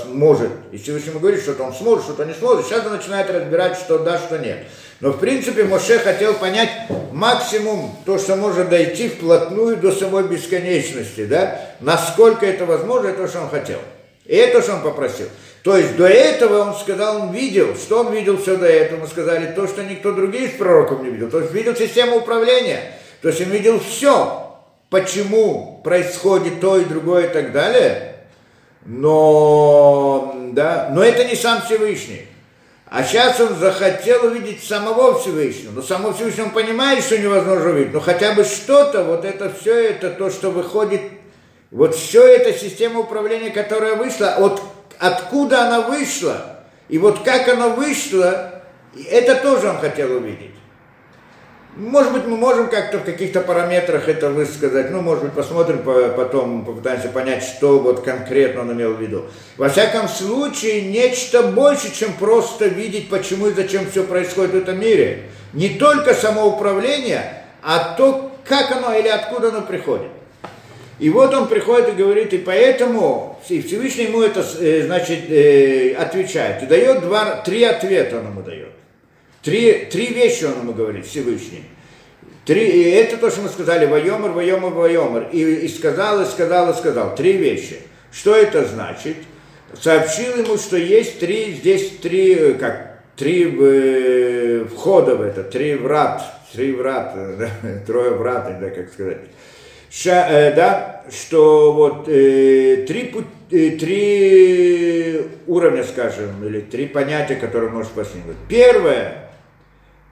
может, 0.07 0.51
и 0.73 0.78
Всевышний 0.78 1.11
ему 1.11 1.20
говорит, 1.20 1.43
что 1.43 1.62
он 1.62 1.73
сможет, 1.73 2.05
что-то 2.05 2.24
не 2.24 2.35
сможет, 2.35 2.66
сейчас 2.66 2.85
он 2.87 2.93
начинает 2.93 3.31
разбирать, 3.31 3.77
что 3.77 3.99
да, 3.99 4.19
что 4.19 4.39
нет. 4.39 4.59
Но 5.01 5.12
в 5.12 5.19
принципе 5.19 5.65
Моше 5.65 5.99
хотел 5.99 6.35
понять 6.35 6.70
максимум 7.12 7.97
то, 8.05 8.19
что 8.19 8.37
может 8.37 8.69
дойти 8.69 9.09
вплотную 9.09 9.78
до 9.78 9.93
самой 9.93 10.24
бесконечности, 10.24 11.24
да, 11.24 11.61
насколько 11.81 12.45
это 12.45 12.66
возможно, 12.66 13.12
то, 13.12 13.27
что 13.27 13.41
он 13.41 13.49
хотел. 13.49 13.78
И 14.27 14.37
это, 14.37 14.62
что 14.62 14.74
он 14.74 14.82
попросил. 14.82 15.27
То 15.62 15.77
есть 15.77 15.97
до 15.97 16.07
этого 16.07 16.62
он 16.62 16.74
сказал, 16.74 17.23
он 17.23 17.32
видел, 17.32 17.74
что 17.77 18.01
он 18.01 18.12
видел 18.12 18.39
все 18.39 18.57
до 18.57 18.66
этого, 18.66 19.01
мы 19.01 19.07
сказали, 19.07 19.53
то, 19.55 19.66
что 19.66 19.82
никто 19.82 20.12
другой 20.12 20.45
из 20.45 20.53
пророков 20.53 21.03
не 21.03 21.11
видел. 21.11 21.31
То 21.31 21.41
есть 21.41 21.53
видел 21.53 21.74
систему 21.74 22.16
управления, 22.16 22.93
то 23.23 23.28
есть 23.28 23.41
он 23.41 23.49
видел 23.49 23.81
все, 23.81 24.59
почему 24.89 25.81
происходит 25.82 26.61
то 26.61 26.78
и 26.78 26.85
другое 26.85 27.27
и 27.27 27.32
так 27.32 27.53
далее. 27.53 28.10
Но, 28.85 30.35
да, 30.52 30.90
но 30.93 31.02
это 31.02 31.24
не 31.24 31.35
сам 31.35 31.62
Всевышний. 31.62 32.27
А 32.86 33.05
сейчас 33.05 33.39
он 33.39 33.55
захотел 33.57 34.27
увидеть 34.27 34.65
самого 34.65 35.19
Всевышнего. 35.19 35.73
Но 35.73 35.82
самого 35.82 36.12
Всевышнего 36.12 36.47
он 36.47 36.51
понимает, 36.51 37.05
что 37.05 37.19
невозможно 37.19 37.70
увидеть. 37.70 37.93
Но 37.93 38.01
хотя 38.01 38.32
бы 38.32 38.44
что-то, 38.44 39.05
вот 39.05 39.24
это 39.24 39.52
все, 39.52 39.90
это 39.90 40.11
то, 40.11 40.31
что 40.31 40.51
выходит, 40.51 41.02
вот 41.70 41.94
все 41.94 42.27
это 42.27 42.52
система 42.52 43.01
управления, 43.01 43.51
которая 43.51 43.94
вышла 43.94 44.35
от 44.35 44.61
откуда 45.01 45.66
она 45.66 45.81
вышла, 45.81 46.61
и 46.89 46.98
вот 46.98 47.20
как 47.24 47.48
она 47.48 47.69
вышла, 47.69 48.62
это 49.09 49.35
тоже 49.36 49.69
он 49.69 49.78
хотел 49.78 50.16
увидеть. 50.16 50.55
Может 51.77 52.13
быть, 52.13 52.27
мы 52.27 52.37
можем 52.37 52.69
как-то 52.69 52.99
в 52.99 53.05
каких-то 53.05 53.41
параметрах 53.41 54.09
это 54.09 54.31
высказать, 54.31 54.91
ну, 54.91 55.03
может 55.03 55.25
быть, 55.25 55.33
посмотрим 55.33 55.83
потом, 56.17 56.65
попытаемся 56.65 57.09
понять, 57.09 57.45
что 57.45 57.79
вот 57.79 58.01
конкретно 58.03 58.63
он 58.63 58.73
имел 58.73 58.95
в 58.95 59.01
виду. 59.01 59.27
Во 59.57 59.69
всяком 59.69 60.09
случае, 60.09 60.83
нечто 60.83 61.45
больше, 61.45 61.95
чем 61.95 62.13
просто 62.15 62.67
видеть, 62.67 63.09
почему 63.09 63.47
и 63.47 63.55
зачем 63.55 63.89
все 63.89 64.03
происходит 64.03 64.53
в 64.53 64.57
этом 64.57 64.81
мире. 64.81 65.31
Не 65.53 65.71
только 65.71 66.13
самоуправление, 66.13 67.45
а 67.63 67.95
то, 67.95 68.33
как 68.45 68.73
оно 68.73 68.93
или 68.93 69.09
откуда 69.09 69.49
оно 69.49 69.63
приходит. 69.63 70.09
И 70.99 71.09
вот 71.09 71.33
он 71.33 71.49
приходит 71.49 71.91
и 71.91 71.93
говорит, 71.93 72.33
и 72.33 72.39
поэтому 72.39 73.41
и 73.49 73.63
Всевышний 73.63 74.05
ему 74.05 74.23
это, 74.23 74.45
э, 74.61 74.83
значит, 74.85 75.31
э, 75.31 75.95
отвечает. 75.95 76.63
И 76.65 76.67
дает 76.67 77.01
два, 77.01 77.37
три 77.37 77.63
ответа 77.63 78.19
он 78.19 78.27
ему 78.27 78.43
дает. 78.43 78.80
Три, 79.43 79.87
три 79.91 80.07
вещи 80.09 80.45
он 80.45 80.61
ему 80.61 80.73
говорит, 80.73 81.07
Всевышний. 81.07 81.65
Три, 82.45 82.67
и 82.67 82.91
это 82.91 83.17
то, 83.17 83.31
что 83.31 83.43
мы 83.43 83.49
сказали, 83.49 83.87
воемер, 83.87 84.31
воемер, 84.31 84.71
воемер. 84.71 85.29
И, 85.33 85.43
и 85.43 85.69
сказал, 85.69 86.23
и 86.23 86.27
сказал, 86.27 86.71
и 86.71 86.75
сказал. 86.75 87.15
Три 87.15 87.35
вещи. 87.35 87.79
Что 88.12 88.35
это 88.35 88.65
значит? 88.65 89.17
Сообщил 89.81 90.37
ему, 90.37 90.57
что 90.57 90.77
есть 90.77 91.21
три, 91.21 91.53
здесь 91.53 91.91
три, 92.03 92.55
как, 92.55 93.03
три 93.17 93.57
э, 93.61 94.65
входа 94.65 95.15
в 95.15 95.23
это, 95.23 95.45
три 95.45 95.77
врат, 95.77 96.23
три 96.53 96.73
врат, 96.73 97.15
да, 97.39 97.51
трое 97.87 98.11
врат, 98.11 98.59
да, 98.61 98.71
как 98.71 98.93
сказать 98.93 99.19
ша, 99.91 100.29
э, 100.31 100.55
да, 100.55 101.03
что 101.11 101.73
вот 101.73 102.09
э, 102.09 102.85
три, 102.87 103.12
э, 103.51 103.71
три 103.71 105.21
уровня, 105.47 105.85
скажем, 105.85 106.45
или 106.47 106.61
три 106.61 106.87
понятия, 106.87 107.35
которые 107.35 107.71
может 107.71 107.91
постигнуть. 107.93 108.37
Первое, 108.49 109.30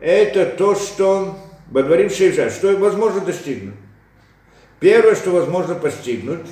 это 0.00 0.46
то, 0.46 0.74
что 0.74 1.36
Бадварим 1.66 2.10
Шейша, 2.10 2.50
что 2.50 2.76
возможно 2.76 3.20
достигнуть. 3.20 3.74
Первое, 4.80 5.14
что 5.14 5.30
возможно 5.30 5.74
постигнуть, 5.74 6.46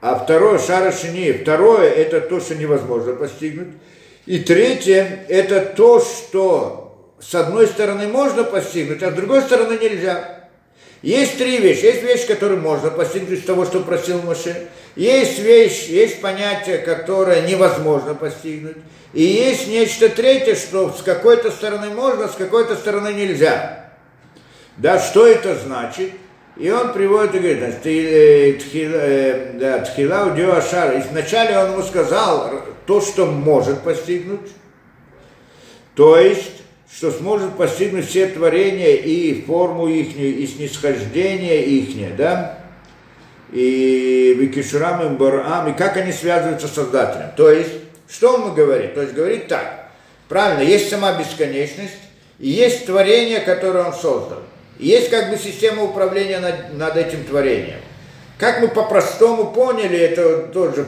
а 0.00 0.18
второе, 0.18 0.58
Шара 0.58 0.92
Шини, 0.92 1.32
второе, 1.32 1.90
это 1.90 2.20
то, 2.22 2.40
что 2.40 2.54
невозможно 2.54 3.14
постигнуть. 3.14 3.68
И 4.24 4.38
третье, 4.38 5.24
это 5.28 5.60
то, 5.60 6.00
что 6.00 7.14
с 7.20 7.34
одной 7.34 7.66
стороны 7.66 8.08
можно 8.08 8.44
постигнуть, 8.44 9.02
а 9.02 9.10
с 9.10 9.14
другой 9.14 9.42
стороны 9.42 9.78
нельзя. 9.78 10.39
Есть 11.02 11.38
три 11.38 11.58
вещи. 11.58 11.84
Есть 11.84 12.02
вещь, 12.02 12.26
которую 12.26 12.60
можно 12.60 12.90
постигнуть 12.90 13.38
из 13.38 13.44
того, 13.44 13.64
что 13.64 13.80
просил 13.80 14.20
Моше. 14.22 14.68
Есть 14.96 15.38
вещь, 15.38 15.86
есть 15.86 16.20
понятие, 16.20 16.78
которое 16.78 17.42
невозможно 17.42 18.14
постигнуть. 18.14 18.76
И 19.12 19.22
есть 19.22 19.66
нечто 19.66 20.08
третье, 20.08 20.54
что 20.54 20.92
с 20.92 21.02
какой-то 21.02 21.50
стороны 21.50 21.90
можно, 21.90 22.28
с 22.28 22.34
какой-то 22.34 22.76
стороны 22.76 23.14
нельзя. 23.14 23.90
Да, 24.76 25.00
что 25.00 25.26
это 25.26 25.56
значит? 25.56 26.12
И 26.56 26.70
он 26.70 26.92
приводит 26.92 27.34
и 27.34 27.38
говорит, 27.38 27.86
э, 27.86 28.58
э, 28.74 29.84
тхила 29.86 30.34
у 30.36 30.52
Ашара. 30.52 30.98
И 30.98 31.02
вначале 31.02 31.58
он 31.58 31.72
ему 31.72 31.82
сказал 31.82 32.62
то, 32.86 33.00
что 33.00 33.24
может 33.26 33.80
постигнуть, 33.80 34.50
то 35.94 36.18
есть, 36.18 36.59
что 36.92 37.10
сможет 37.12 37.56
постигнуть 37.56 38.08
все 38.08 38.26
творения 38.26 38.96
и 38.96 39.42
форму 39.42 39.88
их, 39.88 40.16
и 40.16 40.46
снисхождение 40.46 41.64
их, 41.64 42.16
да, 42.16 42.58
и 43.52 44.34
Викишурам 44.38 45.14
и 45.14 45.16
Барам, 45.16 45.72
и 45.72 45.76
как 45.76 45.96
они 45.96 46.12
связываются 46.12 46.68
с 46.68 46.72
Создателем. 46.72 47.30
То 47.36 47.50
есть, 47.50 47.70
что 48.08 48.34
он 48.34 48.54
говорит? 48.54 48.94
То 48.94 49.02
есть, 49.02 49.14
говорит 49.14 49.48
так, 49.48 49.90
правильно, 50.28 50.62
есть 50.62 50.90
сама 50.90 51.18
бесконечность, 51.18 51.94
и 52.38 52.48
есть 52.48 52.86
творение, 52.86 53.40
которое 53.40 53.84
он 53.84 53.92
создал. 53.92 54.40
И 54.78 54.86
есть 54.86 55.10
как 55.10 55.30
бы 55.30 55.36
система 55.36 55.84
управления 55.84 56.40
над, 56.40 56.74
над 56.74 56.96
этим 56.96 57.24
творением. 57.24 57.80
Как 58.38 58.60
мы 58.60 58.68
по-простому 58.68 59.52
поняли, 59.52 59.98
это 59.98 60.46
тоже, 60.46 60.86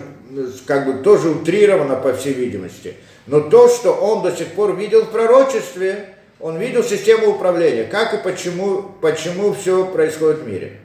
как 0.66 0.86
бы, 0.86 1.02
тоже 1.02 1.28
утрировано, 1.28 1.96
по 1.96 2.14
всей 2.14 2.32
видимости. 2.32 2.94
Но 3.26 3.40
то, 3.40 3.68
что 3.68 3.92
он 3.92 4.22
до 4.22 4.34
сих 4.34 4.48
пор 4.48 4.76
видел 4.76 5.02
в 5.02 5.10
пророчестве, 5.10 6.16
он 6.40 6.58
видел 6.58 6.82
систему 6.82 7.30
управления, 7.30 7.84
как 7.84 8.14
и 8.14 8.18
почему, 8.18 8.82
почему 9.00 9.52
все 9.52 9.86
происходит 9.86 10.40
в 10.40 10.48
мире. 10.48 10.80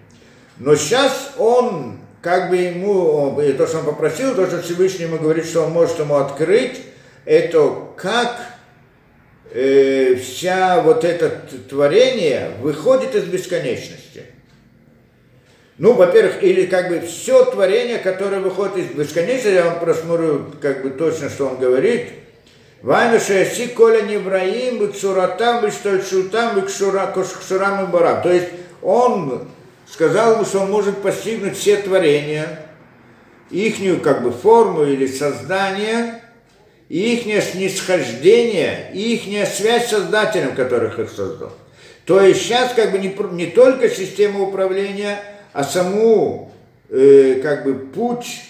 Но 0.58 0.76
сейчас 0.76 1.34
он, 1.38 2.00
как 2.22 2.50
бы 2.50 2.58
ему, 2.58 3.36
то, 3.58 3.68
что 3.68 3.80
он 3.80 3.86
попросил, 3.86 4.36
то, 4.36 4.46
что 4.46 4.62
Всевышний 4.62 5.06
ему 5.06 5.18
говорит, 5.18 5.46
что 5.46 5.64
он 5.64 5.72
может 5.72 5.98
ему 5.98 6.16
открыть, 6.16 6.82
это 7.26 7.76
как 7.96 8.40
э, 9.52 10.16
вся 10.16 10.82
вот 10.82 11.04
это 11.04 11.30
творение 11.68 12.52
выходит 12.62 13.16
из 13.16 13.24
бесконечности. 13.24 14.24
Ну, 15.80 15.94
во-первых, 15.94 16.44
или 16.44 16.66
как 16.66 16.90
бы 16.90 17.02
все 17.02 17.46
творение, 17.46 17.98
которое 17.98 18.42
выходит 18.42 18.78
из 18.78 18.86
бесконечности, 18.92 19.56
я 19.56 19.66
вам 19.66 19.80
просмотрю 19.80 20.52
как 20.62 20.84
бы 20.84 20.92
точно, 20.92 21.30
что 21.30 21.48
он 21.48 21.58
говорит. 21.58 22.10
Вайна 22.82 23.20
шеси 23.20 23.68
коля 23.68 24.02
невраим, 24.02 24.94
цуратам, 24.94 25.70
штольшутам, 25.72 26.62
кшурам 26.62 27.84
и 27.84 27.88
барам. 27.88 28.22
То 28.22 28.32
есть 28.32 28.48
он 28.82 29.48
сказал 29.92 30.36
ему, 30.36 30.46
что 30.46 30.60
он 30.60 30.72
может 30.72 31.02
постигнуть 31.02 31.58
все 31.58 31.78
творения, 31.78 32.60
ихнюю 33.50 34.00
как 34.02 34.24
бы 34.24 34.32
форму 34.32 34.84
или 34.84 35.08
создание, 35.08 36.22
ихнее 36.90 37.42
снисхождение, 37.42 38.92
и 38.94 39.18
связь 39.46 39.88
с 39.88 39.90
Создателем, 39.90 40.56
которых 40.56 41.00
их 41.00 41.10
создал. 41.10 41.52
То 42.06 42.22
есть 42.22 42.44
сейчас 42.44 42.74
как 42.74 42.92
бы 42.92 43.00
не, 43.00 43.14
не 43.34 43.48
только 43.48 43.90
система 43.90 44.42
управления, 44.42 45.20
а 45.52 45.64
саму 45.64 46.54
э, 46.90 47.40
как 47.42 47.66
бы 47.66 47.74
путь 47.74 48.44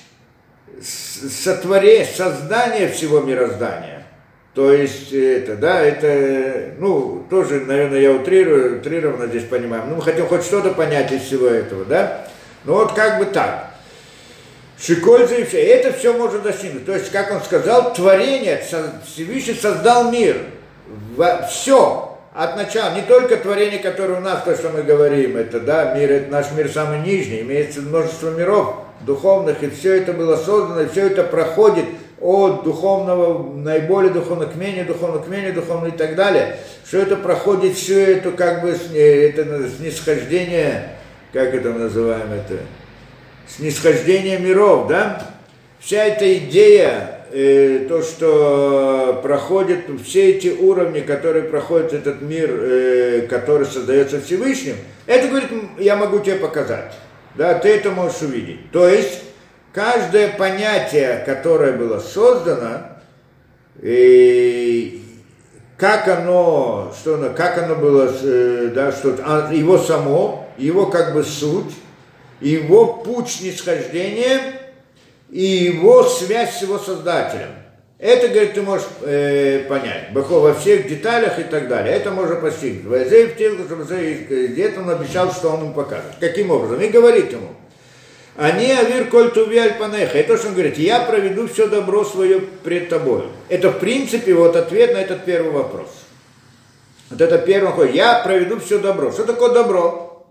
сотворения, 0.81 2.05
создания 2.05 2.89
всего 2.89 3.21
мироздания. 3.21 3.96
То 4.57 4.73
есть 4.73 5.13
это, 5.13 5.55
да, 5.55 5.81
это, 5.83 6.73
ну, 6.79 7.23
тоже, 7.29 7.59
наверное, 7.59 7.99
я 7.99 8.11
утрирую, 8.11 8.79
утрированно 8.79 9.27
здесь 9.27 9.43
понимаю. 9.43 9.83
Ну, 9.87 9.97
мы 9.97 10.01
хотим 10.01 10.25
хоть 10.25 10.43
что-то 10.43 10.71
понять 10.71 11.11
из 11.11 11.21
всего 11.21 11.45
этого, 11.45 11.85
да? 11.85 12.25
Ну, 12.65 12.73
вот 12.73 12.93
как 12.93 13.19
бы 13.19 13.25
так. 13.25 13.67
Шикольза 14.81 15.35
и 15.35 15.43
все. 15.43 15.59
Это 15.59 15.93
все 15.93 16.11
можно 16.11 16.39
достигнуть. 16.39 16.87
То 16.87 16.93
есть, 16.93 17.11
как 17.11 17.31
он 17.31 17.41
сказал, 17.41 17.93
творение, 17.93 18.59
Всевышний 19.05 19.53
создал 19.53 20.11
мир. 20.11 20.37
Все. 21.51 22.17
От 22.33 22.55
начала. 22.57 22.95
Не 22.95 23.03
только 23.03 23.37
творение, 23.37 23.77
которое 23.77 24.17
у 24.17 24.21
нас, 24.21 24.41
то, 24.41 24.55
что 24.55 24.69
мы 24.69 24.81
говорим, 24.81 25.37
это, 25.37 25.59
да, 25.59 25.93
мир, 25.93 26.11
это 26.11 26.31
наш 26.31 26.51
мир 26.53 26.67
самый 26.67 27.01
нижний. 27.01 27.41
Имеется 27.41 27.81
множество 27.81 28.31
миров 28.31 28.77
духовных, 29.01 29.61
и 29.61 29.69
все 29.69 29.97
это 29.97 30.13
было 30.13 30.35
создано, 30.35 30.81
и 30.81 30.87
все 30.87 31.05
это 31.05 31.23
проходит 31.23 31.85
от 32.27 32.63
духовного, 32.65 33.53
наиболее 33.53 34.11
духовного 34.11 34.49
к 34.51 34.57
менее 34.57 34.83
духовного, 34.83 35.23
к 35.23 35.29
менее 35.29 35.53
духовного 35.53 35.87
и 35.87 35.97
так 35.97 36.15
далее, 36.15 36.57
что 36.85 36.97
это 36.97 37.15
проходит 37.15 37.75
все 37.75 38.17
это 38.17 38.31
как 38.31 38.63
бы 38.63 38.71
это 38.71 39.69
снисхождение, 39.69 40.89
как 41.31 41.53
это 41.53 41.71
называем 41.71 42.33
это, 42.33 42.59
снисхождение 43.47 44.39
миров, 44.39 44.87
да? 44.87 45.25
Вся 45.79 46.03
эта 46.03 46.37
идея, 46.39 47.21
э, 47.31 47.85
то, 47.87 48.01
что 48.01 49.21
проходит, 49.23 49.85
все 50.05 50.31
эти 50.31 50.49
уровни, 50.49 50.99
которые 50.99 51.45
проходит 51.45 51.93
этот 51.93 52.21
мир, 52.21 52.49
э, 52.51 53.27
который 53.29 53.67
создается 53.67 54.19
Всевышним, 54.19 54.75
это, 55.05 55.29
говорит, 55.29 55.49
я 55.79 55.95
могу 55.95 56.19
тебе 56.19 56.35
показать. 56.35 56.91
Да, 57.35 57.53
ты 57.53 57.69
это 57.69 57.91
можешь 57.91 58.21
увидеть. 58.21 58.69
То 58.71 58.89
есть, 58.89 59.21
каждое 59.77 60.29
понятие, 60.29 61.21
которое 61.23 61.73
было 61.73 61.99
создано, 61.99 62.81
и 63.79 65.03
как 65.77 66.07
оно, 66.07 66.91
что 66.99 67.13
оно, 67.13 67.29
как 67.29 67.59
оно 67.59 67.75
было, 67.75 68.11
э, 68.23 68.71
да, 68.73 68.91
что 68.91 69.15
а, 69.23 69.53
его 69.53 69.77
само, 69.77 70.49
его 70.57 70.87
как 70.87 71.13
бы 71.13 71.23
суть, 71.23 71.75
его 72.41 72.87
путь 72.87 73.29
снисхождения 73.29 74.41
и 75.29 75.45
его 75.45 76.01
связь 76.05 76.57
с 76.57 76.63
его 76.63 76.79
создателем. 76.79 77.51
Это, 77.99 78.29
говорит, 78.29 78.55
ты 78.55 78.63
можешь 78.63 78.87
э, 79.03 79.65
понять. 79.69 80.11
Бахо 80.11 80.39
во 80.39 80.55
всех 80.55 80.87
деталях 80.87 81.37
и 81.37 81.43
так 81.43 81.67
далее. 81.67 81.93
Это 81.93 82.09
можно 82.09 82.35
постигнуть. 82.37 82.85
Вазей 82.85 83.27
в 83.27 83.37
телку, 83.37 83.65
чтобы 83.65 83.83
он 83.83 84.89
обещал, 84.89 85.31
что 85.31 85.49
он 85.49 85.65
ему 85.65 85.73
покажет. 85.75 86.13
Каким 86.19 86.49
образом? 86.49 86.81
И 86.81 86.87
говорит 86.87 87.31
ему– 87.31 87.49
они 88.37 88.71
авир 88.71 89.09
коль 89.09 89.31
туви 89.31 89.57
альпанеха. 89.57 90.17
Это 90.17 90.33
то, 90.33 90.37
что 90.37 90.47
он 90.49 90.53
говорит, 90.53 90.77
я 90.77 90.99
проведу 91.01 91.47
все 91.47 91.67
добро 91.67 92.05
свое 92.05 92.39
пред 92.39 92.87
тобой. 92.89 93.23
Это, 93.49 93.71
в 93.71 93.79
принципе, 93.79 94.33
вот 94.33 94.55
ответ 94.55 94.93
на 94.93 94.99
этот 94.99 95.25
первый 95.25 95.51
вопрос. 95.51 95.87
Вот 97.09 97.19
это 97.19 97.39
первый 97.39 97.71
ход. 97.71 97.93
Я 97.93 98.19
проведу 98.23 98.59
все 98.59 98.79
добро. 98.79 99.11
Что 99.11 99.23
такое 99.23 99.51
добро? 99.51 100.27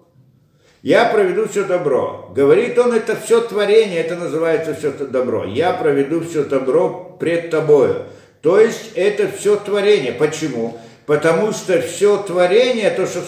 Я 0.82 1.06
проведу 1.06 1.48
все 1.48 1.64
добро. 1.64 2.30
Говорит 2.34 2.78
он, 2.78 2.92
это 2.92 3.16
все 3.16 3.40
творение, 3.40 4.00
это 4.00 4.14
называется 4.14 4.74
все 4.74 4.92
добро. 4.92 5.44
Я 5.44 5.72
проведу 5.72 6.20
все 6.20 6.44
добро 6.44 7.16
пред 7.18 7.50
тобою. 7.50 8.04
То 8.40 8.60
есть 8.60 8.92
это 8.94 9.28
все 9.28 9.56
творение. 9.56 10.12
Почему? 10.12 10.78
Потому 11.06 11.52
что 11.52 11.80
все 11.80 12.18
творение, 12.18 12.90
то, 12.90 13.06
что 13.06 13.22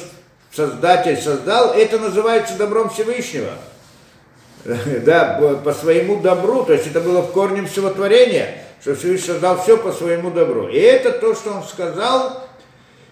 Создатель 0.52 1.16
создал, 1.16 1.74
это 1.74 1.98
называется 1.98 2.56
добром 2.56 2.90
Всевышнего. 2.90 3.50
да, 5.04 5.40
по 5.64 5.72
своему 5.72 6.20
добру, 6.20 6.64
то 6.64 6.72
есть 6.72 6.86
это 6.86 7.00
было 7.00 7.22
в 7.22 7.32
корне 7.32 7.66
всего 7.66 7.90
творения, 7.90 8.54
что 8.80 8.94
Всевышний 8.94 9.28
создал 9.28 9.60
все 9.62 9.76
по 9.76 9.92
своему 9.92 10.30
добру. 10.30 10.68
И 10.68 10.78
это 10.78 11.12
то, 11.12 11.34
что 11.34 11.52
он 11.52 11.62
сказал, 11.62 12.48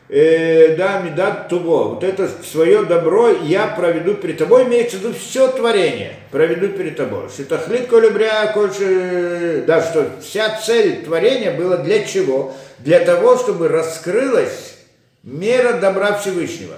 э, 0.09 0.77
да, 0.77 1.01
Медат 1.01 1.49
Туво, 1.49 1.95
вот 1.95 2.05
это 2.05 2.29
свое 2.45 2.85
добро 2.85 3.29
я 3.29 3.69
проведу 3.69 4.15
перед 4.15 4.39
тобой, 4.39 4.65
имеется 4.65 4.97
в 4.97 5.01
виду 5.01 5.15
все 5.15 5.49
творение, 5.49 6.15
проведу 6.31 6.69
перед 6.69 6.97
тобой. 6.97 7.29
Что 7.29 7.43
это 7.43 7.59
хлит 7.59 7.87
колебря, 7.87 8.51
кольше, 8.53 9.65
да, 9.67 9.83
что 9.83 10.11
вся 10.21 10.59
цель 10.59 11.05
творения 11.05 11.53
была 11.53 11.79
для 11.79 12.05
чего? 12.05 12.55
Для 12.79 13.01
того, 13.01 13.37
чтобы 13.37 13.69
раскрылась 13.69 14.77
мера 15.23 15.79
добра 15.79 16.19
Всевышнего. 16.19 16.77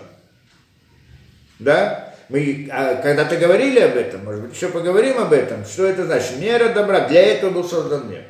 Да? 1.58 2.07
Мы 2.28 2.68
а, 2.70 2.96
когда-то 2.96 3.36
говорили 3.36 3.80
об 3.80 3.96
этом, 3.96 4.24
может 4.24 4.42
быть, 4.42 4.54
еще 4.54 4.68
поговорим 4.68 5.18
об 5.18 5.32
этом. 5.32 5.64
Что 5.64 5.86
это 5.86 6.04
значит? 6.04 6.38
Мера 6.38 6.68
добра. 6.68 7.08
Для 7.08 7.22
этого 7.22 7.50
был 7.50 7.64
создан 7.64 8.10
мир. 8.10 8.22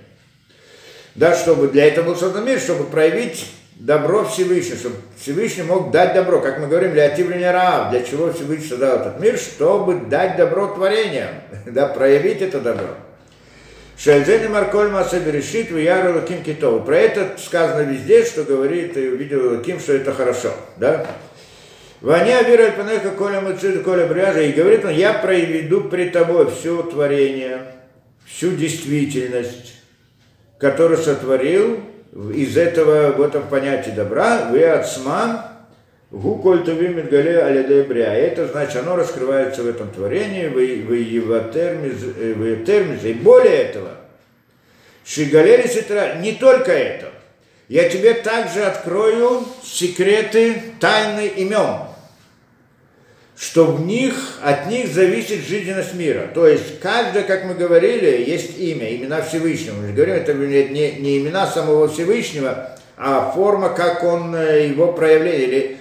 Да, 1.17 1.35
чтобы 1.35 1.69
для 1.69 1.87
этого 1.87 2.07
был 2.07 2.17
создан 2.17 2.45
мир, 2.47 2.61
чтобы 2.61 2.85
проявить 2.85 3.47
добро 3.75 4.25
Всевышнего, 4.25 4.77
чтобы 4.77 4.97
Всевышний 5.21 5.65
мог 5.65 5.91
дать 5.91 6.15
добро. 6.15 6.41
Как 6.41 6.61
мы 6.61 6.69
говорим, 6.69 6.93
для 6.93 7.07
отивления 7.07 7.51
Раав, 7.51 7.91
для 7.91 8.03
чего 8.03 8.33
Всевышний 8.33 8.69
создал 8.69 9.01
этот 9.01 9.19
мир, 9.21 9.37
чтобы 9.37 10.07
дать 10.09 10.37
добро 10.37 10.69
творениям, 10.69 11.31
да, 11.67 11.87
проявить 11.87 12.41
это 12.41 12.61
добро. 12.61 12.89
Шельзен 13.99 14.53
Марколь 14.53 14.91
Маса 14.91 15.19
Берешит 15.19 15.73
Вияру 15.73 16.15
Лаким 16.15 16.45
Китову. 16.45 16.85
Про 16.85 16.99
это 16.99 17.37
сказано 17.37 17.81
везде, 17.81 18.25
что 18.25 18.45
говорит 18.45 18.97
и 18.97 19.09
увидел 19.09 19.57
Лаким, 19.57 19.81
что 19.81 19.93
это 19.93 20.13
хорошо. 20.13 20.53
Да? 20.77 21.05
Ваня 22.01 22.43
вера 22.43 22.71
панеха 22.73 23.11
коля 23.11 23.41
мыцид 23.41 23.83
коля 23.83 24.07
бряжа. 24.07 24.43
И 24.43 24.53
говорит 24.53 24.85
он, 24.85 24.93
я 24.93 25.15
проведу 25.15 25.83
при 25.83 26.11
тобой 26.11 26.51
все 26.51 26.83
творение, 26.83 27.63
всю 28.25 28.53
действительность, 28.53 29.75
которую 30.59 30.99
сотворил 30.99 31.81
из 32.35 32.57
этого, 32.57 33.13
в 33.13 33.21
этом 33.21 33.49
понятии 33.49 33.91
добра, 33.91 34.49
вы 34.51 34.65
отсман, 34.65 35.41
гу 36.13 36.37
коль 36.37 36.63
тувим 36.65 37.05
гале 37.09 37.83
бря. 37.83 38.15
Это 38.15 38.47
значит, 38.47 38.77
оно 38.77 38.95
раскрывается 38.95 39.65
в 39.65 39.67
этом 39.69 39.91
творении, 39.91 40.47
в 40.47 40.93
его 40.93 41.41
термизе. 41.41 43.11
И 43.11 43.15
более 43.15 43.57
этого, 43.57 43.97
Шигалери 45.05 45.67
Ситра, 45.67 46.15
не 46.21 46.33
только 46.35 46.71
это, 46.71 47.09
я 47.67 47.89
тебе 47.89 48.15
также 48.15 48.63
открою 48.63 49.45
секреты 49.65 50.63
тайны 50.81 51.27
имен 51.27 51.88
что 53.39 53.67
в 53.67 53.87
них, 53.87 54.15
от 54.43 54.67
них 54.67 54.93
зависит 54.93 55.47
жизненность 55.47 55.95
мира. 55.95 56.29
То 56.35 56.49
есть 56.49 56.81
каждое, 56.81 57.23
как 57.23 57.45
мы 57.45 57.55
говорили, 57.55 58.25
есть 58.29 58.59
имя, 58.59 58.95
имена 58.95 59.23
Всевышнего. 59.23 59.77
Мы 59.77 59.93
говорим, 59.93 60.17
это 60.17 60.35
не, 60.35 60.93
не 60.99 61.19
имена 61.19 61.47
самого 61.47 61.89
Всевышнего, 61.89 62.71
а 62.97 63.31
форма, 63.31 63.69
как 63.69 64.03
он 64.03 64.35
э, 64.35 64.67
его 64.67 64.93
проявляет, 64.93 65.77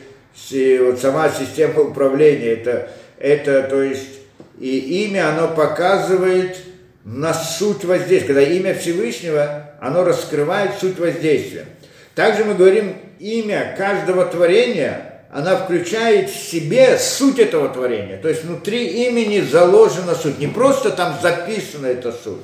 или 0.52 0.78
вот 0.78 1.00
сама 1.00 1.30
система 1.30 1.82
управления. 1.82 2.52
Это, 2.52 2.92
это 3.18 3.64
то 3.64 3.82
есть, 3.82 4.20
и 4.60 5.06
имя, 5.06 5.30
оно 5.30 5.48
показывает 5.48 6.58
на 7.06 7.34
суть 7.34 7.84
воздействия. 7.86 8.36
Когда 8.36 8.42
имя 8.44 8.76
Всевышнего, 8.76 9.72
оно 9.82 10.04
раскрывает 10.04 10.74
суть 10.80 11.00
воздействия. 11.00 11.66
Также 12.14 12.46
мы 12.46 12.54
говорим, 12.54 12.98
имя 13.18 13.74
каждого 13.76 14.26
творения– 14.26 15.06
она 15.32 15.58
включает 15.58 16.30
в 16.30 16.36
себе 16.36 16.98
суть 16.98 17.40
этого 17.40 17.70
творения. 17.70 18.18
То 18.18 18.30
есть 18.30 18.44
внутри 18.46 19.08
имени 19.08 19.42
заложена 19.42 20.16
суть. 20.16 20.40
Не 20.40 20.48
просто 20.48 20.92
там 20.92 21.18
записана 21.22 21.88
эта 21.88 22.12
суть. 22.12 22.42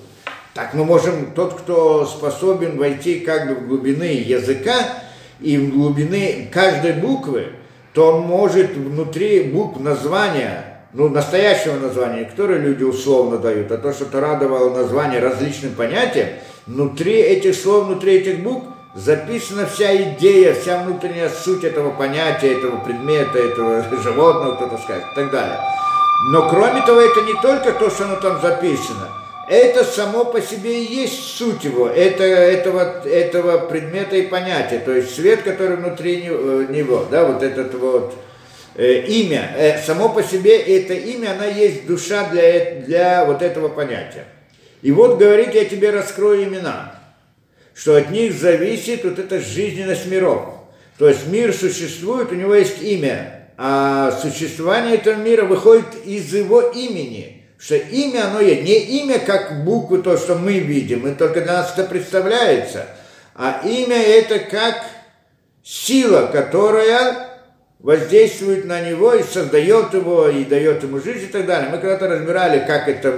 Так 0.54 0.74
мы 0.74 0.86
можем, 0.86 1.32
тот, 1.34 1.54
кто 1.56 2.06
способен 2.06 2.78
войти 2.78 3.22
как 3.22 3.48
бы 3.48 3.56
в 3.56 3.68
глубины 3.68 4.04
языка 4.04 4.76
и 5.40 5.58
в 5.58 5.74
глубины 5.74 6.50
каждой 6.52 6.94
буквы, 6.94 7.48
то 7.94 8.14
он 8.14 8.22
может 8.22 8.76
внутри 8.76 9.44
букв 9.44 9.80
названия, 9.80 10.86
ну, 10.94 11.10
настоящего 11.10 11.80
названия, 11.80 12.26
которое 12.26 12.60
люди 12.60 12.84
условно 12.84 13.38
дают, 13.38 13.72
а 13.72 13.78
то, 13.78 13.94
что 13.94 14.06
Тора 14.06 14.36
давало 14.36 14.76
название 14.76 15.20
различным 15.20 15.74
понятиям, 15.74 16.30
внутри 16.68 17.14
этих 17.14 17.56
слов, 17.56 17.88
внутри 17.88 18.18
этих 18.18 18.44
букв 18.44 18.73
записана 18.94 19.66
вся 19.66 19.96
идея, 19.96 20.54
вся 20.54 20.84
внутренняя 20.84 21.30
суть 21.30 21.64
этого 21.64 21.92
понятия, 21.92 22.54
этого 22.54 22.78
предмета, 22.78 23.40
этого 23.40 23.84
животного, 24.02 24.56
кто-то 24.56 24.78
скажет, 24.78 25.06
и 25.12 25.16
так 25.16 25.32
далее. 25.32 25.60
Но 26.32 26.50
кроме 26.50 26.86
того, 26.86 27.02
это 27.02 27.22
не 27.22 27.34
только 27.42 27.74
то, 27.74 27.90
что 27.90 28.06
оно 28.06 28.16
там 28.18 28.40
записано, 28.42 29.10
это 29.50 29.84
само 29.84 30.26
по 30.26 30.42
себе 30.42 30.84
и 30.84 30.94
есть 30.94 31.22
суть 31.38 31.64
его, 31.66 31.90
это, 31.90 32.24
этого, 32.24 33.06
этого 33.06 33.58
предмета 33.66 34.16
и 34.16 34.28
понятия, 34.28 34.80
то 34.80 34.92
есть 34.92 35.16
свет, 35.16 35.42
который 35.42 35.76
внутри 35.76 36.24
э, 36.26 36.68
него, 36.70 37.06
да, 37.12 37.26
вот 37.26 37.44
этот 37.44 37.74
вот 37.74 38.14
э, 38.76 39.02
имя, 39.02 39.54
э, 39.58 39.82
само 39.82 40.08
по 40.10 40.24
себе 40.24 40.58
это 40.58 40.94
имя, 40.94 41.32
она 41.32 41.46
есть 41.46 41.86
душа 41.88 42.30
для, 42.32 42.76
для 42.86 43.26
вот 43.26 43.42
этого 43.42 43.68
понятия. 43.68 44.26
И 44.82 44.92
вот 44.92 45.18
говорит, 45.18 45.54
я 45.54 45.66
тебе 45.66 45.92
раскрою 45.92 46.46
имена 46.46 47.03
что 47.74 47.96
от 47.96 48.12
них 48.12 48.34
зависит 48.34 49.04
вот 49.04 49.20
эта 49.20 49.40
жизненность 49.40 50.06
миров. 50.08 50.54
То 50.98 51.10
есть 51.10 51.28
мир 51.28 51.54
существует, 51.54 52.32
у 52.32 52.36
него 52.36 52.54
есть 52.54 52.82
имя, 52.82 53.50
а 53.58 54.12
существование 54.12 54.96
этого 54.96 55.16
мира 55.16 55.46
выходит 55.46 56.06
из 56.06 56.34
его 56.34 56.62
имени. 56.62 57.46
Что 57.58 57.76
имя, 57.76 58.28
оно 58.28 58.42
есть. 58.42 58.64
Не 58.64 59.02
имя 59.02 59.20
как 59.20 59.64
буквы, 59.64 60.02
то, 60.02 60.18
что 60.18 60.36
мы 60.36 60.60
видим, 60.60 61.08
и 61.08 61.16
только 61.16 61.42
для 61.42 61.54
нас 61.54 61.74
это 61.76 61.88
представляется, 61.88 62.88
а 63.36 63.62
имя 63.66 64.02
это 64.02 64.40
как 64.40 64.84
сила, 65.64 66.30
которая 66.32 67.30
воздействует 67.80 68.66
на 68.66 68.82
него 68.82 69.14
и 69.14 69.24
создает 69.24 69.94
его, 69.94 70.28
и 70.28 70.44
дает 70.44 70.84
ему 70.84 71.00
жизнь 71.00 71.26
и 71.26 71.32
так 71.32 71.46
далее. 71.46 71.70
Мы 71.72 71.78
когда-то 71.78 72.08
разбирали, 72.08 72.66
как 72.68 72.88
это 72.88 73.18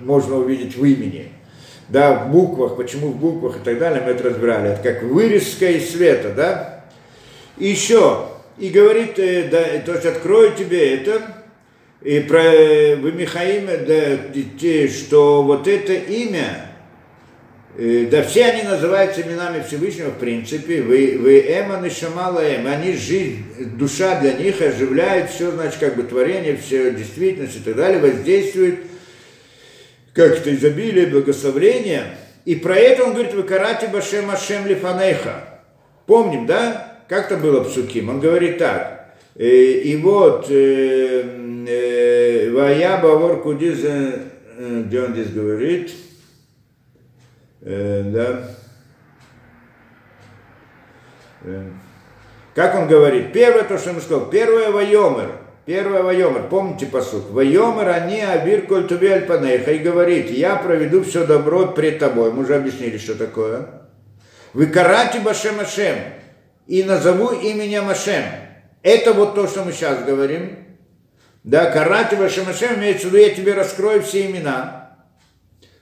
можно 0.00 0.36
увидеть 0.36 0.76
в 0.76 0.84
имени 0.84 1.32
да, 1.88 2.14
в 2.14 2.30
буквах, 2.30 2.76
почему 2.76 3.08
в 3.08 3.16
буквах 3.16 3.56
и 3.56 3.64
так 3.64 3.78
далее, 3.78 4.02
мы 4.04 4.12
это 4.12 4.24
разбирали. 4.24 4.72
Это 4.72 4.82
как 4.82 5.02
вырезка 5.02 5.70
из 5.70 5.90
света, 5.90 6.32
да. 6.34 6.84
И 7.56 7.68
еще, 7.68 8.26
и 8.58 8.68
говорит, 8.68 9.18
э, 9.18 9.48
да, 9.50 9.64
то 9.84 9.94
есть 9.94 10.06
открою 10.06 10.52
тебе 10.54 10.96
это, 10.96 11.22
и 12.02 12.20
про 12.20 12.42
э, 12.42 12.96
вы 12.96 13.12
Михаиме, 13.12 13.78
да, 13.78 14.88
что 14.88 15.42
вот 15.42 15.66
это 15.66 15.94
имя, 15.94 16.70
э, 17.76 18.06
да 18.10 18.22
все 18.22 18.44
они 18.44 18.62
называются 18.62 19.22
именами 19.22 19.64
Всевышнего 19.66 20.10
в 20.10 20.18
принципе, 20.18 20.82
вы, 20.82 21.18
вы 21.18 21.40
Эма 21.40 21.80
Нишамала 21.80 22.40
Эм, 22.40 22.66
они 22.66 22.92
жизнь, 22.92 23.44
душа 23.76 24.20
для 24.20 24.34
них 24.34 24.60
оживляет 24.60 25.30
все, 25.30 25.50
значит, 25.50 25.80
как 25.80 25.96
бы 25.96 26.02
творение, 26.04 26.56
все 26.56 26.92
действительность 26.92 27.56
и 27.56 27.60
так 27.60 27.74
далее, 27.74 27.98
воздействует 27.98 28.78
как 30.14 30.38
это 30.38 30.54
изобилие, 30.54 31.06
благословление. 31.06 32.16
И 32.44 32.56
про 32.56 32.76
это 32.76 33.04
он 33.04 33.12
говорит, 33.12 33.34
вы 33.34 33.42
карате 33.42 33.88
башем 33.88 34.30
ашем 34.30 34.66
лифанеха. 34.66 35.60
Помним, 36.06 36.46
да? 36.46 36.98
Как 37.08 37.30
это 37.30 37.36
было 37.40 37.60
в 37.60 37.70
Суким? 37.70 38.08
Он 38.08 38.20
говорит 38.20 38.58
так. 38.58 38.98
«Э, 39.34 39.46
и 39.46 39.96
вот, 39.96 40.46
э, 40.50 41.22
э, 41.68 42.50
Вая 42.50 43.00
Бавор 43.00 43.40
Кудиз, 43.42 43.78
где 44.58 45.02
он 45.02 45.12
здесь 45.12 45.30
говорит, 45.30 45.92
да, 47.60 48.50
как 52.54 52.74
он 52.74 52.88
говорит? 52.88 53.32
Первое, 53.32 53.62
то, 53.62 53.78
что 53.78 53.90
он 53.90 54.00
сказал, 54.00 54.28
первое 54.28 54.72
Вайомер– 54.72 55.30
Первое 55.68 56.02
Вайомер, 56.02 56.48
помните 56.48 56.86
посуд? 56.86 57.28
Вайомер 57.28 57.90
они 57.90 58.22
авир 58.22 58.66
коль 58.66 58.86
туби 58.86 59.06
альпанеха 59.06 59.72
и 59.72 59.78
говорит, 59.80 60.30
я 60.30 60.56
проведу 60.56 61.04
все 61.04 61.26
добро 61.26 61.66
пред 61.66 61.98
тобой. 61.98 62.32
Мы 62.32 62.44
уже 62.44 62.54
объяснили, 62.54 62.96
что 62.96 63.14
такое. 63.14 63.82
Вы 64.54 64.68
карати 64.68 65.18
башем 65.18 65.60
Ашем 65.60 65.98
и 66.66 66.82
назову 66.82 67.32
именем 67.32 67.86
Ашем. 67.90 68.24
Это 68.82 69.12
вот 69.12 69.34
то, 69.34 69.46
что 69.46 69.62
мы 69.62 69.72
сейчас 69.72 70.02
говорим. 70.04 70.56
Да, 71.44 71.70
карати 71.70 72.14
башем 72.14 72.48
Ашем 72.48 72.76
имеется 72.76 73.08
в 73.08 73.10
виду, 73.10 73.18
я 73.18 73.34
тебе 73.34 73.52
раскрою 73.52 74.00
все 74.00 74.24
имена. 74.24 74.96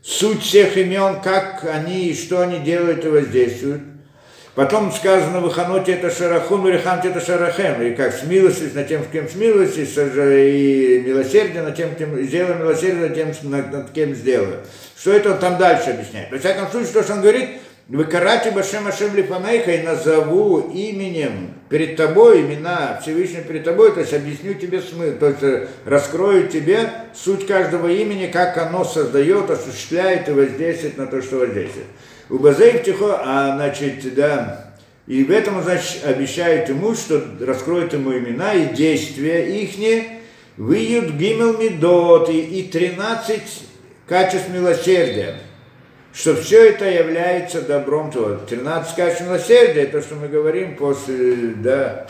Суть 0.03 0.43
всех 0.43 0.77
имен, 0.77 1.21
как 1.23 1.65
они 1.65 2.09
и 2.09 2.15
что 2.17 2.41
они 2.41 2.59
делают 2.59 3.05
и 3.05 3.09
воздействуют. 3.09 3.83
Потом 4.57 4.91
сказано 4.91 5.41
в 5.41 5.49
Иханоте 5.53 5.93
это 5.93 6.11
Шарахун, 6.11 6.67
Рихамте 6.67 7.09
это 7.09 7.21
Шарахем. 7.21 7.83
И 7.83 7.95
как 7.95 8.15
смилостись 8.15 8.73
над 8.73 8.89
тем, 8.89 9.05
с 9.05 9.07
кем 9.09 9.29
смилостись, 9.29 9.95
и 9.99 11.03
милосердие 11.07 11.63
над 11.63 11.77
тем, 11.77 11.95
кем 11.95 12.19
сделаю 12.23 12.59
милосердие 12.61 13.11
тем, 13.11 13.51
над, 13.51 13.71
над 13.71 13.91
кем 13.91 14.15
сделаю. 14.15 14.61
Что 14.99 15.13
это 15.13 15.33
он 15.33 15.39
там 15.39 15.59
дальше 15.59 15.91
объясняет? 15.91 16.33
Во 16.33 16.39
всяком 16.39 16.71
случае, 16.71 16.93
то, 16.95 17.03
что 17.03 17.13
он 17.13 17.21
говорит, 17.21 17.51
вы 17.89 18.05
карате 18.05 18.51
Башем 18.51 18.87
Ашем 18.87 19.15
Лифанейха 19.15 19.73
и 19.73 19.83
назову 19.83 20.73
именем 20.73 21.51
перед 21.69 21.97
тобой, 21.97 22.41
имена 22.41 22.99
Всевышнего 23.03 23.43
перед 23.43 23.63
тобой, 23.63 23.93
то 23.93 24.01
есть 24.01 24.15
объясню 24.15 24.55
тебе 24.55 24.81
смысл, 24.81 25.19
то 25.19 25.27
есть 25.27 25.43
э, 25.43 25.69
раскрою 25.85 26.49
тебе 26.49 26.89
суть 27.15 27.47
каждого 27.47 27.89
имени, 27.89 28.29
как 28.29 28.57
оно 28.57 28.85
создает, 28.85 29.51
осуществляет 29.51 30.31
и 30.31 30.33
воздействует 30.33 30.97
на 30.97 31.07
то, 31.07 31.21
что 31.21 31.41
воздействует. 31.41 31.87
У 32.29 32.39
Базей 32.39 32.83
Тихо, 32.83 33.21
а 33.23 33.57
значит, 33.57 34.15
да, 34.15 34.73
и 35.07 35.23
в 35.23 35.31
этом, 35.31 35.63
значит, 35.63 36.05
обещает 36.05 36.69
ему, 36.69 36.95
что 36.95 37.23
раскроет 37.41 37.93
ему 37.93 38.13
имена 38.13 38.53
и 38.55 38.75
действия 38.75 39.63
их, 39.63 39.77
выйдут 40.57 41.15
гимел 41.15 41.57
медот 41.59 42.29
и, 42.29 42.41
и 42.41 42.69
13 42.69 43.41
качеств 44.09 44.49
милосердия, 44.49 45.37
что 46.13 46.35
все 46.35 46.71
это 46.71 46.91
является 46.91 47.63
добром 47.63 48.11
то 48.11 48.41
13 48.49 48.97
качеств 48.97 49.23
милосердия, 49.23 49.87
то, 49.87 50.01
что 50.03 50.17
мы 50.17 50.27
говорим 50.27 50.77
после, 50.77 51.55
да, 51.63 52.09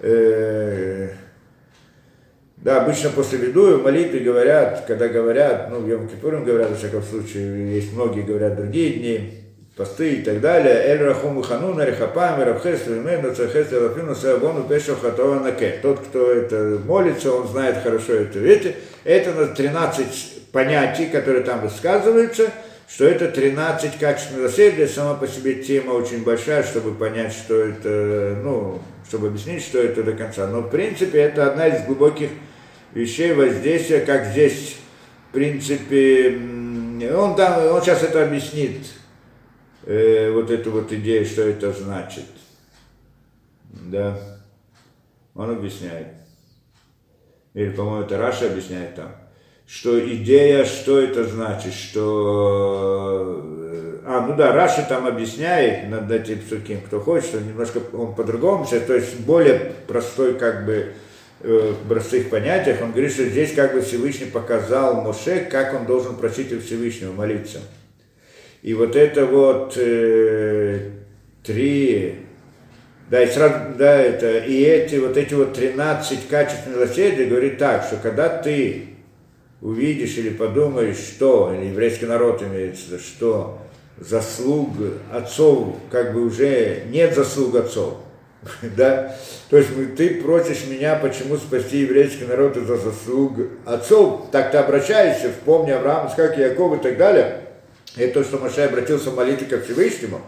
э, 0.00 1.10
да, 2.56 2.82
обычно 2.82 3.10
после 3.10 3.38
виду 3.38 3.78
молитвы 3.80 4.18
говорят, 4.18 4.84
когда 4.88 5.06
говорят, 5.06 5.70
ну, 5.70 5.78
в 5.78 5.88
Йом 5.88 6.08
Кипурим 6.08 6.44
говорят, 6.44 6.70
во 6.70 6.76
всяком 6.76 7.04
случае, 7.04 7.76
есть 7.76 7.92
многие 7.92 8.22
говорят 8.22 8.56
другие 8.56 8.94
дни, 8.94 9.41
посты 9.76 10.16
и 10.16 10.22
так 10.22 10.40
далее. 10.40 10.74
Эль 10.74 11.02
Рахум 11.02 11.42
Хануна 11.42 11.82
Рехапам 11.82 12.42
Рабхес 12.42 12.86
Вимену 12.86 13.34
Цахес 13.34 13.72
Рафину 13.72 14.14
Савону 14.14 14.64
Пешу 14.64 14.96
Хатова 14.96 15.40
Наке. 15.40 15.78
Тот, 15.82 16.00
кто 16.00 16.30
это 16.30 16.78
молится, 16.84 17.32
он 17.32 17.48
знает 17.48 17.82
хорошо 17.82 18.14
это. 18.14 18.38
Видите, 18.38 18.76
это 19.04 19.32
на 19.32 19.46
13 19.46 20.50
понятий, 20.52 21.06
которые 21.06 21.42
там 21.42 21.62
высказываются, 21.62 22.50
что 22.86 23.06
это 23.06 23.28
13 23.28 23.98
качеств 23.98 24.36
милосердия, 24.36 24.86
сама 24.86 25.14
по 25.14 25.26
себе 25.26 25.54
тема 25.54 25.92
очень 25.92 26.22
большая, 26.22 26.62
чтобы 26.62 26.92
понять, 26.94 27.32
что 27.32 27.54
это, 27.54 28.36
ну, 28.42 28.80
чтобы 29.08 29.28
объяснить, 29.28 29.62
что 29.62 29.78
это 29.78 30.02
до 30.02 30.12
конца. 30.12 30.46
Но 30.46 30.60
в 30.60 30.68
принципе 30.68 31.20
это 31.20 31.46
одна 31.46 31.68
из 31.68 31.86
глубоких 31.86 32.28
вещей 32.92 33.32
воздействия, 33.32 34.00
как 34.00 34.26
здесь, 34.26 34.76
в 35.30 35.32
принципе, 35.32 36.38
он 37.16 37.34
там, 37.34 37.72
он 37.72 37.80
сейчас 37.80 38.02
это 38.02 38.24
объяснит, 38.24 38.82
э, 39.84 40.30
вот 40.32 40.50
эту 40.50 40.70
вот 40.70 40.92
идею, 40.92 41.24
что 41.24 41.42
это 41.42 41.72
значит. 41.72 42.24
Да. 43.72 44.18
Он 45.34 45.50
объясняет. 45.50 46.08
Или, 47.54 47.70
по-моему, 47.70 48.04
это 48.04 48.18
Раша 48.18 48.46
объясняет 48.46 48.94
там, 48.94 49.14
что 49.66 49.98
идея, 50.14 50.64
что 50.64 51.00
это 51.00 51.24
значит, 51.24 51.74
что... 51.74 53.40
Э, 53.44 53.98
а, 54.04 54.26
ну 54.26 54.34
да, 54.36 54.52
Раша 54.52 54.84
там 54.88 55.06
объясняет 55.06 55.88
над 55.88 56.10
этим 56.10 56.40
суким, 56.48 56.80
кто 56.80 57.00
хочет, 57.00 57.28
что 57.28 57.40
немножко 57.40 57.80
он 57.92 58.14
по-другому, 58.14 58.66
то 58.66 58.94
есть 58.94 59.20
более 59.20 59.74
простой 59.86 60.34
как 60.34 60.66
бы 60.66 60.92
э, 61.40 61.72
в 61.72 61.88
простых 61.88 62.30
понятиях, 62.30 62.82
он 62.82 62.90
говорит, 62.92 63.12
что 63.12 63.24
здесь 63.24 63.54
как 63.54 63.74
бы 63.74 63.80
Всевышний 63.80 64.26
показал 64.26 65.02
Моше, 65.02 65.46
как 65.50 65.74
он 65.74 65.86
должен 65.86 66.16
просить 66.16 66.52
у 66.52 66.60
Всевышнего 66.60 67.12
молиться. 67.12 67.60
И 68.62 68.74
вот 68.74 68.94
это 68.94 69.26
вот 69.26 69.74
э, 69.76 70.90
три, 71.42 72.14
да, 73.10 73.20
и 73.20 73.26
сразу, 73.26 73.54
да, 73.76 74.00
это, 74.00 74.38
и 74.38 74.62
эти 74.62 74.94
вот 74.96 75.16
эти 75.16 75.34
вот 75.34 75.54
13 75.54 76.28
качеств 76.28 76.68
милосердия 76.68 77.24
говорит 77.24 77.58
так, 77.58 77.82
что 77.82 77.96
когда 77.96 78.28
ты 78.28 78.86
увидишь 79.60 80.16
или 80.16 80.30
подумаешь, 80.30 80.96
что, 80.96 81.52
или 81.52 81.70
еврейский 81.70 82.06
народ 82.06 82.40
имеется, 82.42 83.00
что 83.00 83.58
заслуг 83.98 84.70
отцов, 85.12 85.76
как 85.90 86.14
бы 86.14 86.24
уже 86.24 86.84
нет 86.88 87.16
заслуг 87.16 87.56
отцов, 87.56 87.94
да, 88.76 89.16
то 89.50 89.58
есть 89.58 89.70
ты 89.96 90.22
просишь 90.22 90.66
меня, 90.68 90.94
почему 90.94 91.36
спасти 91.36 91.78
еврейский 91.78 92.26
народ 92.26 92.56
из-за 92.56 92.76
заслуг 92.76 93.32
отцов, 93.64 94.28
так 94.30 94.52
ты 94.52 94.58
обращаешься, 94.58 95.32
вспомни 95.32 95.72
Авраама, 95.72 96.12
как 96.14 96.38
Яков 96.38 96.78
и 96.78 96.82
так 96.82 96.96
далее, 96.96 97.41
это 97.96 98.14
то, 98.14 98.24
что 98.24 98.38
Машай 98.38 98.66
обратился 98.66 99.10
в 99.10 99.16
молитве 99.16 99.46
ко 99.46 99.62
Всевышнему, 99.62 100.20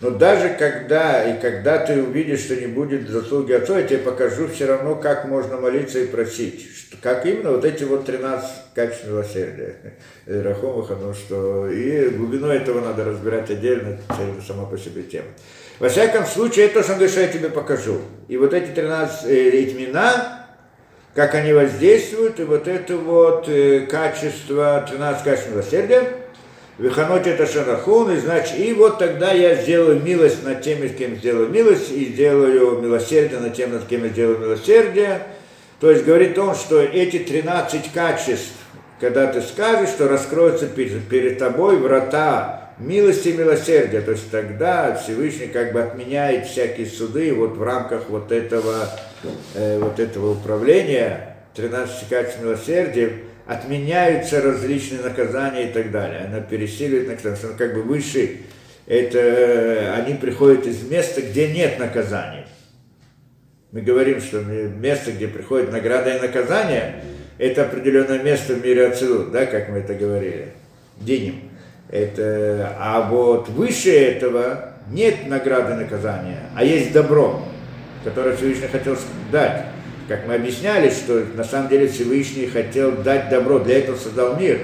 но 0.00 0.10
даже 0.10 0.50
когда, 0.50 1.24
и 1.24 1.40
когда 1.40 1.78
ты 1.78 2.00
увидишь, 2.00 2.40
что 2.40 2.54
не 2.54 2.66
будет 2.66 3.08
заслуги 3.08 3.52
отцов, 3.52 3.78
я 3.78 3.82
тебе 3.82 3.98
покажу 3.98 4.46
все 4.46 4.66
равно, 4.66 4.94
как 4.94 5.26
можно 5.26 5.56
молиться 5.56 5.98
и 5.98 6.06
просить. 6.06 6.68
Что, 6.72 6.96
как 7.02 7.26
именно 7.26 7.50
вот 7.50 7.64
эти 7.64 7.82
вот 7.82 8.06
13 8.06 8.48
качеств 8.74 9.06
милосердия. 9.06 9.74
Рахомаха, 10.26 10.94
ну 10.94 11.12
что... 11.14 11.68
И 11.68 12.10
глубину 12.10 12.46
этого 12.46 12.80
надо 12.80 13.04
разбирать 13.04 13.50
отдельно, 13.50 13.98
это 14.08 14.46
сама 14.46 14.66
по 14.66 14.78
себе 14.78 15.02
тема. 15.02 15.26
Во 15.80 15.88
всяком 15.88 16.26
случае, 16.26 16.66
это 16.66 16.74
то, 16.74 16.82
что 16.82 16.92
он 16.92 16.98
говорит, 16.98 17.12
что 17.12 17.22
я 17.22 17.28
тебе 17.28 17.48
покажу. 17.48 18.00
И 18.28 18.36
вот 18.36 18.54
эти 18.54 18.70
13 18.70 19.26
э, 19.28 19.72
имена, 19.72 20.46
как 21.14 21.34
они 21.34 21.52
воздействуют, 21.52 22.38
и 22.38 22.44
вот 22.44 22.68
это 22.68 22.96
вот 22.96 23.48
э, 23.48 23.86
качество, 23.90 24.84
13 24.88 25.24
качеств 25.24 25.50
милосердия, 25.50 26.08
Виханот 26.78 27.26
это 27.26 27.44
шарахун, 27.44 28.12
и 28.12 28.18
значит, 28.18 28.56
и 28.56 28.72
вот 28.72 28.98
тогда 28.98 29.32
я 29.32 29.56
сделаю 29.56 30.00
милость 30.00 30.44
над 30.44 30.62
теми, 30.62 30.86
с 30.86 30.94
кем 30.94 31.16
сделаю 31.16 31.48
милость, 31.48 31.90
и 31.90 32.04
сделаю 32.04 32.80
милосердие 32.80 33.40
над 33.40 33.54
тем, 33.54 33.72
над 33.72 33.86
кем 33.86 34.04
я 34.04 34.10
сделаю 34.10 34.38
милосердие. 34.38 35.22
То 35.80 35.90
есть 35.90 36.04
говорит 36.04 36.38
он, 36.38 36.54
что 36.54 36.80
эти 36.80 37.18
13 37.18 37.92
качеств, 37.92 38.52
когда 39.00 39.26
ты 39.26 39.42
скажешь, 39.42 39.90
что 39.90 40.06
раскроются 40.08 40.66
перед, 40.66 41.08
перед 41.08 41.38
тобой 41.38 41.78
врата 41.78 42.72
милости 42.78 43.28
и 43.28 43.32
милосердия, 43.32 44.00
то 44.00 44.12
есть 44.12 44.30
тогда 44.30 44.94
Всевышний 44.94 45.48
как 45.48 45.72
бы 45.72 45.82
отменяет 45.82 46.46
всякие 46.46 46.86
суды 46.86 47.34
вот 47.34 47.56
в 47.56 47.62
рамках 47.62 48.08
вот 48.08 48.30
этого, 48.30 48.88
э, 49.54 49.80
вот 49.80 49.98
этого 49.98 50.32
управления, 50.32 51.36
13 51.54 52.08
качеств 52.08 52.40
милосердия, 52.40 53.12
отменяются 53.48 54.42
различные 54.42 55.00
наказания 55.00 55.70
и 55.70 55.72
так 55.72 55.90
далее. 55.90 56.26
Она 56.26 56.40
пересиливает 56.40 57.08
наказание, 57.08 57.38
что 57.38 57.48
как 57.54 57.74
бы 57.74 57.82
выше, 57.82 58.42
это 58.86 59.94
они 59.96 60.14
приходят 60.14 60.66
из 60.66 60.82
места, 60.82 61.22
где 61.22 61.48
нет 61.48 61.78
наказания. 61.78 62.46
Мы 63.72 63.80
говорим, 63.80 64.20
что 64.20 64.42
место, 64.42 65.12
где 65.12 65.28
приходит 65.28 65.72
награда 65.72 66.16
и 66.16 66.20
наказание, 66.20 67.02
это 67.38 67.62
определенное 67.62 68.22
место 68.22 68.52
в 68.52 68.62
мире 68.62 68.88
Ацелут, 68.88 69.32
да, 69.32 69.46
как 69.46 69.70
мы 69.70 69.78
это 69.78 69.94
говорили, 69.94 70.48
Деним. 70.98 71.50
Это, 71.90 72.76
а 72.78 73.08
вот 73.08 73.48
выше 73.48 73.90
этого 73.98 74.74
нет 74.90 75.26
награды 75.26 75.72
и 75.72 75.76
наказания, 75.76 76.50
а 76.54 76.64
есть 76.64 76.92
добро, 76.92 77.42
которое 78.04 78.36
Всевышний 78.36 78.68
хотел 78.68 78.94
дать 79.32 79.64
как 80.08 80.26
мы 80.26 80.34
объясняли, 80.34 80.88
что 80.90 81.24
на 81.34 81.44
самом 81.44 81.68
деле 81.68 81.86
Всевышний 81.86 82.46
хотел 82.46 82.92
дать 82.92 83.28
добро, 83.28 83.58
для 83.58 83.78
этого 83.78 83.96
создал 83.96 84.36
мир. 84.36 84.60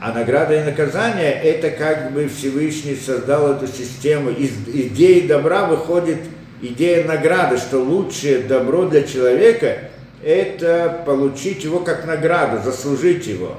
А 0.00 0.12
награда 0.12 0.54
и 0.54 0.64
наказание– 0.64 1.32
это 1.42 1.70
как 1.70 2.12
бы 2.12 2.28
Всевышний 2.28 2.96
создал 2.96 3.52
эту 3.52 3.66
систему. 3.66 4.30
Из 4.30 4.50
идеи 4.66 5.26
добра 5.26 5.66
выходит 5.66 6.18
идея 6.60 7.06
награды, 7.06 7.58
что 7.58 7.78
лучшее 7.78 8.40
добро 8.40 8.86
для 8.86 9.02
человека– 9.02 9.78
это 10.24 11.02
получить 11.06 11.64
его 11.64 11.80
как 11.80 12.06
награду, 12.06 12.62
заслужить 12.62 13.26
его. 13.26 13.56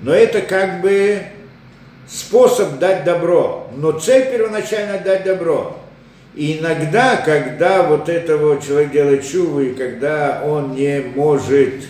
Но 0.00 0.14
это 0.14 0.40
как 0.40 0.80
бы 0.80 1.20
способ 2.08 2.78
дать 2.78 3.04
добро. 3.04 3.70
Но 3.76 3.92
цель 3.92 4.30
первоначально– 4.30 4.98
дать 5.04 5.24
добро. 5.24 5.79
И 6.40 6.58
иногда, 6.58 7.18
когда 7.18 7.82
вот 7.82 8.08
этого 8.08 8.62
человек 8.62 8.92
делает 8.92 9.30
чуву, 9.30 9.60
и 9.60 9.74
когда 9.74 10.42
он 10.42 10.74
не 10.74 11.02
может, 11.14 11.84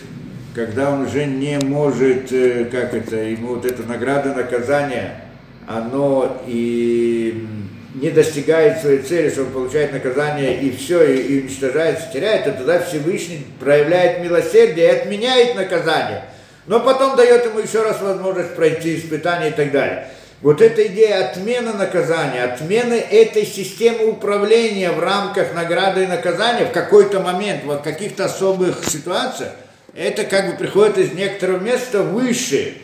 когда 0.57 0.91
он 0.91 1.03
уже 1.03 1.25
не 1.25 1.57
может, 1.61 2.33
э, 2.33 2.65
как 2.65 2.93
это, 2.93 3.15
ему 3.15 3.55
вот 3.55 3.65
эта 3.65 3.85
награда, 3.85 4.35
наказание, 4.35 5.21
оно 5.69 6.43
и 6.49 7.47
не 7.95 8.11
достигает 8.11 8.81
своей 8.81 9.03
цели, 9.03 9.31
что 9.31 9.43
он 9.43 9.53
получает 9.53 9.93
наказание, 9.93 10.61
и 10.61 10.77
все, 10.77 11.01
и, 11.05 11.23
и 11.23 11.41
уничтожается, 11.43 12.11
теряет, 12.13 12.43
то 12.43 12.51
тогда 12.51 12.81
Всевышний 12.81 13.47
проявляет 13.61 14.21
милосердие 14.21 14.87
и 14.87 14.97
отменяет 14.97 15.55
наказание. 15.55 16.25
Но 16.67 16.81
потом 16.81 17.15
дает 17.15 17.45
ему 17.45 17.61
еще 17.61 17.85
раз 17.85 18.03
возможность 18.03 18.57
пройти 18.57 18.97
испытание 18.97 19.51
и 19.51 19.55
так 19.55 19.71
далее. 19.71 20.09
Вот 20.43 20.63
эта 20.63 20.87
идея 20.87 21.29
отмена 21.29 21.75
наказания, 21.75 22.45
отмены 22.45 22.95
этой 22.95 23.45
системы 23.45 24.07
управления 24.07 24.91
в 24.91 24.99
рамках 24.99 25.55
награды 25.55 26.05
и 26.05 26.07
наказания 26.07 26.65
в 26.65 26.73
какой-то 26.73 27.21
момент, 27.21 27.65
в 27.65 27.77
каких-то 27.81 28.25
особых 28.25 28.83
ситуациях, 28.89 29.51
это 29.95 30.25
как 30.25 30.51
бы 30.51 30.57
приходит 30.57 30.97
из 30.97 31.13
некоторого 31.13 31.59
места 31.59 32.03
выше, 32.03 32.79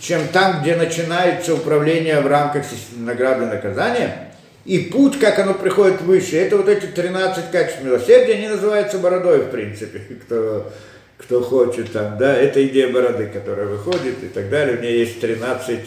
чем 0.00 0.28
там, 0.28 0.60
где 0.60 0.76
начинается 0.76 1.54
управление 1.54 2.20
в 2.20 2.26
рамках 2.26 2.64
награды 2.94 3.44
и 3.44 3.48
наказания. 3.48 4.28
И 4.66 4.78
путь, 4.78 5.18
как 5.18 5.38
оно 5.38 5.54
приходит 5.54 6.02
выше, 6.02 6.36
это 6.36 6.58
вот 6.58 6.68
эти 6.68 6.84
13 6.86 7.50
качеств 7.50 7.82
милосердия, 7.82 8.34
они 8.34 8.48
называются 8.48 8.98
бородой, 8.98 9.44
в 9.44 9.50
принципе, 9.50 9.98
кто, 10.26 10.70
кто 11.16 11.40
хочет 11.40 11.90
там, 11.90 12.18
да, 12.18 12.36
это 12.36 12.64
идея 12.66 12.88
бороды, 12.88 13.30
которая 13.32 13.66
выходит 13.66 14.22
и 14.22 14.28
так 14.28 14.50
далее, 14.50 14.76
у 14.76 14.82
нее 14.82 15.00
есть 15.00 15.20
13 15.20 15.80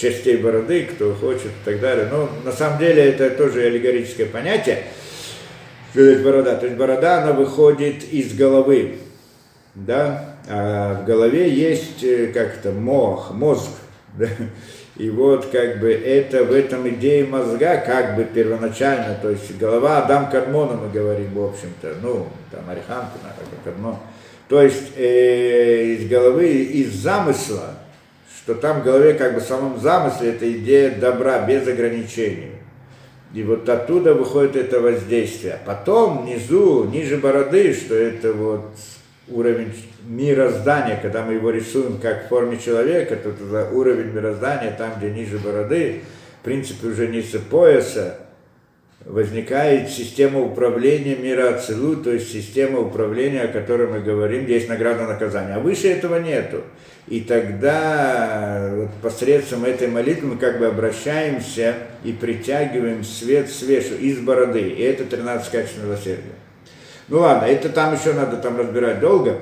частей 0.00 0.36
бороды, 0.36 0.84
кто 0.84 1.12
хочет 1.14 1.46
и 1.46 1.64
так 1.64 1.80
далее. 1.80 2.08
Но 2.10 2.28
на 2.44 2.52
самом 2.52 2.78
деле 2.78 3.04
это 3.04 3.30
тоже 3.30 3.62
аллегорическое 3.62 4.26
понятие, 4.26 4.84
что 5.92 6.00
есть 6.00 6.22
борода. 6.22 6.56
То 6.56 6.66
есть 6.66 6.78
борода, 6.78 7.22
она 7.22 7.32
выходит 7.32 8.04
из 8.04 8.34
головы, 8.34 8.98
да, 9.74 10.36
а 10.48 11.02
в 11.02 11.06
голове 11.06 11.50
есть 11.50 12.02
э, 12.02 12.28
как 12.28 12.56
то 12.58 12.72
мох, 12.72 13.32
мозг, 13.32 13.70
да? 14.18 14.26
И 14.96 15.08
вот 15.08 15.46
как 15.46 15.80
бы 15.80 15.90
это 15.90 16.44
в 16.44 16.52
этом 16.52 16.86
идее 16.88 17.24
мозга 17.24 17.82
как 17.86 18.16
бы 18.16 18.24
первоначально, 18.24 19.16
то 19.22 19.30
есть 19.30 19.56
голова 19.56 19.98
Адам 19.98 20.28
Кадмона 20.28 20.74
мы 20.74 20.90
говорим, 20.90 21.32
в 21.32 21.42
общем-то, 21.42 21.94
ну, 22.02 22.26
там 22.50 22.68
Ариханка, 22.68 23.12
Кадмон. 23.64 23.96
То 24.48 24.60
есть 24.60 24.92
э, 24.96 25.94
из 25.94 26.08
головы, 26.08 26.48
из 26.48 26.92
замысла, 26.92 27.76
что 28.50 28.56
там 28.56 28.80
в 28.80 28.84
голове 28.84 29.14
как 29.14 29.34
бы 29.34 29.40
в 29.40 29.44
самом 29.44 29.78
замысле 29.78 30.30
эта 30.30 30.50
идея 30.50 30.90
добра 30.98 31.46
без 31.46 31.68
ограничений. 31.68 32.50
И 33.32 33.44
вот 33.44 33.68
оттуда 33.68 34.12
выходит 34.12 34.56
это 34.56 34.80
воздействие. 34.80 35.60
Потом 35.64 36.24
внизу, 36.24 36.82
ниже 36.82 37.16
бороды, 37.16 37.72
что 37.72 37.94
это 37.94 38.32
вот 38.32 38.72
уровень 39.28 39.72
мироздания, 40.04 40.98
когда 41.00 41.22
мы 41.22 41.34
его 41.34 41.50
рисуем 41.50 41.98
как 41.98 42.24
в 42.24 42.28
форме 42.28 42.58
человека, 42.58 43.14
то 43.14 43.28
это 43.28 43.70
уровень 43.72 44.12
мироздания, 44.12 44.74
там, 44.76 44.94
где 44.98 45.10
ниже 45.10 45.38
бороды, 45.38 46.00
в 46.40 46.44
принципе, 46.44 46.88
уже 46.88 47.06
ниже 47.06 47.38
пояса, 47.38 48.18
возникает 49.04 49.88
система 49.88 50.40
управления 50.40 51.16
мира 51.16 51.54
Ацилу, 51.54 51.96
то 51.96 52.10
есть 52.12 52.32
система 52.32 52.80
управления, 52.80 53.42
о 53.42 53.48
которой 53.48 53.88
мы 53.88 54.00
говорим, 54.00 54.44
где 54.44 54.54
есть 54.54 54.68
награда 54.68 55.06
наказания. 55.06 55.54
А 55.54 55.60
выше 55.60 55.88
этого 55.88 56.20
нету. 56.20 56.62
И 57.08 57.20
тогда 57.20 58.70
вот 58.72 58.90
посредством 59.02 59.64
этой 59.64 59.88
молитвы 59.88 60.28
мы 60.28 60.36
как 60.36 60.58
бы 60.58 60.66
обращаемся 60.66 61.74
и 62.04 62.12
притягиваем 62.12 63.02
свет 63.02 63.50
свешу 63.50 63.94
из 63.94 64.18
бороды. 64.18 64.68
И 64.68 64.82
это 64.82 65.04
13 65.04 65.50
качеств 65.50 65.82
милосердия. 65.82 66.34
Ну 67.08 67.20
ладно, 67.20 67.46
это 67.46 67.68
там 67.70 67.94
еще 67.94 68.12
надо 68.12 68.36
там 68.36 68.56
разбирать 68.58 69.00
долго. 69.00 69.38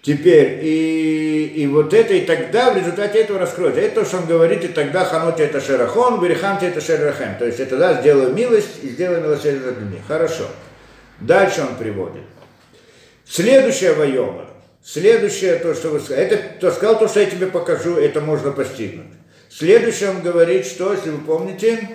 Теперь, 0.00 0.60
и, 0.62 1.52
и 1.56 1.66
вот 1.66 1.92
это, 1.92 2.14
и 2.14 2.24
тогда 2.24 2.72
в 2.72 2.76
результате 2.76 3.18
этого 3.18 3.38
раскроется. 3.38 3.80
Это 3.80 4.00
то, 4.00 4.06
что 4.06 4.18
он 4.18 4.26
говорит, 4.26 4.64
и 4.64 4.68
тогда 4.68 5.04
ханоте 5.04 5.44
это 5.44 5.60
шерахон, 5.60 6.20
берехамте 6.20 6.68
это 6.68 6.80
шерахем. 6.80 7.36
То 7.38 7.46
есть 7.46 7.58
это 7.58 7.76
да, 7.76 8.00
сделаю 8.00 8.32
милость 8.32 8.82
и 8.82 8.88
сделаю 8.88 9.22
милосердие 9.22 9.66
над 9.66 9.78
людьми. 9.80 10.00
Хорошо. 10.06 10.44
Дальше 11.20 11.62
он 11.62 11.76
приводит. 11.76 12.22
Следующее 13.26 13.94
воема. 13.94 14.46
Следующее, 14.84 15.56
то, 15.56 15.74
что 15.74 15.90
вы 15.90 16.00
сказали, 16.00 16.26
это 16.26 16.60
то, 16.60 16.70
сказал, 16.70 16.98
то, 16.98 17.08
что 17.08 17.20
я 17.20 17.26
тебе 17.26 17.48
покажу, 17.48 17.96
это 17.96 18.20
можно 18.20 18.52
постигнуть. 18.52 19.08
Следующее 19.50 20.10
он 20.10 20.22
говорит, 20.22 20.64
что, 20.64 20.92
если 20.92 21.10
вы 21.10 21.18
помните, 21.18 21.88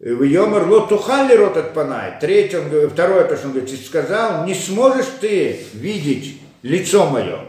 в 0.00 0.22
Йомар 0.22 0.66
лотухали 0.66 1.34
рот 1.36 1.56
от 1.56 1.72
панай. 1.72 2.14
Третье, 2.20 2.60
он, 2.60 2.90
второе, 2.90 3.24
то, 3.24 3.36
что 3.36 3.46
он 3.46 3.52
говорит, 3.52 3.86
сказал, 3.86 4.44
не 4.44 4.54
сможешь 4.54 5.06
ты 5.20 5.60
видеть 5.72 6.40
лицо 6.62 7.08
мое. 7.08 7.40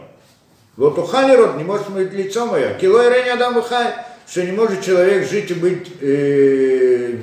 Лотухали 0.76 1.34
рот, 1.36 1.56
не 1.56 1.64
можешь 1.64 1.86
видеть 1.88 2.12
лицо 2.12 2.46
мое. 2.46 2.74
Кило 2.74 3.02
и 3.02 3.10
рейня 3.12 3.34
адам 3.34 3.54
выхай, 3.54 3.94
что 4.28 4.44
не 4.44 4.52
может 4.52 4.84
человек 4.84 5.28
жить 5.28 5.50
и 5.50 5.54
быть, 5.54 5.88
э, 6.00 7.14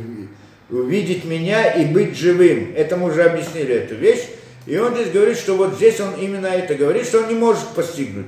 увидеть 0.69 1.23
меня 1.23 1.71
и 1.73 1.85
быть 1.85 2.17
живым. 2.17 2.73
Это 2.75 2.97
мы 2.97 3.09
уже 3.09 3.23
объяснили 3.23 3.75
эту 3.75 3.95
вещь. 3.95 4.27
И 4.65 4.77
он 4.77 4.95
здесь 4.95 5.11
говорит, 5.11 5.37
что 5.37 5.55
вот 5.55 5.75
здесь 5.75 5.99
он 5.99 6.15
именно 6.15 6.47
это 6.47 6.75
говорит, 6.75 7.05
что 7.05 7.19
он 7.19 7.29
не 7.29 7.35
может 7.35 7.67
постигнуть. 7.69 8.25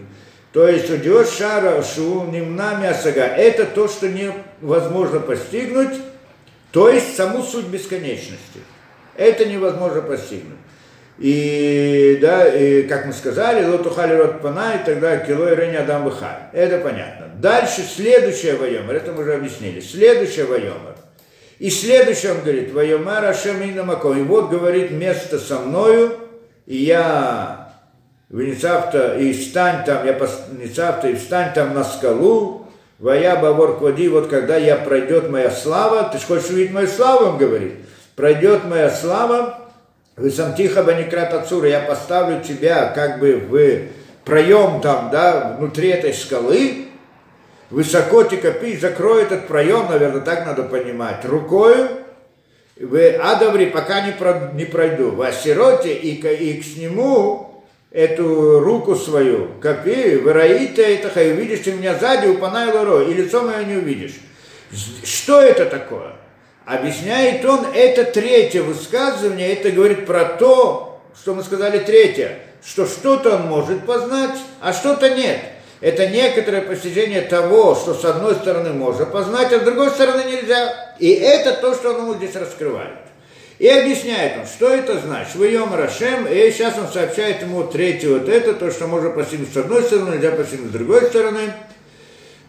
То 0.54 0.68
есть 0.68 0.90
удиот 0.90 1.30
шара 1.30 1.84
шу 1.84 2.26
нимнами 2.26 2.88
осага. 2.88 3.26
Это 3.26 3.66
то, 3.66 3.88
что 3.88 4.08
невозможно 4.08 5.20
постигнуть, 5.20 5.94
то 6.72 6.90
есть 6.90 7.16
саму 7.16 7.44
суть 7.44 7.66
бесконечности. 7.66 8.62
Это 9.16 9.46
невозможно 9.46 10.02
постигнуть. 10.02 10.57
И, 11.20 12.20
да, 12.22 12.48
и, 12.48 12.84
как 12.84 13.08
мы 13.08 13.14
сказали, 13.14 13.66
лотухали 13.66 14.16
рот 14.16 14.42
пана, 14.42 14.76
и 14.76 14.86
тогда 14.86 15.18
кило 15.18 15.50
и 15.50 15.56
реня 15.56 15.82
адам 15.82 16.04
выхай. 16.04 16.38
Это 16.54 16.78
понятно. 16.78 17.28
Дальше 17.40 17.82
следующее 17.82 18.56
воемар, 18.56 18.96
это 18.96 19.12
мы 19.12 19.22
уже 19.22 19.34
объяснили. 19.34 19.80
Следующее 19.80 20.46
воемар. 20.46 20.96
И 21.58 21.72
следующее 21.72 22.34
он 22.34 22.42
говорит, 22.42 22.72
воемар 22.72 23.26
ашем 23.26 23.64
инамаком. 23.64 24.20
И 24.20 24.24
вот 24.24 24.50
говорит 24.50 24.92
место 24.92 25.40
со 25.40 25.60
мною, 25.60 26.14
и 26.68 26.78
я 26.78 27.74
в 28.30 28.40
Ницавта, 28.40 29.18
и 29.18 29.34
встань 29.34 29.84
там, 29.86 30.06
я 30.06 30.14
пос... 30.14 30.44
Ницавта, 30.52 31.08
и 31.08 31.16
встань 31.16 31.54
там 31.54 31.74
на 31.74 31.84
скалу, 31.84 32.68
Вая 33.00 33.36
Бавор 33.40 33.78
Квади, 33.78 34.08
вот 34.10 34.28
когда 34.28 34.58
я 34.58 34.76
пройдет 34.76 35.30
моя 35.30 35.52
слава, 35.52 36.10
ты 36.12 36.18
же 36.18 36.26
хочешь 36.26 36.50
увидеть 36.50 36.74
мою 36.74 36.88
славу, 36.88 37.26
он 37.26 37.38
говорит, 37.38 37.74
пройдет 38.16 38.66
моя 38.66 38.90
слава, 38.90 39.67
вы 40.18 40.32
сам 40.32 40.56
тихо 40.56 40.84
баникрат 40.84 41.34
отцура, 41.34 41.70
я 41.70 41.80
поставлю 41.82 42.44
тебя 42.44 42.88
как 42.88 43.20
бы 43.20 43.36
в 43.36 44.26
проем 44.26 44.82
там, 44.82 45.10
да, 45.12 45.56
внутри 45.60 45.90
этой 45.90 46.14
скалы, 46.14 46.88
высоко 47.70 48.24
тикопи, 48.24 48.76
закрой 48.78 49.24
этот 49.24 49.48
проем, 49.48 49.86
наверное, 49.90 50.22
так 50.22 50.46
надо 50.46 50.64
понимать, 50.64 51.24
рукою, 51.24 51.90
в 52.76 53.18
Адаври 53.20 53.68
пока 53.68 54.02
не, 54.02 54.12
про, 54.12 54.52
не 54.54 54.66
пройду, 54.66 55.12
в 55.12 55.22
Асироте 55.22 55.94
и, 55.94 56.16
и 56.16 56.62
к 56.62 56.66
сниму 56.66 57.64
эту 57.92 58.60
руку 58.60 58.96
свою, 58.96 59.52
копи, 59.62 60.18
вы 60.18 60.34
раите 60.34 60.82
это, 60.96 61.22
и 61.22 61.32
увидишь 61.32 61.60
ты 61.60 61.74
меня 61.74 61.96
сзади, 61.96 62.28
упанай 62.28 62.72
лоро, 62.72 63.04
и 63.04 63.14
лицо 63.14 63.44
мое 63.44 63.64
не 63.66 63.76
увидишь. 63.76 64.16
Что 65.04 65.42
это 65.42 65.66
такое? 65.66 66.14
Объясняет 66.68 67.46
он, 67.46 67.66
это 67.74 68.04
третье 68.04 68.62
высказывание, 68.62 69.54
это 69.54 69.72
говорит 69.72 70.06
про 70.06 70.26
то, 70.26 71.00
что 71.18 71.34
мы 71.34 71.42
сказали 71.42 71.80
третье, 71.80 72.40
что 72.62 72.86
что-то 72.86 73.36
он 73.36 73.44
может 73.44 73.86
познать, 73.86 74.38
а 74.60 74.74
что-то 74.74 75.10
нет. 75.12 75.40
Это 75.80 76.08
некоторое 76.08 76.62
постижение 76.62 77.22
того, 77.22 77.74
что 77.74 77.94
с 77.94 78.04
одной 78.04 78.36
стороны 78.36 78.74
можно 78.74 79.06
познать, 79.06 79.54
а 79.54 79.60
с 79.60 79.62
другой 79.62 79.92
стороны 79.92 80.24
нельзя. 80.30 80.94
И 81.00 81.10
это 81.10 81.54
то, 81.54 81.74
что 81.74 81.94
он 81.94 82.02
ему 82.02 82.16
здесь 82.16 82.36
раскрывает. 82.36 82.98
И 83.60 83.70
объясняет 83.70 84.38
он, 84.38 84.46
что 84.46 84.68
это 84.68 85.00
значит. 85.00 85.36
В 85.36 85.44
Йом 85.46 85.74
Рашем, 85.74 86.28
и 86.28 86.52
сейчас 86.52 86.78
он 86.78 86.90
сообщает 86.90 87.44
ему 87.44 87.64
третье 87.64 88.10
вот 88.10 88.28
это, 88.28 88.54
то, 88.54 88.72
что 88.72 88.88
можно 88.88 89.12
постигнуть 89.12 89.54
с 89.54 89.58
одной 89.58 89.84
стороны, 89.84 90.16
нельзя 90.16 90.32
постигнуть 90.32 90.72
с 90.72 90.74
другой 90.74 91.06
стороны. 91.06 91.54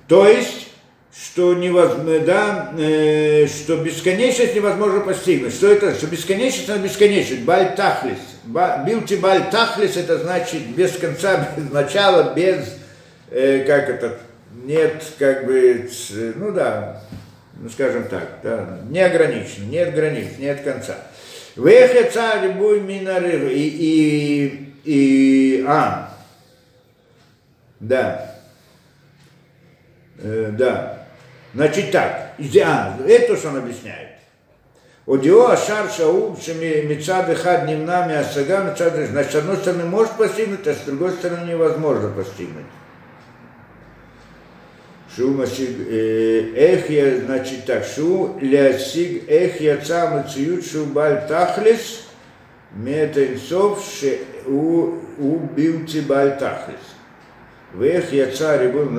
То 0.09 0.27
есть, 0.27 0.68
что 1.15 1.55
невозможно, 1.55 2.21
да, 2.21 2.73
э, 2.79 3.47
что 3.47 3.77
бесконечность 3.79 4.55
невозможно 4.55 5.01
постигнуть. 5.01 5.55
Что 5.55 5.69
это? 5.73 5.95
Что 5.95 6.07
бесконечность, 6.07 6.69
она 6.69 6.79
бесконечность. 6.83 7.43
Баль 7.43 7.75
тахлис. 7.75 8.19
Ба- 8.45 8.83
Билти 8.87 9.15
баль 9.15 9.51
тахлис, 9.51 9.97
это 9.97 10.19
значит 10.19 10.67
без 10.77 10.93
конца, 10.97 11.49
без 11.57 11.71
начала, 11.71 12.35
без, 12.35 12.77
э, 13.31 13.65
как 13.67 13.89
это, 13.89 14.19
нет, 14.65 15.03
как 15.19 15.47
бы, 15.47 15.91
ну 16.37 16.53
да, 16.53 17.03
ну 17.61 17.69
скажем 17.69 18.05
так, 18.09 18.39
да, 18.43 18.81
не 18.89 19.01
ограничен, 19.01 19.69
нет 19.71 19.95
границ, 19.95 20.33
нет 20.39 20.61
конца. 20.63 20.97
Вехе 21.57 22.11
царь 22.11 22.51
буй 22.51 22.81
минары 22.81 23.53
и, 23.53 23.69
и, 23.69 24.75
и, 24.85 25.65
а, 25.67 26.17
да, 27.81 28.29
Э, 30.21 30.51
да. 30.53 30.98
Значит 31.55 31.91
так, 31.91 32.35
а, 32.65 32.99
это 33.07 33.37
что 33.37 33.49
он 33.49 33.59
объясняет. 33.59 34.09
Одио 35.07 35.47
Ашар 35.47 35.91
Шауб, 35.91 36.37
Мецад 36.37 37.35
Хад 37.39 37.67
Нимнами 37.67 38.15
Асага, 38.15 38.65
Мецад 38.65 38.95
Значит, 39.09 39.33
с 39.33 39.35
одной 39.37 39.57
стороны 39.57 39.85
может 39.85 40.13
постигнуть, 40.13 40.67
а 40.67 40.75
с 40.75 40.81
другой 40.81 41.13
стороны 41.13 41.49
невозможно 41.49 42.11
постигнуть. 42.11 42.67
Шу 45.17 45.31
Масиг, 45.31 45.71
э, 45.89 46.53
эх 46.55 47.25
значит 47.25 47.65
так, 47.65 47.85
Шу 47.85 48.39
Лясиг, 48.41 49.25
эх 49.29 49.61
я 49.61 49.79
цам 49.79 50.29
циют 50.29 50.67
Шу 50.67 50.85
Баль 50.85 51.27
Тахлис, 51.27 52.03
Метенсов, 52.73 53.83
Ше 53.83 54.19
у 54.47 54.99
убил 55.17 55.81
Баль 56.07 56.37
Тахлис. 56.39 56.77
Вэх 57.73 58.13
я 58.13 58.31
царь 58.31 58.69
был, 58.69 58.91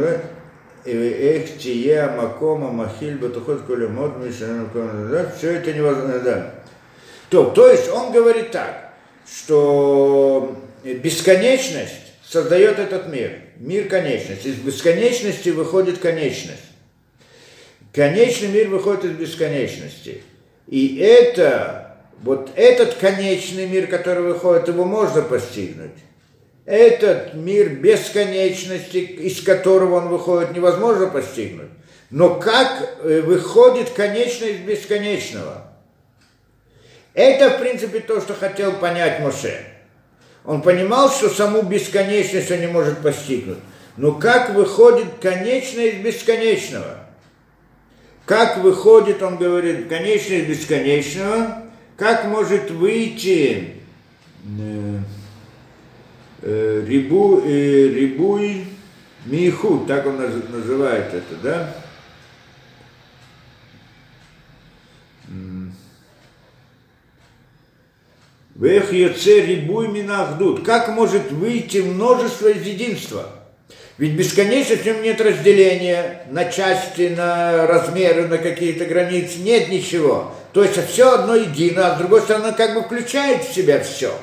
эх 0.91 1.57
тия 1.57 2.09
макома 2.09 2.71
махиль 2.71 3.17
батухот 3.17 3.61
коля 3.63 3.87
мод 3.87 4.13
да, 4.19 5.33
все 5.37 5.51
это 5.51 5.73
невозможно, 5.73 6.19
да. 6.19 6.55
То, 7.29 7.45
то 7.51 7.69
есть 7.69 7.89
он 7.89 8.11
говорит 8.11 8.51
так, 8.51 8.93
что 9.25 10.57
бесконечность 10.83 12.13
создает 12.27 12.79
этот 12.79 13.07
мир, 13.07 13.31
мир 13.57 13.87
конечность. 13.87 14.45
Из 14.45 14.55
бесконечности 14.55 15.49
выходит 15.49 15.99
конечность. 15.99 16.63
Конечный 17.93 18.49
мир 18.49 18.69
выходит 18.69 19.05
из 19.05 19.11
бесконечности. 19.11 20.21
И 20.67 20.97
это, 20.97 21.97
вот 22.21 22.51
этот 22.55 22.95
конечный 22.95 23.65
мир, 23.65 23.87
который 23.87 24.23
выходит, 24.23 24.67
его 24.67 24.85
можно 24.85 25.23
постигнуть. 25.23 25.91
Этот 26.69 27.33
мир 27.33 27.69
бесконечности, 27.69 28.97
из 28.97 29.41
которого 29.41 29.95
он 29.95 30.09
выходит, 30.09 30.51
невозможно 30.55 31.07
постигнуть. 31.07 31.69
Но 32.11 32.35
как 32.35 32.99
э, 33.01 33.21
выходит 33.21 33.89
конечное 33.89 34.49
из 34.49 34.59
бесконечного? 34.59 35.65
Это, 37.15 37.49
в 37.49 37.59
принципе, 37.59 38.01
то, 38.01 38.21
что 38.21 38.35
хотел 38.35 38.73
понять 38.73 39.19
Моше. 39.19 39.65
Он 40.45 40.61
понимал, 40.61 41.09
что 41.09 41.29
саму 41.29 41.63
бесконечность 41.63 42.51
он 42.51 42.59
не 42.59 42.67
может 42.67 42.99
постигнуть. 42.99 43.57
Но 43.97 44.11
как 44.11 44.53
выходит 44.53 45.07
конечное 45.19 45.87
из 45.87 46.05
бесконечного? 46.05 46.99
Как 48.27 48.59
выходит, 48.59 49.23
он 49.23 49.37
говорит, 49.37 49.89
конечное 49.89 50.41
из 50.41 50.45
бесконечного? 50.45 51.63
Как 51.97 52.25
может 52.25 52.69
выйти 52.69 53.73
э, 54.45 54.99
рибу, 56.41 57.41
э, 57.45 57.87
рибуй 57.87 58.65
миху, 59.25 59.85
так 59.87 60.05
он 60.05 60.15
наз- 60.19 60.51
называет 60.51 61.13
это, 61.13 61.35
да? 61.41 61.75
Вех 68.55 68.91
яце 68.91 69.39
рибуй 69.41 69.87
минахдут. 69.87 70.65
Как 70.65 70.89
может 70.89 71.31
выйти 71.31 71.77
множество 71.77 72.49
из 72.49 72.65
единства? 72.65 73.29
Ведь 73.97 74.13
бесконечность 74.13 74.83
в 74.83 74.85
нем 74.85 75.01
нет 75.01 75.19
разделения 75.21 76.25
на 76.29 76.45
части, 76.45 77.13
на 77.15 77.67
размеры, 77.67 78.27
на 78.27 78.37
какие-то 78.37 78.85
границы, 78.85 79.39
нет 79.39 79.69
ничего. 79.69 80.33
То 80.53 80.63
есть 80.63 80.77
все 80.89 81.13
одно 81.13 81.35
едино, 81.35 81.87
а 81.87 81.95
с 81.95 81.99
другой 81.99 82.21
стороны 82.21 82.53
как 82.53 82.73
бы 82.73 82.81
включает 82.81 83.43
в 83.43 83.53
себя 83.53 83.81
все. 83.81 84.13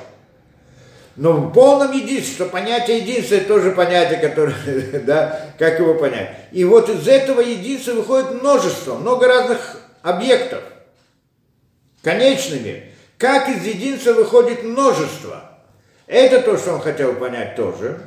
Но 1.16 1.32
в 1.32 1.52
полном 1.52 1.92
единстве, 1.92 2.34
что 2.34 2.44
понятие 2.46 2.98
единства 2.98 3.36
это 3.36 3.48
тоже 3.48 3.70
понятие, 3.72 4.18
которое, 4.18 4.54
да, 5.06 5.52
как 5.58 5.78
его 5.78 5.94
понять. 5.94 6.36
И 6.52 6.64
вот 6.64 6.90
из 6.90 7.08
этого 7.08 7.40
единства 7.40 7.92
выходит 7.92 8.42
множество, 8.42 8.96
много 8.96 9.26
разных 9.26 9.80
объектов, 10.02 10.62
конечными. 12.02 12.92
Как 13.16 13.48
из 13.48 13.64
единства 13.64 14.12
выходит 14.12 14.62
множество? 14.62 15.58
Это 16.06 16.42
то, 16.42 16.58
что 16.58 16.74
он 16.74 16.80
хотел 16.80 17.14
понять 17.14 17.56
тоже. 17.56 17.98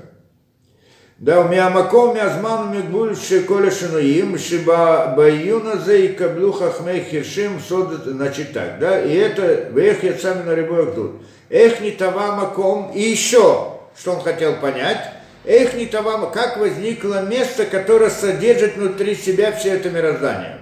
Да, 1.18 1.42
у 1.42 1.50
меня 1.50 1.70
маком 1.70 2.16
мязман 2.16 2.72
мигбуль 2.72 3.14
шеколя 3.18 3.72
шинуим, 3.72 4.38
шиба 4.38 5.16
баюна 5.18 5.78
за 5.78 5.96
и 5.96 6.08
каблу 6.10 6.54
хахмей 6.54 7.04
хиршим 7.04 7.60
значит 8.06 8.54
так, 8.54 8.80
да, 8.80 9.02
и 9.02 9.16
это 9.16 9.70
вех 9.74 10.02
я 10.02 10.18
сами 10.18 10.44
на 10.44 10.56
рыбой 10.56 10.94
тут. 10.96 11.22
Эх 11.50 11.82
не 11.82 11.92
тава 11.92 12.36
маком, 12.36 12.92
и 12.94 13.02
еще, 13.02 13.74
что 13.98 14.12
он 14.12 14.22
хотел 14.22 14.58
понять, 14.58 15.00
эх 15.46 15.74
не 15.74 15.88
тава, 15.88 16.30
как 16.30 16.58
возникло 16.58 17.24
место, 17.24 17.66
которое 17.66 18.12
содержит 18.12 18.76
внутри 18.76 19.16
себя 19.16 19.52
все 19.52 19.72
это 19.76 19.90
мироздание. 19.90 20.60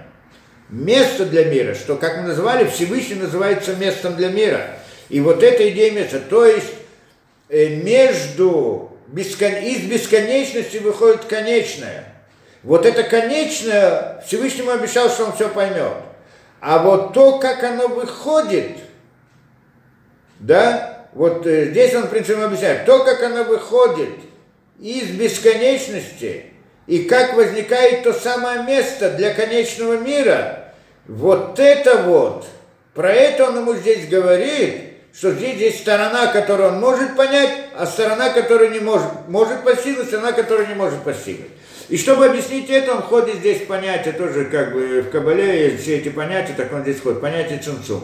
место 0.70 1.24
для 1.24 1.44
мира, 1.44 1.74
что, 1.74 1.96
как 1.96 2.18
мы 2.18 2.28
назвали, 2.28 2.68
Всевышний 2.68 3.16
называется 3.16 3.74
местом 3.76 4.16
для 4.16 4.28
мира. 4.28 4.66
И 5.08 5.20
вот 5.20 5.42
эта 5.42 5.68
идея 5.70 5.92
места, 5.92 6.20
то 6.20 6.44
есть 6.44 6.72
э, 7.48 7.76
между 7.76 8.92
бескон... 9.08 9.54
из 9.56 9.80
бесконечности 9.80 10.78
выходит 10.78 11.24
конечное. 11.24 12.04
Вот 12.62 12.84
это 12.84 13.02
конечное 13.02 14.22
Всевышнему 14.26 14.70
обещал, 14.70 15.08
что 15.08 15.26
он 15.26 15.32
все 15.32 15.48
поймет. 15.48 15.92
А 16.60 16.78
вот 16.78 17.14
то, 17.14 17.38
как 17.38 17.62
оно 17.62 17.88
выходит, 17.88 18.72
да, 20.40 21.06
вот 21.12 21.46
э, 21.46 21.70
здесь 21.70 21.94
он, 21.94 22.04
в 22.04 22.10
принципе, 22.10 22.42
объясняет, 22.42 22.84
то, 22.84 23.04
как 23.04 23.22
оно 23.22 23.44
выходит 23.44 24.10
из 24.78 25.10
бесконечности, 25.10 26.44
и 26.86 27.00
как 27.04 27.34
возникает 27.36 28.02
то 28.02 28.12
самое 28.12 28.62
место 28.62 29.10
для 29.10 29.34
конечного 29.34 29.98
мира, 29.98 30.72
вот 31.06 31.58
это 31.58 32.02
вот, 32.02 32.46
про 32.94 33.12
это 33.12 33.48
он 33.48 33.58
ему 33.58 33.74
здесь 33.74 34.08
говорит, 34.08 34.88
что 35.12 35.32
здесь 35.32 35.56
есть 35.56 35.80
сторона, 35.80 36.28
которую 36.28 36.70
он 36.70 36.80
может 36.80 37.16
понять, 37.16 37.50
а 37.76 37.86
сторона, 37.86 38.30
которая 38.30 38.70
не 38.70 38.80
может, 38.80 39.06
может 39.28 39.64
постигнуть, 39.64 40.06
сторона, 40.06 40.32
которая 40.32 40.66
не 40.66 40.74
может 40.74 41.02
постигнуть. 41.02 41.50
И 41.88 41.96
чтобы 41.96 42.26
объяснить 42.26 42.70
это, 42.70 42.94
он 42.94 43.02
входит 43.02 43.36
здесь 43.36 43.66
понятие, 43.66 44.12
тоже 44.12 44.44
как 44.44 44.72
бы 44.72 45.02
в 45.02 45.10
Кабале 45.10 45.76
все 45.76 45.98
эти 45.98 46.10
понятия, 46.10 46.54
так 46.56 46.72
он 46.72 46.82
здесь 46.82 46.96
входит, 46.96 47.20
понятие 47.20 47.58
цинцум. 47.58 48.02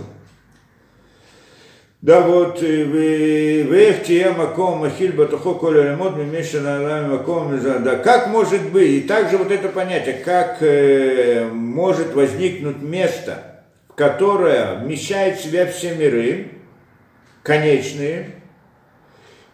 Да, 2.04 2.20
вот, 2.20 2.62
э, 2.62 2.84
в 2.84 4.36
маком 4.36 4.80
махиль 4.80 5.12
батухо 5.12 5.54
коля 5.54 5.92
лемот 5.92 6.12
Лами 6.16 7.08
маком 7.08 7.58
Да, 7.82 7.96
как 7.96 8.28
может 8.28 8.60
быть, 8.72 8.90
и 8.90 9.00
также 9.00 9.38
вот 9.38 9.50
это 9.50 9.70
понятие, 9.70 10.16
как 10.16 10.58
э, 10.60 11.48
может 11.50 12.12
возникнуть 12.12 12.82
место, 12.82 13.64
которое 13.96 14.80
вмещает 14.80 15.38
в 15.38 15.44
себя 15.44 15.64
все 15.64 15.94
миры, 15.94 16.48
конечные, 17.42 18.32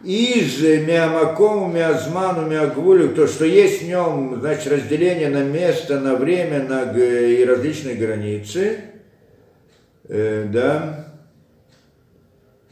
из 0.02 0.60
миамакому, 0.60 1.68
миазману, 1.68 2.48
миагвулю, 2.50 3.10
то, 3.10 3.28
что 3.28 3.44
есть 3.44 3.82
в 3.82 3.86
нем, 3.86 4.40
значит, 4.40 4.72
разделение 4.72 5.28
на 5.28 5.44
место, 5.44 6.00
на 6.00 6.16
время, 6.16 6.64
на 6.64 6.90
и 6.98 7.44
различные 7.44 7.94
границы, 7.94 8.78
э, 10.08 10.46
да, 10.48 11.09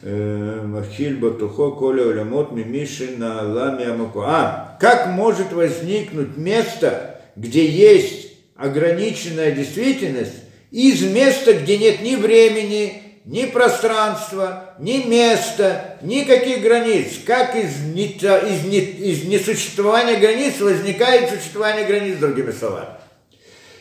Махиль 0.03 1.17
Батухо 1.17 1.73
Коля 1.73 2.05
Улямот 2.05 2.53
Мимиши 2.53 3.17
на 3.17 3.43
Лами 3.43 3.85
Амаку. 3.85 4.21
А, 4.21 4.77
как 4.81 5.09
может 5.09 5.53
возникнуть 5.53 6.37
место, 6.37 7.21
где 7.35 7.67
есть 7.67 8.29
ограниченная 8.55 9.51
действительность, 9.51 10.35
из 10.71 11.03
места, 11.03 11.55
где 11.55 11.79
нет 11.79 12.03
ни 12.03 12.15
времени, 12.15 13.03
ни 13.25 13.47
пространства, 13.47 14.75
ни 14.79 15.05
места, 15.07 15.99
никаких 16.03 16.63
границ. 16.63 17.09
Как 17.27 17.57
из, 17.57 17.81
не, 17.81 18.07
из, 18.07 18.65
не, 18.65 18.79
из 18.79 19.25
несуществования 19.25 20.17
границ 20.17 20.61
возникает 20.61 21.31
существование 21.31 21.87
границ, 21.87 22.19
другими 22.19 22.53
словами. 22.53 22.91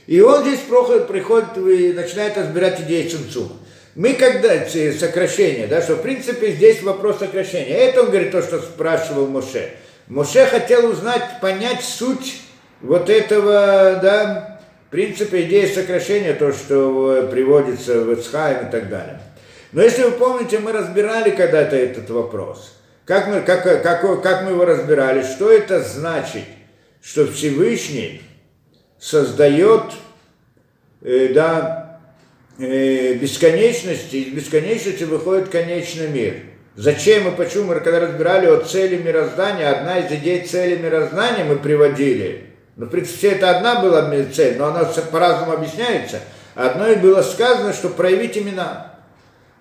И 0.07 0.19
он 0.21 0.43
здесь 0.43 0.61
приходит 0.61 1.57
и 1.57 1.93
начинает 1.93 2.37
разбирать 2.37 2.81
идею 2.81 3.09
Цинцума. 3.09 3.51
Мы 3.97 4.13
когда 4.13 4.63
сокращение, 4.67 5.65
да, 5.65 5.81
что 5.81 5.95
в 5.95 6.03
принципе 6.03 6.51
здесь 6.51 6.83
вопрос 6.83 7.17
сокращения. 7.17 7.75
Это 7.75 8.03
он 8.03 8.09
говорит 8.11 8.31
то, 8.31 8.43
что 8.43 8.59
спрашивал 8.59 9.25
Моше. 9.25 9.71
Моше 10.05 10.45
хотел 10.45 10.91
узнать, 10.91 11.23
понять 11.41 11.83
суть 11.83 12.41
вот 12.81 13.09
этого, 13.09 13.99
да, 13.99 14.61
в 14.87 14.91
принципе, 14.91 15.45
идея 15.45 15.67
сокращения, 15.73 16.35
то, 16.35 16.53
что 16.53 17.27
приводится 17.31 18.01
в 18.01 18.11
Ицхайм 18.13 18.67
и 18.67 18.71
так 18.71 18.87
далее. 18.87 19.19
Но 19.71 19.81
если 19.81 20.03
вы 20.03 20.11
помните, 20.11 20.59
мы 20.59 20.73
разбирали 20.73 21.31
когда-то 21.31 21.75
этот 21.75 22.07
вопрос. 22.11 22.77
Как 23.03 23.27
мы, 23.27 23.41
как, 23.41 23.63
как, 23.63 24.21
как 24.21 24.43
мы 24.43 24.51
его 24.51 24.63
разбирали? 24.63 25.23
Что 25.23 25.51
это 25.51 25.81
значит, 25.81 26.43
что 27.01 27.25
Всевышний 27.25 28.21
создает, 28.99 29.85
э, 31.01 31.29
да, 31.33 31.86
бесконечности, 32.57 34.15
из 34.15 34.33
бесконечности 34.33 35.03
выходит 35.03 35.49
конечный 35.49 36.07
мир. 36.07 36.35
Зачем 36.75 37.27
и 37.27 37.35
почему 37.35 37.65
мы 37.65 37.79
когда 37.79 37.99
разбирали 37.99 38.45
о 38.47 38.59
цели 38.59 38.97
мироздания, 38.97 39.69
одна 39.69 39.99
из 39.99 40.11
идей 40.11 40.45
цели 40.45 40.75
мироздания 40.75 41.43
мы 41.43 41.57
приводили. 41.57 42.53
Ну, 42.75 42.85
в 42.85 42.89
принципе, 42.89 43.29
это 43.29 43.57
одна 43.57 43.81
была 43.81 44.11
цель, 44.31 44.57
но 44.57 44.67
она 44.67 44.83
по-разному 44.83 45.53
объясняется. 45.53 46.19
Одной 46.53 46.95
было 46.95 47.23
сказано, 47.23 47.73
что 47.73 47.89
проявить 47.89 48.37
имена. 48.37 48.93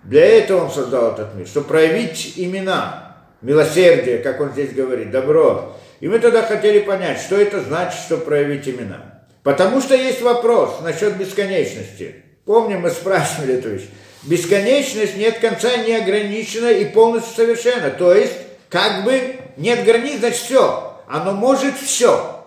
Для 0.04 0.24
этого 0.24 0.64
он 0.64 0.70
создал 0.70 1.14
этот 1.14 1.34
мир, 1.34 1.46
чтобы 1.46 1.68
проявить 1.68 2.34
имена, 2.36 3.16
милосердие, 3.40 4.18
как 4.18 4.40
он 4.40 4.52
здесь 4.52 4.72
говорит, 4.72 5.10
добро. 5.10 5.76
И 6.00 6.08
мы 6.08 6.18
тогда 6.18 6.42
хотели 6.42 6.80
понять, 6.80 7.20
что 7.20 7.36
это 7.36 7.62
значит, 7.62 7.98
что 7.98 8.18
проявить 8.18 8.68
имена. 8.68 9.24
Потому 9.42 9.80
что 9.80 9.94
есть 9.94 10.20
вопрос 10.20 10.80
насчет 10.82 11.16
бесконечности. 11.16 12.25
Помним, 12.46 12.82
мы 12.82 12.90
спрашивали 12.90 13.54
эту 13.54 13.70
вещь. 13.70 13.88
Бесконечность 14.22 15.16
нет 15.16 15.40
конца, 15.40 15.76
не 15.78 15.94
ограничена 15.94 16.70
и 16.70 16.84
полностью 16.84 17.34
совершенно. 17.34 17.90
То 17.90 18.14
есть, 18.14 18.34
как 18.70 19.04
бы 19.04 19.36
нет 19.56 19.84
границ, 19.84 20.20
значит 20.20 20.38
все. 20.38 21.02
Оно 21.08 21.32
может 21.32 21.76
все. 21.76 22.44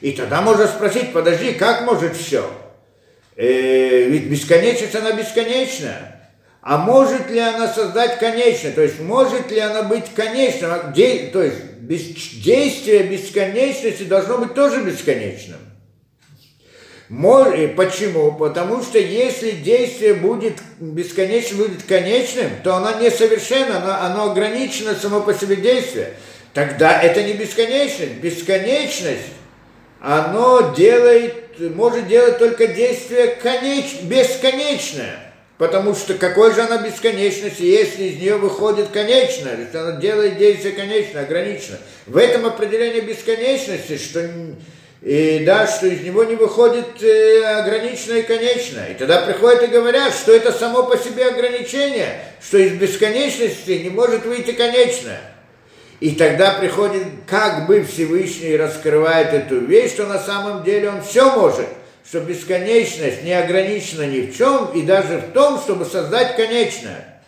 И 0.00 0.12
тогда 0.12 0.40
можно 0.40 0.66
спросить, 0.66 1.12
подожди, 1.12 1.52
как 1.52 1.82
может 1.82 2.16
все? 2.16 2.48
Э, 3.36 4.04
ведь 4.04 4.28
бесконечность, 4.28 4.94
она 4.94 5.12
бесконечна. 5.12 6.16
А 6.62 6.78
может 6.78 7.30
ли 7.30 7.38
она 7.38 7.72
создать 7.72 8.18
конечное? 8.18 8.72
То 8.72 8.82
есть, 8.82 9.00
может 9.00 9.50
ли 9.50 9.58
она 9.58 9.82
быть 9.82 10.12
конечным? 10.14 10.70
А 10.72 10.92
то 10.92 11.42
есть, 11.42 12.42
действие 12.42 13.04
бесконечности 13.04 14.04
должно 14.04 14.38
быть 14.38 14.54
тоже 14.54 14.82
бесконечным. 14.82 15.58
Почему? 17.10 18.32
Потому 18.32 18.82
что 18.82 18.98
если 18.98 19.50
действие 19.50 20.14
будет 20.14 20.54
бесконечным, 20.78 21.58
будет 21.58 21.82
конечным, 21.82 22.50
то 22.62 22.76
оно 22.76 23.00
несовершенно, 23.00 23.78
оно, 23.78 24.22
оно 24.22 24.30
ограничено 24.30 24.94
само 24.94 25.20
по 25.20 25.34
себе 25.34 25.56
действие. 25.56 26.14
Тогда 26.54 27.02
это 27.02 27.24
не 27.24 27.32
бесконечность. 27.32 28.14
Бесконечность, 28.22 29.32
оно 30.00 30.72
делает, 30.76 31.58
может 31.74 32.06
делать 32.06 32.38
только 32.38 32.68
действие 32.68 33.28
конеч, 33.42 34.02
бесконечное. 34.02 35.32
Потому 35.58 35.94
что 35.96 36.14
какой 36.14 36.54
же 36.54 36.62
она 36.62 36.78
бесконечность, 36.78 37.58
если 37.58 38.04
из 38.04 38.20
нее 38.20 38.36
выходит 38.36 38.88
конечное, 38.88 39.66
то 39.70 39.82
она 39.82 40.00
делает 40.00 40.38
действие 40.38 40.74
конечное, 40.74 41.24
ограничено. 41.24 41.78
В 42.06 42.16
этом 42.16 42.46
определение 42.46 43.02
бесконечности, 43.02 43.98
что 43.98 44.30
и 45.02 45.44
да, 45.46 45.66
что 45.66 45.86
из 45.86 46.02
него 46.02 46.24
не 46.24 46.34
выходит 46.34 47.02
э, 47.02 47.42
ограниченное 47.42 48.18
и 48.18 48.22
конечное. 48.22 48.88
И 48.88 48.94
тогда 48.94 49.22
приходят 49.22 49.62
и 49.62 49.68
говорят, 49.68 50.12
что 50.12 50.32
это 50.32 50.52
само 50.52 50.82
по 50.82 50.98
себе 50.98 51.26
ограничение, 51.26 52.22
что 52.42 52.58
из 52.58 52.72
бесконечности 52.72 53.70
не 53.70 53.88
может 53.88 54.26
выйти 54.26 54.52
конечное. 54.52 55.20
И 56.00 56.12
тогда 56.12 56.52
приходит, 56.52 57.02
как 57.26 57.66
бы 57.66 57.82
Всевышний 57.82 58.56
раскрывает 58.56 59.32
эту 59.32 59.60
вещь, 59.60 59.92
что 59.92 60.06
на 60.06 60.18
самом 60.18 60.64
деле 60.64 60.90
он 60.90 61.02
все 61.02 61.34
может, 61.34 61.66
что 62.06 62.20
бесконечность 62.20 63.22
не 63.22 63.32
ограничена 63.32 64.06
ни 64.06 64.26
в 64.26 64.36
чем, 64.36 64.70
и 64.74 64.82
даже 64.82 65.18
в 65.18 65.32
том, 65.32 65.58
чтобы 65.58 65.86
создать 65.86 66.36
конечное. 66.36 67.22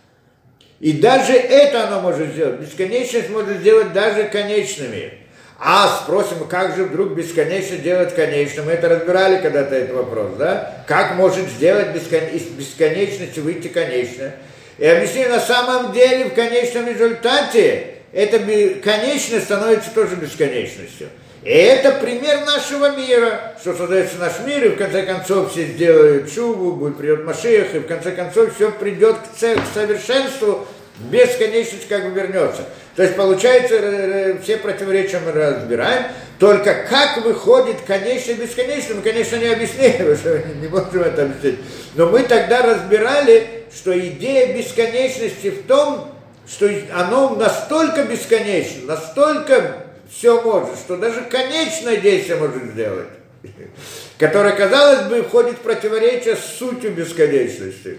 И 0.80 0.92
даже 0.92 1.32
это 1.32 1.86
оно 1.86 2.00
может 2.00 2.32
сделать. 2.32 2.60
Бесконечность 2.60 3.30
может 3.30 3.58
сделать 3.58 3.92
даже 3.94 4.24
конечными. 4.24 5.21
А 5.64 6.00
спросим, 6.02 6.48
как 6.48 6.74
же 6.74 6.86
вдруг 6.86 7.12
бесконечно 7.12 7.76
делать 7.76 8.12
конечным? 8.16 8.66
Мы 8.66 8.72
это 8.72 8.88
разбирали 8.88 9.40
когда-то 9.40 9.76
этот 9.76 9.94
вопрос, 9.94 10.32
да? 10.36 10.84
Как 10.88 11.14
может 11.14 11.48
сделать 11.50 11.94
бескон... 11.94 12.18
из 12.32 12.42
бесконечности 12.46 13.38
выйти 13.38 13.68
конечное? 13.68 14.34
И 14.78 14.84
объяснили, 14.84 15.28
на 15.28 15.38
самом 15.38 15.92
деле 15.92 16.24
в 16.24 16.34
конечном 16.34 16.88
результате 16.88 17.94
это 18.12 18.40
конечность 18.82 19.44
становится 19.44 19.90
тоже 19.94 20.16
бесконечностью. 20.16 21.10
И 21.44 21.50
это 21.50 21.92
пример 21.92 22.44
нашего 22.44 22.96
мира, 22.96 23.54
что 23.60 23.72
создается 23.76 24.18
наш 24.18 24.40
мир, 24.44 24.64
и 24.64 24.68
в 24.70 24.76
конце 24.76 25.04
концов 25.04 25.52
все 25.52 25.66
сделают 25.66 26.32
шубу, 26.32 26.72
будет 26.72 26.98
придет 26.98 27.24
Машех, 27.24 27.72
и 27.76 27.78
в 27.78 27.86
конце 27.86 28.10
концов 28.10 28.52
все 28.56 28.72
придет 28.72 29.14
к, 29.16 29.38
к 29.38 29.74
совершенству, 29.74 30.66
бесконечность 31.10 31.88
как 31.88 32.04
бы 32.04 32.10
вернется. 32.10 32.64
То 32.96 33.02
есть 33.02 33.16
получается, 33.16 34.36
все 34.42 34.58
противоречия 34.58 35.20
мы 35.24 35.32
разбираем, 35.32 36.04
только 36.38 36.86
как 36.88 37.24
выходит 37.24 37.76
конечно 37.86 38.34
бесконечно, 38.34 38.96
мы, 38.96 39.02
конечно, 39.02 39.36
не 39.36 39.48
потому 39.48 40.16
что 40.16 40.38
не 40.60 40.68
можем 40.68 41.02
это 41.02 41.22
объяснить. 41.22 41.58
Но 41.94 42.08
мы 42.08 42.22
тогда 42.24 42.62
разбирали, 42.62 43.64
что 43.74 43.98
идея 43.98 44.56
бесконечности 44.56 45.50
в 45.50 45.66
том, 45.66 46.08
что 46.46 46.70
оно 46.92 47.36
настолько 47.36 48.04
бесконечно, 48.04 48.86
настолько 48.86 49.84
все 50.10 50.42
может, 50.42 50.76
что 50.78 50.96
даже 50.96 51.22
конечное 51.22 51.96
действие 51.96 52.36
может 52.36 52.62
сделать. 52.72 53.08
которая, 54.18 54.54
казалось 54.56 55.08
бы, 55.08 55.22
входит 55.22 55.56
в 55.56 55.60
противоречие 55.60 56.36
с 56.36 56.44
сутью 56.58 56.92
бесконечности. 56.92 57.98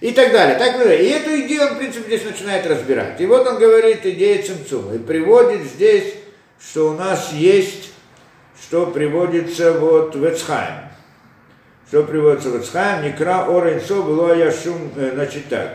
И 0.00 0.12
так 0.12 0.32
далее. 0.32 0.58
Так 0.58 0.78
далее. 0.78 1.04
И 1.04 1.08
эту 1.10 1.38
идею 1.40 1.62
он, 1.62 1.74
в 1.74 1.78
принципе, 1.78 2.16
здесь 2.16 2.30
начинает 2.30 2.66
разбирать. 2.66 3.20
И 3.20 3.26
вот 3.26 3.46
он 3.46 3.58
говорит 3.58 4.04
идея 4.04 4.42
Цимцума. 4.42 4.94
И 4.94 4.98
приводит 4.98 5.62
здесь, 5.62 6.14
что 6.58 6.90
у 6.90 6.94
нас 6.94 7.32
есть, 7.32 7.92
что 8.62 8.86
приводится 8.86 9.72
вот 9.72 10.14
в 10.14 10.24
Эцхайм. 10.26 10.90
Что 11.88 12.04
приводится 12.04 12.50
в 12.50 12.60
Эцхайм, 12.60 13.04
Некра 13.04 13.46
Оренцо 13.48 14.02
было 14.02 14.32
Яшум, 14.34 14.92
э, 14.96 15.10
значит 15.14 15.48
так. 15.48 15.70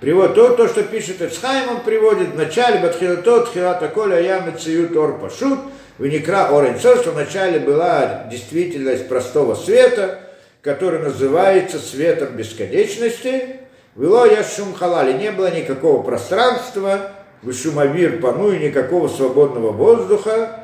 Привод 0.00 0.34
то, 0.34 0.54
то, 0.54 0.68
что 0.68 0.82
пишет 0.82 1.20
Эцхайм, 1.20 1.70
он 1.70 1.80
приводит 1.80 2.28
в 2.28 2.36
начале 2.36 2.78
Батхилато, 2.78 3.46
Тхилата 3.46 3.88
Коля, 3.88 4.20
Ямы, 4.20 4.52
Циют, 4.52 4.96
Ор, 4.96 5.18
Пашут, 5.18 5.58
в 5.98 6.06
Некра 6.06 6.48
Оренцо, 6.56 6.96
что 6.96 7.12
вначале 7.12 7.58
была 7.58 8.24
действительность 8.30 9.08
простого 9.08 9.54
света, 9.54 10.29
который 10.62 11.00
называется 11.00 11.78
светом 11.78 12.36
бесконечности. 12.36 13.56
Вело 13.96 14.26
я 14.26 14.44
шум 14.44 14.74
халали, 14.74 15.12
не 15.12 15.30
было 15.30 15.50
никакого 15.54 16.02
пространства, 16.02 17.12
шумовир 17.50 18.20
пану 18.20 18.52
и 18.52 18.58
никакого 18.58 19.08
свободного 19.08 19.72
воздуха. 19.72 20.56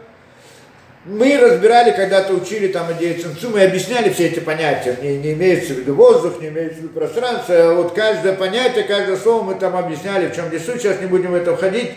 Мы 1.04 1.38
разбирали, 1.38 1.92
когда-то 1.92 2.34
учили 2.34 2.66
там 2.68 2.92
идею 2.94 3.20
Цинцума 3.20 3.60
и 3.60 3.64
объясняли 3.64 4.12
все 4.12 4.26
эти 4.26 4.40
понятия. 4.40 4.96
Не, 5.00 5.18
не 5.18 5.34
имеется 5.34 5.72
в 5.72 5.78
виду 5.78 5.94
воздух, 5.94 6.40
не 6.40 6.48
имеется 6.48 6.80
в 6.80 6.82
виду 6.82 6.88
пространство. 6.88 7.54
А 7.54 7.74
вот 7.74 7.94
каждое 7.94 8.32
понятие, 8.32 8.82
каждое 8.84 9.16
слово 9.16 9.44
мы 9.44 9.54
там 9.54 9.76
объясняли, 9.76 10.28
в 10.28 10.34
чем 10.34 10.48
здесь 10.48 10.64
суть. 10.64 10.82
Сейчас 10.82 11.00
не 11.00 11.06
будем 11.06 11.30
в 11.30 11.34
это 11.34 11.56
входить. 11.56 11.92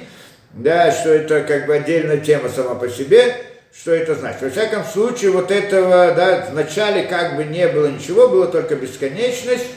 Да, 0.53 0.91
что 0.91 1.09
это 1.09 1.41
как 1.41 1.65
бы 1.65 1.75
отдельная 1.75 2.17
тема 2.17 2.49
сама 2.49 2.75
по 2.75 2.87
себе 2.87 3.35
что 3.79 3.91
это 3.91 4.15
значит. 4.15 4.41
Во 4.41 4.49
всяком 4.49 4.83
случае, 4.83 5.31
вот 5.31 5.51
этого, 5.51 6.13
да, 6.13 6.47
вначале 6.51 7.03
как 7.03 7.37
бы 7.37 7.45
не 7.45 7.67
было 7.67 7.87
ничего, 7.87 8.27
было 8.27 8.47
только 8.47 8.75
бесконечность, 8.75 9.67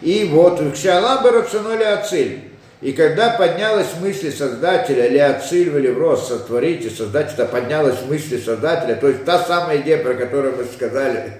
и 0.00 0.24
вот 0.30 0.60
Кшалаба 0.72 1.30
Рацаноли 1.30 1.82
Ациль. 1.82 2.44
И 2.80 2.92
когда 2.92 3.30
поднялась 3.30 3.88
мысль 4.00 4.32
Создателя, 4.32 5.06
или 5.06 5.18
Ациль, 5.18 5.68
или 5.76 5.88
Врос, 5.88 6.28
сотворите, 6.28 6.88
Создателя, 6.88 7.44
поднялась 7.44 7.98
мысль 8.08 8.42
Создателя, 8.42 8.94
то 8.94 9.08
есть 9.08 9.26
та 9.26 9.44
самая 9.44 9.82
идея, 9.82 9.98
про 9.98 10.14
которую 10.14 10.56
мы 10.56 10.64
сказали, 10.64 11.32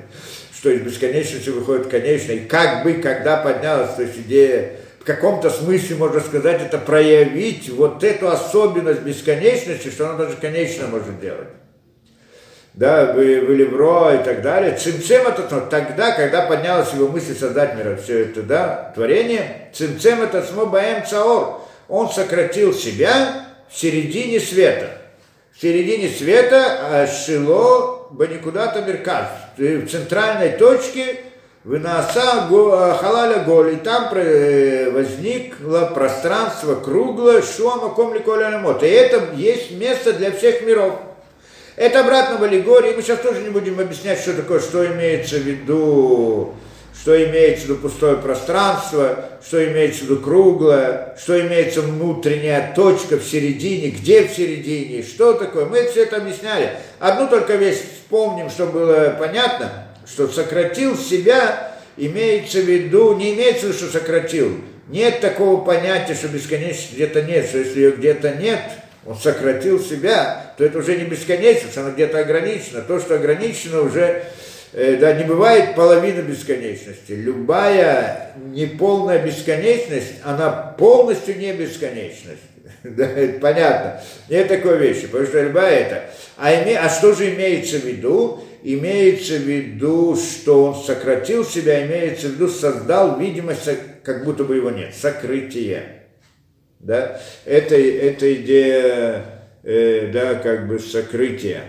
что 0.55 0.69
из 0.69 0.83
бесконечности 0.83 1.49
выходит 1.49 1.87
конечно, 1.87 2.33
и 2.33 2.41
как 2.41 2.85
бы, 2.85 2.95
когда 2.95 3.39
поднялась, 3.39 3.95
то 3.95 4.03
есть 4.03 4.19
идея 4.19 4.73
в 4.99 5.05
каком-то 5.05 5.49
смысле, 5.49 5.97
можно 5.97 6.21
сказать, 6.21 6.61
это 6.61 6.77
проявить 6.77 7.71
вот 7.71 8.05
эту 8.05 8.29
особенность 8.29 9.01
бесконечности, 9.01 9.89
что 9.89 10.11
она 10.11 10.19
даже 10.19 10.37
конечно 10.37 10.87
может 10.89 11.19
делать 11.19 11.49
да, 12.75 13.13
в, 13.13 13.17
в 13.17 13.51
Левро 13.51 14.15
и 14.15 14.25
так 14.25 14.43
далее. 14.43 14.77
Цимцем 14.77 15.27
это 15.27 15.43
тогда, 15.71 16.13
когда 16.13 16.43
поднялась 16.43 16.93
его 16.93 17.09
мысль 17.09 17.37
создать 17.37 17.77
мир, 17.77 17.99
все 18.03 18.25
это, 18.25 18.43
да, 18.43 18.93
творение. 18.95 19.71
Цимцем 19.73 20.23
это 20.23 20.43
смобаем 20.43 21.05
цаор. 21.07 21.63
Он 21.89 22.09
сократил 22.09 22.73
себя 22.73 23.47
в 23.69 23.77
середине 23.77 24.41
света. 24.41 24.91
В 25.53 25.61
середине 25.61 26.09
света 26.09 26.79
а 26.81 27.07
шило 27.07 28.07
баникудата 28.11 28.83
мерказ. 28.83 29.27
В 29.57 29.87
центральной 29.89 30.51
точке 30.51 31.19
Вынаса 31.63 32.49
халаля 33.01 33.45
голь, 33.45 33.75
и 33.75 33.77
там 33.77 34.09
возникло 34.95 35.91
пространство 35.95 36.77
круглое, 36.77 37.43
шуама 37.43 37.91
комли 37.95 38.21
коля 38.21 38.63
И 38.81 38.87
это 38.87 39.35
есть 39.35 39.73
место 39.73 40.15
для 40.15 40.31
всех 40.33 40.63
миров. 40.63 40.95
Это 41.81 42.01
обратно 42.01 42.37
в 42.37 42.43
аллегории. 42.43 42.93
Мы 42.95 43.01
сейчас 43.01 43.21
тоже 43.21 43.41
не 43.41 43.49
будем 43.49 43.81
объяснять, 43.81 44.19
что 44.21 44.35
такое, 44.35 44.61
что 44.61 44.87
имеется 44.87 45.37
в 45.37 45.45
виду, 45.45 46.55
что 46.95 47.25
имеется 47.25 47.65
в 47.65 47.69
виду 47.71 47.77
пустое 47.77 48.19
пространство, 48.19 49.31
что 49.43 49.67
имеется 49.67 50.01
в 50.01 50.03
виду 50.03 50.19
круглое, 50.19 51.17
что 51.19 51.41
имеется 51.41 51.81
внутренняя 51.81 52.75
точка 52.77 53.17
в 53.17 53.25
середине, 53.25 53.93
где 53.93 54.29
в 54.29 54.31
середине, 54.31 55.03
что 55.03 55.33
такое. 55.33 55.65
Мы 55.65 55.87
все 55.87 56.03
это 56.03 56.19
объясняли. 56.19 56.73
Одну 56.99 57.29
только 57.29 57.55
вещь 57.55 57.79
вспомним, 57.79 58.51
чтобы 58.51 58.73
было 58.73 59.17
понятно, 59.19 59.87
что 60.07 60.29
сократил 60.29 60.99
себя, 60.99 61.79
имеется 61.97 62.59
в 62.59 62.65
виду, 62.67 63.17
не 63.17 63.33
имеется 63.33 63.65
в 63.65 63.69
виду, 63.71 63.79
что 63.79 63.99
сократил. 63.99 64.55
Нет 64.89 65.21
такого 65.21 65.65
понятия, 65.65 66.13
что 66.13 66.29
бесконечности 66.29 66.97
где-то 66.97 67.23
нет, 67.23 67.47
что 67.49 67.57
если 67.57 67.81
ее 67.81 67.93
где-то 67.93 68.35
нет– 68.35 68.61
он 69.07 69.17
сократил 69.17 69.81
себя, 69.81 70.53
то 70.57 70.65
это 70.65 70.79
уже 70.79 70.97
не 70.97 71.05
бесконечность, 71.05 71.77
оно 71.77 71.91
где-то 71.91 72.19
ограничено. 72.19 72.83
То, 72.83 73.01
что 73.01 73.15
ограничено, 73.15 73.81
уже 73.83 74.25
э, 74.73 74.97
да, 74.97 75.15
не 75.15 75.25
бывает 75.25 75.75
половины 75.75 76.21
бесконечности. 76.21 77.13
Любая 77.13 78.33
неполная 78.53 79.25
бесконечность, 79.25 80.15
она 80.23 80.51
полностью 80.51 81.39
не 81.39 81.53
бесконечность. 81.53 82.43
Да, 82.83 83.05
это 83.05 83.41
понятно. 83.41 84.01
Нет 84.31 84.49
такой 84.49 84.79
вещи, 84.79 85.07
потому 85.07 85.27
что 85.27 85.43
любая 85.43 85.81
это. 85.81 86.05
А, 86.39 86.51
име, 86.51 86.79
а 86.79 86.89
что 86.89 87.15
же 87.15 87.35
имеется 87.35 87.79
в 87.79 87.85
виду? 87.85 88.43
Имеется 88.63 89.35
в 89.35 89.43
виду, 89.43 90.17
что 90.17 90.65
он 90.65 90.83
сократил 90.83 91.45
себя, 91.45 91.85
имеется 91.85 92.29
в 92.29 92.33
виду, 92.33 92.49
создал 92.49 93.19
видимость, 93.19 93.69
как 94.03 94.25
будто 94.25 94.45
бы 94.45 94.57
его 94.57 94.71
нет. 94.71 94.95
Сокрытие 94.95 96.00
да, 96.81 97.21
это, 97.45 97.77
это 97.77 98.35
идея, 98.35 99.25
э, 99.63 100.11
да, 100.13 100.35
как 100.37 100.67
бы 100.67 100.79
сокрытия, 100.79 101.63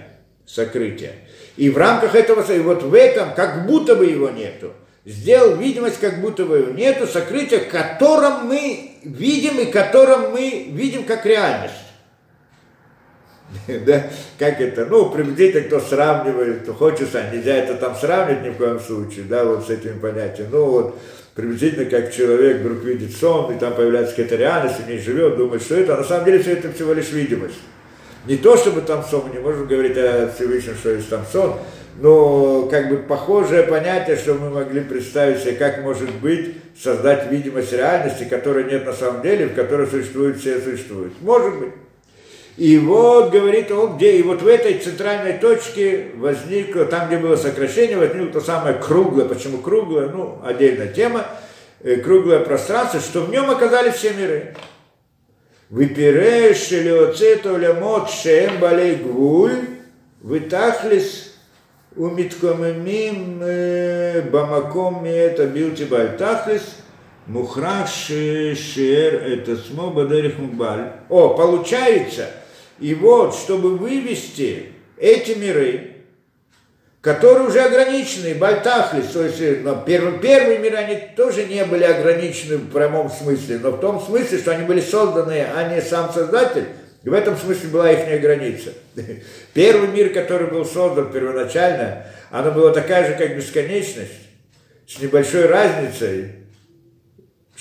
сокрытия. 0.45 1.11
И 1.57 1.69
в 1.69 1.77
рамках 1.77 2.15
этого, 2.15 2.49
и 2.51 2.59
вот 2.59 2.83
в 2.83 2.93
этом, 2.93 3.33
как 3.33 3.67
будто 3.67 3.95
бы 3.95 4.05
его 4.05 4.29
нету, 4.29 4.73
сделал 5.05 5.57
видимость, 5.57 5.99
как 5.99 6.21
будто 6.21 6.45
бы 6.45 6.59
его 6.59 6.71
нету, 6.71 7.07
сокрытие, 7.07 7.59
которым 7.59 8.47
мы 8.47 8.91
видим 9.03 9.59
и 9.59 9.65
которым 9.65 10.31
мы 10.31 10.67
видим 10.69 11.03
как 11.03 11.25
реальность. 11.25 11.75
Да, 13.67 14.09
как 14.39 14.61
это, 14.61 14.85
ну, 14.85 15.09
приблизительно, 15.09 15.67
кто 15.67 15.81
сравнивает, 15.81 16.61
кто 16.61 16.73
хочет, 16.73 17.13
а 17.15 17.29
нельзя 17.29 17.55
это 17.55 17.75
там 17.75 17.95
сравнивать 17.95 18.45
ни 18.45 18.49
в 18.49 18.57
коем 18.57 18.79
случае, 18.79 19.25
да, 19.25 19.43
вот 19.43 19.67
с 19.67 19.69
этими 19.69 19.99
понятиями. 19.99 20.49
Ну, 20.53 20.65
вот, 20.65 20.99
приблизительно 21.41 21.85
как 21.85 22.13
человек 22.13 22.57
вдруг 22.57 22.83
видит 22.83 23.15
сон, 23.15 23.53
и 23.53 23.59
там 23.59 23.73
появляется 23.73 24.15
какая-то 24.15 24.35
реальность, 24.35 24.79
и 24.79 24.83
в 24.83 24.87
ней 24.87 24.99
живет, 24.99 25.37
думает, 25.37 25.61
что 25.61 25.75
это, 25.75 25.95
а 25.95 25.97
на 25.97 26.03
самом 26.03 26.25
деле 26.25 26.39
все 26.39 26.53
это 26.53 26.71
всего 26.71 26.93
лишь 26.93 27.11
видимость. 27.11 27.59
Не 28.25 28.37
то, 28.37 28.55
чтобы 28.55 28.81
там 28.81 29.03
сон, 29.03 29.23
мы 29.27 29.35
не 29.35 29.41
можем 29.41 29.67
говорить 29.67 29.97
о 29.97 30.31
Всевышнем, 30.35 30.75
что 30.75 30.91
есть 30.91 31.09
там 31.09 31.25
сон, 31.31 31.55
но 31.99 32.67
как 32.69 32.89
бы 32.89 32.97
похожее 32.97 33.63
понятие, 33.63 34.15
что 34.15 34.35
мы 34.35 34.49
могли 34.49 34.81
представить 34.81 35.41
себе, 35.41 35.53
как 35.53 35.81
может 35.81 36.11
быть 36.21 36.55
создать 36.79 37.31
видимость 37.31 37.73
реальности, 37.73 38.23
которой 38.23 38.65
нет 38.65 38.85
на 38.85 38.93
самом 38.93 39.21
деле, 39.21 39.47
в 39.47 39.55
которой 39.55 39.87
существует 39.87 40.37
все 40.37 40.59
существует. 40.59 41.11
Может 41.21 41.59
быть. 41.59 41.73
И 42.57 42.77
вот, 42.77 43.31
говорит 43.31 43.71
он, 43.71 43.95
где, 43.95 44.17
и 44.17 44.23
вот 44.23 44.41
в 44.41 44.47
этой 44.47 44.77
центральной 44.77 45.33
точке 45.33 46.07
возникло, 46.15 46.85
там, 46.85 47.07
где 47.07 47.17
было 47.17 47.37
сокращение, 47.37 47.97
возникло 47.97 48.27
то 48.27 48.41
самое 48.41 48.75
круглое. 48.75 49.25
Почему 49.25 49.59
круглое? 49.59 50.09
Ну, 50.09 50.39
отдельная 50.43 50.89
тема. 50.89 51.25
Э, 51.79 51.95
круглое 51.97 52.39
пространство, 52.39 52.99
что 52.99 53.21
в 53.21 53.29
нем 53.29 53.49
оказались 53.49 53.95
все 53.95 54.11
миры. 54.13 54.55
Выпиреш 55.69 56.71
или 56.73 56.89
оцету 56.89 57.55
лемот 57.55 58.09
шем 58.09 58.59
балей 58.59 58.95
гвуль, 58.95 59.69
вытахлис 60.19 61.35
умиткомемим 61.95 63.41
э, 63.41 64.21
бамаком 64.29 65.05
это 65.05 65.47
билти 65.47 65.83
бальтахлис, 65.83 66.79
мухраш 67.27 67.89
шер 68.07 69.23
это 69.23 69.55
смо 69.55 69.89
бадерих 69.89 70.37
мубаль. 70.37 70.91
О, 71.07 71.29
получается– 71.29 72.27
и 72.81 72.95
вот, 72.95 73.35
чтобы 73.35 73.77
вывести 73.77 74.73
эти 74.97 75.31
миры, 75.31 75.91
которые 76.99 77.47
уже 77.47 77.61
ограничены, 77.61 78.33
Бальтахлис, 78.35 79.07
то 79.07 79.23
есть 79.23 79.63
но 79.63 79.83
первые, 79.85 80.19
первые 80.19 80.59
миры, 80.59 80.77
они 80.77 80.99
тоже 81.15 81.45
не 81.45 81.63
были 81.63 81.83
ограничены 81.83 82.57
в 82.57 82.71
прямом 82.71 83.09
смысле, 83.09 83.59
но 83.59 83.71
в 83.71 83.79
том 83.79 84.01
смысле, 84.01 84.37
что 84.39 84.51
они 84.51 84.65
были 84.65 84.81
созданы, 84.81 85.45
а 85.55 85.73
не 85.73 85.81
сам 85.81 86.11
Создатель, 86.11 86.65
и 87.03 87.09
в 87.09 87.13
этом 87.13 87.37
смысле 87.37 87.69
была 87.69 87.91
их 87.91 88.21
граница. 88.21 88.73
Первый 89.53 89.89
мир, 89.89 90.11
который 90.11 90.47
был 90.47 90.65
создан 90.65 91.11
первоначально, 91.11 92.07
она 92.31 92.49
была 92.49 92.71
такая 92.71 93.07
же, 93.07 93.13
как 93.15 93.37
бесконечность, 93.37 94.11
с 94.87 94.99
небольшой 94.99 95.45
разницей, 95.45 96.40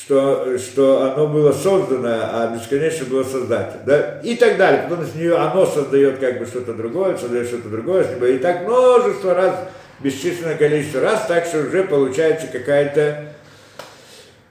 что, 0.04 0.58
что 0.58 1.12
оно 1.12 1.26
было 1.26 1.52
создано, 1.52 2.08
а 2.08 2.54
бесконечно 2.56 3.04
было 3.06 3.22
создать. 3.22 3.84
Да? 3.84 4.20
И 4.22 4.34
так 4.36 4.56
далее. 4.56 4.86
Потом 4.88 5.06
с 5.06 5.14
нее 5.14 5.36
оно 5.36 5.66
создает 5.66 6.18
как 6.18 6.38
бы 6.38 6.46
что-то 6.46 6.72
другое, 6.72 7.16
создает 7.16 7.48
что-то 7.48 7.68
другое. 7.68 8.06
И 8.28 8.38
так 8.38 8.62
множество 8.62 9.34
раз, 9.34 9.56
бесчисленное 10.00 10.56
количество 10.56 11.02
раз, 11.02 11.26
так 11.26 11.44
что 11.44 11.60
уже 11.60 11.84
получается 11.84 12.46
какая-то, 12.46 13.26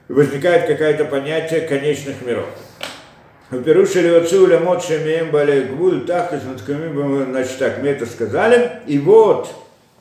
возникает 0.08 0.66
какое-то 0.66 1.04
понятие 1.04 1.62
конечных 1.62 2.22
миров. 2.24 2.46
Перушили 3.50 4.06
отцу 4.06 4.46
лямот 4.46 4.84
шемеем 4.84 5.32
бале 5.32 5.62
гвуль 5.62 6.06
тахлис 6.06 6.42
значит 6.42 7.58
так, 7.58 7.82
мы 7.82 7.88
это 7.88 8.06
сказали. 8.06 8.70
И 8.86 9.00
вот, 9.00 9.52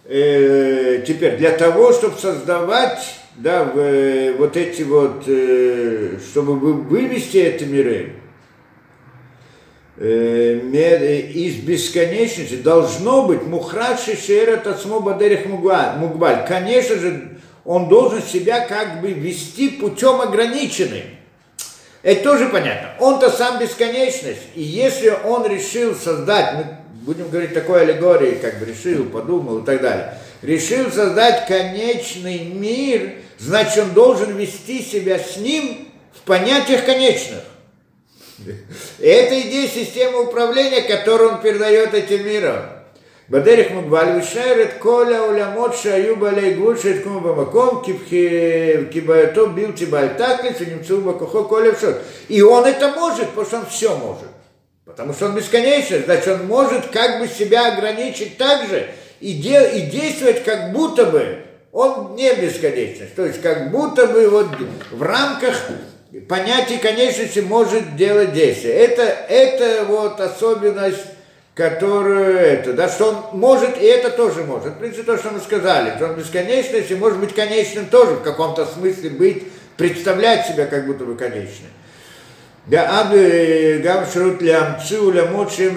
э, 0.06 1.02
теперь 1.08 1.38
для 1.38 1.52
того, 1.52 1.92
чтобы 1.92 2.20
создавать 2.20 3.19
да, 3.40 3.72
э, 3.74 4.36
вот 4.38 4.57
эти 4.57 4.82
вот, 4.82 5.24
э, 5.28 6.18
чтобы 6.30 6.56
вывести 6.56 7.38
эти 7.38 7.64
миры 7.64 8.16
э, 9.95 10.60
из 11.34 11.56
бесконечности, 11.56 12.56
должно 12.56 13.24
быть 13.24 13.44
мухраши 13.44 14.18
шерет 14.18 14.68
отсмо 14.68 14.99
бадерих 14.99 15.45
мугбаль. 15.45 16.45
Конечно 16.49 16.98
же, 16.98 17.40
он 17.64 17.88
должен 17.88 18.22
себя 18.22 18.68
как 18.68 18.99
бы 18.99 19.14
вести 19.14 19.70
путем 19.70 20.20
ограниченным. 20.20 21.03
Это 22.03 22.24
тоже 22.24 22.49
понятно. 22.49 22.90
Он-то 22.99 23.30
сам 23.30 23.57
бесконечность. 23.60 24.41
И 24.56 24.61
если 24.61 25.14
он 25.26 25.45
решил 25.48 25.95
создать, 25.95 26.56
мы 26.56 26.66
будем 27.06 27.30
говорить 27.30 27.53
такой 27.53 27.84
аллегории, 27.84 28.40
как 28.41 28.60
бы 28.60 28.66
решил, 28.66 29.06
подумал 29.06 29.60
и 29.60 29.66
так 29.66 29.82
далее, 29.82 30.18
решил 30.41 30.91
создать 30.91 31.48
конечный 31.48 32.40
мир, 32.40 33.14
значит, 33.39 33.79
он 33.79 33.91
должен 33.93 34.37
вести 34.37 34.83
себя 34.83 35.19
с 35.19 35.37
ним 35.37 35.89
в 36.12 36.21
понятиях 36.23 36.85
конечных. 36.85 37.41
Это 38.99 39.41
идея 39.41 39.69
системы 39.69 40.23
управления, 40.25 40.83
которую 40.83 41.35
он 41.35 41.41
передает 41.41 41.95
этим 41.95 42.27
миром. 42.27 42.75
בדרך 43.31 43.71
מוגבל 43.71 44.19
ושאר 44.19 44.62
את 44.62 44.69
כל 44.79 45.12
העולמות 45.15 45.77
שהיו 45.77 46.16
בעלי 46.16 46.55
גבול 46.55 46.79
שהתקומו 46.79 47.21
במקום 47.21 47.83
כבעייתו 48.91 49.51
בלתי 49.51 49.87
בעל 49.87 50.09
תכלס 50.09 50.57
ונמצאו 50.61 51.01
בכוחו 51.01 51.49
כל 51.49 51.69
אפשרות. 51.71 51.95
И 52.29 52.43
он 52.43 52.65
это 52.65 52.89
может, 52.89 53.31
потому 53.31 53.47
что 53.47 53.57
он 53.57 53.66
все 53.66 53.97
может. 53.97 54.29
Потому 54.85 55.15
что 55.15 55.27
он 55.27 55.35
бесконечный, 55.35 56.01
значит, 56.01 56.29
он 56.29 56.47
может 56.47 56.89
как 56.89 57.19
бы 57.19 57.27
себя 57.27 57.73
ограничить 57.73 58.37
так 58.37 58.69
же 58.69 58.87
и, 59.21 59.33
де, 59.33 59.71
и 59.79 59.81
действовать 59.83 60.45
как 60.45 60.73
будто 60.73 61.07
бы 61.07 61.39
он 61.72 62.16
не 62.16 62.34
бесконечность. 62.34 63.16
То 63.16 63.26
есть 63.26 63.41
как 63.41 63.72
будто 63.72 64.08
бы 64.08 64.30
вот 64.30 64.48
в 64.91 65.02
рамках 65.02 65.56
понятия 66.28 66.78
конечности 66.78 67.40
может 67.40 67.96
делать 67.96 68.34
действие. 68.34 68.74
Это, 68.74 69.04
это 69.04 69.86
вот 69.86 70.20
особенность 70.20 71.06
которую 71.60 72.38
это, 72.38 72.72
да, 72.72 72.88
что 72.88 73.10
он 73.10 73.38
может, 73.38 73.78
и 73.82 73.86
это 73.86 74.12
тоже 74.12 74.46
может. 74.46 74.76
В 74.76 74.78
принципе, 74.78 75.04
то, 75.04 75.18
что 75.18 75.32
мы 75.32 75.41
сказали, 75.41 75.94
что 75.98 76.06
он 76.06 76.16
бесконечность 76.16 76.90
и 76.90 76.96
может 76.96 77.20
быть 77.20 77.36
конечным 77.36 77.88
тоже 77.88 78.12
в 78.12 78.22
каком-то 78.22 78.66
смысле 78.66 79.10
быть, 79.10 79.44
представлять 79.76 80.48
себя 80.48 80.68
как 80.68 80.88
будто 80.88 81.04
бы 81.04 81.18
конечным. 81.18 81.68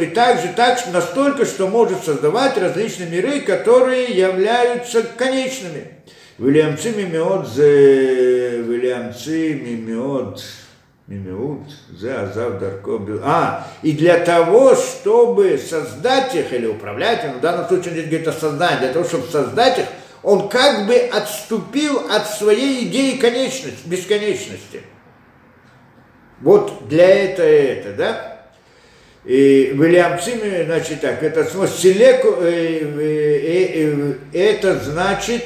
И 0.03 0.07
также 0.09 0.49
так, 0.55 0.79
настолько, 0.93 1.47
что 1.47 1.69
может 1.69 2.05
создавать 2.05 2.59
различные 2.59 3.09
миры, 3.09 3.41
которые 3.41 4.15
являются 4.15 5.03
конечными. 5.03 5.87
Вильямцы 6.39 6.91
мимиот, 6.91 7.49
Вильямцы 7.57 9.55
мимиот, 9.55 10.43
Мимеут, 11.07 11.69
за 11.91 12.23
Азав 12.23 12.59
Дарко 12.61 13.01
А, 13.25 13.67
и 13.83 13.93
для 13.93 14.19
того, 14.21 14.75
чтобы 14.75 15.59
создать 15.59 16.35
их 16.35 16.53
или 16.53 16.67
управлять, 16.67 17.25
ну, 17.25 17.39
в 17.39 17.41
данном 17.41 17.67
случае 17.69 17.93
здесь 17.93 18.07
говорит 18.07 18.29
о 18.29 18.33
создании, 18.33 18.79
для 18.81 18.93
того, 18.93 19.05
чтобы 19.05 19.27
создать 19.31 19.79
их, 19.79 19.87
он 20.23 20.49
как 20.49 20.87
бы 20.87 20.95
отступил 20.95 22.07
от 22.11 22.29
своей 22.29 22.87
идеи 22.87 23.17
конечности, 23.17 23.87
бесконечности. 23.87 24.83
Вот 26.43 26.89
для 26.89 27.09
этого 27.09 27.47
это, 27.47 27.93
да? 27.93 28.39
И 29.25 29.73
Вильям 29.75 30.19
Цими, 30.21 30.65
значит 30.65 31.01
так, 31.01 31.23
это 31.23 31.45
селеку, 31.45 32.43
э, 32.43 32.81
э, 32.83 34.15
э, 34.35 34.51
это 34.51 34.81
значит, 34.81 35.45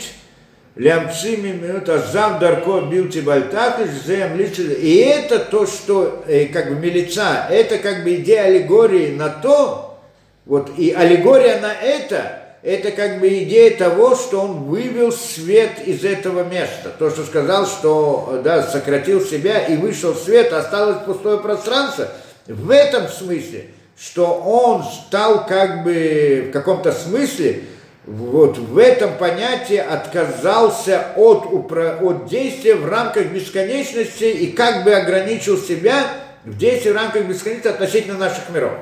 лямцими 0.77 1.53
минут 1.53 1.89
азам 1.91 2.39
дарко 2.39 2.81
билти 2.91 3.19
бальтакиш 3.19 3.91
зем 4.07 4.39
И 4.39 4.97
это 4.97 5.41
то, 5.41 5.67
что 5.67 6.25
э, 6.27 6.47
как 6.47 6.71
бы 6.71 6.77
милица, 6.77 7.47
это 7.51 7.77
как 7.79 8.03
бы 8.03 8.15
идея 8.15 8.45
аллегории 8.45 9.15
на 9.15 9.29
то, 9.29 9.99
вот 10.47 10.71
и 10.79 10.93
аллегория 10.93 11.61
на 11.61 11.73
это, 11.73 12.46
это 12.67 12.91
как 12.91 13.21
бы 13.21 13.29
идея 13.45 13.77
того, 13.77 14.17
что 14.17 14.41
он 14.41 14.65
вывел 14.65 15.13
свет 15.13 15.87
из 15.87 16.05
этого 16.05 16.43
места. 16.43 16.93
То, 16.99 17.11
что 17.11 17.23
сказал, 17.23 17.65
что 17.65 18.41
да, 18.43 18.65
сократил 18.65 19.21
себя 19.21 19.61
и 19.61 19.77
вышел 19.77 20.17
свет, 20.17 20.53
осталось 20.53 21.05
пустое 21.07 21.39
пространство. 21.39 22.09
В 22.49 22.73
этом 22.73 23.07
смысле, 23.07 23.67
что 23.97 24.35
он 24.35 24.83
стал 24.83 25.47
как 25.47 25.85
бы 25.85 26.47
в 26.49 26.51
каком-то 26.51 26.91
смысле 26.91 27.63
вот 28.05 28.59
в 28.59 28.79
этом 28.79 29.17
понятии 29.17 29.77
отказался 29.77 31.13
от, 31.15 31.47
от 31.71 32.27
действия 32.29 32.75
в 32.75 32.89
рамках 32.89 33.27
бесконечности 33.27 34.25
и 34.25 34.51
как 34.51 34.83
бы 34.83 34.93
ограничил 34.93 35.57
себя 35.57 36.09
в 36.45 36.59
действии 36.59 36.91
в 36.91 36.97
рамках 36.97 37.27
бесконечности 37.27 37.69
относительно 37.69 38.19
наших 38.19 38.51
миров. 38.53 38.73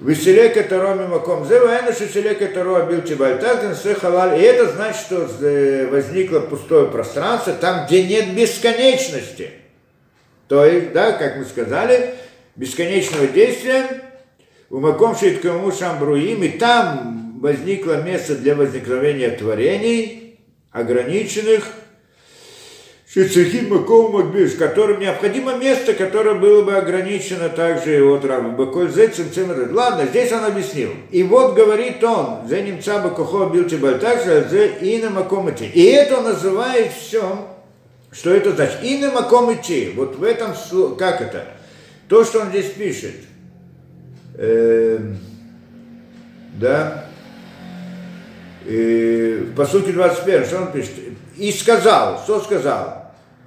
Веселек 0.00 0.56
это 0.56 0.80
роми 0.80 1.06
маком 1.06 1.46
зеваэна 1.46 1.92
шеселек 1.92 2.42
это 2.42 2.64
роа 2.64 2.84
билти 2.84 3.14
бальтагден 3.14 3.74
халаль. 3.94 4.40
И 4.40 4.42
это 4.42 4.72
значит, 4.72 5.00
что 5.02 5.28
э, 5.40 5.86
возникло 5.86 6.40
пустое 6.40 6.86
пространство, 6.86 7.52
там, 7.52 7.86
где 7.86 8.02
нет 8.02 8.34
бесконечности. 8.34 9.50
То 10.48 10.64
есть, 10.64 10.92
да, 10.92 11.12
как 11.12 11.36
мы 11.36 11.44
сказали, 11.44 12.14
бесконечного 12.56 13.28
действия, 13.28 14.02
у 14.68 14.80
маком 14.80 15.16
шиткому 15.16 15.70
шамбруим, 15.70 16.42
и 16.42 16.48
там 16.48 17.38
возникло 17.40 18.02
место 18.02 18.34
для 18.34 18.56
возникновения 18.56 19.30
творений, 19.30 20.40
ограниченных, 20.72 21.64
которым 24.54 24.98
необходимо 24.98 25.56
место, 25.56 25.94
которое 25.94 26.34
было 26.34 26.64
бы 26.64 26.74
ограничено 26.74 27.48
также 27.48 28.02
от 28.02 28.24
Раба 28.24 28.48
Баколь 28.48 28.90
Зецем 28.90 29.28
Ладно, 29.72 30.06
здесь 30.06 30.32
он 30.32 30.44
объяснил. 30.44 30.90
И 31.12 31.22
вот 31.22 31.54
говорит 31.54 32.02
он, 32.02 32.48
за 32.48 32.60
немца 32.60 32.98
Бакохо 32.98 33.52
Билти 33.54 33.76
Бальтакша, 33.76 34.48
за 34.48 34.66
Ина 34.66 35.10
Макомити. 35.10 35.70
И 35.72 35.84
это 35.84 36.22
называет 36.22 36.90
все, 36.90 37.46
что 38.10 38.34
это 38.34 38.50
значит. 38.50 38.78
Ина 38.82 39.12
Макомити. 39.12 39.92
Вот 39.94 40.16
в 40.16 40.24
этом, 40.24 40.52
как 40.98 41.20
это? 41.20 41.46
То, 42.08 42.24
что 42.24 42.40
он 42.40 42.48
здесь 42.48 42.70
пишет. 42.72 43.14
Э, 44.36 44.98
да, 46.58 47.04
и 48.66 49.50
в 49.52 49.54
посуке 49.54 49.92
21, 49.92 50.44
что 50.46 50.62
он 50.62 50.72
пишет? 50.72 50.94
И 51.36 51.52
сказал, 51.52 52.20
что 52.24 52.40
сказал? 52.40 53.03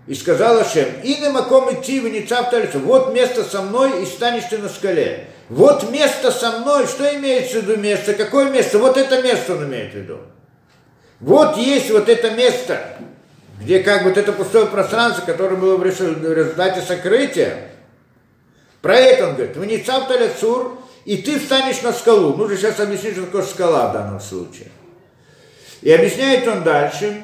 И 0.08 0.16
сказал 0.16 0.58
Ашем, 0.58 0.88
и 1.04 1.18
на 1.18 1.32
маком 1.32 1.74
идти, 1.74 2.00
вы 2.00 2.10
не 2.10 2.22
цапталицу, 2.22 2.80
вот 2.80 3.14
место 3.14 3.44
со 3.44 3.62
мной, 3.62 4.04
и 4.04 4.06
станешь 4.06 4.46
ты 4.50 4.58
на 4.58 4.70
скале. 4.70 5.28
Вот 5.50 5.92
место 5.92 6.32
со 6.32 6.60
мной, 6.60 6.88
что 6.88 7.14
имеется 7.16 7.60
в 7.60 7.64
виду 7.64 7.78
место, 7.78 8.14
какое 8.14 8.50
место? 8.50 8.80
Вот 8.80 8.98
это 8.98 9.22
место 9.22 9.56
он 9.56 9.66
имеет 9.66 9.92
в 9.92 9.96
виду. 9.96 10.20
Вот 11.20 11.58
есть 11.58 11.90
вот 11.92 12.08
это 12.08 12.32
место, 12.32 12.98
где 13.62 13.80
как 13.80 14.04
бы 14.04 14.10
вот 14.10 14.18
это 14.18 14.32
пустое 14.32 14.68
пространство, 14.68 15.26
которое 15.26 15.56
было 15.56 15.76
в 15.76 15.84
результате 15.84 16.82
сокрытия. 16.82 17.70
Про 18.82 18.96
это 18.96 19.28
он 19.28 19.36
говорит, 19.36 19.58
вы 19.58 19.68
не 19.68 19.80
цаптали 19.80 20.32
и 21.04 21.18
ты 21.18 21.40
встанешь 21.40 21.82
на 21.82 21.92
скалу. 21.92 22.36
Нужно 22.36 22.56
сейчас 22.56 22.80
объяснить, 22.80 23.14
что 23.14 23.26
такое 23.26 23.44
скала 23.44 23.90
в 23.90 23.94
данном 23.94 24.20
случае. 24.22 24.68
И 25.82 25.92
объясняет 25.92 26.48
он 26.48 26.64
дальше. 26.64 27.24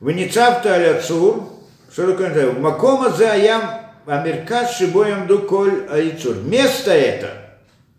Вы 0.00 0.14
не 0.14 0.28
цаптали 0.28 1.00
цур, 1.00 1.55
40 1.96 2.58
Макома 2.58 3.08
за 3.08 3.34
ям 3.36 3.62
Амеркас 4.04 4.76
Шибоям 4.76 5.26
Дуколь 5.26 5.86
Айцур. 5.90 6.36
Место 6.36 6.92
это, 6.92 7.30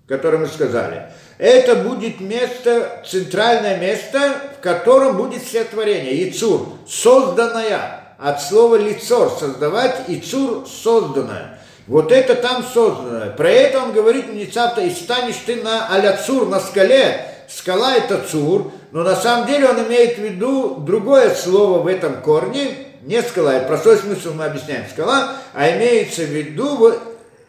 которое 0.07 0.38
мы 0.38 0.45
сказали, 0.45 1.07
это 1.40 1.76
будет 1.78 2.22
место, 2.22 3.02
центральное 3.10 3.80
место, 3.80 4.36
в 4.60 4.61
котором 4.61 5.18
будет 5.18 5.41
все 5.41 5.64
творение. 5.64 6.28
Яцур, 6.28 6.68
созданное, 6.88 8.14
от 8.19 8.40
слова 8.40 8.76
лицор, 8.76 9.32
создавать, 9.32 10.03
Ицур 10.07 10.68
созданное. 10.68 11.60
Вот 11.88 12.11
это 12.11 12.36
там 12.36 12.64
созданное. 12.72 13.32
Про 13.32 13.49
это 13.49 13.82
он 13.82 13.94
говорит 13.94 14.32
Ницата, 14.32 14.82
и 14.82 14.91
станешь 14.91 15.41
ты 15.44 15.56
на 15.64 15.88
аляцур, 15.88 16.48
на 16.48 16.60
скале. 16.60 17.26
Скала 17.49 17.95
это 17.95 18.19
цур, 18.30 18.72
но 18.91 19.02
на 19.02 19.15
самом 19.15 19.48
деле 19.48 19.68
он 19.68 19.88
имеет 19.88 20.18
в 20.18 20.22
виду 20.22 20.76
другое 20.76 21.34
слово 21.34 21.80
в 21.82 21.88
этом 21.88 22.22
корне, 22.22 22.86
не 23.02 23.22
скала, 23.22 23.56
это 23.56 23.68
простой 23.68 23.98
смысл 23.98 24.34
мы 24.34 24.45
объясняем 24.45 24.86
скала, 24.90 25.38
а 25.53 25.69
имеется 25.72 26.24
в 26.24 26.30
виду 26.30 26.94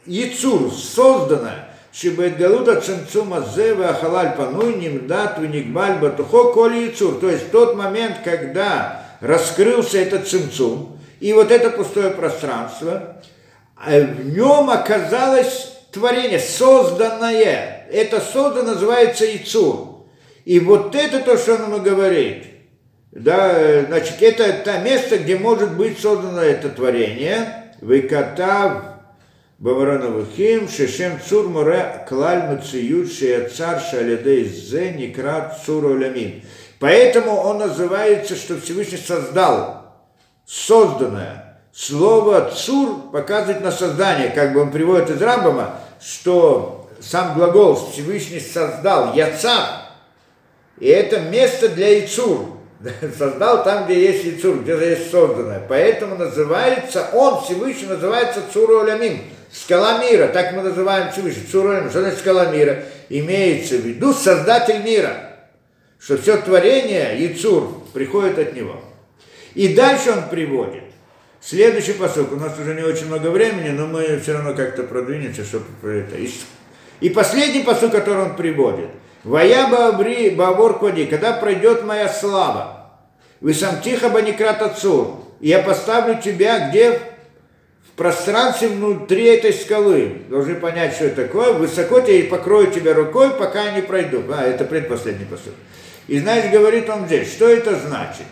яцур, 0.06 0.72
созданное, 0.72 1.68
чтобы 1.92 2.30
галуда 2.30 2.80
ценцума 2.80 3.44
зева 3.54 3.88
ахалаль 3.88 4.36
пануй 4.36 4.74
нимдат 4.74 5.38
веникбаль 5.38 5.98
батухо 5.98 6.52
коли 6.52 6.88
яцур. 6.88 7.18
То 7.20 7.28
есть 7.28 7.50
тот 7.50 7.76
момент, 7.76 8.18
когда 8.24 9.04
раскрылся 9.20 9.98
этот 9.98 10.28
цинцум, 10.28 10.98
и 11.20 11.32
вот 11.32 11.50
это 11.50 11.70
пустое 11.70 12.10
пространство, 12.10 13.22
э, 13.86 14.04
в 14.04 14.32
нем 14.32 14.70
оказалось 14.70 15.72
творение, 15.92 16.38
созданное. 16.38 17.86
Это 17.90 18.20
создано 18.20 18.74
называется 18.74 19.24
яйцур. 19.24 20.04
И 20.44 20.60
вот 20.60 20.94
это 20.94 21.20
то, 21.20 21.36
что 21.36 21.54
он 21.54 21.64
ему 21.64 21.78
говорит. 21.78 22.44
Да, 23.10 23.84
значит, 23.86 24.20
это 24.20 24.52
то 24.64 24.78
место, 24.80 25.18
где 25.18 25.38
может 25.38 25.76
быть 25.76 25.98
создано 25.98 26.42
это 26.42 26.68
творение. 26.68 27.72
Выкатав 27.80 28.82
Бавароновухим, 29.58 30.68
Шешем 30.68 31.18
Цур 31.26 31.48
Море 31.48 32.04
Клаль 32.08 32.42
Мациют 32.48 33.10
Шеяцар 33.10 33.80
Шалядей 33.80 34.44
Зе 34.44 34.92
Некрат 34.92 35.58
Цуру 35.64 35.96
Лямин. 35.96 36.42
Поэтому 36.80 37.34
он 37.36 37.58
называется, 37.58 38.36
что 38.36 38.60
Всевышний 38.60 38.98
создал 38.98 39.96
созданное. 40.46 41.60
Слово 41.72 42.50
«цур» 42.50 43.10
показывает 43.12 43.62
на 43.62 43.70
создание, 43.70 44.30
как 44.30 44.52
бы 44.52 44.60
он 44.60 44.70
приводит 44.72 45.10
из 45.10 45.22
Рамбама, 45.22 45.78
что 46.00 46.90
сам 47.00 47.34
глагол 47.34 47.74
Всевышний 47.74 48.40
создал 48.40 49.14
«яца», 49.14 49.82
и 50.78 50.88
это 50.88 51.20
место 51.20 51.68
для 51.68 52.04
«ицур», 52.04 52.57
создал 53.18 53.64
там, 53.64 53.84
где 53.84 54.00
есть 54.00 54.24
Ицур, 54.26 54.60
где 54.60 54.72
есть 54.72 55.10
созданное. 55.10 55.62
Поэтому 55.68 56.16
называется, 56.16 57.08
он 57.12 57.42
Всевышний 57.42 57.86
называется 57.86 58.42
Цуру 58.52 58.80
Алямим, 58.80 59.20
скала 59.50 59.98
мира, 59.98 60.28
так 60.28 60.52
мы 60.52 60.62
называем 60.62 61.10
Всевышний, 61.12 61.46
Цуру 61.50 61.70
Алямим. 61.70 61.90
Что 61.90 62.00
значит 62.00 62.20
скала 62.20 62.46
мира? 62.46 62.84
Имеется 63.08 63.76
в 63.76 63.80
виду 63.80 64.12
создатель 64.12 64.82
мира, 64.82 65.16
что 65.98 66.16
все 66.18 66.36
творение, 66.36 67.16
Ицур, 67.26 67.82
приходит 67.92 68.38
от 68.38 68.54
него. 68.54 68.80
И 69.54 69.74
дальше 69.74 70.10
он 70.12 70.28
приводит. 70.28 70.84
Следующий 71.40 71.92
посыл, 71.92 72.28
у 72.32 72.36
нас 72.36 72.58
уже 72.58 72.74
не 72.74 72.82
очень 72.82 73.06
много 73.06 73.28
времени, 73.28 73.70
но 73.70 73.86
мы 73.86 74.18
все 74.18 74.34
равно 74.34 74.54
как-то 74.54 74.82
продвинемся, 74.82 75.44
чтобы 75.44 75.64
это. 75.82 76.16
И 77.00 77.08
последний 77.10 77.62
посыл, 77.62 77.90
который 77.90 78.24
он 78.24 78.36
приводит– 78.36 78.90
Вая 79.28 79.68
Баабри 79.68 80.30
Баабор 80.30 80.78
Коди, 80.78 81.04
когда 81.04 81.34
пройдет 81.34 81.84
моя 81.84 82.08
слава, 82.08 82.86
вы 83.42 83.52
сам 83.52 83.82
тихо 83.82 84.08
баникрат 84.08 84.62
отцу, 84.62 85.22
я 85.40 85.58
поставлю 85.58 86.18
тебя 86.18 86.70
где 86.70 86.92
в 86.92 87.90
пространстве 87.94 88.68
внутри 88.68 89.24
этой 89.24 89.52
скалы. 89.52 90.22
Должны 90.30 90.54
понять, 90.54 90.94
что 90.94 91.04
это 91.04 91.24
такое. 91.24 91.52
Высоко 91.52 92.00
тебя 92.00 92.14
и 92.14 92.22
покрою 92.22 92.70
тебя 92.70 92.94
рукой, 92.94 93.28
пока 93.32 93.64
я 93.64 93.72
не 93.72 93.82
пройду. 93.82 94.22
А, 94.32 94.44
это 94.44 94.64
предпоследний 94.64 95.26
посыл. 95.26 95.52
И 96.06 96.18
знаешь, 96.20 96.50
говорит 96.50 96.88
он 96.88 97.04
здесь, 97.04 97.30
что 97.30 97.50
это 97.50 97.76
значит? 97.78 98.24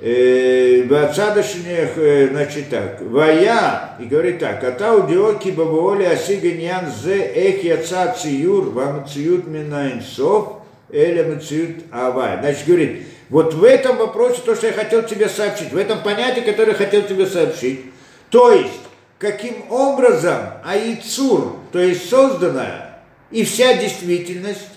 Бацадашнех, 0.00 1.96
э, 1.96 2.28
значит 2.30 2.68
так, 2.68 3.00
Вая, 3.00 3.96
и 4.00 4.04
говорит 4.04 4.40
так, 4.40 4.62
Атау 4.62 5.06
диоки 5.06 5.50
бабуоли 5.50 6.04
асиганьян 6.04 6.90
зе 6.90 7.30
эх 7.34 7.62
яца 7.62 8.12
циюр, 8.12 8.70
вам 8.70 9.06
циют 9.06 9.46
минайнсов, 9.46 10.56
эля 10.90 11.32
мациют 11.32 11.84
авай. 11.92 12.38
Значит, 12.40 12.66
говорит, 12.66 13.02
вот 13.30 13.54
в 13.54 13.64
этом 13.64 13.96
вопросе 13.96 14.40
то, 14.44 14.54
что 14.54 14.66
я 14.66 14.72
хотел 14.72 15.04
тебе 15.04 15.28
сообщить, 15.28 15.72
в 15.72 15.76
этом 15.76 16.02
понятии, 16.02 16.40
которое 16.40 16.72
я 16.72 16.76
хотел 16.76 17.02
тебе 17.02 17.26
сообщить, 17.26 17.86
то 18.30 18.52
есть, 18.52 18.80
каким 19.18 19.70
образом 19.70 20.38
Аицур, 20.64 21.56
то 21.72 21.78
есть 21.78 22.10
созданная, 22.10 22.98
и 23.30 23.44
вся 23.44 23.74
действительность 23.74 24.68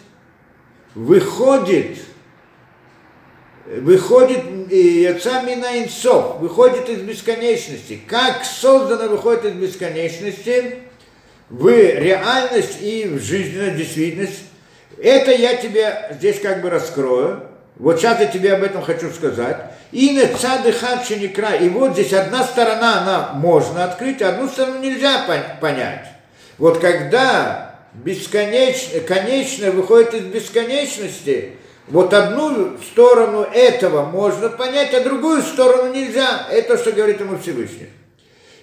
выходит 0.96 1.98
выходит 3.76 4.72
яца 4.72 5.42
мина 5.42 5.84
инсов, 5.84 6.40
выходит 6.40 6.90
из 6.90 7.02
бесконечности. 7.02 8.00
Как 8.08 8.46
создано 8.46 9.10
выходит 9.10 9.46
из 9.46 9.54
бесконечности 9.54 10.76
в 11.50 11.68
реальность 11.68 12.82
и 12.82 13.06
в 13.06 13.22
жизненную 13.22 13.76
действительность. 13.76 14.44
Это 15.02 15.32
я 15.32 15.56
тебе 15.56 16.12
здесь 16.18 16.40
как 16.40 16.62
бы 16.62 16.70
раскрою. 16.70 17.44
Вот 17.76 18.00
сейчас 18.00 18.20
я 18.20 18.26
тебе 18.26 18.54
об 18.54 18.64
этом 18.64 18.82
хочу 18.82 19.12
сказать. 19.12 19.58
И 19.92 20.12
на 20.12 20.28
цадыхат 20.36 21.06
край. 21.36 21.66
И 21.66 21.70
вот 21.70 21.94
здесь 21.94 22.14
одна 22.14 22.44
сторона, 22.44 23.02
она 23.02 23.32
можно 23.34 23.84
открыть, 23.84 24.22
а 24.22 24.30
одну 24.30 24.48
сторону 24.48 24.80
нельзя 24.80 25.26
понять. 25.62 26.08
Вот 26.58 26.80
когда 26.80 27.76
бесконечно, 27.94 29.00
конечно 29.02 29.72
выходит 29.72 30.16
из 30.16 30.24
бесконечности, 30.24 31.54
вот 31.88 32.14
одну 32.14 32.78
сторону 32.80 33.44
этого 33.44 34.06
можно 34.06 34.50
понять, 34.50 34.94
а 34.94 35.02
другую 35.02 35.42
сторону 35.42 35.94
нельзя. 35.94 36.48
Это 36.52 36.78
что 36.78 36.92
говорит 36.92 37.20
ему 37.20 37.38
Всевышний. 37.38 37.90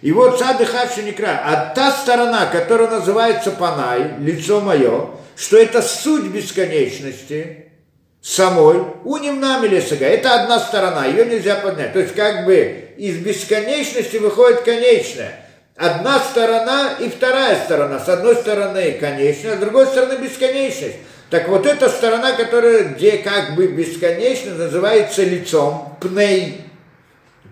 И 0.02 0.12
вот 0.12 0.38
сады 0.38 0.66
Хашиникра, 0.66 1.40
а 1.42 1.72
та 1.74 1.90
сторона, 1.90 2.46
которая 2.46 2.90
называется 2.90 3.50
Панай, 3.50 4.18
лицо 4.18 4.60
мое, 4.60 5.10
что 5.34 5.56
это 5.56 5.80
суть 5.80 6.26
бесконечности 6.26 7.70
самой, 8.20 8.82
у 9.04 9.16
немнами 9.16 9.66
лесага, 9.66 10.04
это 10.04 10.42
одна 10.42 10.58
сторона, 10.58 11.06
ее 11.06 11.24
нельзя 11.24 11.56
поднять. 11.56 11.94
То 11.94 12.00
есть 12.00 12.14
как 12.14 12.44
бы 12.44 12.90
из 12.98 13.16
бесконечности 13.16 14.18
выходит 14.18 14.60
конечное. 14.60 15.40
Одна 15.76 16.20
сторона 16.20 16.96
и 17.00 17.08
вторая 17.08 17.56
сторона. 17.64 17.98
С 17.98 18.08
одной 18.08 18.36
стороны 18.36 18.92
конечная, 18.92 19.56
с 19.56 19.58
другой 19.58 19.86
стороны 19.86 20.22
бесконечность. 20.22 20.96
Так 21.30 21.48
вот 21.48 21.66
эта 21.66 21.88
сторона, 21.88 22.32
которая, 22.32 22.84
где 22.84 23.18
как 23.18 23.56
бы 23.56 23.66
бесконечно 23.66 24.54
называется 24.54 25.24
лицом, 25.24 25.96
пней, 26.00 26.62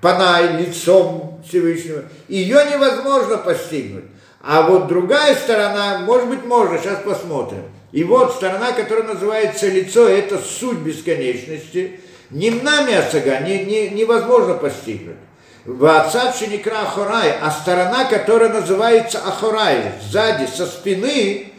панай, 0.01 0.57
лицом 0.59 1.43
Всевышнего, 1.49 2.05
ее 2.29 2.59
невозможно 2.71 3.39
постигнуть. 3.39 4.05
А 4.41 4.63
вот 4.63 4.89
другая 4.89 5.35
сторона, 5.37 5.99
может 6.01 6.29
быть, 6.29 6.45
можно, 6.45 6.79
сейчас 6.79 7.01
посмотрим. 7.05 7.63
И 7.93 8.05
вот 8.05 8.35
сторона, 8.35 8.73
которая 8.73 9.05
называется 9.05 9.69
лицо, 9.69 10.09
это 10.09 10.39
суть 10.39 10.79
бесконечности. 10.79 12.01
Немнами 12.31 12.95
осага 12.95 13.41
не, 13.41 13.65
не, 13.65 13.91
невозможно 13.91 14.55
постигнуть. 14.55 15.17
В 15.65 15.85
отцавши 15.87 16.49
некра 16.49 16.81
Ахорай, 16.81 17.35
а 17.41 17.51
сторона, 17.51 18.05
которая 18.07 18.49
называется 18.49 19.19
Ахорай, 19.19 19.93
сзади, 20.03 20.47
со 20.47 20.67
спины, 20.67 21.52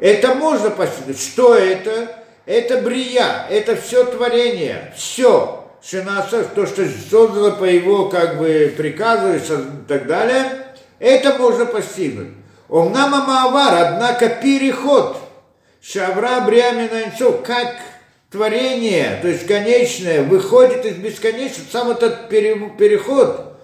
это 0.00 0.34
можно 0.34 0.70
постигнуть. 0.70 1.20
Что 1.20 1.54
это? 1.54 2.16
Это 2.46 2.78
брия, 2.78 3.46
это 3.50 3.76
все 3.76 4.04
творение, 4.04 4.92
все. 4.96 5.56
Шинаса, 5.82 6.44
то, 6.44 6.66
что 6.66 6.84
создано 7.10 7.56
по 7.56 7.64
его 7.64 8.08
как 8.08 8.38
бы 8.38 8.74
приказу 8.76 9.34
и 9.34 9.40
так 9.88 10.06
далее, 10.06 10.66
это 10.98 11.38
можно 11.38 11.64
постигнуть. 11.64 12.28
Омнама 12.68 13.24
Маавар, 13.24 13.92
однако 13.92 14.28
переход 14.28 15.16
Шавра 15.82 16.42
Бриамина 16.42 17.12
как 17.44 17.76
творение, 18.30 19.18
то 19.22 19.28
есть 19.28 19.46
конечное, 19.46 20.22
выходит 20.22 20.84
из 20.84 20.96
бесконечности, 20.96 21.72
сам 21.72 21.90
этот 21.90 22.28
переход, 22.28 23.56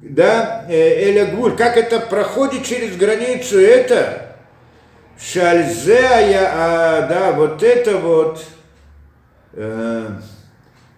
да, 0.00 0.66
э, 0.68 0.74
Эля 0.74 1.26
Гвуль, 1.26 1.56
как 1.56 1.76
это 1.76 2.00
проходит 2.00 2.64
через 2.64 2.96
границу, 2.96 3.60
это 3.60 4.33
Шальзе, 5.20 6.00
а, 6.02 7.06
да, 7.08 7.32
вот 7.32 7.62
это 7.62 7.96
вот, 7.98 8.44
э, 9.52 10.08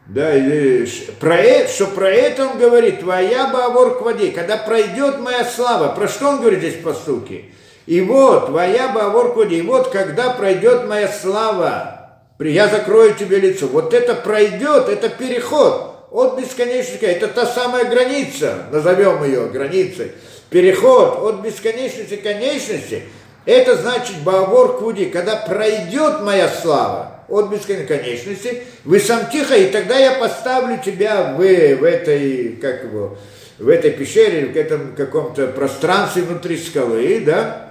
да, 0.07 0.37
или, 0.37 0.89
про, 1.21 1.37
это, 1.37 1.71
что 1.71 1.87
про 1.89 2.09
это 2.09 2.47
он 2.47 2.59
говорит, 2.59 3.01
твоя 3.01 3.49
бавор 3.49 3.99
к 3.99 4.03
воде, 4.03 4.31
когда 4.31 4.57
пройдет 4.57 5.21
моя 5.21 5.45
слава, 5.45 5.95
про 5.95 6.09
что 6.09 6.29
он 6.29 6.41
говорит 6.41 6.61
здесь 6.61 6.83
по 6.83 6.95
суке? 6.95 7.47
И 7.87 8.01
вот, 8.01 8.47
твоя 8.47 8.89
бавор 8.89 9.33
к 9.33 9.37
воде, 9.37 9.57
и 9.57 9.63
вот, 9.63 9.91
когда 9.91 10.31
пройдет 10.31 10.89
моя 10.89 11.09
слава, 11.09 12.21
я 12.39 12.69
закрою 12.69 13.15
тебе 13.15 13.39
лицо, 13.39 13.67
вот 13.67 13.95
это 13.95 14.15
пройдет, 14.15 14.89
это 14.89 15.09
переход 15.09 16.09
от 16.11 16.39
бесконечности, 16.39 17.05
это 17.05 17.29
та 17.29 17.47
самая 17.47 17.85
граница, 17.85 18.65
назовем 18.73 19.25
ее 19.25 19.47
границей, 19.47 20.13
переход 20.51 21.19
от 21.23 21.41
бесконечности 21.45 22.17
к 22.17 22.23
конечности, 22.23 23.03
это 23.47 23.77
значит 23.77 24.17
Баавор 24.25 24.77
Куди, 24.77 25.07
когда 25.07 25.37
пройдет 25.37 26.21
моя 26.23 26.49
слава 26.49 27.21
от 27.29 27.49
бесконечности, 27.49 28.65
вы 28.85 29.01
сам 29.01 29.31
тихо, 29.31 29.57
и 29.57 29.71
тогда 29.71 29.97
я 29.97 30.13
поставлю 30.13 30.79
тебя 30.85 31.35
в, 31.35 31.39
в 31.39 31.85
этой, 31.85 32.59
как 32.61 32.85
его, 32.85 33.17
в 33.59 33.69
этой 33.69 33.93
пещере, 33.93 34.47
в 34.47 34.57
этом 34.57 34.95
каком-то 34.97 35.47
пространстве 35.49 36.23
внутри 36.23 36.57
скалы, 36.59 37.23
да? 37.25 37.71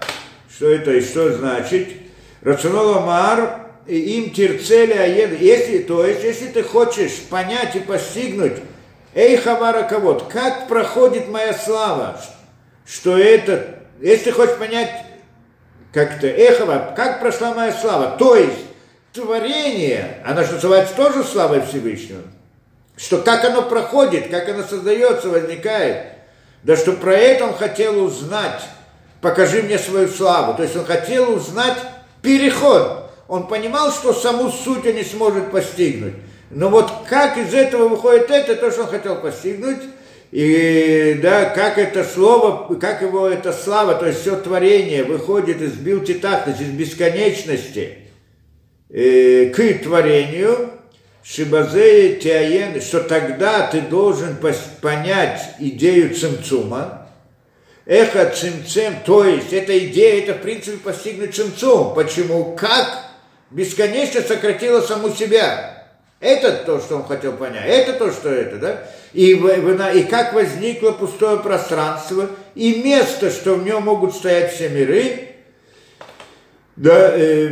Что 0.50 0.70
это 0.70 0.94
и 0.94 1.02
что 1.02 1.34
значит? 1.34 1.90
Рационола 2.42 3.02
Мар, 3.02 3.66
им 3.88 4.32
терцели 4.32 4.94
аед. 4.94 5.40
Если, 5.42 5.80
то 5.80 6.06
есть, 6.06 6.24
если 6.24 6.48
ты 6.48 6.64
хочешь 6.64 7.20
понять 7.30 7.76
и 7.76 7.80
постигнуть, 7.80 8.54
эй, 9.14 9.36
Хавара 9.38 9.84
Кавод, 9.84 10.24
как 10.32 10.68
проходит 10.68 11.28
моя 11.28 11.54
слава, 11.54 12.20
что 12.86 13.18
это, 13.18 13.80
если 14.00 14.32
хочешь 14.32 14.58
понять 14.58 15.05
как-то 15.96 16.28
эхово, 16.28 16.94
как 16.96 17.20
прошла 17.20 17.56
моя 17.56 17.74
слава. 17.74 18.16
То 18.18 18.36
есть 18.36 18.66
творение, 19.14 20.22
оно 20.24 20.44
же 20.44 20.54
называется 20.54 20.94
тоже 20.94 21.24
славой 21.24 21.62
Всевышнего. 21.62 22.22
Что 22.96 23.18
как 23.18 23.44
оно 23.46 23.64
проходит, 23.64 24.30
как 24.30 24.48
оно 24.48 24.64
создается, 24.64 25.30
возникает. 25.30 26.06
Да 26.62 26.76
что 26.76 26.94
про 26.94 27.14
это 27.14 27.46
он 27.46 27.56
хотел 27.56 28.04
узнать. 28.04 28.62
Покажи 29.22 29.64
мне 29.64 29.80
свою 29.80 30.08
славу. 30.08 30.54
То 30.54 30.62
есть 30.62 30.76
он 30.76 30.86
хотел 30.86 31.32
узнать 31.32 31.78
переход 32.22 33.06
он 33.28 33.48
понимал, 33.48 33.92
что 33.92 34.14
саму 34.14 34.52
суть 34.52 34.86
он 34.86 34.96
не 34.96 35.04
сможет 35.04 35.52
постигнуть. 35.52 36.14
Но 36.52 36.70
вот 36.70 36.92
как 37.10 37.38
из 37.38 37.54
этого 37.54 37.88
выходит 37.88 38.30
это, 38.30 38.56
то, 38.56 38.72
что 38.72 38.84
он 38.84 38.88
хотел 38.88 39.16
постигнуть, 39.16 39.80
и 40.36 41.18
да, 41.22 41.46
как 41.46 41.78
это 41.78 42.04
слово, 42.04 42.76
как 42.76 43.02
его 43.02 43.30
эта 43.30 43.54
слава, 43.54 43.96
то 43.96 44.06
есть 44.06 44.20
все 44.20 44.36
творение 44.36 45.06
выходит 45.06 45.62
из 45.62 45.76
билтитахтности, 45.76 46.64
из 46.64 46.72
бесконечности 46.72 48.00
э, 48.90 49.46
к 49.56 49.82
творению, 49.82 50.72
Шибазея 51.24 52.20
Тиаен, 52.20 52.82
что 52.82 53.00
тогда 53.00 53.68
ты 53.68 53.80
должен 53.80 54.36
понять 54.82 55.42
идею 55.60 56.14
цимцума, 56.14 57.08
эхо 57.86 58.30
цимцем, 58.36 58.96
то 59.06 59.24
есть 59.24 59.54
эта 59.54 59.88
идея, 59.88 60.22
это 60.22 60.34
в 60.34 60.42
принципе 60.42 60.76
постигнуть 60.80 61.34
цимцум. 61.34 61.96
Почему? 61.96 62.58
Как 62.58 63.06
бесконечно 63.52 64.20
сократила 64.20 64.82
саму 64.82 65.12
себя. 65.12 65.75
Это 66.20 66.52
то, 66.66 66.80
что 66.80 66.98
он 66.98 67.06
хотел 67.06 67.34
понять. 67.34 67.66
Это 67.68 67.94
то, 67.94 68.12
что 68.12 68.30
это, 68.30 68.58
да? 68.58 68.84
И, 69.14 69.32
и 69.32 70.04
как 70.04 70.34
возникло 70.34 70.92
пустое 70.92 71.38
пространство, 71.38 72.30
и 72.56 72.82
место, 72.84 73.30
что 73.30 73.56
в 73.56 73.64
нем 73.64 73.84
могут 73.84 74.16
стоять 74.16 74.54
все 74.54 74.70
миры, 74.70 75.36
да, 76.76 77.12
э, 77.16 77.50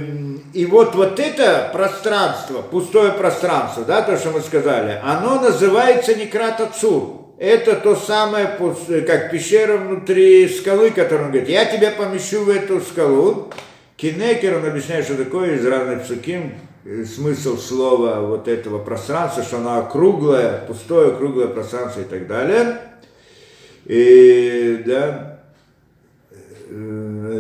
и 0.54 0.66
вот, 0.66 0.96
вот 0.96 1.20
это 1.20 1.70
пространство, 1.72 2.62
пустое 2.62 3.14
пространство, 3.14 3.86
да, 3.86 4.02
то, 4.02 4.18
что 4.18 4.32
мы 4.32 4.42
сказали, 4.42 5.00
оно 5.02 5.40
называется 5.40 6.14
Некрата 6.14 6.70
Цур. 6.78 7.22
Это 7.40 7.76
то 7.76 7.96
самое, 7.96 8.58
как 9.08 9.32
пещера 9.32 9.78
внутри 9.78 10.48
скалы, 10.50 10.92
которую 10.92 11.26
он 11.26 11.32
говорит, 11.32 11.50
я 11.50 11.66
тебя 11.66 11.92
помещу 11.92 12.44
в 12.44 12.50
эту 12.50 12.82
скалу. 12.82 13.50
Кинекер, 13.96 14.58
он 14.58 14.66
объясняет, 14.66 15.06
что 15.06 15.16
такое 15.16 15.56
из 15.56 15.66
разных 15.66 16.04
псуким, 16.04 16.52
э, 16.52 16.73
смысл 16.86 17.58
слова 17.58 18.20
вот 18.22 18.48
этого 18.48 18.80
пространства, 18.80 19.44
что 19.44 19.58
оно 19.58 19.88
круглое, 19.90 20.66
пустое 20.68 21.12
круглое 21.12 21.48
пространство 21.48 22.02
и 22.02 22.06
так 22.06 22.28
далее. 22.28 22.80
И, 23.86 24.84
да, 24.86 25.40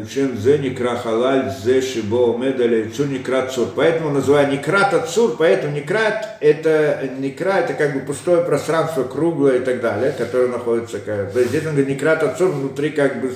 чем 0.10 0.38
зе 0.38 0.60
некра 0.60 0.96
халаль, 0.96 1.52
зе 1.64 1.82
шибо 1.82 2.38
медали, 2.38 2.90
цур 2.90 3.08
некра 3.08 3.48
цур. 3.48 3.68
Поэтому 3.76 4.12
называю 4.12 4.52
некрат 4.52 5.10
цур, 5.10 5.36
поэтому 5.38 5.76
некрат 5.76 6.38
это, 6.40 7.10
некра 7.18 7.60
это 7.60 7.74
как 7.74 7.94
бы 7.94 8.00
пустое 8.02 8.44
пространство, 8.44 9.04
круглое 9.04 9.58
и 9.58 9.64
так 9.64 9.82
далее, 9.82 10.14
которое 10.18 10.48
находится, 10.48 11.00
как, 11.00 11.32
здесь 11.32 11.66
он 11.66 11.72
говорит 11.72 11.90
некрат 11.90 12.38
цур 12.38 12.50
внутри 12.50 12.92
как 12.92 13.22
бы 13.22 13.34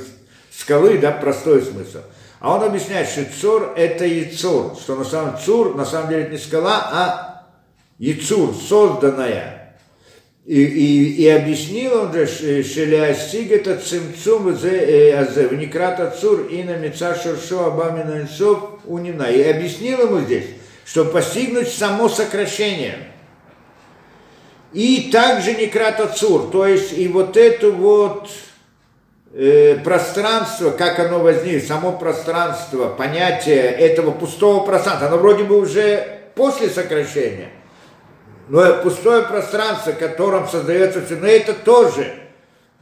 скалы, 0.51 0.97
да, 0.97 1.11
простой 1.11 1.61
смысл. 1.61 1.99
А 2.39 2.55
он 2.55 2.63
объясняет, 2.63 3.09
что 3.09 3.25
цур 3.25 3.73
это 3.75 4.05
яцур, 4.05 4.75
что 4.79 4.95
на 4.95 5.03
самом 5.03 5.39
цур, 5.39 5.75
на 5.75 5.85
самом 5.85 6.09
деле 6.09 6.23
это 6.23 6.31
не 6.31 6.37
скала, 6.37 6.89
а 6.91 7.47
яцур, 7.97 8.53
созданная 8.53 9.57
и, 10.47 10.63
и, 10.63 11.23
и 11.23 11.27
объяснил 11.27 12.03
он 12.03 12.13
же, 12.13 12.25
Шелиастиг 12.25 13.51
это 13.51 13.75
цимцум 13.75 14.47
азе, 14.47 15.47
вникрат 15.51 16.17
цур 16.17 16.45
и 16.45 16.63
на 16.63 16.77
меца 16.77 17.15
шуршо 17.21 17.65
абамина 17.65 18.25
унина. 18.85 19.23
И 19.23 19.43
объяснил 19.43 20.03
ему 20.03 20.21
здесь, 20.21 20.45
что 20.85 21.03
постигнуть 21.03 21.67
само 21.67 22.07
сокращение. 22.07 23.11
И 24.71 25.09
также 25.11 25.53
некрат 25.53 26.17
цур, 26.17 26.49
то 26.49 26.65
есть 26.65 26.97
и 26.97 27.09
вот 27.09 27.35
это 27.35 27.69
вот 27.69 28.29
э, 29.37 29.75
пространство, 29.83 30.71
как 30.71 30.99
оно 30.99 31.19
возникло, 31.19 31.65
само 31.65 31.91
пространство, 31.93 32.89
понятие 32.89 33.61
этого 33.61 34.11
пустого 34.11 34.65
пространства, 34.65 35.07
оно 35.07 35.17
вроде 35.17 35.43
бы 35.43 35.59
уже 35.59 36.19
после 36.35 36.69
сокращения, 36.69 37.49
но 38.49 38.81
пустое 38.81 39.23
пространство, 39.23 39.91
которым 39.91 40.47
создается 40.47 41.05
все, 41.05 41.15
но 41.15 41.27
это 41.27 41.53
тоже, 41.53 42.13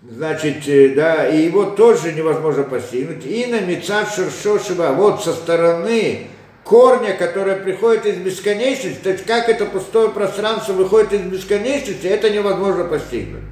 значит, 0.02 0.68
э, 0.68 0.90
да, 0.96 1.28
и 1.28 1.42
его 1.42 1.66
тоже 1.66 2.14
невозможно 2.14 2.64
постигнуть. 2.64 3.26
И 3.26 3.46
на 3.48 3.60
Шершошева, 4.06 4.94
вот 4.94 5.24
со 5.24 5.34
стороны 5.34 6.28
корня, 6.64 7.14
которое 7.14 7.58
приходит 7.58 8.06
из 8.06 8.16
бесконечности, 8.18 9.00
то 9.04 9.10
есть 9.10 9.26
как 9.26 9.50
это 9.50 9.66
пустое 9.66 10.10
пространство 10.10 10.74
выходит 10.74 11.14
из 11.14 11.22
бесконечности, 11.22 12.08
это 12.08 12.30
невозможно 12.30 12.86
постигнуть. 12.86 13.44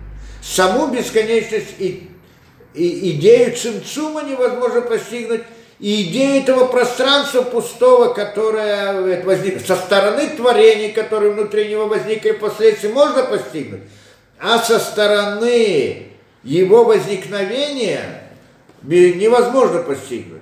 Саму 0.41 0.87
бесконечность 0.87 1.75
и, 1.79 2.09
и 2.73 3.11
идею 3.11 3.55
цимцума 3.55 4.23
невозможно 4.23 4.81
постигнуть, 4.81 5.43
и 5.79 6.03
идея 6.03 6.41
этого 6.41 6.65
пространства 6.65 7.41
пустого, 7.41 8.13
которое 8.13 9.23
возникло 9.23 9.59
со 9.59 9.75
стороны 9.75 10.29
творений, 10.29 10.91
которые 10.91 11.31
внутри 11.33 11.69
него 11.69 11.87
возникли 11.87 12.31
впоследствии, 12.31 12.87
можно 12.89 13.23
постигнуть, 13.23 13.81
а 14.39 14.59
со 14.59 14.79
стороны 14.79 16.07
его 16.43 16.83
возникновения 16.83 18.29
невозможно 18.83 19.81
постигнуть. 19.81 20.41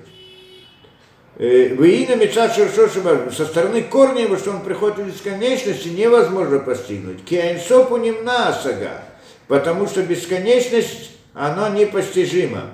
Э, 1.38 1.74
Выина 1.74 2.16
меча 2.16 2.54
Шершошиба, 2.54 3.32
со 3.36 3.46
стороны 3.46 3.84
корня 3.84 4.24
его, 4.24 4.38
что 4.38 4.52
он 4.52 4.62
приходит 4.62 5.00
в 5.00 5.08
бесконечности, 5.08 5.88
невозможно 5.88 6.60
постигнуть. 6.60 7.24
Киайнсопу 7.26 7.98
немна 7.98 8.54
сага, 8.54 9.02
потому 9.48 9.88
что 9.88 10.04
бесконечность, 10.04 11.12
она 11.34 11.70
непостижима 11.70 12.72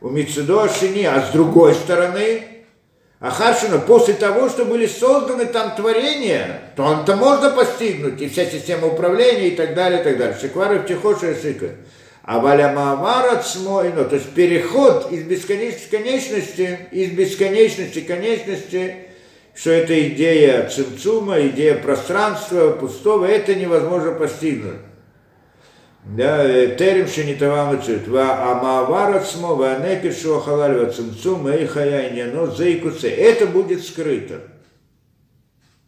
у 0.00 0.08
Мицедо 0.08 0.68
Шини, 0.68 1.04
а 1.04 1.20
с 1.22 1.30
другой 1.30 1.74
стороны, 1.74 2.42
Ахаршина, 3.20 3.78
после 3.78 4.14
того, 4.14 4.48
что 4.48 4.64
были 4.64 4.86
созданы 4.86 5.46
там 5.46 5.76
творения, 5.76 6.72
то 6.74 6.82
он-то 6.84 7.16
можно 7.16 7.50
постигнуть, 7.50 8.20
и 8.20 8.28
вся 8.28 8.46
система 8.46 8.88
управления 8.88 9.48
и 9.48 9.56
так 9.56 9.74
далее, 9.74 10.00
и 10.00 10.04
так 10.04 10.18
далее. 10.18 10.36
Шиквары 10.40 10.80
в 10.80 10.86
Тихоша 10.86 11.34
Шика. 11.40 11.70
А 12.24 12.38
Валя 12.38 12.72
Маамар 12.72 13.42
ну, 13.64 14.04
то 14.04 14.14
есть 14.14 14.30
переход 14.30 15.10
из 15.10 15.24
бесконечности 15.24 15.90
конечности, 15.90 16.78
из 16.92 17.10
бесконечности 17.10 18.00
конечности, 18.00 18.96
что 19.54 19.70
это 19.70 20.08
идея 20.08 20.68
цимцума, 20.68 21.40
идея 21.48 21.74
пространства 21.74 22.70
пустого, 22.70 23.26
это 23.26 23.54
невозможно 23.56 24.12
постигнуть 24.12 24.78
да, 26.04 26.66
терем 26.76 27.06
шенитава 27.06 27.72
мецит, 27.72 28.08
ва 28.08 28.50
амавар 28.50 29.16
ацмо, 29.16 29.54
ва 29.54 29.78
некер 29.78 30.12
шуахалаль, 30.12 30.78
ва 30.78 30.90
цимцум, 30.90 31.46
эй 31.46 31.66
хаяйня, 31.66 32.26
но 32.32 32.48
зейкуце. 32.48 33.08
Это 33.08 33.46
будет 33.46 33.84
скрыто. 33.84 34.40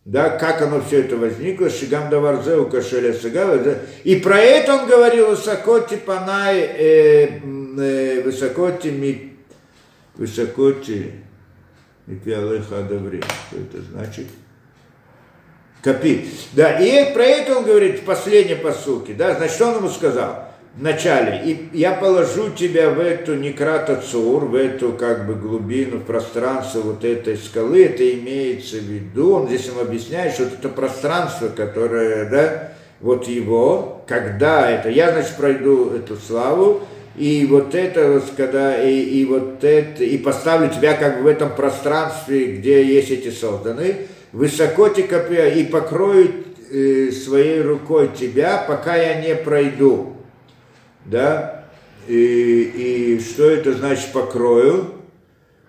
Да, 0.05 0.31
как 0.37 0.61
оно 0.61 0.83
все 0.83 1.01
это 1.01 1.17
возникло, 1.17 1.71
Шигам 1.71 2.11
Даварзеу 2.11 2.69
Кашеля 2.69 3.15
Сагава. 3.15 3.79
И 4.05 4.17
про 4.17 4.39
это 4.39 4.75
он 4.75 4.87
говорил 4.87 5.31
высоко 5.31 5.81
Типанай, 5.81 6.61
э, 6.61 7.41
э, 7.79 8.23
высоко 8.23 8.71
Тими, 8.71 9.39
высоко 10.15 10.75
Мипиалеха 12.07 12.81
Адаври. 12.81 13.23
Что 13.49 13.61
это 13.61 13.83
значит? 13.91 14.27
Копит. 15.85 16.29
Да, 16.55 16.79
и 16.79 17.13
про 17.13 17.25
это 17.25 17.59
он 17.59 17.65
говорит 17.65 18.01
в 18.01 18.05
последней 18.05 18.55
посылке. 18.55 19.13
Да, 19.13 19.35
значит, 19.35 19.61
он 19.61 19.77
ему 19.77 19.89
сказал? 19.91 20.47
в 20.77 20.83
начале, 20.83 21.41
и 21.45 21.69
я 21.73 21.93
положу 21.93 22.51
тебя 22.51 22.91
в 22.91 22.99
эту 22.99 23.37
некрата 23.37 23.95
цур, 23.95 24.47
в 24.47 24.57
эту 24.57 24.93
как 24.93 25.25
бы 25.25 25.35
глубину, 25.35 25.99
в 25.99 26.03
пространство 26.03 26.81
вот 26.81 27.05
этой 27.05 27.37
скалы, 27.37 27.85
это 27.85 28.13
имеется 28.15 28.79
в 28.79 28.81
виду, 28.81 29.35
он 29.35 29.47
здесь 29.47 29.67
ему 29.67 29.83
объясняет, 29.83 30.35
что 30.35 30.43
это 30.43 30.69
пространство, 30.69 31.47
которое, 31.47 32.29
да, 32.29 32.73
вот 33.01 33.29
его, 33.29 34.03
когда 34.09 34.69
это, 34.69 34.89
я, 34.89 35.13
значит, 35.13 35.37
пройду 35.37 35.91
эту 35.91 36.17
славу, 36.17 36.81
и 37.17 37.47
вот 37.49 37.77
это, 37.77 38.21
когда, 38.37 38.77
и, 38.83 39.01
и 39.01 39.25
вот 39.27 39.63
это, 39.63 40.03
и 40.03 40.19
поставлю 40.19 40.71
тебя 40.71 40.95
как 40.95 41.19
бы 41.19 41.23
в 41.23 41.27
этом 41.29 41.55
пространстве, 41.55 42.57
где 42.57 42.85
есть 42.85 43.13
эти 43.13 43.31
созданы, 43.31 44.09
высоко 44.35 44.89
копья 44.89 45.47
и 45.47 45.65
покроют 45.65 46.33
э, 46.71 47.11
своей 47.13 47.63
рукой 47.63 48.11
тебя, 48.15 48.65
пока 48.67 48.97
я 48.97 49.23
не 49.23 49.37
пройду. 49.37 50.17
Да? 51.05 51.67
И, 52.09 53.15
и 53.17 53.21
что 53.21 53.49
это 53.49 53.73
значит 53.73 54.13
покрою? 54.13 54.91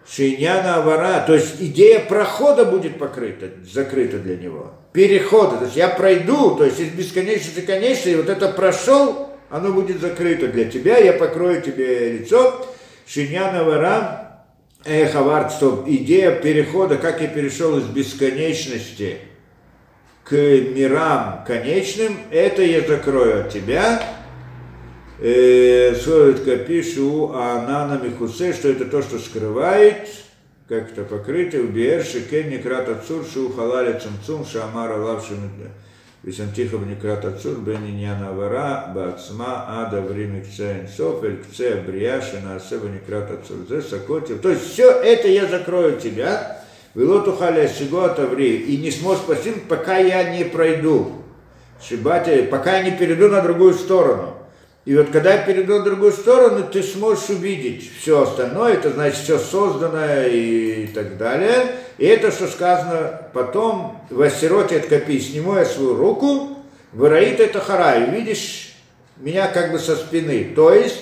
Шиньяна 0.08 0.76
авара, 0.76 1.24
то 1.26 1.34
есть 1.34 1.56
идея 1.60 2.00
прохода 2.00 2.66
будет 2.66 3.00
покрыта, 3.00 3.50
закрыта 3.72 4.20
для 4.20 4.36
него. 4.38 4.74
Перехода, 4.94 5.58
то 5.58 5.66
есть 5.66 5.76
я 5.76 5.90
пройду, 5.90 6.56
то 6.56 6.64
есть 6.66 6.80
из 6.80 6.90
бесконечности 6.90 7.62
конечности, 7.62 8.10
и 8.10 8.16
вот 8.16 8.30
это 8.30 8.50
прошел, 8.50 9.30
оно 9.50 9.74
будет 9.74 10.00
закрыто 10.00 10.48
для 10.48 10.66
тебя, 10.66 10.98
я 10.98 11.14
покрою 11.14 11.62
тебе 11.62 12.20
лицо. 12.20 12.68
Шиньяна 13.08 13.62
авара, 13.62 14.25
Эхавард, 14.86 15.52
что 15.52 15.84
идея 15.88 16.40
перехода, 16.40 16.98
как 16.98 17.22
я 17.22 17.28
перешел 17.28 17.78
из 17.78 17.86
бесконечности 17.86 19.18
к 20.24 20.32
мирам 20.34 21.44
конечным, 21.46 22.18
это 22.32 22.62
я 22.64 22.82
закрою 22.82 23.42
от 23.42 23.50
тебя. 23.50 24.02
Э, 25.20 25.96
Словитка 25.96 26.58
пишу, 26.58 27.32
а 27.34 27.66
Нана 27.68 28.00
Михусе, 28.04 28.54
что 28.54 28.70
это 28.70 28.86
то, 28.86 29.02
что 29.02 29.18
скрывает 29.18 30.08
как 30.68 30.92
это 30.92 31.04
покрытие, 31.04 31.62
убиер 31.62 32.04
шекен 32.04 32.50
некрат 32.50 32.90
отцур 32.90 33.24
шу 33.24 33.54
халаля 33.54 34.00
цумцум 34.00 34.46
шамара 34.46 34.98
лавшим 34.98 35.38
Висантихов 36.26 36.88
некрат 36.88 37.24
отцур 37.24 37.60
бениньяна 37.60 38.32
вара 38.32 38.92
бацма 38.96 39.66
ада 39.68 40.02
время 40.02 40.42
кце 40.42 40.90
софель 40.98 41.38
кце 41.44 41.76
брияши 41.76 42.40
на 42.44 42.56
асеба 42.56 42.88
некрат 42.88 43.30
отцур 43.30 43.58
зе 43.70 43.84
сакотив. 43.84 44.42
То 44.42 44.50
есть 44.50 44.74
все 44.74 44.90
это 44.90 45.28
я 45.28 45.46
закрою 45.46 46.00
тебя, 46.00 46.64
Вилоту 46.96 47.34
халя 47.36 47.68
сигота 47.68 48.26
ври, 48.26 48.56
и 48.56 48.78
не 48.78 48.90
сможешь 48.90 49.24
постигнуть, 49.26 49.68
пока 49.68 49.98
я 49.98 50.36
не 50.36 50.46
пройду. 50.46 51.12
Шибате, 51.80 52.44
пока 52.44 52.78
я 52.78 52.90
не 52.90 52.98
перейду 52.98 53.28
на 53.28 53.42
другую 53.42 53.76
сторону. 53.76 54.34
И 54.86 54.96
вот 54.96 55.10
когда 55.10 55.34
я 55.34 55.42
перейду 55.42 55.80
на 55.80 55.84
другую 55.84 56.12
сторону, 56.12 56.64
ты 56.72 56.84
сможешь 56.84 57.30
увидеть 57.30 57.92
все 58.00 58.22
остальное, 58.22 58.74
это 58.74 58.92
значит 58.92 59.18
все 59.18 59.40
созданное 59.40 60.28
и 60.28 60.86
так 60.88 61.18
далее. 61.18 61.72
И 61.98 62.06
это, 62.06 62.32
что 62.32 62.48
сказано 62.48 63.22
потом, 63.34 64.00
в 64.12 64.22
Ассироте 64.22 64.78
от 64.78 64.86
копи, 64.86 65.20
сниму 65.20 65.56
я 65.56 65.66
свою 65.66 65.96
руку, 65.96 66.60
выраит 66.94 67.40
это 67.40 67.60
хара, 67.60 67.96
и 67.96 68.12
видишь 68.12 68.76
меня 69.18 69.48
как 69.48 69.72
бы 69.72 69.80
со 69.80 69.96
спины. 69.96 70.54
То 70.56 70.72
есть, 70.72 71.02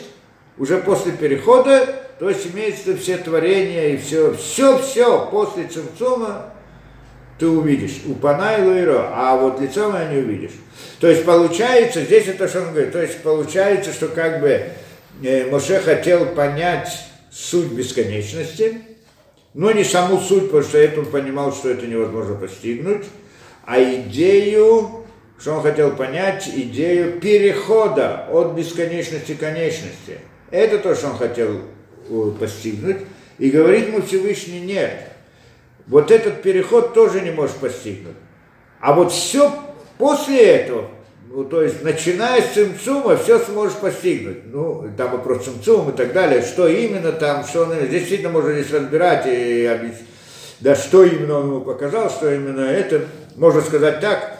уже 0.57 0.77
после 0.77 1.11
перехода, 1.11 1.85
то 2.19 2.29
есть 2.29 2.47
имеется 2.53 2.95
все 2.95 3.17
творения 3.17 3.89
и 3.89 3.97
все, 3.97 4.33
все, 4.33 4.77
все 4.77 5.27
после 5.29 5.65
цимцума 5.65 6.52
ты 7.39 7.47
увидишь. 7.47 8.01
У 8.05 8.13
Пана 8.15 8.57
и 8.57 8.61
Луиро, 8.61 9.09
а 9.13 9.35
вот 9.37 9.59
лицо 9.59 9.91
мое 9.91 10.09
не 10.09 10.17
увидишь. 10.19 10.51
То 10.99 11.07
есть 11.07 11.25
получается, 11.25 12.01
здесь 12.01 12.27
это 12.27 12.47
что 12.47 12.61
он 12.61 12.71
говорит, 12.71 12.91
то 12.91 13.01
есть 13.01 13.19
получается, 13.21 13.91
что 13.91 14.07
как 14.07 14.39
бы 14.39 14.69
э, 15.23 15.49
Моше 15.49 15.79
хотел 15.79 16.27
понять 16.27 16.89
суть 17.31 17.71
бесконечности, 17.71 18.81
но 19.53 19.71
не 19.71 19.83
саму 19.83 20.19
суть, 20.19 20.45
потому 20.45 20.63
что 20.63 20.77
это 20.77 21.01
он 21.01 21.07
понимал, 21.07 21.53
что 21.53 21.69
это 21.69 21.85
невозможно 21.85 22.35
постигнуть, 22.35 23.05
а 23.65 23.81
идею, 23.81 25.05
что 25.39 25.53
он 25.53 25.61
хотел 25.61 25.95
понять, 25.95 26.47
идею 26.47 27.19
перехода 27.19 28.27
от 28.31 28.53
бесконечности 28.53 29.33
к 29.33 29.39
конечности. 29.39 30.19
Это 30.51 30.79
то, 30.79 30.95
что 30.95 31.07
он 31.09 31.17
хотел 31.17 31.61
э, 32.09 32.31
постигнуть. 32.39 32.97
И 33.39 33.49
говорит 33.49 33.87
ему 33.87 34.01
Всевышний 34.01 34.61
нет. 34.61 35.12
Вот 35.87 36.11
этот 36.11 36.41
переход 36.41 36.93
тоже 36.93 37.21
не 37.21 37.31
можешь 37.31 37.55
постигнуть. 37.55 38.15
А 38.79 38.93
вот 38.93 39.11
все 39.11 39.51
после 39.97 40.41
этого, 40.41 40.89
ну, 41.29 41.43
то 41.43 41.61
есть 41.61 41.83
начиная 41.83 42.41
с 42.41 42.53
цимцума, 42.53 43.17
все 43.17 43.39
сможешь 43.39 43.77
постигнуть. 43.77 44.45
Ну, 44.45 44.89
там 44.97 45.11
вопрос 45.11 45.45
цимцум 45.45 45.89
и 45.89 45.93
так 45.93 46.13
далее, 46.13 46.41
что 46.41 46.67
именно 46.67 47.11
там, 47.11 47.43
что 47.45 47.63
он, 47.63 47.89
действительно 47.89 48.29
можно 48.29 48.53
здесь 48.53 48.71
разбирать 48.71 49.25
и 49.27 49.65
объяснить, 49.65 50.07
да 50.59 50.75
что 50.75 51.03
именно 51.03 51.39
он 51.39 51.47
ему 51.47 51.61
показал, 51.61 52.09
что 52.09 52.33
именно 52.33 52.61
это, 52.61 53.05
можно 53.35 53.61
сказать 53.61 53.99
так, 53.99 54.37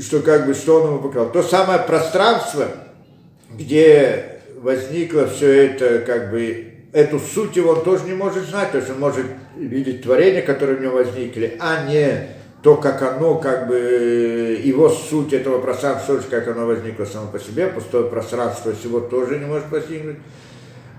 что 0.00 0.20
как 0.20 0.46
бы, 0.46 0.54
что 0.54 0.80
он 0.80 0.88
ему 0.88 0.98
показал. 1.00 1.30
То 1.32 1.42
самое 1.42 1.80
пространство, 1.80 2.66
где 3.50 4.40
возникло 4.56 5.26
все 5.26 5.66
это, 5.66 6.00
как 6.00 6.30
бы, 6.30 6.67
эту 6.92 7.18
суть 7.18 7.56
его 7.56 7.72
он 7.72 7.84
тоже 7.84 8.04
не 8.04 8.14
может 8.14 8.44
знать, 8.44 8.72
то 8.72 8.78
есть 8.78 8.90
он 8.90 8.98
может 8.98 9.26
видеть 9.56 10.02
творения, 10.02 10.42
которые 10.42 10.78
у 10.78 10.82
него 10.82 10.96
возникли, 10.96 11.56
а 11.60 11.86
не 11.86 12.28
то, 12.62 12.76
как 12.76 13.02
оно, 13.02 13.36
как 13.36 13.68
бы, 13.68 14.60
его 14.62 14.88
суть 14.88 15.32
этого 15.32 15.60
пространства, 15.60 16.20
как 16.28 16.48
оно 16.48 16.66
возникло 16.66 17.04
само 17.04 17.30
по 17.30 17.38
себе, 17.38 17.68
пустое 17.68 18.04
пространство 18.04 18.72
всего 18.72 19.00
тоже 19.00 19.38
не 19.38 19.46
может 19.46 19.66
постигнуть. 19.66 20.16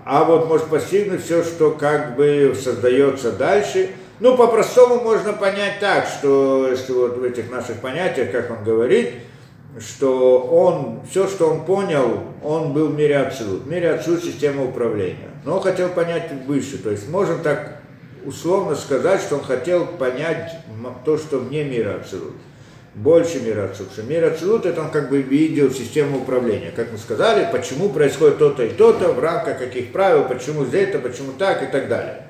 А 0.04 0.24
вот 0.24 0.48
может 0.48 0.66
постигнуть 0.68 1.22
все, 1.22 1.44
что 1.44 1.72
как 1.72 2.16
бы 2.16 2.56
создается 2.58 3.32
дальше. 3.32 3.90
Ну, 4.18 4.36
по-простому 4.36 5.02
можно 5.02 5.34
понять 5.34 5.78
так, 5.80 6.06
что 6.06 6.68
если 6.70 6.92
вот 6.92 7.18
в 7.18 7.24
этих 7.24 7.50
наших 7.50 7.76
понятиях, 7.80 8.32
как 8.32 8.50
он 8.50 8.64
говорит, 8.64 9.10
что 9.78 10.40
он, 10.40 11.02
все, 11.10 11.28
что 11.28 11.50
он 11.50 11.64
понял, 11.64 12.20
он 12.42 12.72
был 12.72 12.88
в 12.88 12.96
мире 12.96 13.18
Ацилут. 13.18 13.62
В 13.62 13.70
мире 13.70 13.90
Ацилут 13.90 14.24
система 14.24 14.64
управления. 14.64 15.29
Но 15.44 15.56
он 15.56 15.62
хотел 15.62 15.88
понять 15.88 16.30
выше. 16.46 16.78
То 16.78 16.90
есть 16.90 17.08
можем 17.08 17.42
так 17.42 17.80
условно 18.24 18.74
сказать, 18.74 19.20
что 19.20 19.36
он 19.36 19.44
хотел 19.44 19.86
понять 19.86 20.56
то, 21.04 21.16
что 21.16 21.38
вне 21.38 21.64
мира 21.64 22.00
Ацилут. 22.00 22.34
Больше 22.94 23.40
мира 23.40 23.64
Ацилут. 23.64 23.92
Что 23.92 24.02
мир 24.02 24.24
Ацилут, 24.24 24.66
это 24.66 24.82
он 24.82 24.90
как 24.90 25.08
бы 25.10 25.22
видел 25.22 25.70
систему 25.70 26.18
управления. 26.18 26.72
Как 26.74 26.92
мы 26.92 26.98
сказали, 26.98 27.48
почему 27.50 27.88
происходит 27.88 28.38
то-то 28.38 28.64
и 28.64 28.70
то-то, 28.70 29.12
в 29.12 29.20
рамках 29.20 29.58
каких 29.58 29.92
правил, 29.92 30.24
почему 30.24 30.64
здесь-то, 30.64 30.98
почему 30.98 31.32
так 31.32 31.62
и 31.62 31.66
так 31.66 31.88
далее. 31.88 32.26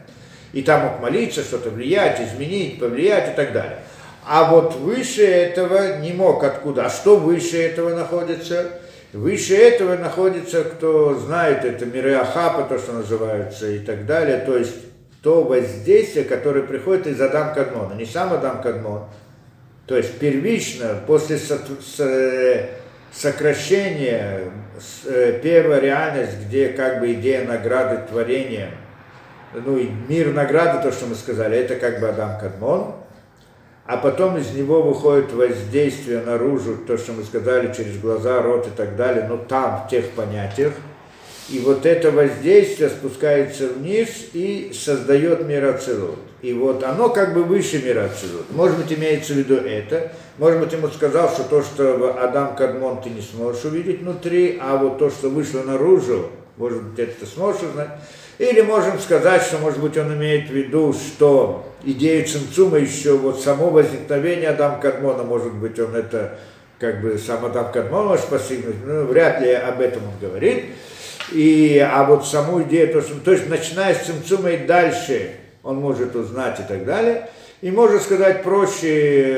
И 0.53 0.63
там 0.63 0.83
мог 0.83 1.01
молиться, 1.01 1.43
что-то 1.43 1.71
влиять, 1.71 2.21
изменить, 2.21 2.79
повлиять 2.79 3.33
и 3.33 3.37
так 3.37 3.53
далее. 3.53 3.79
А 4.27 4.51
вот 4.51 4.77
выше 4.77 5.25
этого 5.25 5.99
не 5.99 6.13
мог 6.13 6.45
откуда. 6.45 6.87
А 6.87 6.91
что 6.91 7.17
выше 7.17 7.61
этого 7.61 7.95
находится? 7.95 8.80
Выше 9.13 9.57
этого 9.57 9.97
находится, 9.97 10.63
кто 10.63 11.15
знает, 11.15 11.65
это 11.65 11.85
миры 11.85 12.15
Ахапа, 12.15 12.63
то, 12.63 12.79
что 12.79 12.93
называется, 12.93 13.69
и 13.69 13.81
так 13.81 14.07
далее. 14.07 14.39
То 14.39 14.57
есть 14.57 14.77
то 15.23 15.43
воздействие, 15.43 16.25
которое 16.25 16.63
приходит 16.63 17.09
из 17.09 17.21
Адам 17.21 17.53
Кадмона, 17.53 17.95
не 17.95 18.07
сам 18.07 18.33
Адам 18.33 18.63
Кадмон. 18.63 19.07
То 19.87 19.97
есть 19.97 20.19
первично, 20.19 21.01
после 21.07 21.39
сокращения, 23.13 24.53
э, 25.05 25.41
первая 25.43 25.81
реальность, 25.81 26.39
где 26.47 26.69
как 26.69 27.01
бы 27.01 27.13
идея 27.13 27.45
награды 27.45 28.07
творения, 28.09 28.71
ну 29.53 29.77
и 29.77 29.89
мир 30.09 30.33
награды, 30.33 30.81
то, 30.83 30.93
что 30.93 31.07
мы 31.07 31.17
сказали, 31.17 31.59
это 31.59 31.75
как 31.75 31.99
бы 32.01 32.09
Адам 32.09 32.39
Кадмон, 32.39 32.95
а 33.91 33.97
потом 33.97 34.39
из 34.39 34.53
него 34.53 34.83
выходит 34.83 35.33
воздействие 35.33 36.23
наружу, 36.23 36.79
то, 36.87 36.97
что 36.97 37.11
мы 37.11 37.25
сказали, 37.25 37.75
через 37.77 37.99
глаза, 37.99 38.41
рот 38.41 38.69
и 38.69 38.71
так 38.71 38.95
далее, 38.95 39.27
но 39.29 39.37
там, 39.37 39.83
в 39.85 39.91
тех 39.91 40.11
понятиях. 40.11 40.75
И 41.49 41.59
вот 41.59 41.85
это 41.85 42.13
воздействие 42.13 42.89
спускается 42.89 43.67
вниз 43.67 44.29
и 44.33 44.71
создает 44.73 45.45
мир 45.45 45.75
Ацелут. 45.75 46.21
И 46.41 46.53
вот 46.53 46.85
оно 46.85 47.09
как 47.09 47.35
бы 47.35 47.43
выше 47.43 47.83
мира 47.83 48.05
Ацелут. 48.05 48.47
Может 48.53 48.79
быть, 48.79 48.97
имеется 48.97 49.33
в 49.33 49.39
виду 49.39 49.57
это. 49.57 50.13
Может 50.39 50.61
быть, 50.61 50.73
ему 50.73 50.87
сказал, 50.87 51.29
что 51.29 51.43
то, 51.43 51.61
что 51.61 52.17
Адам 52.23 52.55
Кадмон 52.55 53.03
ты 53.03 53.11
не 53.11 53.23
сможешь 53.23 53.65
увидеть 53.65 54.03
внутри, 54.03 54.57
а 54.63 54.77
вот 54.77 54.99
то, 55.01 55.11
что 55.11 55.31
вышло 55.31 55.65
наружу, 55.65 56.31
может 56.59 56.81
быть, 56.81 56.99
это 57.01 57.19
ты 57.19 57.27
сможешь 57.27 57.63
узнать. 57.63 57.89
Или 58.39 58.61
можем 58.61 59.01
сказать, 59.01 59.43
что, 59.43 59.59
может 59.59 59.81
быть, 59.81 59.99
он 59.99 60.15
имеет 60.15 60.49
в 60.49 60.53
виду, 60.53 60.93
что 60.93 61.70
идею 61.85 62.27
Цимцума 62.27 62.79
еще, 62.79 63.17
вот 63.17 63.41
само 63.41 63.71
возникновение 63.71 64.49
Адам 64.49 64.81
Кадмона, 64.81 65.23
может 65.23 65.55
быть, 65.55 65.79
он 65.79 65.95
это, 65.95 66.39
как 66.79 67.01
бы, 67.01 67.19
сам 67.19 67.45
Адам 67.45 67.73
Кадмон 67.73 68.07
может 68.07 68.27
постигнуть, 68.27 68.77
ну, 68.85 69.05
вряд 69.05 69.41
ли 69.41 69.53
об 69.53 69.81
этом 69.81 70.03
он 70.05 70.29
говорит. 70.29 70.67
И, 71.33 71.79
а 71.79 72.05
вот 72.05 72.27
саму 72.27 72.63
идею, 72.63 72.93
то, 72.93 73.03
что, 73.03 73.15
то 73.21 73.33
есть, 73.33 73.49
начиная 73.49 73.95
с 73.95 74.07
Цимцума 74.07 74.51
и 74.51 74.67
дальше, 74.67 75.33
он 75.63 75.77
может 75.77 76.17
узнать 76.17 76.61
и 76.61 76.63
так 76.63 76.85
далее. 76.85 77.29
И 77.61 77.71
можно 77.71 78.01
сказать 78.01 78.43
проще, 78.43 79.33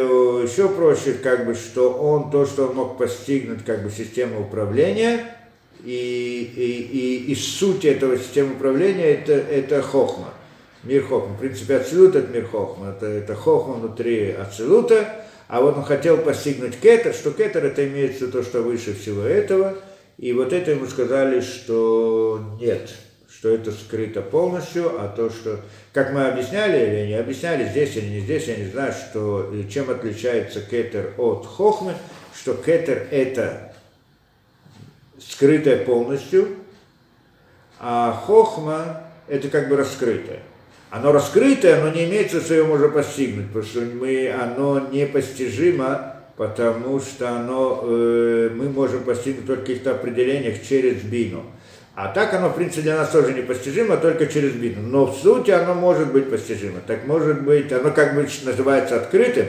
еще 0.44 0.68
проще, 0.68 1.14
как 1.14 1.44
бы, 1.44 1.54
что 1.54 1.90
он 1.90 2.30
то, 2.30 2.46
что 2.46 2.68
он 2.68 2.76
мог 2.76 2.98
постигнуть, 2.98 3.64
как 3.64 3.82
бы, 3.82 3.90
систему 3.90 4.40
управления– 4.40 5.20
и, 5.84 6.52
и, 6.56 7.26
и, 7.26 7.32
и 7.32 7.34
суть 7.34 7.84
этого 7.84 8.16
системы 8.16 8.52
управления 8.52 9.14
это, 9.14 9.32
это 9.32 9.82
хохма. 9.82 10.32
Мир 10.84 11.06
хохма. 11.06 11.34
В 11.34 11.38
принципе, 11.38 11.76
ацилут 11.76 12.16
это 12.16 12.28
мир 12.32 12.46
хохма. 12.46 12.90
Это, 12.90 13.06
это 13.06 13.34
хохма 13.34 13.74
внутри 13.74 14.32
ацилута. 14.32 15.26
А 15.48 15.60
вот 15.60 15.76
он 15.76 15.84
хотел 15.84 16.18
постигнуть 16.18 16.80
кетер, 16.80 17.12
что 17.14 17.30
кетер 17.30 17.64
это 17.64 17.86
имеется 17.86 18.28
то, 18.28 18.42
что 18.42 18.62
выше 18.62 18.94
всего 18.94 19.22
этого. 19.22 19.74
И 20.16 20.32
вот 20.32 20.52
это 20.52 20.72
ему 20.72 20.86
сказали, 20.86 21.40
что 21.40 22.40
нет, 22.60 22.90
что 23.28 23.50
это 23.50 23.70
скрыто 23.72 24.22
полностью, 24.22 25.00
а 25.00 25.08
то, 25.08 25.30
что, 25.30 25.60
как 25.92 26.12
мы 26.12 26.26
объясняли 26.26 26.78
или 26.78 27.06
не 27.08 27.14
объясняли, 27.14 27.68
здесь 27.68 27.96
или 27.96 28.06
не 28.06 28.20
здесь, 28.20 28.46
я 28.46 28.56
не 28.56 28.66
знаю, 28.66 28.92
что, 28.92 29.52
чем 29.68 29.90
отличается 29.90 30.60
кетер 30.60 31.14
от 31.18 31.46
хохмы, 31.46 31.94
что 32.34 32.54
кетер 32.54 33.08
это 33.10 33.74
скрытое 35.18 35.84
полностью, 35.84 36.48
а 37.78 38.12
хохма– 38.26 39.02
это 39.28 39.48
как 39.48 39.68
бы 39.68 39.76
раскрытое. 39.76 40.40
Оно 40.92 41.10
раскрытое, 41.10 41.82
но 41.82 41.88
не 41.88 42.04
имеется, 42.04 42.42
что 42.42 42.52
его 42.52 42.68
можно 42.68 42.90
постигнуть, 42.90 43.46
потому 43.46 43.64
что 43.64 43.80
мы, 43.80 44.30
оно 44.30 44.88
непостижимо, 44.92 46.16
потому 46.36 47.00
что 47.00 47.30
оно, 47.30 47.80
э, 47.82 48.50
мы 48.54 48.68
можем 48.68 49.02
постигнуть 49.02 49.46
только 49.46 49.62
в 49.62 49.64
каких-то 49.64 49.92
определениях 49.92 50.62
через 50.62 51.00
бину. 51.00 51.44
А 51.94 52.08
так 52.08 52.34
оно, 52.34 52.50
в 52.50 52.56
принципе, 52.56 52.82
для 52.82 52.96
нас 52.98 53.08
тоже 53.08 53.32
непостижимо, 53.32 53.96
только 53.96 54.26
через 54.26 54.52
бину. 54.52 54.82
Но 54.82 55.06
в 55.06 55.16
сути 55.16 55.50
оно 55.50 55.72
может 55.72 56.12
быть 56.12 56.28
постижимо. 56.28 56.80
Так 56.86 57.06
может 57.06 57.40
быть, 57.40 57.72
оно 57.72 57.90
как 57.90 58.14
бы 58.14 58.28
называется 58.44 58.96
открытым, 58.96 59.46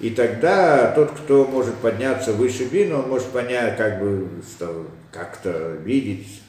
и 0.00 0.08
тогда 0.08 0.90
тот, 0.92 1.10
кто 1.10 1.44
может 1.44 1.74
подняться 1.74 2.32
выше 2.32 2.64
бину, 2.64 3.00
он 3.00 3.10
может 3.10 3.26
понять, 3.26 3.76
как 3.76 4.00
бы 4.00 4.26
как-то 5.10 5.76
видеть, 5.84 6.40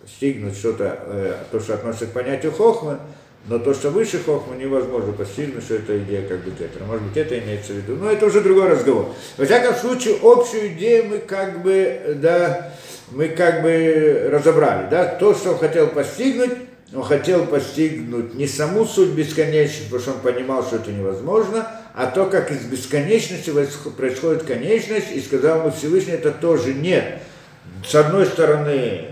постигнуть 0.00 0.56
что-то, 0.56 0.98
э, 1.06 1.34
то, 1.52 1.60
что 1.60 1.74
относится 1.74 2.06
к 2.06 2.10
понятию 2.10 2.50
хохмы, 2.50 2.98
Но 3.46 3.58
то, 3.58 3.74
что 3.74 3.90
выше 3.90 4.20
хохма, 4.24 4.54
невозможно 4.54 5.12
постигнуть, 5.12 5.64
что 5.64 5.74
это 5.74 5.98
идея 5.98 6.22
как 6.28 6.44
бы 6.44 6.52
кетера. 6.52 6.84
Может 6.86 7.02
быть, 7.02 7.16
это 7.16 7.38
имеется 7.40 7.72
в 7.72 7.76
виду. 7.76 7.96
Но 7.96 8.10
это 8.10 8.26
уже 8.26 8.40
другой 8.40 8.68
разговор. 8.68 9.08
Во 9.36 9.44
всяком 9.44 9.74
случае, 9.74 10.16
общую 10.22 10.68
идею 10.74 11.06
мы 11.06 11.18
как 11.18 11.62
бы, 11.62 12.18
да, 12.22 12.72
мы 13.10 13.28
как 13.28 13.62
бы 13.62 14.28
разобрали. 14.30 14.88
Да? 14.88 15.06
То, 15.06 15.34
что 15.34 15.52
он 15.52 15.58
хотел 15.58 15.88
постигнуть, 15.88 16.52
он 16.94 17.02
хотел 17.02 17.46
постигнуть 17.46 18.34
не 18.34 18.46
саму 18.46 18.84
суть 18.84 19.10
бесконечности, 19.10 19.84
потому 19.84 20.02
что 20.02 20.12
он 20.12 20.20
понимал, 20.20 20.62
что 20.62 20.76
это 20.76 20.92
невозможно, 20.92 21.66
а 21.94 22.06
то, 22.06 22.26
как 22.26 22.50
из 22.50 22.60
бесконечности 22.60 23.50
происходит 23.96 24.44
конечность, 24.44 25.10
и 25.12 25.20
сказал 25.20 25.60
ему 25.60 25.70
Всевышний, 25.72 26.12
это 26.12 26.30
тоже 26.30 26.74
нет. 26.74 27.18
С 27.84 27.94
одной 27.94 28.26
стороны, 28.26 29.11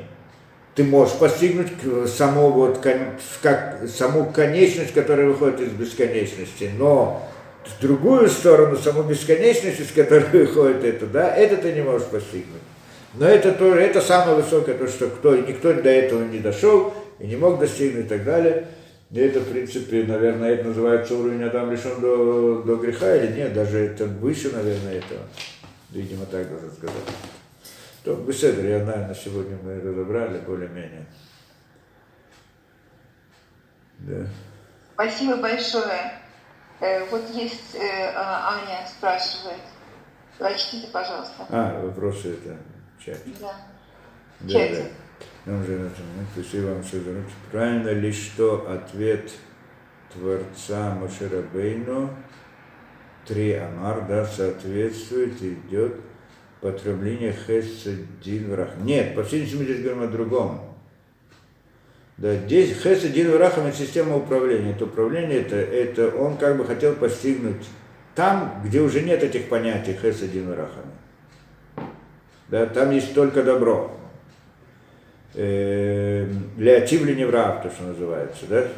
ты 0.75 0.85
можешь 0.85 1.15
постигнуть 1.15 1.69
саму, 2.07 2.51
вот, 2.51 2.79
как, 2.79 3.81
саму 3.89 4.33
конечность, 4.33 4.95
которая 4.95 5.27
выходит 5.27 5.61
из 5.61 5.73
бесконечности, 5.73 6.71
но 6.79 7.27
другую 7.81 8.29
сторону, 8.29 8.77
саму 8.77 9.03
бесконечность, 9.03 9.81
из 9.81 9.91
которой 9.93 10.25
выходит 10.33 10.85
это, 10.85 11.07
да, 11.07 11.35
это 11.35 11.57
ты 11.57 11.73
не 11.73 11.83
можешь 11.83 12.07
постигнуть. 12.09 12.63
Но 13.15 13.27
это 13.27 13.53
тоже, 13.53 13.81
это 13.81 14.01
самое 14.01 14.37
высокое, 14.37 14.77
то, 14.77 14.87
что 14.87 15.09
кто, 15.09 15.37
никто 15.37 15.73
до 15.73 15.89
этого 15.89 16.25
не 16.25 16.39
дошел 16.39 16.95
и 17.19 17.27
не 17.27 17.37
мог 17.37 17.59
достигнуть 17.59 18.07
и 18.07 18.09
так 18.09 18.25
далее. 18.25 18.67
И 19.11 19.19
это, 19.19 19.41
в 19.41 19.49
принципе, 19.49 20.05
наверное, 20.05 20.53
это 20.53 20.69
называется 20.69 21.17
уровень 21.17 21.43
Адам 21.43 21.73
лишен 21.73 22.01
до, 22.01 22.63
до 22.63 22.77
греха 22.77 23.17
или 23.17 23.33
нет, 23.33 23.53
даже 23.53 23.79
это 23.79 24.05
выше, 24.05 24.51
наверное, 24.55 24.99
этого. 24.99 25.23
Видимо, 25.91 26.25
так 26.27 26.49
должен 26.49 26.71
сказать. 26.71 26.95
То, 28.05 28.14
беседа, 28.16 28.62
я 28.62 28.82
знаю, 28.82 29.09
на 29.09 29.14
сегодня 29.14 29.59
мы 29.62 29.81
разобрали 29.81 30.39
более-менее. 30.39 31.06
Да. 33.98 34.27
Спасибо 34.94 35.36
большое. 35.36 36.12
Э, 36.81 37.05
вот 37.10 37.28
есть 37.31 37.74
э, 37.74 38.12
а, 38.14 38.55
Аня 38.55 38.86
спрашивает. 38.86 39.60
Прочтите, 40.39 40.89
пожалуйста. 40.89 41.44
А, 41.51 41.82
вопросы 41.82 42.32
это 42.35 42.56
в 42.98 43.05
чате. 43.05 43.20
Да. 43.39 43.52
Да, 44.40 44.48
чате. 44.51 44.93
да. 45.44 45.52
Нам 45.52 45.64
же 45.66 45.90
спасибо 46.32 46.68
вам, 46.68 46.85
что 46.85 46.98
Правильно 47.52 47.90
ли, 47.90 48.10
что 48.12 48.70
ответ 48.70 49.31
Творца 50.14 50.94
Мошерабейну 50.94 52.10
три 53.27 53.52
Амар, 53.52 54.06
да, 54.06 54.24
соответствует, 54.24 55.40
идет 55.43 56.01
потребление 56.61 57.32
хесса 57.32 57.91
динврах. 58.23 58.70
Нет, 58.82 59.15
по 59.15 59.23
всей 59.24 59.43
мы 59.55 59.65
здесь 59.65 59.81
говорим 59.82 60.03
о 60.03 60.07
другом. 60.09 60.61
Да, 62.19 62.37
здесь 62.37 62.77
хесса 62.77 63.09
динврахам 63.09 63.66
это 63.66 63.77
система 63.77 64.16
управления. 64.16 64.73
Это 64.73 64.85
управление, 64.85 65.41
это, 65.41 65.57
это 65.57 66.15
он 66.16 66.37
как 66.37 66.59
бы 66.59 66.65
хотел 66.65 66.95
постигнуть 66.95 67.66
там, 68.15 68.61
где 68.65 68.81
уже 68.81 69.01
нет 69.01 69.23
этих 69.23 69.49
понятий 69.49 69.95
хесса 69.95 70.28
динврахами. 70.28 70.93
Да, 72.49 72.66
там 72.66 72.91
есть 72.91 73.15
только 73.15 73.43
добро. 73.43 73.97
Э, 75.35 76.28
Леотивли 76.59 77.15
неврав, 77.15 77.62
то, 77.62 77.70
что 77.70 77.85
называется, 77.85 78.47
да? 78.49 78.69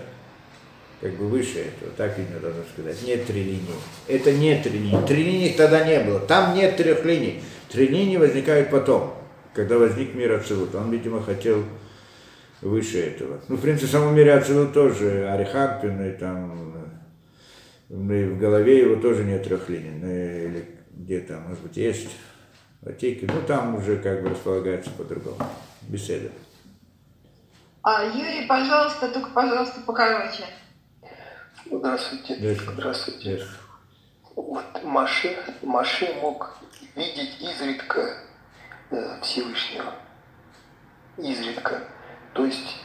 как 1.03 1.17
бы 1.17 1.27
выше 1.27 1.59
этого, 1.59 1.91
так 1.97 2.17
видно 2.17 2.39
должно 2.39 2.63
сказать. 2.73 2.97
Нет 3.05 3.27
три 3.27 3.43
линии. 3.43 3.75
Это 4.07 4.33
нет 4.33 4.63
три 4.63 4.79
линии. 4.79 5.05
Три 5.05 5.25
линии 5.25 5.49
тогда 5.49 5.85
не 5.85 5.99
было. 5.99 6.21
Там 6.21 6.55
нет 6.55 6.77
трех 6.77 7.05
линий. 7.05 7.43
Три 7.73 7.89
линии 7.89 8.19
возникают 8.19 8.71
потом, 8.71 9.15
когда 9.55 9.79
возник 9.79 10.15
мир 10.15 10.33
Ацилут. 10.33 10.75
Он, 10.75 10.91
видимо, 10.91 11.23
хотел 11.23 11.65
выше 12.61 13.01
этого. 13.01 13.41
Ну, 13.49 13.57
в 13.57 13.61
принципе, 13.61 13.87
в 13.87 13.91
самом 13.91 14.15
мире 14.15 14.35
Ацилут 14.35 14.75
тоже 14.75 15.29
Арихампин, 15.29 16.05
и 16.05 16.13
там 16.19 16.73
ну, 17.89 18.15
и 18.15 18.25
в 18.25 18.39
голове 18.39 18.81
его 18.81 18.97
тоже 18.97 19.23
нет 19.25 19.45
трех 19.45 19.69
линий. 19.69 19.91
Ну, 19.91 20.07
или 20.07 20.79
где-то, 20.91 21.41
может 21.41 21.63
быть, 21.63 21.77
есть 21.77 22.09
Ватики. 22.81 23.27
Ну, 23.27 23.43
там 23.47 23.75
уже 23.75 23.99
как 23.99 24.23
бы 24.23 24.31
располагается 24.31 24.91
по-другому. 24.91 25.37
Беседа. 25.83 26.31
А, 27.83 28.05
Юрий, 28.05 28.47
пожалуйста, 28.47 29.09
только, 29.09 29.31
пожалуйста, 29.31 29.81
покороче. 29.87 30.45
Здравствуйте. 31.71 32.37
Здравствуйте. 32.37 32.73
Здравствуйте. 32.73 33.47
Вот 34.35 34.83
Маше, 34.85 35.37
Маше 35.63 36.13
мог 36.21 36.59
видеть 36.97 37.41
изредка 37.41 38.19
э, 38.91 39.21
Всевышнего. 39.23 39.93
Изредка. 41.19 41.83
То 42.33 42.47
есть, 42.47 42.77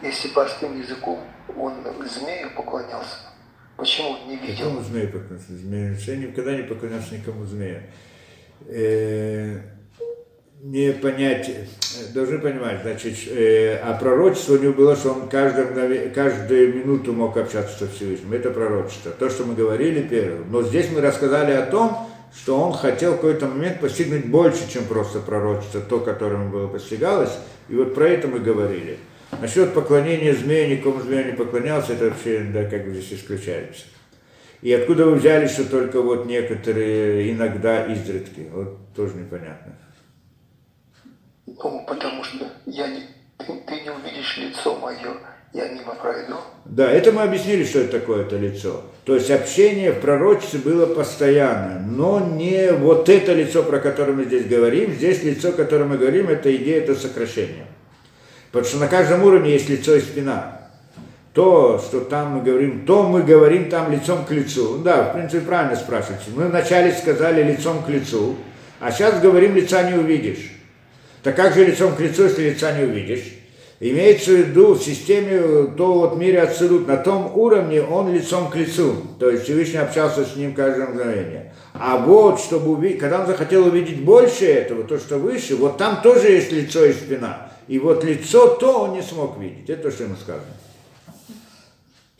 если 0.00 0.28
простым 0.28 0.80
языком, 0.80 1.20
он 1.56 1.74
змею 2.08 2.50
поклонялся. 2.56 3.18
Почему 3.76 4.10
он 4.10 4.28
не 4.28 4.36
видел? 4.36 4.66
Какому 4.66 4.80
змею 4.82 5.12
поклонялся? 5.12 5.52
Змею? 5.56 5.94
Я 5.94 6.16
никогда 6.16 6.56
не 6.56 6.62
поклонялся 6.62 7.14
никому 7.16 7.44
змею. 7.44 7.82
Э, 10.62 10.66
не 10.66 10.92
понять, 10.92 11.50
должны 12.14 12.38
понимать, 12.38 12.82
значит, 12.82 13.16
э, 13.28 13.76
а 13.82 13.94
пророчество 13.94 14.54
у 14.54 14.58
него 14.58 14.72
было, 14.72 14.96
что 14.96 15.12
он 15.12 15.28
каждую, 15.28 16.12
каждую 16.14 16.74
минуту 16.74 17.12
мог 17.12 17.36
общаться 17.36 17.78
со 17.78 17.88
Всевышним. 17.90 18.32
Это 18.32 18.50
пророчество. 18.50 19.10
То, 19.10 19.28
что 19.28 19.44
мы 19.44 19.54
говорили 19.54 20.02
первым. 20.02 20.50
Но 20.50 20.62
здесь 20.62 20.88
мы 20.90 21.00
рассказали 21.00 21.52
о 21.52 21.66
том, 21.66 22.08
что 22.34 22.58
он 22.58 22.72
хотел 22.72 23.12
в 23.12 23.16
какой-то 23.16 23.46
момент 23.46 23.80
постигнуть 23.80 24.26
больше, 24.26 24.70
чем 24.72 24.84
просто 24.84 25.18
пророчество, 25.18 25.80
то, 25.80 26.00
которым 26.00 26.50
было 26.50 26.68
постигалось. 26.68 27.32
И 27.68 27.74
вот 27.74 27.94
про 27.94 28.08
это 28.08 28.28
мы 28.28 28.38
говорили. 28.38 28.98
Насчет 29.40 29.74
поклонения 29.74 30.34
змея, 30.34 30.68
никому 30.68 31.00
змею 31.00 31.26
не 31.26 31.32
поклонялся, 31.32 31.94
это 31.94 32.06
вообще, 32.06 32.46
да, 32.52 32.64
как 32.64 32.84
бы 32.84 32.92
здесь 32.92 33.18
исключается. 33.18 33.84
И 34.60 34.72
откуда 34.72 35.06
вы 35.06 35.16
взяли, 35.16 35.48
что 35.48 35.64
только 35.64 36.00
вот 36.00 36.26
некоторые 36.26 37.32
иногда 37.32 37.84
изредки? 37.86 38.46
Вот 38.52 38.78
тоже 38.94 39.14
непонятно. 39.16 39.76
Ну, 41.64 41.84
потому 41.86 42.24
что 42.24 42.46
я 42.66 42.88
не, 42.88 43.02
ты, 43.38 43.52
ты 43.66 43.80
не 43.82 43.90
увидишь 43.90 44.36
лицо 44.36 44.76
мое, 44.76 45.16
я 45.52 45.68
мимо 45.68 45.94
пройду. 45.94 46.36
Да, 46.64 46.90
это 46.90 47.12
мы 47.12 47.22
объяснили, 47.22 47.64
что 47.64 47.80
это 47.80 48.00
такое 48.00 48.22
это 48.22 48.36
лицо. 48.36 48.82
То 49.04 49.14
есть 49.14 49.30
общение 49.30 49.92
в 49.92 50.00
пророчестве 50.00 50.58
было 50.60 50.86
постоянно, 50.86 51.80
но 51.80 52.20
не 52.20 52.72
вот 52.72 53.08
это 53.08 53.32
лицо, 53.32 53.62
про 53.62 53.78
которое 53.78 54.12
мы 54.12 54.24
здесь 54.24 54.46
говорим. 54.46 54.92
Здесь 54.92 55.22
лицо, 55.22 55.50
о 55.50 55.84
мы 55.84 55.98
говорим, 55.98 56.28
это 56.28 56.54
идея, 56.56 56.78
это 56.78 56.94
сокращение. 56.94 57.66
Потому 58.50 58.68
что 58.68 58.78
на 58.78 58.88
каждом 58.88 59.22
уровне 59.22 59.52
есть 59.52 59.68
лицо 59.68 59.94
и 59.94 60.00
спина. 60.00 60.58
То, 61.32 61.78
что 61.78 62.00
там 62.00 62.36
мы 62.36 62.42
говорим, 62.42 62.84
то 62.84 63.04
мы 63.04 63.22
говорим 63.22 63.70
там 63.70 63.90
лицом 63.90 64.24
к 64.24 64.30
лицу. 64.30 64.78
Да, 64.78 65.04
в 65.04 65.12
принципе, 65.14 65.40
правильно 65.40 65.76
спрашиваете. 65.76 66.24
Мы 66.34 66.48
вначале 66.48 66.92
сказали 66.92 67.42
лицом 67.42 67.82
к 67.82 67.88
лицу, 67.88 68.36
а 68.80 68.90
сейчас 68.90 69.20
говорим 69.20 69.54
лица 69.54 69.82
не 69.88 69.96
увидишь. 69.96 70.61
Так 71.22 71.36
как 71.36 71.54
же 71.54 71.64
лицом 71.64 71.94
к 71.94 72.00
лицу, 72.00 72.24
если 72.24 72.50
лица 72.50 72.72
не 72.72 72.84
увидишь? 72.84 73.24
Имеется 73.78 74.30
в 74.30 74.34
виду 74.34 74.74
в 74.74 74.82
системе, 74.82 75.72
то 75.76 75.94
вот 75.94 76.16
мире 76.16 76.42
Ацелут, 76.42 76.86
на 76.86 76.96
том 76.96 77.36
уровне 77.36 77.82
он 77.82 78.14
лицом 78.14 78.48
к 78.48 78.54
лицу. 78.54 79.02
То 79.18 79.28
есть 79.28 79.44
Всевышний 79.44 79.78
общался 79.78 80.24
с 80.24 80.36
ним 80.36 80.54
каждое 80.54 80.86
мгновение. 80.86 81.52
А 81.74 81.96
вот, 81.96 82.40
чтобы 82.40 82.72
увидеть, 82.72 83.00
когда 83.00 83.20
он 83.20 83.26
захотел 83.26 83.66
увидеть 83.66 84.04
больше 84.04 84.46
этого, 84.46 84.84
то, 84.84 84.98
что 84.98 85.18
выше, 85.18 85.56
вот 85.56 85.78
там 85.78 86.00
тоже 86.00 86.30
есть 86.30 86.52
лицо 86.52 86.84
и 86.84 86.92
спина. 86.92 87.50
И 87.66 87.78
вот 87.78 88.04
лицо, 88.04 88.54
то 88.54 88.84
он 88.84 88.92
не 88.92 89.02
смог 89.02 89.38
видеть. 89.38 89.68
Это 89.68 89.84
то, 89.84 89.90
что 89.90 90.04
ему 90.04 90.16
сказано. 90.16 90.44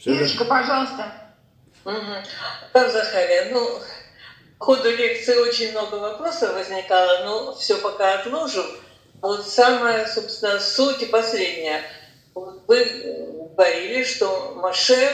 Ирочка, 0.04 0.44
пожалуйста. 0.44 1.12
Угу. 1.84 1.94
Захария, 2.74 3.50
ну, 3.52 3.78
в 4.58 4.64
ходу 4.64 4.90
лекции 4.90 5.36
очень 5.36 5.72
много 5.72 5.96
вопросов 5.96 6.54
возникало, 6.54 7.24
но 7.24 7.54
все 7.54 7.78
пока 7.78 8.20
отложим. 8.20 8.64
Вот 9.22 9.46
самая, 9.46 10.06
собственно, 10.06 10.58
суть 10.58 11.02
и 11.02 11.06
последняя. 11.06 11.82
Вот 12.34 12.64
вы 12.66 12.84
говорили, 13.56 14.02
что 14.02 14.54
Маше, 14.56 15.10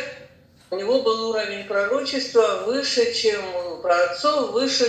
у 0.71 0.77
него 0.77 1.03
был 1.03 1.31
уровень 1.31 1.65
пророчества 1.65 2.63
выше, 2.67 3.13
чем 3.13 3.41
у 3.55 3.83
праотцов, 3.83 4.53
выше, 4.53 4.87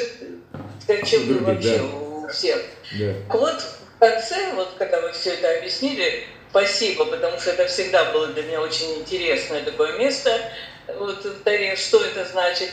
чем 1.05 1.27
Других, 1.27 1.41
вообще 1.41 1.77
да. 1.77 1.83
у 1.83 2.27
всех. 2.29 2.61
Да. 2.97 3.37
Вот 3.37 3.61
в 3.61 3.99
конце, 3.99 4.53
вот 4.53 4.69
когда 4.77 5.01
вы 5.01 5.11
все 5.11 5.31
это 5.31 5.57
объяснили, 5.57 6.23
спасибо, 6.49 7.03
потому 7.03 7.37
что 7.39 7.51
это 7.51 7.67
всегда 7.67 8.13
было 8.13 8.27
для 8.27 8.43
меня 8.43 8.61
очень 8.61 8.99
интересное 8.99 9.63
такое 9.63 9.97
место. 9.97 10.39
Вот 10.97 11.21
что 11.75 12.03
это 12.05 12.25
значит? 12.25 12.69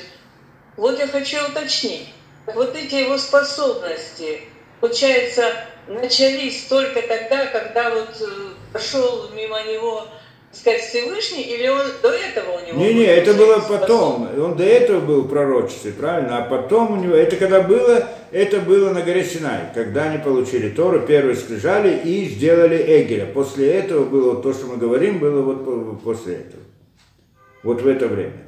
Вот 0.76 0.98
я 0.98 1.08
хочу 1.08 1.44
уточнить. 1.48 2.08
Вот 2.46 2.76
эти 2.76 2.94
его 2.94 3.18
способности, 3.18 4.42
получается, 4.80 5.52
начались 5.88 6.64
только 6.64 7.02
тогда, 7.02 7.46
когда 7.46 7.90
вот 7.90 8.10
э, 8.20 8.24
прошел 8.72 9.30
мимо 9.34 9.62
него 9.64 10.06
сказать 10.52 10.80
Всевышний, 10.80 11.42
или 11.42 11.68
он 11.68 11.86
до 12.02 12.10
этого 12.10 12.52
у 12.52 12.66
него? 12.66 12.78
Не, 12.78 12.94
не, 12.94 13.04
это 13.04 13.34
было 13.34 13.60
потом. 13.60 14.28
Он 14.40 14.56
до 14.56 14.64
этого 14.64 15.00
был 15.00 15.22
в 15.22 15.28
пророчестве, 15.28 15.92
правильно? 15.92 16.38
А 16.38 16.42
потом 16.48 16.98
у 16.98 17.02
него, 17.02 17.14
это 17.14 17.36
когда 17.36 17.60
было, 17.60 18.08
это 18.32 18.60
было 18.60 18.90
на 18.90 19.02
горе 19.02 19.24
Синай, 19.24 19.70
когда 19.74 20.04
они 20.04 20.18
получили 20.18 20.70
Тору, 20.70 21.00
первые 21.00 21.36
скрижали 21.36 21.98
и 22.04 22.24
сделали 22.26 22.76
Эгеля. 22.76 23.26
После 23.26 23.72
этого 23.72 24.04
было 24.04 24.42
то, 24.42 24.52
что 24.54 24.66
мы 24.66 24.76
говорим, 24.76 25.18
было 25.18 25.42
вот 25.42 26.02
после 26.02 26.36
этого. 26.36 26.62
Вот 27.62 27.82
в 27.82 27.86
это 27.86 28.06
время. 28.06 28.46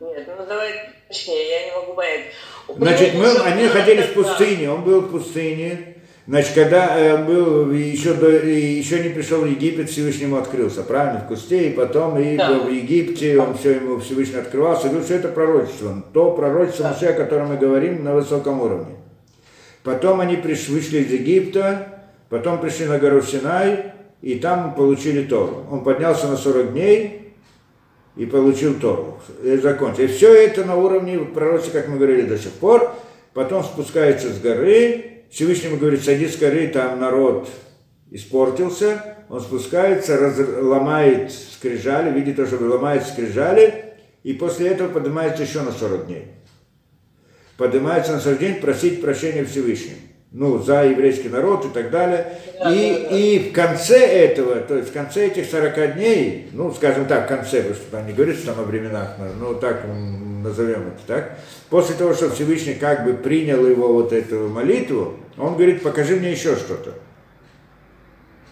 Нет, 0.00 0.28
ну 0.38 0.46
давай 0.46 0.72
точнее, 1.08 1.48
я 1.48 1.64
не 1.66 1.72
могу 1.72 1.94
понять. 1.94 2.26
Значит, 2.68 3.14
мы, 3.14 3.28
они 3.44 3.68
ходили 3.68 4.02
в 4.02 4.14
пустыне, 4.14 4.70
он 4.70 4.84
был 4.84 5.00
в 5.02 5.10
пустыне. 5.10 5.93
Значит, 6.26 6.54
когда 6.54 6.98
э, 6.98 7.22
был 7.22 7.70
еще, 7.70 8.14
до, 8.14 8.30
еще 8.30 9.02
не 9.02 9.10
пришел 9.10 9.42
в 9.42 9.46
Египет, 9.46 9.90
Всевышнему 9.90 10.36
открылся, 10.36 10.82
правильно, 10.82 11.20
в 11.20 11.28
кусте, 11.28 11.68
и 11.68 11.72
потом 11.72 12.18
и 12.18 12.38
да. 12.38 12.60
в 12.60 12.70
Египте 12.70 13.38
он 13.38 13.58
все 13.58 13.72
ему 13.72 13.98
Всевышний 13.98 14.38
открывался. 14.38 14.88
Говорю, 14.88 15.04
что 15.04 15.14
это 15.14 15.28
пророчество, 15.28 16.02
то 16.14 16.32
пророчество 16.32 16.84
да. 16.84 16.92
Моше, 16.92 17.06
о 17.08 17.12
котором 17.12 17.48
мы 17.48 17.58
говорим 17.58 18.02
на 18.02 18.14
высоком 18.14 18.62
уровне. 18.62 18.96
Потом 19.82 20.20
они 20.20 20.36
пришли, 20.36 20.74
вышли 20.74 21.00
из 21.00 21.12
Египта, 21.12 21.88
потом 22.30 22.58
пришли 22.58 22.86
на 22.86 22.98
гору 22.98 23.20
Синай, 23.20 23.92
и 24.22 24.36
там 24.36 24.74
получили 24.74 25.24
Тору. 25.24 25.66
Он 25.70 25.84
поднялся 25.84 26.26
на 26.26 26.38
40 26.38 26.72
дней 26.72 27.34
и 28.16 28.24
получил 28.24 28.80
Тору. 28.80 29.18
И 29.42 29.58
закончил. 29.58 30.04
И 30.04 30.06
все 30.06 30.32
это 30.32 30.64
на 30.64 30.76
уровне 30.76 31.18
пророчества, 31.18 31.80
как 31.80 31.88
мы 31.88 31.98
говорили 31.98 32.22
до 32.22 32.38
сих 32.38 32.52
пор. 32.52 32.94
Потом 33.34 33.62
спускается 33.62 34.32
с 34.32 34.40
горы, 34.40 35.13
Всевышнему 35.34 35.78
говорит, 35.78 36.04
садись 36.04 36.34
с 36.34 36.38
горы, 36.38 36.68
там 36.68 37.00
народ 37.00 37.48
испортился, 38.12 39.16
он 39.28 39.40
спускается, 39.40 40.16
раз, 40.16 40.38
ломает 40.38 41.32
скрижали, 41.32 42.16
видит 42.16 42.36
то, 42.36 42.46
что 42.46 42.56
ломает 42.56 43.04
скрижали, 43.04 43.94
и 44.22 44.32
после 44.34 44.68
этого 44.68 44.88
поднимается 44.88 45.42
еще 45.42 45.62
на 45.62 45.72
40 45.72 46.06
дней. 46.06 46.28
Поднимается 47.56 48.12
на 48.12 48.20
40 48.20 48.38
дней 48.38 48.54
просить 48.54 49.00
прощения 49.00 49.44
Всевышнему. 49.44 49.96
Ну, 50.30 50.58
за 50.58 50.84
еврейский 50.84 51.28
народ 51.28 51.64
и 51.64 51.68
так 51.68 51.90
далее. 51.90 52.38
Да, 52.60 52.72
и, 52.72 52.92
да, 52.92 53.08
да. 53.10 53.16
и 53.16 53.38
в 53.50 53.52
конце 53.52 53.98
этого, 54.06 54.56
то 54.60 54.76
есть 54.76 54.90
в 54.90 54.92
конце 54.92 55.26
этих 55.26 55.46
40 55.46 55.96
дней, 55.96 56.48
ну, 56.52 56.72
скажем 56.72 57.06
так, 57.06 57.24
в 57.24 57.28
конце, 57.28 57.58
потому 57.58 57.74
что 57.74 57.90
там 57.90 58.06
не 58.06 58.12
говорится 58.12 58.46
там 58.46 58.60
о 58.60 58.62
временах, 58.62 59.16
ну, 59.40 59.56
так 59.56 59.84
назовем 60.44 60.88
это 60.88 61.00
так, 61.06 61.38
после 61.70 61.96
того, 61.96 62.14
что 62.14 62.30
Всевышний 62.30 62.74
как 62.74 63.04
бы 63.04 63.14
принял 63.14 63.66
его 63.66 63.92
вот 63.92 64.12
эту 64.12 64.48
молитву, 64.48 65.16
он 65.36 65.54
говорит, 65.54 65.82
покажи 65.82 66.16
мне 66.16 66.30
еще 66.30 66.54
что-то. 66.56 66.94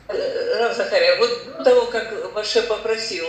Э, 0.08 0.58
Рав 0.58 0.76
Захария, 0.76 1.16
вот 1.18 1.58
до 1.58 1.64
того, 1.64 1.86
как 1.86 2.34
Маше 2.34 2.62
попросил, 2.62 3.24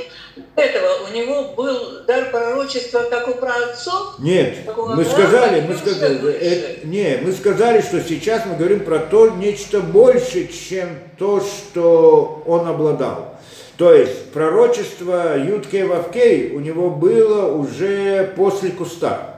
этого 0.55 1.07
у 1.07 1.13
него 1.13 1.53
был 1.53 2.05
дар 2.07 2.31
пророчества, 2.31 3.01
как 3.09 3.27
у 3.27 3.33
праотцов? 3.33 4.19
Нет, 4.19 4.57
мы 4.65 5.05
сказали, 5.05 5.61
мы 5.61 5.75
сказали, 5.77 6.33
это, 6.33 6.87
не, 6.87 7.19
мы 7.21 7.31
сказали, 7.33 7.81
что 7.81 8.01
сейчас 8.01 8.45
мы 8.45 8.55
говорим 8.55 8.83
про 8.83 8.99
то 8.99 9.29
нечто 9.29 9.81
больше, 9.81 10.47
чем 10.47 10.99
то, 11.19 11.41
что 11.41 12.41
он 12.45 12.67
обладал. 12.67 13.39
То 13.77 13.93
есть 13.93 14.31
пророчество 14.31 15.37
Юткей 15.37 15.83
Вавкей 15.83 16.51
у 16.55 16.59
него 16.59 16.89
было 16.89 17.51
уже 17.51 18.33
после 18.35 18.69
куста 18.71 19.33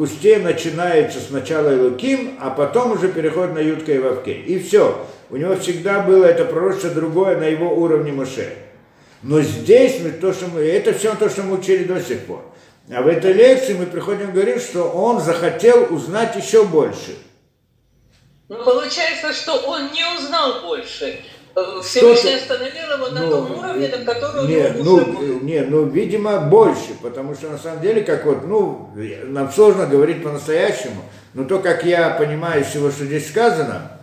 кусте 0.00 0.38
начинается 0.38 1.20
сначала 1.20 1.74
Илуким, 1.74 2.38
а 2.40 2.48
потом 2.48 2.92
уже 2.92 3.08
переходит 3.08 3.52
на 3.52 3.58
Ютка 3.58 3.92
и 3.92 3.98
Вавке. 3.98 4.32
И 4.32 4.58
все. 4.58 5.06
У 5.28 5.36
него 5.36 5.54
всегда 5.56 6.00
было 6.00 6.24
это 6.24 6.46
пророчество 6.46 6.88
другое 6.88 7.36
на 7.36 7.44
его 7.44 7.74
уровне 7.74 8.10
Моше. 8.10 8.56
Но 9.22 9.42
здесь 9.42 10.00
мы 10.00 10.12
то, 10.12 10.32
что 10.32 10.46
мы, 10.46 10.62
это 10.62 10.94
все 10.94 11.14
то, 11.16 11.28
что 11.28 11.42
мы 11.42 11.58
учили 11.58 11.84
до 11.84 12.00
сих 12.00 12.20
пор. 12.20 12.42
А 12.90 13.02
в 13.02 13.08
этой 13.08 13.34
лекции 13.34 13.74
мы 13.74 13.84
приходим 13.84 14.30
и 14.30 14.32
говорим, 14.32 14.58
что 14.58 14.84
он 14.84 15.20
захотел 15.20 15.94
узнать 15.94 16.34
еще 16.34 16.64
больше. 16.64 17.18
Ну, 18.48 18.64
получается, 18.64 19.34
что 19.34 19.52
он 19.66 19.92
не 19.92 20.02
узнал 20.16 20.62
больше. 20.62 21.20
Всевышний 21.82 22.34
остановил 22.34 22.92
его 22.96 23.08
на 23.08 23.22
ну, 23.22 23.30
том 23.30 23.58
уровне, 23.58 23.88
на 23.88 24.04
котором 24.04 24.48
нет, 24.48 24.76
он 24.78 24.84
ну, 24.84 25.04
был. 25.04 25.40
Нет, 25.40 25.66
ну, 25.70 25.84
видимо, 25.86 26.38
больше, 26.38 26.94
потому 27.02 27.34
что 27.34 27.48
на 27.48 27.58
самом 27.58 27.82
деле, 27.82 28.02
как 28.02 28.24
вот, 28.24 28.46
ну, 28.46 28.90
нам 29.24 29.50
сложно 29.50 29.86
говорить 29.86 30.22
по-настоящему, 30.22 31.02
но 31.34 31.44
то, 31.44 31.58
как 31.58 31.84
я 31.84 32.10
понимаю 32.10 32.64
всего, 32.64 32.90
что 32.90 33.04
здесь 33.04 33.28
сказано, 33.28 33.98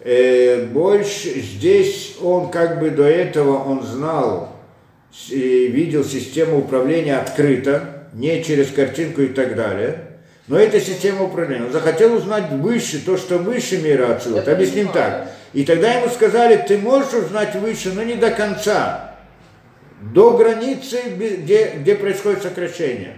э, 0.00 0.64
больше 0.66 1.40
здесь 1.40 2.16
он 2.20 2.50
как 2.50 2.80
бы 2.80 2.90
до 2.90 3.04
этого 3.04 3.62
он 3.62 3.82
знал 3.82 4.52
и 5.28 5.68
видел 5.68 6.04
систему 6.04 6.58
управления 6.58 7.18
открыто, 7.18 8.08
не 8.12 8.42
через 8.42 8.70
картинку 8.70 9.22
и 9.22 9.28
так 9.28 9.54
далее. 9.56 10.11
Но 10.48 10.58
это 10.58 10.80
система 10.80 11.24
управления. 11.24 11.66
Он 11.66 11.72
захотел 11.72 12.14
узнать 12.14 12.50
выше, 12.50 13.04
то, 13.04 13.16
что 13.16 13.38
выше 13.38 13.78
мира 13.78 14.12
отсюда. 14.12 14.52
Объясним 14.52 14.90
так. 14.90 15.30
И 15.52 15.64
тогда 15.64 15.92
ему 15.92 16.08
сказали, 16.08 16.64
ты 16.66 16.78
можешь 16.78 17.12
узнать 17.12 17.54
выше, 17.54 17.92
но 17.92 18.02
не 18.02 18.14
до 18.14 18.30
конца, 18.30 19.16
до 20.00 20.36
границы, 20.36 21.00
где, 21.14 21.74
где 21.76 21.94
происходит 21.94 22.42
сокращение. 22.42 23.16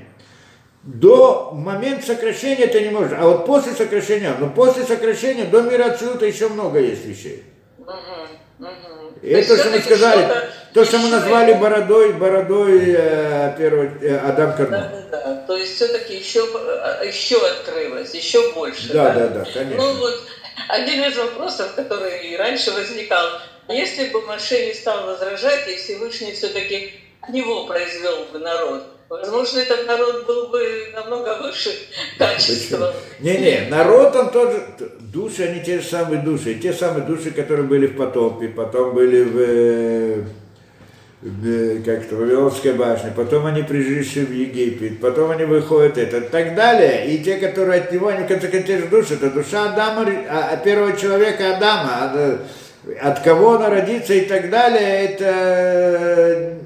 До 0.82 1.52
момента 1.54 2.06
сокращения 2.06 2.66
ты 2.66 2.82
не 2.82 2.90
можешь, 2.90 3.16
а 3.18 3.26
вот 3.26 3.46
после 3.46 3.72
сокращения, 3.72 4.34
но 4.38 4.50
после 4.50 4.84
сокращения 4.84 5.44
до 5.44 5.62
мира 5.62 5.84
отсюда 5.84 6.26
еще 6.26 6.48
много 6.50 6.78
есть 6.78 7.06
вещей. 7.06 7.42
И 9.22 9.28
это, 9.30 9.56
что 9.56 9.70
мы 9.70 9.80
сказали, 9.80 10.28
то, 10.72 10.84
что 10.84 10.98
мы 10.98 11.08
назвали 11.08 11.54
бородой, 11.54 12.12
бородой 12.12 12.94
э, 12.96 13.54
первого 13.58 13.84
э, 14.00 14.18
Адам 14.18 14.56
Карно. 14.56 14.78
Да, 14.78 15.02
да, 15.10 15.24
да. 15.24 15.46
То 15.46 15.56
есть 15.56 15.76
все-таки 15.76 16.16
еще, 16.16 16.40
э, 16.40 17.06
еще 17.06 17.36
открылось, 17.44 18.14
еще 18.14 18.52
больше. 18.52 18.92
Да, 18.92 19.10
да, 19.10 19.28
да, 19.28 19.44
да 19.44 19.50
конечно. 19.52 19.76
Ну 19.76 19.94
вот 19.94 20.20
один 20.68 21.04
из 21.04 21.16
вопросов, 21.16 21.74
который 21.74 22.28
и 22.28 22.36
раньше 22.36 22.70
возникал, 22.72 23.40
если 23.68 24.10
бы 24.10 24.22
Маше 24.22 24.66
не 24.66 24.74
стал 24.74 25.06
возражать, 25.06 25.68
и 25.68 25.76
Всевышний 25.76 26.32
все-таки 26.32 26.92
него 27.28 27.66
произвел 27.66 28.26
бы 28.32 28.38
народ, 28.38 28.84
Возможно, 29.08 29.58
этот 29.58 29.86
народ 29.86 30.26
был 30.26 30.48
бы 30.48 30.90
намного 30.94 31.42
выше 31.42 31.70
качеством. 32.18 32.94
Не-не, 33.20 33.68
народ 33.70 34.16
он 34.16 34.30
тоже, 34.30 34.64
души, 35.00 35.42
они 35.44 35.62
те 35.62 35.80
же 35.80 35.86
самые 35.86 36.22
души, 36.22 36.54
те 36.54 36.72
самые 36.72 37.04
души, 37.04 37.30
которые 37.30 37.66
были 37.66 37.86
в 37.86 37.96
потопе, 37.96 38.48
потом 38.48 38.94
были 38.94 39.22
в 39.22 40.24
как-то 41.84 42.16
Вавилонской 42.16 42.74
башне, 42.74 43.10
потом 43.16 43.46
они 43.46 43.62
пришли 43.62 44.24
в 44.24 44.30
Египет, 44.30 45.00
потом 45.00 45.30
они 45.30 45.44
выходят 45.44 45.96
это, 45.96 46.18
и 46.18 46.28
так 46.28 46.54
далее. 46.54 47.14
И 47.14 47.24
те, 47.24 47.36
которые 47.36 47.80
от 47.80 47.92
него, 47.92 48.08
они 48.08 48.24
в 48.24 48.28
конце 48.28 48.48
концов 48.48 48.66
те 48.66 48.78
же 48.78 48.86
души, 48.88 49.14
это 49.14 49.30
душа 49.30 49.72
Адама, 49.72 50.06
а, 50.28 50.50
а 50.52 50.56
первого 50.58 50.94
человека 50.96 51.56
Адама, 51.56 51.90
а, 51.90 52.38
от 53.00 53.20
кого 53.20 53.52
он 53.52 53.64
родится 53.64 54.12
и 54.12 54.26
так 54.26 54.50
далее, 54.50 55.06
это 55.06 56.58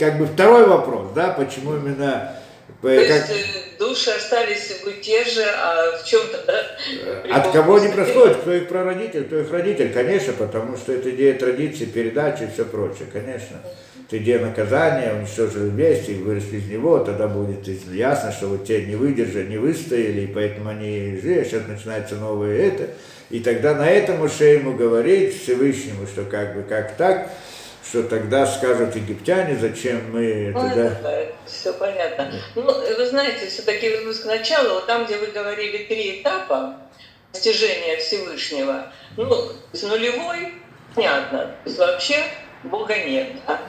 как 0.00 0.18
бы 0.18 0.26
второй 0.26 0.66
вопрос, 0.66 1.12
да, 1.14 1.28
почему 1.28 1.76
именно 1.76 2.34
то 2.80 2.88
как... 2.88 2.98
есть 2.98 3.30
э, 3.30 3.78
души 3.78 4.10
остались 4.10 4.80
бы 4.82 4.92
те 4.94 5.22
же, 5.24 5.44
а 5.44 5.98
в 5.98 6.06
чем 6.06 6.22
тогда? 6.32 7.36
От 7.36 7.52
кого 7.52 7.76
они 7.76 7.88
происходят, 7.92 8.38
кто 8.38 8.54
их 8.54 8.68
прародитель, 8.68 9.24
кто 9.24 9.40
их 9.40 9.52
родитель, 9.52 9.92
конечно, 9.92 10.32
потому 10.32 10.78
что 10.78 10.92
это 10.92 11.10
идея 11.10 11.34
традиции, 11.34 11.84
передачи 11.84 12.44
и 12.44 12.50
все 12.50 12.64
прочее, 12.64 13.06
конечно. 13.12 13.58
Это 14.06 14.16
идея 14.16 14.40
наказания, 14.40 15.12
уничтожили 15.12 15.68
вместе, 15.68 16.14
выросли 16.14 16.56
из 16.56 16.66
него, 16.68 17.00
тогда 17.00 17.28
будет 17.28 17.68
ясно, 17.92 18.32
что 18.32 18.46
вот 18.46 18.64
те 18.64 18.86
не 18.86 18.96
выдержали, 18.96 19.46
не 19.46 19.58
выстояли, 19.58 20.22
и 20.22 20.26
поэтому 20.26 20.70
они 20.70 21.20
жили, 21.22 21.40
а 21.40 21.44
сейчас 21.44 21.68
начинается 21.68 22.14
новое 22.14 22.56
это. 22.56 22.88
И 23.28 23.40
тогда 23.40 23.74
на 23.74 23.88
этом 23.88 24.22
уже 24.22 24.44
ему 24.44 24.72
говорить 24.72 25.42
Всевышнему, 25.42 26.06
что 26.06 26.24
как 26.24 26.56
бы 26.56 26.62
как 26.62 26.96
так, 26.96 27.30
что 27.84 28.02
тогда 28.04 28.46
скажут 28.46 28.94
египтяне, 28.94 29.56
зачем 29.56 30.12
мы 30.12 30.52
ну, 30.54 30.60
тогда... 30.60 30.84
Это, 30.86 31.02
да, 31.02 31.18
все 31.46 31.72
понятно. 31.72 32.32
Ну, 32.54 32.62
вы 32.96 33.06
знаете, 33.06 33.46
все-таки 33.46 33.88
вернусь 33.88 34.20
к 34.20 34.26
началу, 34.26 34.74
вот 34.74 34.86
там, 34.86 35.06
где 35.06 35.16
вы 35.16 35.26
говорили 35.28 35.84
три 35.84 36.20
этапа 36.20 36.76
достижения 37.32 37.96
Всевышнего, 37.96 38.92
ну, 39.16 39.52
с 39.72 39.82
нулевой, 39.82 40.54
понятно, 40.94 41.38
то 41.38 41.54
есть 41.64 41.78
вообще 41.78 42.24
Бога 42.64 42.96
нет, 42.96 43.28
да? 43.46 43.60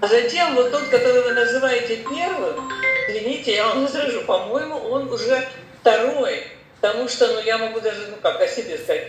А 0.00 0.06
затем 0.06 0.54
вот 0.54 0.70
тот, 0.70 0.82
который 0.88 1.22
вы 1.22 1.32
называете 1.32 1.96
первым, 1.96 2.70
извините, 3.08 3.54
я 3.54 3.68
вам 3.68 3.88
скажу, 3.88 4.22
по-моему, 4.22 4.76
он 4.76 5.10
уже 5.10 5.46
второй, 5.80 6.42
потому 6.80 7.08
что, 7.08 7.28
ну, 7.28 7.40
я 7.40 7.56
могу 7.58 7.80
даже, 7.80 8.08
ну, 8.10 8.16
как 8.20 8.40
о 8.40 8.46
себе 8.46 8.76
сказать, 8.76 9.04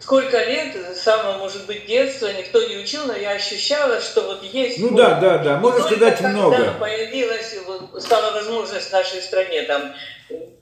сколько 0.00 0.42
лет, 0.44 0.76
самое, 0.96 1.36
может 1.38 1.66
быть, 1.66 1.86
детство, 1.86 2.26
никто 2.36 2.66
не 2.66 2.78
учил, 2.78 3.02
но 3.06 3.14
я 3.14 3.32
ощущала, 3.32 4.00
что 4.00 4.22
вот 4.22 4.42
есть... 4.42 4.78
Ну 4.80 4.96
да, 4.96 5.20
да, 5.20 5.38
да, 5.38 5.58
можно 5.58 5.84
сказать 5.84 6.20
много. 6.20 6.56
Когда 6.56 6.72
появилась, 6.72 7.54
стала 7.98 8.32
возможность 8.32 8.88
в 8.88 8.92
нашей 8.92 9.20
стране 9.20 9.62
там 9.62 9.94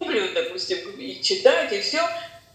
Библию, 0.01 0.28
допустим, 0.35 0.78
и 0.98 1.23
читать, 1.23 1.73
и 1.73 1.81
все, 1.81 2.01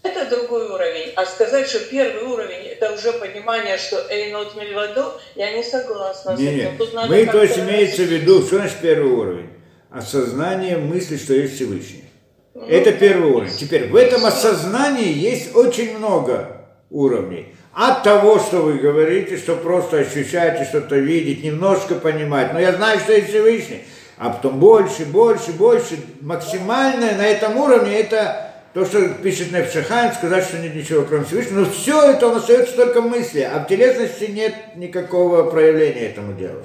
это 0.02 0.28
другой 0.28 0.68
уровень. 0.68 1.12
А 1.16 1.24
сказать, 1.24 1.66
что 1.68 1.80
первый 1.80 2.24
уровень, 2.24 2.66
это 2.66 2.92
уже 2.92 3.12
понимание, 3.14 3.78
что 3.78 4.06
Эйнот 4.10 4.54
Мельвадо, 4.54 5.18
я 5.34 5.56
не 5.56 5.62
согласна 5.62 6.36
не, 6.36 6.46
с 6.46 6.48
этим. 6.48 6.76
Тут 6.76 6.92
надо 6.92 7.08
Мы, 7.08 7.26
то 7.26 7.42
есть, 7.42 7.58
имеется 7.58 8.02
в 8.02 8.06
виду, 8.06 8.42
что 8.42 8.56
значит 8.56 8.76
первый 8.82 9.10
уровень? 9.10 9.50
Осознание 9.90 10.76
мысли, 10.76 11.16
что 11.16 11.34
есть 11.34 11.54
Всевышний. 11.54 12.04
Ну, 12.52 12.66
это 12.66 12.92
первый 12.92 13.30
уровень. 13.30 13.56
Теперь 13.56 13.88
в 13.88 13.96
этом 13.96 14.26
осознании 14.26 15.12
есть 15.12 15.54
очень 15.54 15.96
много 15.96 16.63
уровней. 16.90 17.54
от 17.72 18.04
того, 18.04 18.38
что 18.38 18.62
вы 18.62 18.74
говорите, 18.74 19.36
что 19.36 19.56
просто 19.56 19.98
ощущаете, 19.98 20.64
что-то 20.64 20.96
видеть, 20.96 21.42
немножко 21.42 21.96
понимать. 21.96 22.52
Но 22.52 22.60
я 22.60 22.72
знаю, 22.72 23.00
что 23.00 23.12
есть 23.12 23.30
Всевышний. 23.30 23.82
А 24.16 24.30
потом 24.30 24.60
больше, 24.60 25.04
больше, 25.06 25.52
больше. 25.52 25.96
Максимальное 26.20 27.16
на 27.16 27.26
этом 27.26 27.56
уровне 27.56 27.98
это 27.98 28.52
то, 28.74 28.84
что 28.84 29.08
пишет 29.08 29.52
Невшахайм, 29.52 30.12
сказать, 30.12 30.44
что 30.44 30.58
нет 30.58 30.74
ничего, 30.74 31.02
кроме 31.02 31.24
Всевышнего. 31.24 31.60
Но 31.60 31.70
все 31.70 32.10
это 32.10 32.28
он 32.28 32.36
остается 32.36 32.76
только 32.76 33.00
мысли, 33.00 33.40
а 33.40 33.60
в 33.60 33.66
телесности 33.66 34.24
нет 34.24 34.54
никакого 34.76 35.50
проявления 35.50 36.08
этому 36.10 36.34
делу. 36.34 36.62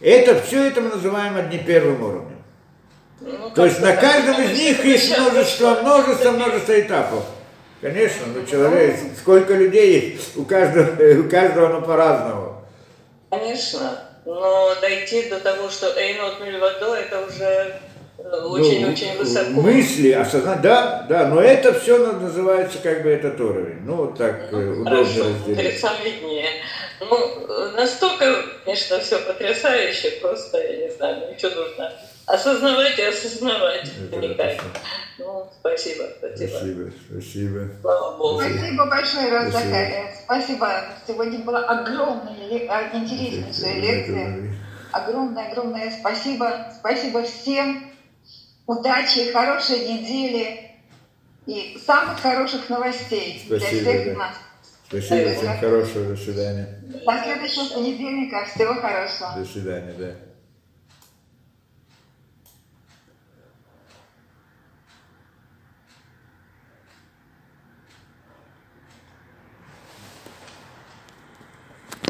Это 0.00 0.40
все 0.40 0.64
это 0.64 0.80
мы 0.80 0.90
называем 0.90 1.36
одним 1.36 1.64
первым 1.64 2.02
уровнем. 2.02 2.38
Ну, 3.20 3.50
То 3.50 3.64
есть 3.64 3.80
на 3.80 3.96
каждом 3.96 4.40
из 4.42 4.56
них 4.56 4.84
есть 4.84 5.18
множество, 5.18 5.78
множество, 5.82 6.30
множество 6.30 6.80
этапов. 6.80 7.24
Конечно, 7.80 8.26
но 8.34 8.44
человек, 8.44 8.96
сколько 9.16 9.54
людей 9.54 10.12
есть, 10.12 10.36
у 10.36 10.44
каждого, 10.44 11.20
у 11.20 11.28
каждого 11.28 11.66
оно 11.68 11.82
по-разному. 11.82 12.64
Конечно, 13.30 14.00
но 14.24 14.74
дойти 14.80 15.28
до 15.28 15.38
того, 15.38 15.68
что 15.68 15.86
Эйнот 15.96 16.40
Мильвадо, 16.40 16.94
это 16.94 17.24
уже 17.24 17.80
очень-очень 18.18 19.12
ну, 19.14 19.18
высоко. 19.20 19.50
Мысли, 19.60 20.10
осознать, 20.10 20.60
да, 20.60 21.06
да, 21.08 21.28
но 21.28 21.40
это 21.40 21.72
все 21.78 21.98
называется 21.98 22.78
как 22.82 23.04
бы 23.04 23.10
этот 23.10 23.40
уровень. 23.40 23.80
Ну, 23.84 23.94
вот 23.94 24.18
так 24.18 24.48
ну, 24.50 24.58
удобно 24.58 24.90
хорошо, 24.90 25.24
разделить. 25.24 25.78
сам 25.78 25.94
виднее. 26.04 26.48
Ну, 27.00 27.46
настолько, 27.76 28.42
конечно, 28.64 28.98
все 28.98 29.20
потрясающе, 29.20 30.18
просто, 30.20 30.58
я 30.58 30.86
не 30.86 30.90
знаю, 30.90 31.32
ничего 31.32 31.62
нужно 31.62 31.92
осознавать 32.28 32.98
и 32.98 33.02
осознавать 33.02 33.90
уникально. 34.12 34.62
Ну, 35.18 35.50
спасибо, 35.58 36.04
спасибо. 36.18 36.48
Спасибо, 36.48 36.90
спасибо. 37.10 37.68
Слава 37.80 38.18
Богу. 38.18 38.40
Спасибо 38.40 38.86
большое, 38.86 39.30
Роза 39.30 39.60
Спасибо. 40.24 40.84
Сегодня 41.06 41.38
была 41.40 41.64
огромная, 41.64 42.68
а, 42.68 42.96
интереснейшая 42.96 43.80
лекция. 43.80 44.54
Огромное-огромное 44.92 45.90
спасибо. 45.98 46.72
Спасибо 46.78 47.22
всем. 47.24 47.90
Удачи, 48.66 49.32
хорошей 49.32 49.88
недели 49.88 50.70
и 51.46 51.80
самых 51.84 52.20
хороших 52.20 52.68
новостей 52.68 53.42
спасибо, 53.46 53.70
для 53.70 53.80
всех 53.80 54.04
да. 54.04 54.18
нас. 54.18 54.34
Спасибо, 54.86 55.34
всем 55.34 55.58
хорошего, 55.58 56.04
до 56.04 56.16
свидания. 56.16 56.82
До 56.82 57.22
следующего 57.22 57.74
понедельника, 57.74 58.44
всего 58.44 58.74
хорошего. 58.74 59.34
До 59.38 59.44
свидания, 59.46 59.94
да. 59.98 60.27